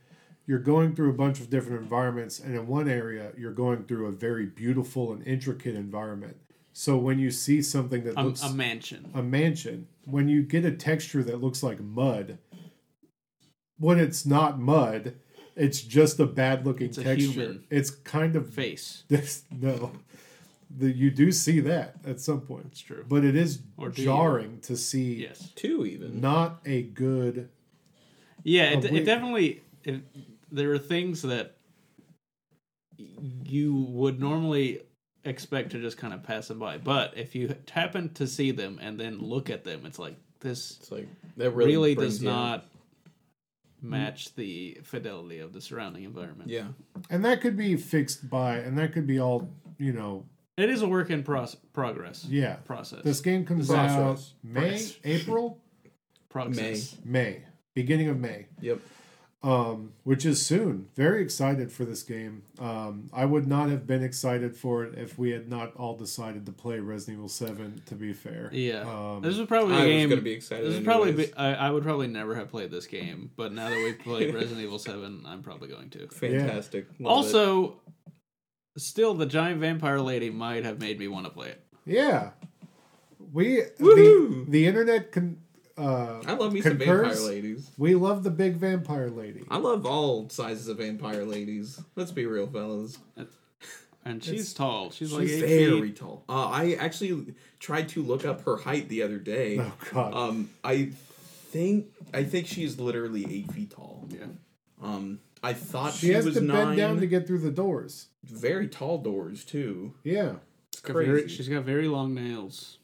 you're 0.47 0.59
going 0.59 0.95
through 0.97 1.11
a 1.11 1.15
bunch 1.15 1.39
of 1.41 1.49
different 1.49 1.81
environments 1.81 2.41
and 2.41 2.55
in 2.55 2.67
one 2.67 2.89
area 2.89 3.33
you're 3.39 3.53
going 3.53 3.85
through 3.85 4.07
a 4.07 4.13
very 4.13 4.47
beautiful 4.47 5.13
and 5.13 5.27
intricate 5.27 5.75
environment 5.75 6.37
so 6.73 6.97
when 6.97 7.19
you 7.19 7.31
see 7.31 7.61
something 7.63 8.05
that 8.05 8.15
A, 8.17 8.23
looks 8.23 8.43
a 8.43 8.53
mansion. 8.53 9.11
a 9.15 9.23
mansion 9.23 9.87
when 10.05 10.29
you 10.29 10.43
get 10.43 10.65
a 10.65 10.73
texture 10.73 11.23
that 11.23 11.41
looks 11.41 11.63
like 11.63 11.81
mud 11.81 12.39
when 13.79 13.99
it's 13.99 14.25
not 14.27 14.59
mud 14.59 15.15
it's 15.57 15.83
just 15.83 16.19
a 16.21 16.27
bad 16.27 16.65
looking 16.65 16.89
It's 16.89 16.99
a 16.99 17.05
texture 17.05 17.31
human. 17.33 17.65
it's 17.71 17.91
kind 17.91 18.37
of 18.37 18.49
Face. 18.53 19.05
this 19.09 19.45
no 19.51 19.93
the, 20.73 20.91
you 20.93 21.11
do 21.11 21.33
see 21.33 21.59
that 21.61 21.97
at 22.07 22.21
some 22.21 22.41
point 22.43 22.65
That's 22.65 22.81
true. 22.81 23.05
but 23.09 23.25
it 23.25 23.35
is 23.35 23.61
Or 23.77 23.91
jarring 23.91 24.61
to 24.63 24.77
see 24.77 25.15
Yes. 25.15 25.51
Two 25.57 25.85
even. 25.85 26.21
not 26.21 26.61
a 26.65 26.83
good 26.83 27.49
Yeah, 28.45 28.71
it, 28.71 28.85
it 28.85 29.05
definitely. 29.05 29.63
It, 29.85 30.03
there 30.53 30.73
are 30.73 30.79
things 30.79 31.23
that 31.23 31.57
you 33.45 33.75
would 33.91 34.21
normally 34.21 34.81
expect 35.25 35.71
to 35.71 35.81
just 35.81 35.97
kind 35.97 36.13
of 36.15 36.23
pass 36.23 36.49
them 36.49 36.59
by, 36.59 36.79
but 36.79 37.17
if 37.17 37.35
you 37.35 37.55
happen 37.71 38.13
to 38.15 38.27
see 38.27 38.51
them 38.51 38.79
and 38.83 38.99
then 38.99 39.19
look 39.21 39.51
at 39.51 39.65
them, 39.65 39.85
it's 39.87 39.99
like 39.99 40.17
this 40.41 40.79
It's 40.81 40.91
like 40.91 41.09
that 41.37 41.51
really, 41.51 41.73
really, 41.73 41.95
does 41.95 42.23
you 42.23 42.29
not 42.29 42.67
match 43.83 44.35
the 44.35 44.79
fidelity 44.83 45.39
of 45.39 45.53
the 45.53 45.61
surrounding 45.61 46.05
environment. 46.05 46.51
Yeah. 46.51 46.69
and 47.09 47.25
that 47.25 47.41
could 47.41 47.57
be 47.57 47.77
fixed 47.77 48.29
by 48.29 48.57
and 48.57 48.77
that 48.79 48.93
could 48.93 49.07
be 49.07 49.19
all 49.19 49.49
you 49.79 49.93
know 49.95 50.27
It 50.59 50.69
is 50.69 50.83
a 50.83 50.89
work 50.89 51.09
in 51.09 51.23
pros- 51.23 51.55
progress. 51.73 52.27
yeah 52.29 52.57
Process. 52.67 53.03
this 53.03 53.21
game 53.23 53.47
comes 53.47 53.69
Process. 53.69 53.97
out 53.99 54.23
may 54.45 54.75
April. 54.75 54.79
Process. 54.79 54.99
april 55.05 55.59
progress. 56.29 56.97
may 57.05 57.43
beginning 57.75 58.09
of 58.09 58.19
may 58.19 58.47
Yep. 58.61 58.81
um, 59.43 59.93
which 60.05 60.27
is 60.27 60.45
soon. 60.45 60.89
Very 60.97 61.23
excited 61.23 61.73
for 61.73 61.85
this 61.87 62.03
game. 62.03 62.43
Um, 62.59 63.09
I 63.13 63.25
would 63.25 63.47
not 63.47 63.71
have 63.71 63.87
been 63.87 64.03
excited 64.03 64.55
for 64.57 64.85
it 64.85 64.99
if 64.99 65.19
we 65.19 65.31
had 65.31 65.49
not 65.49 65.75
all 65.77 65.97
decided 65.97 66.45
to 66.47 66.53
play 66.53 66.79
Resident 66.79 67.17
Evil 67.19 67.29
Seven. 67.29 67.81
To 67.87 67.95
be 67.95 68.13
fair, 68.13 68.51
Yeah, 68.53 68.81
Um, 68.83 69.23
this 69.23 69.39
is 69.39 69.47
probably 69.47 69.77
I 69.77 69.79
a 69.79 69.85
was 69.85 69.93
game. 69.93 70.09
gonna 70.11 70.21
be 70.21 70.33
excited 70.33 70.67
This 70.67 70.77
is 70.77 70.85
probably. 70.85 71.13
Be, 71.13 71.35
I, 71.35 71.55
I 71.55 71.71
would 71.71 71.83
probably 71.85 72.09
never 72.09 72.35
have 72.35 72.51
played 72.51 72.71
this 72.71 72.87
game, 72.87 73.31
but 73.37 73.53
now 73.53 73.71
that 73.71 73.77
we 73.77 73.95
played 73.95 74.35
Resident 74.35 74.61
Evil 74.61 74.79
Seven, 74.79 75.23
I'm 75.27 75.43
probably 75.43 75.69
going 75.69 75.89
to. 75.91 76.09
Fantastic. 76.09 76.87
Love 76.99 77.01
it. 77.01 77.07
Also, 77.07 77.81
still, 78.77 79.15
the 79.15 79.27
giant 79.27 79.61
vampire 79.61 80.01
lady 80.01 80.29
might 80.29 80.65
have 80.65 80.81
made 80.81 80.99
me 80.99 81.09
want 81.09 81.25
to 81.27 81.31
play 81.31 81.49
it. 81.49 81.65
yeah, 81.87 82.31
we 83.33 83.57
the, 83.63 83.73
Woohoo! 83.81 84.51
the 84.51 84.67
internet 84.67 85.13
can. 85.13 85.39
Uh, 85.79 86.21
I 86.27 86.35
love 86.35 86.53
me 86.53 86.61
some 86.61 86.77
concurs. 86.79 87.09
vampire 87.19 87.29
ladies. 87.35 87.71
We 87.79 87.95
love 87.95 88.23
the 88.23 88.31
big 88.31 88.57
vampire 88.57 89.09
lady. 89.11 89.45
I 89.51 89.57
love 89.59 89.87
all 89.87 90.29
sizes 90.29 90.69
of 90.69 90.79
vampire 90.79 91.25
ladies. 91.25 91.81
Let's 91.97 92.11
be 92.13 92.27
real, 92.27 92.47
fellas. 92.47 92.99
And 94.03 94.25
she's 94.25 94.33
It's- 94.33 94.53
tall. 94.55 94.91
She's, 94.91 95.13
like 95.13 95.29
She's 95.29 95.43
eight 95.43 95.69
very 95.69 95.89
feet. 95.89 95.97
tall. 95.97 96.25
Uh, 96.27 96.49
I 96.49 96.73
actually 96.81 97.35
tried 97.59 97.91
to 97.91 98.03
look 98.03 98.25
up 98.25 98.41
her 98.47 98.57
height 98.57 98.89
the 98.89 99.03
other 99.03 99.19
day. 99.19 99.59
Oh 99.61 99.73
God. 99.93 100.15
Um, 100.15 100.51
I 100.65 100.91
think 101.51 101.89
I 102.15 102.25
think 102.25 102.47
she's 102.47 102.81
literally 102.81 103.27
eight 103.31 103.53
feet 103.53 103.71
tall. 103.73 104.09
Yeah. 104.09 104.25
Um, 104.83 105.21
I 105.43 105.53
thought 105.53 105.93
she 105.93 106.07
she, 106.07 106.13
has 106.15 106.25
was 106.25 106.35
to 106.37 106.41
nine. 106.41 106.69
bend 106.69 106.77
down 106.79 107.01
to 107.01 107.07
get 107.07 107.27
through 107.27 107.41
the 107.41 107.51
doors. 107.51 108.07
very 108.25 108.69
tall 108.69 108.97
doors 108.99 109.45
too. 109.45 109.93
Yeah. 110.03 110.37
It's 110.73 110.81
Got 110.81 110.95
very- 110.95 111.07
crazy. 111.21 111.29
she's 111.37 111.49
got 111.51 111.65
very 111.65 111.87
long 111.87 112.15
nails. 112.15 112.79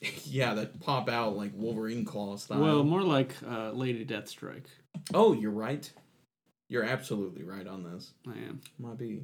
yeah, 0.24 0.54
that 0.54 0.80
pop 0.80 1.08
out 1.08 1.36
like 1.36 1.52
Wolverine 1.54 2.04
claw 2.04 2.36
style. 2.36 2.60
Well, 2.60 2.84
more 2.84 3.02
like 3.02 3.34
uh, 3.48 3.70
Lady 3.72 4.04
Deathstrike. 4.04 4.66
oh, 5.14 5.32
you're 5.32 5.50
right. 5.50 5.90
You're 6.68 6.84
absolutely 6.84 7.44
right 7.44 7.66
on 7.66 7.82
this. 7.82 8.12
I 8.26 8.32
am. 8.32 8.60
Might 8.78 8.98
be. 8.98 9.22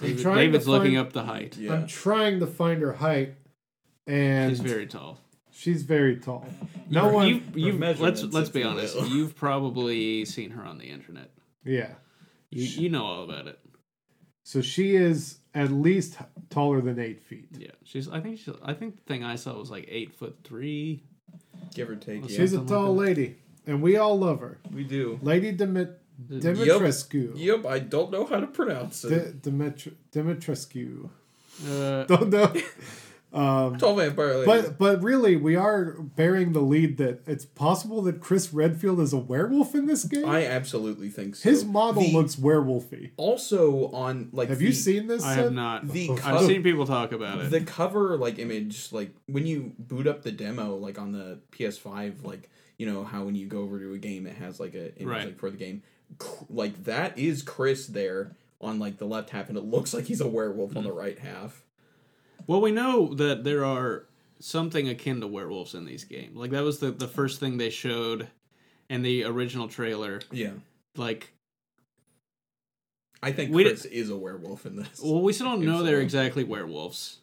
David- 0.00 0.22
trying 0.22 0.36
to 0.36 0.42
David's 0.42 0.68
looking 0.68 0.96
up 0.96 1.12
the 1.12 1.22
height. 1.22 1.56
Yeah. 1.56 1.72
I'm 1.74 1.86
trying 1.86 2.40
to 2.40 2.46
find 2.46 2.82
her 2.82 2.92
height, 2.92 3.34
and 4.06 4.50
She's 4.50 4.60
very 4.60 4.86
tall. 4.86 5.20
she's 5.52 5.82
very 5.84 6.16
tall. 6.16 6.46
No 6.90 7.08
You- 7.08 7.14
one. 7.14 7.28
you, 7.28 7.42
you, 7.72 7.78
let's 7.78 8.22
let's 8.22 8.48
be 8.50 8.62
honest. 8.64 8.94
will. 8.96 9.06
You've 9.06 9.36
probably 9.36 10.24
seen 10.24 10.50
her 10.50 10.64
on 10.64 10.78
the 10.78 10.86
internet. 10.90 11.30
yeah. 11.64 11.90
You, 12.50 12.64
you 12.82 12.88
know 12.88 13.04
all 13.04 13.24
about 13.24 13.48
it. 13.48 13.58
So 14.44 14.60
she 14.60 14.94
is 14.94 15.38
at 15.54 15.70
least 15.70 16.16
taller 16.50 16.80
than 16.80 16.98
eight 16.98 17.22
feet. 17.22 17.48
Yeah, 17.56 17.68
she's. 17.84 18.08
I 18.08 18.20
think. 18.20 18.38
She's, 18.38 18.54
I 18.62 18.74
think 18.74 18.96
the 18.96 19.02
thing 19.02 19.24
I 19.24 19.36
saw 19.36 19.56
was 19.58 19.70
like 19.70 19.86
eight 19.88 20.12
foot 20.14 20.36
three. 20.44 21.02
Give 21.74 21.88
or 21.90 21.96
take. 21.96 22.22
Well, 22.22 22.30
Yeah. 22.30 22.36
She's 22.38 22.52
a 22.52 22.60
tall 22.64 22.94
like 22.94 23.08
lady, 23.08 23.36
and 23.66 23.80
we 23.82 23.96
all 23.96 24.18
love 24.18 24.40
her. 24.40 24.58
we 24.72 24.84
do. 24.84 25.18
Lady 25.22 25.52
Dimit- 25.56 25.96
Dimitrescu. 26.30 27.32
Yep, 27.36 27.66
I 27.66 27.78
don't 27.80 28.10
know 28.12 28.24
how 28.26 28.40
to 28.40 28.46
pronounce 28.46 29.04
it. 29.04 29.42
Di- 29.42 29.50
Dimitri- 29.50 29.96
Dimitrescu. 30.12 31.08
Uh, 31.68 32.04
Don't 32.04 32.30
know. 32.30 32.52
um, 33.34 33.78
Tall 33.78 33.96
vampire 33.96 34.34
lady. 34.34 34.46
but 34.46 34.78
but 34.78 35.02
really, 35.02 35.34
we 35.36 35.56
are 35.56 35.92
bearing 36.00 36.52
the 36.52 36.60
lead 36.60 36.98
that 36.98 37.22
it's 37.26 37.44
possible 37.44 38.00
that 38.02 38.20
Chris 38.20 38.52
Redfield 38.52 39.00
is 39.00 39.12
a 39.12 39.18
werewolf 39.18 39.74
in 39.74 39.86
this 39.86 40.04
game. 40.04 40.24
I 40.28 40.46
absolutely 40.46 41.08
think 41.08 41.34
so. 41.36 41.48
His 41.50 41.64
model 41.64 42.02
The- 42.02 42.12
looks 42.12 42.36
werewolfy. 42.36 43.10
also 43.16 43.88
on 43.90 44.28
like. 44.32 44.48
Have 44.50 44.58
the, 44.60 44.66
you 44.66 44.72
seen 44.72 45.06
this? 45.08 45.24
I 45.24 45.34
have 45.34 45.52
not. 45.52 45.88
the 45.88 46.10
Oh, 46.10 46.14
I've 46.14 46.20
cover- 46.20 46.46
seen 46.46 46.62
people 46.62 46.86
talk 46.86 47.12
about 47.12 47.40
it. 47.40 47.50
the 47.50 47.60
cover 47.62 48.16
like 48.16 48.38
image 48.38 48.92
like 48.92 49.10
when 49.26 49.46
you 49.46 49.72
boot 49.78 50.06
up 50.06 50.22
the 50.22 50.32
demo 50.32 50.76
like 50.76 50.98
on 50.98 51.12
the 51.12 51.40
PS5 51.52 52.24
like 52.24 52.48
you 52.78 52.86
know 52.90 53.02
how 53.04 53.24
when 53.24 53.34
you 53.34 53.46
go 53.46 53.60
over 53.62 53.78
to 53.80 53.94
a 53.94 53.98
game 53.98 54.26
it 54.26 54.36
has 54.36 54.60
like 54.60 54.74
a 54.74 54.94
image 54.96 55.06
Right. 55.08 55.24
like 55.26 55.38
for 55.38 55.50
the 55.50 55.56
game 55.56 55.82
like 56.48 56.84
that 56.84 57.18
is 57.18 57.42
Chris 57.42 57.86
there 57.88 58.36
on 58.60 58.78
like 58.78 58.98
the 58.98 59.04
left 59.06 59.30
half 59.30 59.48
and 59.48 59.58
it 59.58 59.64
looks 59.64 59.92
like 59.92 60.04
he's 60.04 60.20
a 60.20 60.28
werewolf 60.28 60.76
on 60.76 60.84
the 60.84 60.92
right 60.92 61.18
half. 61.18 61.63
Well, 62.46 62.60
we 62.60 62.70
know 62.72 63.14
that 63.14 63.44
there 63.44 63.64
are 63.64 64.06
something 64.40 64.88
akin 64.88 65.20
to 65.20 65.26
werewolves 65.26 65.74
in 65.74 65.84
these 65.84 66.04
games. 66.04 66.36
Like 66.36 66.50
that 66.50 66.62
was 66.62 66.78
the 66.78 66.90
the 66.90 67.08
first 67.08 67.40
thing 67.40 67.56
they 67.56 67.70
showed 67.70 68.28
in 68.90 69.02
the 69.02 69.24
original 69.24 69.68
trailer. 69.68 70.20
Yeah. 70.30 70.50
Like, 70.96 71.32
I 73.22 73.32
think 73.32 73.52
We 73.54 73.64
Chris 73.64 73.84
is 73.86 74.10
a 74.10 74.16
werewolf 74.16 74.66
in 74.66 74.76
this. 74.76 75.00
well, 75.02 75.22
we 75.22 75.32
still 75.32 75.46
don't 75.46 75.64
know 75.64 75.82
they're 75.82 76.00
exactly 76.00 76.44
werewolves 76.44 77.18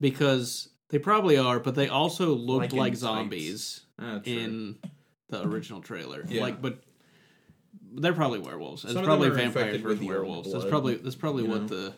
because 0.00 0.68
they 0.90 0.98
probably 0.98 1.36
are, 1.36 1.58
but 1.60 1.74
they 1.74 1.88
also 1.88 2.34
looked 2.34 2.72
Like 2.72 2.80
like, 2.80 2.96
zombies 2.96 3.80
Ah, 3.98 4.20
in 4.24 4.76
the 5.28 5.46
original 5.46 5.80
trailer. 5.82 6.24
Yeah. 6.28 6.40
Like, 6.40 6.62
but 6.62 6.82
they're 7.92 8.14
probably 8.14 8.38
werewolves. 8.38 8.84
It's 8.84 8.94
Some 8.94 9.04
probably 9.04 9.28
vampires 9.30 9.80
versus 9.80 10.00
werewolves. 10.00 10.52
That's 10.52 10.64
probably 10.64 10.94
that's 10.96 11.16
probably 11.16 11.44
you 11.44 11.50
what 11.50 11.62
know? 11.62 11.66
the 11.68 11.94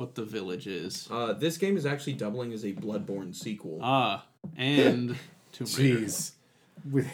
what 0.00 0.14
the 0.14 0.24
village 0.24 0.66
is. 0.66 1.06
uh, 1.10 1.32
this 1.34 1.58
game 1.58 1.76
is 1.76 1.84
actually 1.86 2.14
doubling 2.14 2.52
as 2.52 2.64
a 2.64 2.72
Bloodborne 2.72 3.34
sequel. 3.34 3.78
Ah, 3.82 4.24
and 4.56 5.16
Tomb 5.52 5.66
Raider. 5.78 6.00
Jeez. 6.00 6.32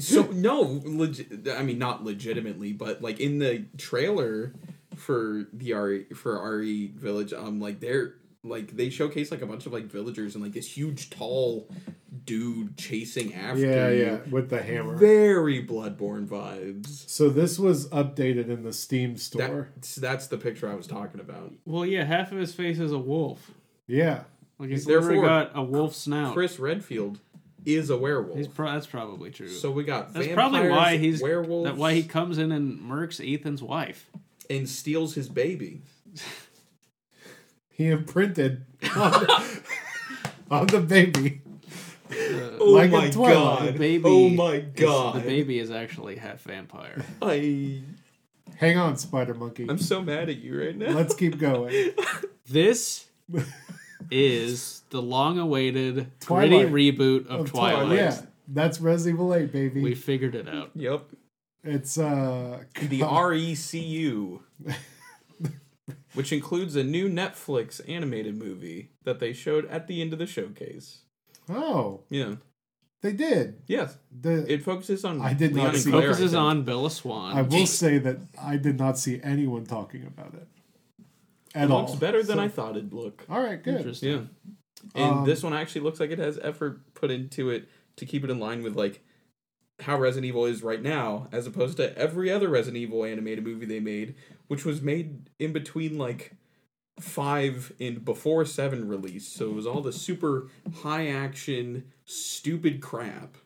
So 0.00 0.22
no, 0.30 0.80
legit. 0.84 1.48
I 1.48 1.62
mean, 1.64 1.76
not 1.78 2.04
legitimately, 2.04 2.72
but 2.72 3.02
like 3.02 3.18
in 3.18 3.40
the 3.40 3.64
trailer 3.78 4.54
for 4.94 5.48
the 5.52 5.72
RE 5.74 6.04
for 6.14 6.58
RE 6.58 6.86
Village, 6.86 7.32
um, 7.32 7.60
like 7.60 7.80
they're 7.80 8.14
like 8.44 8.76
they 8.76 8.90
showcase 8.90 9.30
like 9.30 9.42
a 9.42 9.46
bunch 9.46 9.66
of 9.66 9.72
like 9.72 9.84
villagers 9.84 10.34
and 10.34 10.42
like 10.42 10.52
this 10.52 10.66
huge 10.76 11.10
tall 11.10 11.68
dude 12.24 12.76
chasing 12.76 13.34
after 13.34 13.60
yeah, 13.60 13.88
you. 13.88 14.04
yeah, 14.04 14.18
with 14.30 14.50
the 14.50 14.62
hammer. 14.62 14.96
Very 14.96 15.64
Bloodborne 15.64 16.26
vibes. 16.26 17.08
So 17.08 17.28
this 17.28 17.58
was 17.58 17.88
updated 17.90 18.48
in 18.48 18.62
the 18.62 18.72
Steam 18.72 19.16
store. 19.16 19.70
That's 19.76 19.94
that's 19.96 20.26
the 20.26 20.38
picture 20.38 20.68
I 20.70 20.74
was 20.74 20.86
talking 20.86 21.20
about. 21.20 21.52
Well, 21.64 21.86
yeah, 21.86 22.04
half 22.04 22.32
of 22.32 22.38
his 22.38 22.54
face 22.54 22.78
is 22.78 22.92
a 22.92 22.98
wolf. 22.98 23.50
yeah. 23.86 24.24
Like 24.58 24.70
he's 24.70 24.84
Therefore, 24.84 25.08
literally 25.08 25.26
got 25.26 25.50
a 25.56 25.62
wolf 25.62 25.94
snout. 25.94 26.34
Chris 26.34 26.60
Redfield 26.60 27.18
is 27.64 27.90
a 27.90 27.96
werewolf. 27.96 28.36
He's 28.36 28.46
pro- 28.46 28.72
that's 28.72 28.86
probably 28.86 29.30
true. 29.30 29.48
so 29.48 29.72
we 29.72 29.82
got 29.82 30.12
that's 30.12 30.26
vampires, 30.26 30.50
probably 30.52 30.68
why 30.68 30.96
he's 30.98 31.20
werewolf. 31.20 31.64
that 31.64 31.76
why 31.76 31.94
he 31.94 32.04
comes 32.04 32.38
in 32.38 32.52
and 32.52 32.78
murks 32.80 33.18
Ethan's 33.20 33.62
wife. 33.62 34.08
and 34.48 34.68
steals 34.68 35.14
his 35.14 35.28
baby. 35.28 35.82
He 37.72 37.88
imprinted 37.88 38.64
on, 38.96 39.26
on 40.50 40.66
the 40.68 40.80
baby. 40.80 41.40
Oh 42.60 42.66
Like 42.72 42.84
in 42.86 42.90
my 42.90 43.08
god! 43.10 43.68
The 43.68 43.72
baby 43.72 44.04
oh 44.06 44.28
my 44.28 44.54
is- 44.56 44.64
god! 44.74 45.14
the 45.16 45.20
baby 45.20 45.58
is 45.58 45.70
actually 45.70 46.16
half 46.16 46.42
vampire. 46.42 47.02
I 47.22 47.80
Hang 48.56 48.76
on, 48.76 48.96
Spider 48.98 49.34
Monkey. 49.34 49.66
I'm 49.68 49.78
so 49.78 50.02
mad 50.02 50.28
at 50.28 50.36
you 50.38 50.60
right 50.62 50.76
now. 50.76 50.90
Let's 50.90 51.14
keep 51.14 51.38
going. 51.38 51.90
This 52.48 53.06
is 54.10 54.82
the 54.90 55.00
long-awaited 55.00 56.10
Twilight. 56.20 56.68
gritty 56.70 56.92
reboot 56.92 57.26
of, 57.28 57.40
Of 57.42 57.50
Twilight. 57.50 57.96
Yeah, 57.96 58.20
that's 58.48 58.80
Resident 58.80 59.16
Evil 59.20 59.34
8, 59.34 59.52
baby. 59.52 59.80
We 59.80 59.94
figured 59.94 60.34
it 60.34 60.48
out. 60.48 60.70
Yep. 60.74 61.04
it's 61.64 61.96
uh 61.98 62.64
The 62.78 63.00
RECU, 63.00 64.40
which 66.14 66.32
includes 66.32 66.76
a 66.76 66.84
new 66.84 67.08
Netflix 67.08 67.80
animated 67.88 68.36
movie 68.36 68.90
that 69.04 69.18
they 69.20 69.32
showed 69.32 69.66
at 69.66 69.86
the 69.86 70.00
end 70.00 70.12
of 70.12 70.18
the 70.18 70.26
showcase. 70.26 71.00
Oh, 71.48 72.00
Yeah. 72.10 72.36
they 73.00 73.12
did. 73.12 73.62
Yes. 73.66 73.96
The 74.20 74.50
It 74.52 74.62
focuses 74.62 75.04
on. 75.04 75.20
I 75.20 75.34
did 75.34 75.54
not 75.54 75.62
Leon 75.62 75.74
and 75.74 75.82
see 75.82 75.90
Claire, 75.90 76.02
Focuses 76.02 76.34
on 76.34 76.62
Bella 76.64 76.90
Swan. 76.90 77.36
I 77.36 77.42
will 77.42 77.66
say 77.66 77.98
that 77.98 78.18
I 78.40 78.56
did 78.56 78.78
not 78.78 78.98
see 78.98 79.20
anyone 79.22 79.64
talking 79.66 80.04
about 80.06 80.34
it 80.34 80.46
at 81.54 81.64
It 81.64 81.70
all. 81.70 81.82
looks 81.86 81.94
better 81.98 82.22
than 82.22 82.36
So- 82.36 82.42
I 82.42 82.48
thought 82.48 82.76
it'd 82.76 82.92
look. 82.92 83.24
All 83.28 83.40
right, 83.42 83.62
good. 83.62 83.76
Interesting. 83.78 84.10
Yeah. 84.10 84.52
And 84.94 85.14
Um, 85.20 85.24
this 85.26 85.42
one 85.42 85.52
actually 85.52 85.82
looks 85.82 86.00
like 86.00 86.10
it 86.10 86.18
has 86.18 86.38
effort 86.42 86.94
put 86.94 87.10
into 87.10 87.50
it 87.50 87.68
to 87.96 88.06
keep 88.06 88.24
it 88.24 88.30
in 88.30 88.38
line 88.38 88.62
with 88.62 88.74
like 88.76 89.00
how 89.82 89.98
Resident 89.98 90.26
Evil 90.26 90.44
is 90.46 90.62
right 90.62 90.82
now, 90.82 91.28
as 91.32 91.46
opposed 91.46 91.76
to 91.76 91.96
every 91.96 92.30
other 92.30 92.48
Resident 92.48 92.82
Evil 92.82 93.04
animated 93.04 93.44
movie 93.44 93.66
they 93.66 93.80
made, 93.80 94.14
which 94.48 94.64
was 94.64 94.82
made 94.82 95.30
in 95.38 95.52
between 95.52 95.98
like 95.98 96.32
five 97.00 97.72
and 97.80 98.04
before 98.04 98.44
seven 98.44 98.88
release. 98.88 99.26
So 99.28 99.46
it 99.46 99.54
was 99.54 99.66
all 99.66 99.80
the 99.80 99.92
super 99.92 100.48
high 100.82 101.08
action, 101.08 101.92
stupid 102.04 102.80
crap. 102.80 103.36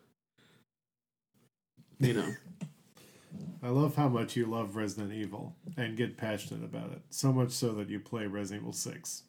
You 1.99 2.15
know. 2.15 2.35
I 3.63 3.69
love 3.71 3.97
how 3.97 4.09
much 4.09 4.37
you 4.37 4.47
love 4.47 4.77
Resident 4.77 5.13
Evil 5.13 5.57
and 5.77 5.97
get 5.97 6.17
passionate 6.17 6.65
about 6.65 6.93
it. 6.93 7.01
So 7.11 7.33
much 7.33 7.51
so 7.51 7.73
that 7.73 7.89
you 7.89 7.99
play 7.99 8.27
Resident 8.27 8.63
Evil 8.63 8.73
6. 8.73 9.23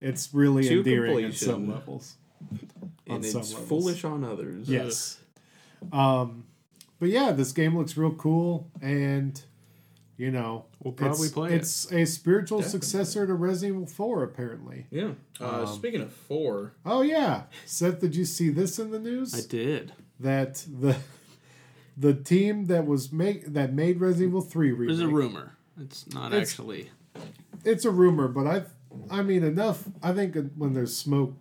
It's 0.00 0.34
really 0.34 0.64
To 0.68 0.78
endearing 0.78 1.24
at 1.24 1.34
some 1.34 1.70
levels. 1.70 2.16
And 3.06 3.24
it's 3.24 3.52
foolish 3.52 4.04
on 4.04 4.24
others. 4.24 4.68
Yes. 4.68 5.18
Um, 5.92 6.44
but 6.98 7.08
yeah, 7.10 7.32
this 7.32 7.52
game 7.52 7.76
looks 7.76 7.96
real 7.96 8.12
cool, 8.14 8.70
and 8.80 9.40
you 10.16 10.30
know, 10.30 10.64
We'll 10.82 10.94
probably 10.94 11.26
it's, 11.26 11.34
play 11.34 11.50
it. 11.52 11.54
It's 11.56 11.92
a 11.92 12.04
spiritual 12.06 12.60
Definitely. 12.60 12.80
successor 12.86 13.26
to 13.26 13.34
Resident 13.34 13.76
Evil 13.82 13.86
4, 13.86 14.22
apparently. 14.22 14.86
Yeah. 14.90 15.10
Uh, 15.40 15.64
Um, 15.64 15.66
speaking 15.66 16.00
of 16.00 16.10
four, 16.12 16.72
Oh 16.86 17.02
yeah, 17.02 17.42
Seth, 17.66 18.00
did 18.00 18.14
you 18.16 18.24
see 18.24 18.48
this 18.48 18.78
in 18.78 18.90
the 18.92 18.98
news? 18.98 19.34
I 19.34 19.46
did. 19.46 19.92
that 20.20 20.64
the 20.80 20.96
the 21.98 22.14
team 22.14 22.66
that 22.66 22.86
was 22.86 23.12
make 23.12 23.46
that 23.52 23.72
made 23.74 24.00
Resident 24.00 24.28
Evil 24.30 24.40
Three 24.42 24.72
remake. 24.72 24.96
There's 24.96 25.00
a 25.00 25.12
rumor. 25.12 25.56
It's 25.80 26.06
not 26.14 26.32
It's- 26.32 26.50
actually. 26.50 26.90
It's 27.64 27.84
a 27.84 27.90
rumor, 27.90 28.28
but 28.28 28.46
I, 28.46 28.62
I 29.10 29.22
mean 29.22 29.42
enough. 29.42 29.84
I 30.02 30.12
think 30.12 30.36
when 30.56 30.72
there's 30.74 30.96
smoke, 30.96 31.34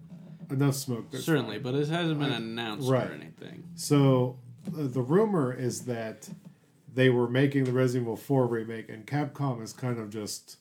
enough 0.52 0.76
smoke. 0.76 1.12
There's 1.12 1.26
Certainly, 1.26 1.60
but 1.60 1.76
it 1.76 1.88
hasn't 1.90 2.20
been 2.20 2.32
announced 2.32 2.90
Right. 2.90 3.10
or 3.10 3.14
anything. 3.14 3.64
So 3.76 4.38
uh, 4.68 4.72
the 4.88 5.02
rumor 5.02 5.54
is 5.54 5.82
that 5.86 6.30
they 6.94 7.10
were 7.10 7.28
making 7.28 7.66
the 7.66 7.72
Resident 7.74 8.04
Evil 8.04 8.16
4 8.16 8.48
remake, 8.48 8.90
and 8.90 9.06
Capcom 9.06 9.62
is 9.62 9.74
kind 9.74 10.00
of 10.00 10.10
just 10.10 10.58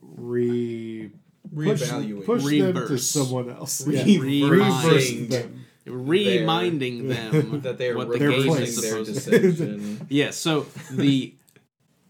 re 0.00 1.10
push, 1.54 1.82
Reevaluate. 1.82 2.24
push 2.24 2.44
them 2.44 2.74
to 2.74 2.98
someone 2.98 3.50
else. 3.50 3.86
Re- 3.86 4.02
Yeah. 4.02 4.48
Reverse 4.48 5.10
them. 5.28 5.64
Reminding 5.86 7.08
them 7.08 7.60
that 7.62 7.78
they 7.78 7.90
are 7.90 7.96
what 7.96 8.10
the 8.10 8.18
game 8.18 8.48
is 8.56 8.80
their 8.80 9.04
supposed 9.04 9.24
to. 9.24 9.30
decision, 9.38 10.06
Yeah. 10.08 10.30
So 10.30 10.66
the. 10.90 11.34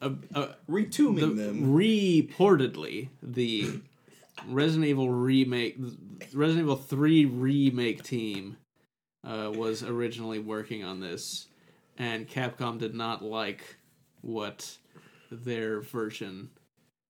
Uh, 0.03 0.11
uh, 0.35 0.49
retuning 0.69 1.21
the 1.21 1.27
them. 1.29 1.75
reportedly 1.75 3.09
the 3.23 3.81
Resident 4.47 4.85
Evil 4.89 5.09
remake, 5.11 5.79
Resident 6.33 6.65
Evil 6.65 6.77
Three 6.77 7.25
remake 7.25 8.03
team 8.03 8.57
uh, 9.25 9.51
was 9.55 9.83
originally 9.83 10.39
working 10.39 10.85
on 10.85 11.01
this, 11.01 11.49
and 11.99 12.29
Capcom 12.29 12.79
did 12.79 12.95
not 12.95 13.25
like 13.25 13.77
what 14.23 14.77
their 15.31 15.81
version 15.81 16.51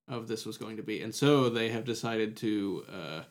of 0.08 0.28
this 0.28 0.46
was 0.46 0.56
going 0.56 0.76
to 0.76 0.82
be, 0.82 1.02
and 1.02 1.14
so 1.14 1.48
they 1.48 1.68
have 1.68 1.84
decided 1.84 2.36
to 2.36 2.84
uh, 2.92 3.22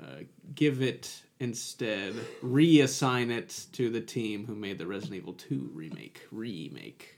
uh, 0.00 0.22
give 0.54 0.82
it 0.82 1.22
instead, 1.40 2.14
reassign 2.42 3.30
it 3.30 3.66
to 3.72 3.90
the 3.90 4.00
team 4.00 4.46
who 4.46 4.54
made 4.54 4.78
the 4.78 4.86
Resident 4.86 5.16
Evil 5.16 5.34
Two 5.34 5.70
remake. 5.72 6.20
Remake. 6.30 7.13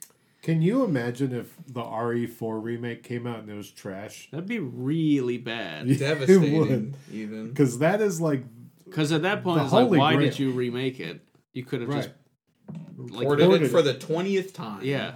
Can 0.47 0.63
you 0.63 0.85
imagine 0.85 1.35
if 1.35 1.53
the 1.67 1.83
RE4 1.83 2.63
remake 2.63 3.03
came 3.03 3.27
out 3.27 3.41
and 3.41 3.51
it 3.51 3.55
was 3.55 3.69
trash? 3.69 4.29
That'd 4.31 4.47
be 4.47 4.61
really 4.61 5.39
bad. 5.39 5.89
It 5.91 5.99
Devastating, 5.99 6.59
would. 6.61 6.95
even. 7.13 7.49
Because 7.49 7.81
that 7.81 8.01
is 8.01 8.21
like 8.21 8.45
Because 8.85 9.11
at 9.11 9.23
that 9.23 9.43
point, 9.43 9.63
it's 9.63 9.73
like, 9.73 9.91
why 9.91 10.15
Grail. 10.15 10.31
did 10.31 10.39
you 10.39 10.53
remake 10.53 11.01
it? 11.01 11.21
You 11.53 11.65
could 11.65 11.81
have 11.81 11.91
right. 11.91 11.97
just 12.05 12.11
like 13.11 13.27
Ordered 13.27 13.47
Ordered 13.49 13.63
it 13.65 13.69
for 13.71 13.81
it. 13.81 13.83
the 13.83 13.95
twentieth 13.95 14.53
time. 14.55 14.85
yeah, 14.85 15.15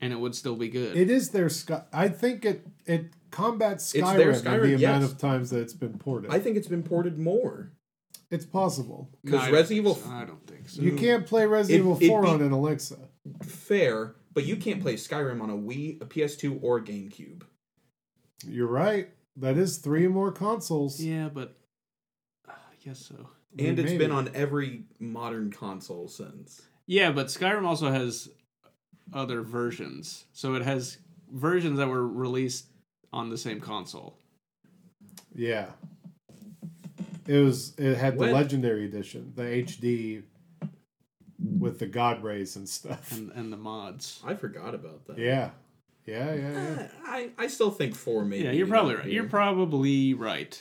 and 0.00 0.10
it 0.10 0.16
would 0.16 0.34
still 0.34 0.56
be 0.56 0.70
good. 0.70 0.96
It 0.96 1.10
is 1.10 1.28
their 1.32 1.50
Sky. 1.50 1.82
I 1.92 2.08
think 2.08 2.46
it 2.46 2.66
it 2.86 3.10
combats 3.30 3.94
It's 3.94 4.08
Skyrim, 4.08 4.16
their 4.16 4.32
Skyrim, 4.32 4.78
the 4.78 4.84
amount 4.86 5.04
of 5.04 5.18
times 5.18 5.50
that 5.50 5.60
it's 5.60 5.74
been 5.74 5.98
ported. 5.98 6.30
I 6.30 6.38
think 6.38 6.56
it's 6.56 6.66
been 6.68 6.82
ported 6.82 7.18
more. 7.18 7.72
it's 8.30 8.46
possible. 8.46 9.10
Because 9.22 9.42
don't 9.42 9.52
Resident 9.52 9.78
Evil 9.78 9.94
so. 9.96 10.08
I 10.10 10.24
don't 10.24 10.46
think 10.46 10.70
so. 10.70 10.80
You 10.80 10.92
can't 10.96 11.26
play 11.26 11.44
Resident 11.44 11.76
It- 11.78 12.04
Evil 12.06 12.08
4 12.08 12.22
be- 12.22 12.28
on 12.28 12.40
an 12.40 12.52
Alexa. 12.52 12.96
fair, 13.42 14.14
but 14.34 14.44
you 14.44 14.56
can't 14.56 14.80
play 14.80 14.94
Skyrim 14.94 15.40
on 15.42 15.50
a 15.50 15.56
Wii, 15.56 16.00
a 16.02 16.06
PS2, 16.06 16.58
or 16.62 16.78
a 16.78 16.82
GameCube. 16.82 17.42
You're 18.46 18.66
right. 18.68 19.08
That 19.36 19.56
is 19.56 19.78
three 19.78 20.08
more 20.08 20.32
consoles. 20.32 21.00
Yeah, 21.00 21.28
but 21.32 21.56
uh, 22.48 22.52
I 22.52 22.84
guess 22.84 22.98
so. 22.98 23.28
And 23.58 23.78
it's 23.78 23.92
been 23.92 24.10
on 24.12 24.30
every 24.34 24.84
modern 24.98 25.50
console 25.50 26.08
since. 26.08 26.62
Yeah, 26.86 27.12
but 27.12 27.26
Skyrim 27.26 27.64
also 27.64 27.90
has 27.90 28.28
other 29.12 29.42
versions, 29.42 30.24
so 30.32 30.54
it 30.54 30.62
has 30.62 30.98
versions 31.30 31.78
that 31.78 31.88
were 31.88 32.06
released 32.06 32.66
on 33.12 33.28
the 33.30 33.38
same 33.38 33.60
console. 33.60 34.16
Yeah. 35.34 35.66
It 37.26 37.38
was. 37.38 37.74
It 37.78 37.96
had 37.96 38.14
the 38.14 38.20
When- 38.20 38.32
Legendary 38.32 38.84
Edition, 38.86 39.32
the 39.36 39.42
HD, 39.42 40.22
with 41.58 41.78
the 41.78 41.86
God 41.86 42.22
rays 42.22 42.56
and 42.56 42.68
stuff. 42.68 43.12
and 43.12 43.30
and 43.32 43.52
the 43.52 43.56
mods. 43.56 44.20
I 44.24 44.34
forgot 44.34 44.74
about 44.74 45.06
that. 45.06 45.18
Yeah, 45.18 45.50
yeah, 46.06 46.34
yeah, 46.34 46.50
yeah. 46.52 46.82
Eh, 46.82 46.88
I, 47.04 47.30
I 47.38 47.46
still 47.46 47.70
think 47.70 47.94
four 47.94 48.24
maybe. 48.24 48.44
Yeah, 48.44 48.52
you're 48.52 48.66
probably 48.66 48.94
right. 48.96 49.06
You're 49.06 49.28
probably 49.28 50.14
right. 50.14 50.60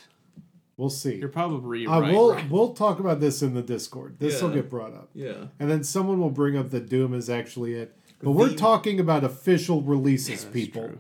We'll 0.78 0.90
see. 0.90 1.16
You're 1.16 1.30
probably 1.30 1.86
Uh, 1.86 2.00
right. 2.02 2.12
we'll 2.14 2.40
we'll 2.50 2.74
talk 2.74 3.00
about 3.00 3.20
this 3.20 3.42
in 3.44 3.54
the 3.54 3.62
Discord. 3.62 4.18
This 4.20 4.42
will 4.42 4.50
get 4.50 4.70
brought 4.70 4.94
up, 4.94 5.10
yeah. 5.14 5.46
and 5.60 5.70
then 5.70 5.84
someone 5.84 6.20
will 6.20 6.32
bring 6.32 6.58
up 6.58 6.72
that 6.72 6.90
Doom 6.90 7.14
is 7.14 7.30
actually 7.30 7.76
it. 7.76 7.96
But 8.24 8.32
we're 8.32 8.54
talking 8.56 9.00
about 9.00 9.24
official 9.24 9.82
releases, 9.82 10.44
That's 10.44 10.54
people, 10.54 10.88
true. 10.88 11.00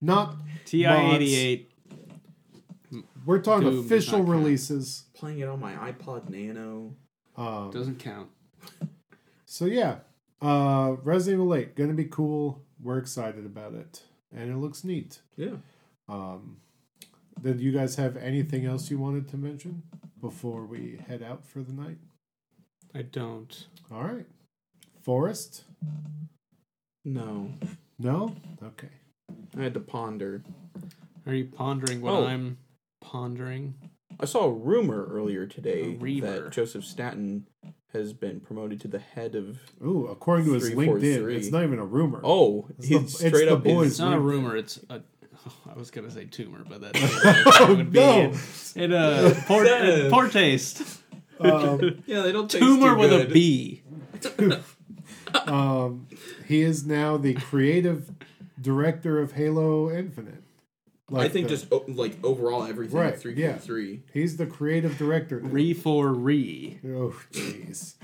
not. 0.00 0.36
TI 0.66 0.86
eighty 0.86 1.34
eight. 1.36 1.70
We're 3.26 3.40
talking 3.40 3.70
Doom 3.70 3.84
official 3.86 4.18
not 4.18 4.26
count. 4.26 4.38
releases. 4.38 5.04
Playing 5.14 5.38
it 5.38 5.48
on 5.48 5.58
my 5.60 5.72
iPod 5.74 6.28
Nano. 6.28 6.94
Um, 7.36 7.70
Doesn't 7.70 7.98
count. 7.98 8.28
So 9.54 9.66
yeah, 9.66 9.98
uh, 10.42 10.96
Resident 11.04 11.40
Evil 11.40 11.54
8 11.54 11.76
gonna 11.76 11.92
be 11.94 12.06
cool. 12.06 12.64
We're 12.82 12.98
excited 12.98 13.46
about 13.46 13.74
it, 13.74 14.02
and 14.34 14.50
it 14.50 14.56
looks 14.56 14.82
neat. 14.82 15.20
Yeah. 15.36 15.58
Um, 16.08 16.56
did 17.40 17.60
you 17.60 17.70
guys 17.70 17.94
have 17.94 18.16
anything 18.16 18.66
else 18.66 18.90
you 18.90 18.98
wanted 18.98 19.28
to 19.28 19.36
mention 19.36 19.84
before 20.20 20.64
we 20.66 20.98
head 21.06 21.22
out 21.22 21.46
for 21.46 21.62
the 21.62 21.72
night? 21.72 21.98
I 22.96 23.02
don't. 23.02 23.68
All 23.92 24.02
right, 24.02 24.26
Forrest. 25.02 25.62
No. 27.04 27.52
No. 27.96 28.34
Okay. 28.60 28.88
I 29.56 29.62
had 29.62 29.74
to 29.74 29.80
ponder. 29.80 30.42
Are 31.28 31.32
you 31.34 31.44
pondering 31.44 32.00
what 32.00 32.12
Oh. 32.14 32.26
I'm 32.26 32.58
pondering? 33.00 33.74
I 34.20 34.26
saw 34.26 34.44
a 34.44 34.52
rumor 34.52 35.06
earlier 35.06 35.46
today 35.46 35.94
that 36.20 36.50
Joseph 36.50 36.84
Staten 36.84 37.46
has 37.92 38.12
been 38.12 38.40
promoted 38.40 38.80
to 38.82 38.88
the 38.88 38.98
head 38.98 39.34
of. 39.34 39.58
Ooh, 39.84 40.06
according 40.06 40.46
to 40.46 40.52
his 40.54 40.70
LinkedIn, 40.70 41.32
it's 41.34 41.50
not 41.50 41.62
even 41.64 41.78
a 41.78 41.84
rumor. 41.84 42.20
Oh, 42.24 42.66
It's 42.78 42.88
he's 42.88 42.98
the- 42.98 43.04
it's 43.04 43.36
straight 43.36 43.46
the 43.46 43.54
up 43.56 43.64
boys. 43.64 43.90
It's 43.92 43.98
not 44.00 44.14
a 44.14 44.18
rumor. 44.20 44.56
It's 44.56 44.80
a. 44.90 45.00
I 45.70 45.74
was 45.76 45.90
gonna 45.90 46.10
say 46.10 46.24
tumor, 46.26 46.64
but 46.68 46.80
that 46.92 46.92
Oh, 47.60 47.74
would 47.74 47.92
be 47.92 47.98
no. 47.98 48.32
in, 48.76 48.82
in 48.82 48.92
a 48.92 49.34
poor, 49.46 49.64
Sad. 49.66 50.10
poor 50.10 50.28
taste. 50.28 50.82
Um, 51.40 52.02
Yeah, 52.06 52.22
they 52.22 52.30
don't 52.32 52.48
taste 52.50 52.62
Tumor 52.62 52.94
too 52.94 53.00
with 53.00 53.10
good. 53.10 53.30
a 53.30 53.34
B. 53.34 53.82
um, 55.46 56.06
he 56.46 56.62
is 56.62 56.86
now 56.86 57.16
the 57.16 57.34
creative 57.34 58.12
director 58.60 59.18
of 59.18 59.32
Halo 59.32 59.90
Infinite. 59.90 60.43
I 61.12 61.28
think 61.28 61.48
the- 61.48 61.54
just 61.56 61.72
o- 61.72 61.84
like 61.88 62.16
overall 62.24 62.64
everything 62.64 62.98
Right, 62.98 63.12
at 63.14 63.20
three 63.20 63.34
yeah. 63.34 63.58
three. 63.58 64.02
he's 64.12 64.36
the 64.38 64.46
creative 64.46 64.96
director. 64.96 65.40
now. 65.40 65.48
Re 65.50 65.74
for 65.74 66.12
re. 66.12 66.78
Oh, 66.86 67.14
jeez. 67.32 67.94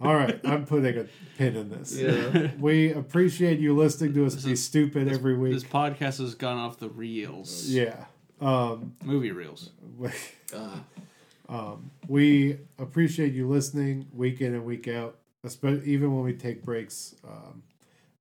All 0.00 0.14
right, 0.14 0.40
I'm 0.44 0.64
putting 0.64 0.96
a 0.98 1.04
pin 1.36 1.54
in 1.56 1.68
this. 1.68 1.94
Yeah. 1.98 2.50
We 2.58 2.92
appreciate 2.92 3.58
you 3.60 3.76
listening 3.76 4.14
to 4.14 4.24
us 4.24 4.34
This 4.34 4.44
be 4.46 4.52
is- 4.52 4.64
stupid 4.64 5.12
every 5.12 5.36
week. 5.36 5.52
This 5.52 5.64
podcast 5.64 6.18
has 6.20 6.34
gone 6.34 6.56
off 6.56 6.78
the 6.78 6.88
reels. 6.88 7.66
yeah. 7.68 8.06
Um, 8.40 8.94
Movie 9.04 9.30
reels. 9.32 9.70
we, 9.98 10.08
Uh, 10.54 10.78
um, 11.50 11.90
we 12.08 12.56
appreciate 12.78 13.34
you 13.34 13.46
listening 13.46 14.06
week 14.14 14.40
in 14.40 14.54
and 14.54 14.64
week 14.64 14.88
out, 14.88 15.18
especially 15.44 15.84
even 15.92 16.14
when 16.14 16.24
we 16.24 16.32
take 16.32 16.64
breaks. 16.64 17.14
Um, 17.28 17.62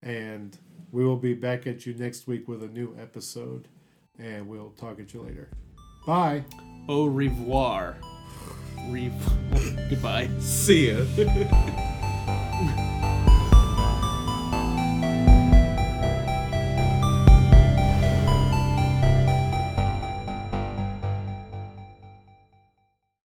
and 0.04 0.58
we 0.92 1.06
will 1.06 1.16
be 1.18 1.34
back 1.34 1.66
at 1.66 1.86
you 1.86 1.94
next 1.94 2.28
week 2.28 2.48
with 2.50 2.62
a 2.62 2.68
new 2.68 2.94
episode. 3.00 3.68
And 4.22 4.48
we'll 4.48 4.70
talk 4.72 5.00
at 5.00 5.14
you 5.14 5.22
later. 5.22 5.50
Bye. 6.06 6.44
Au 6.88 7.06
revoir. 7.06 7.98
Re- 8.90 9.12
Goodbye. 9.90 10.30
see 10.40 10.92
ya. 10.92 11.06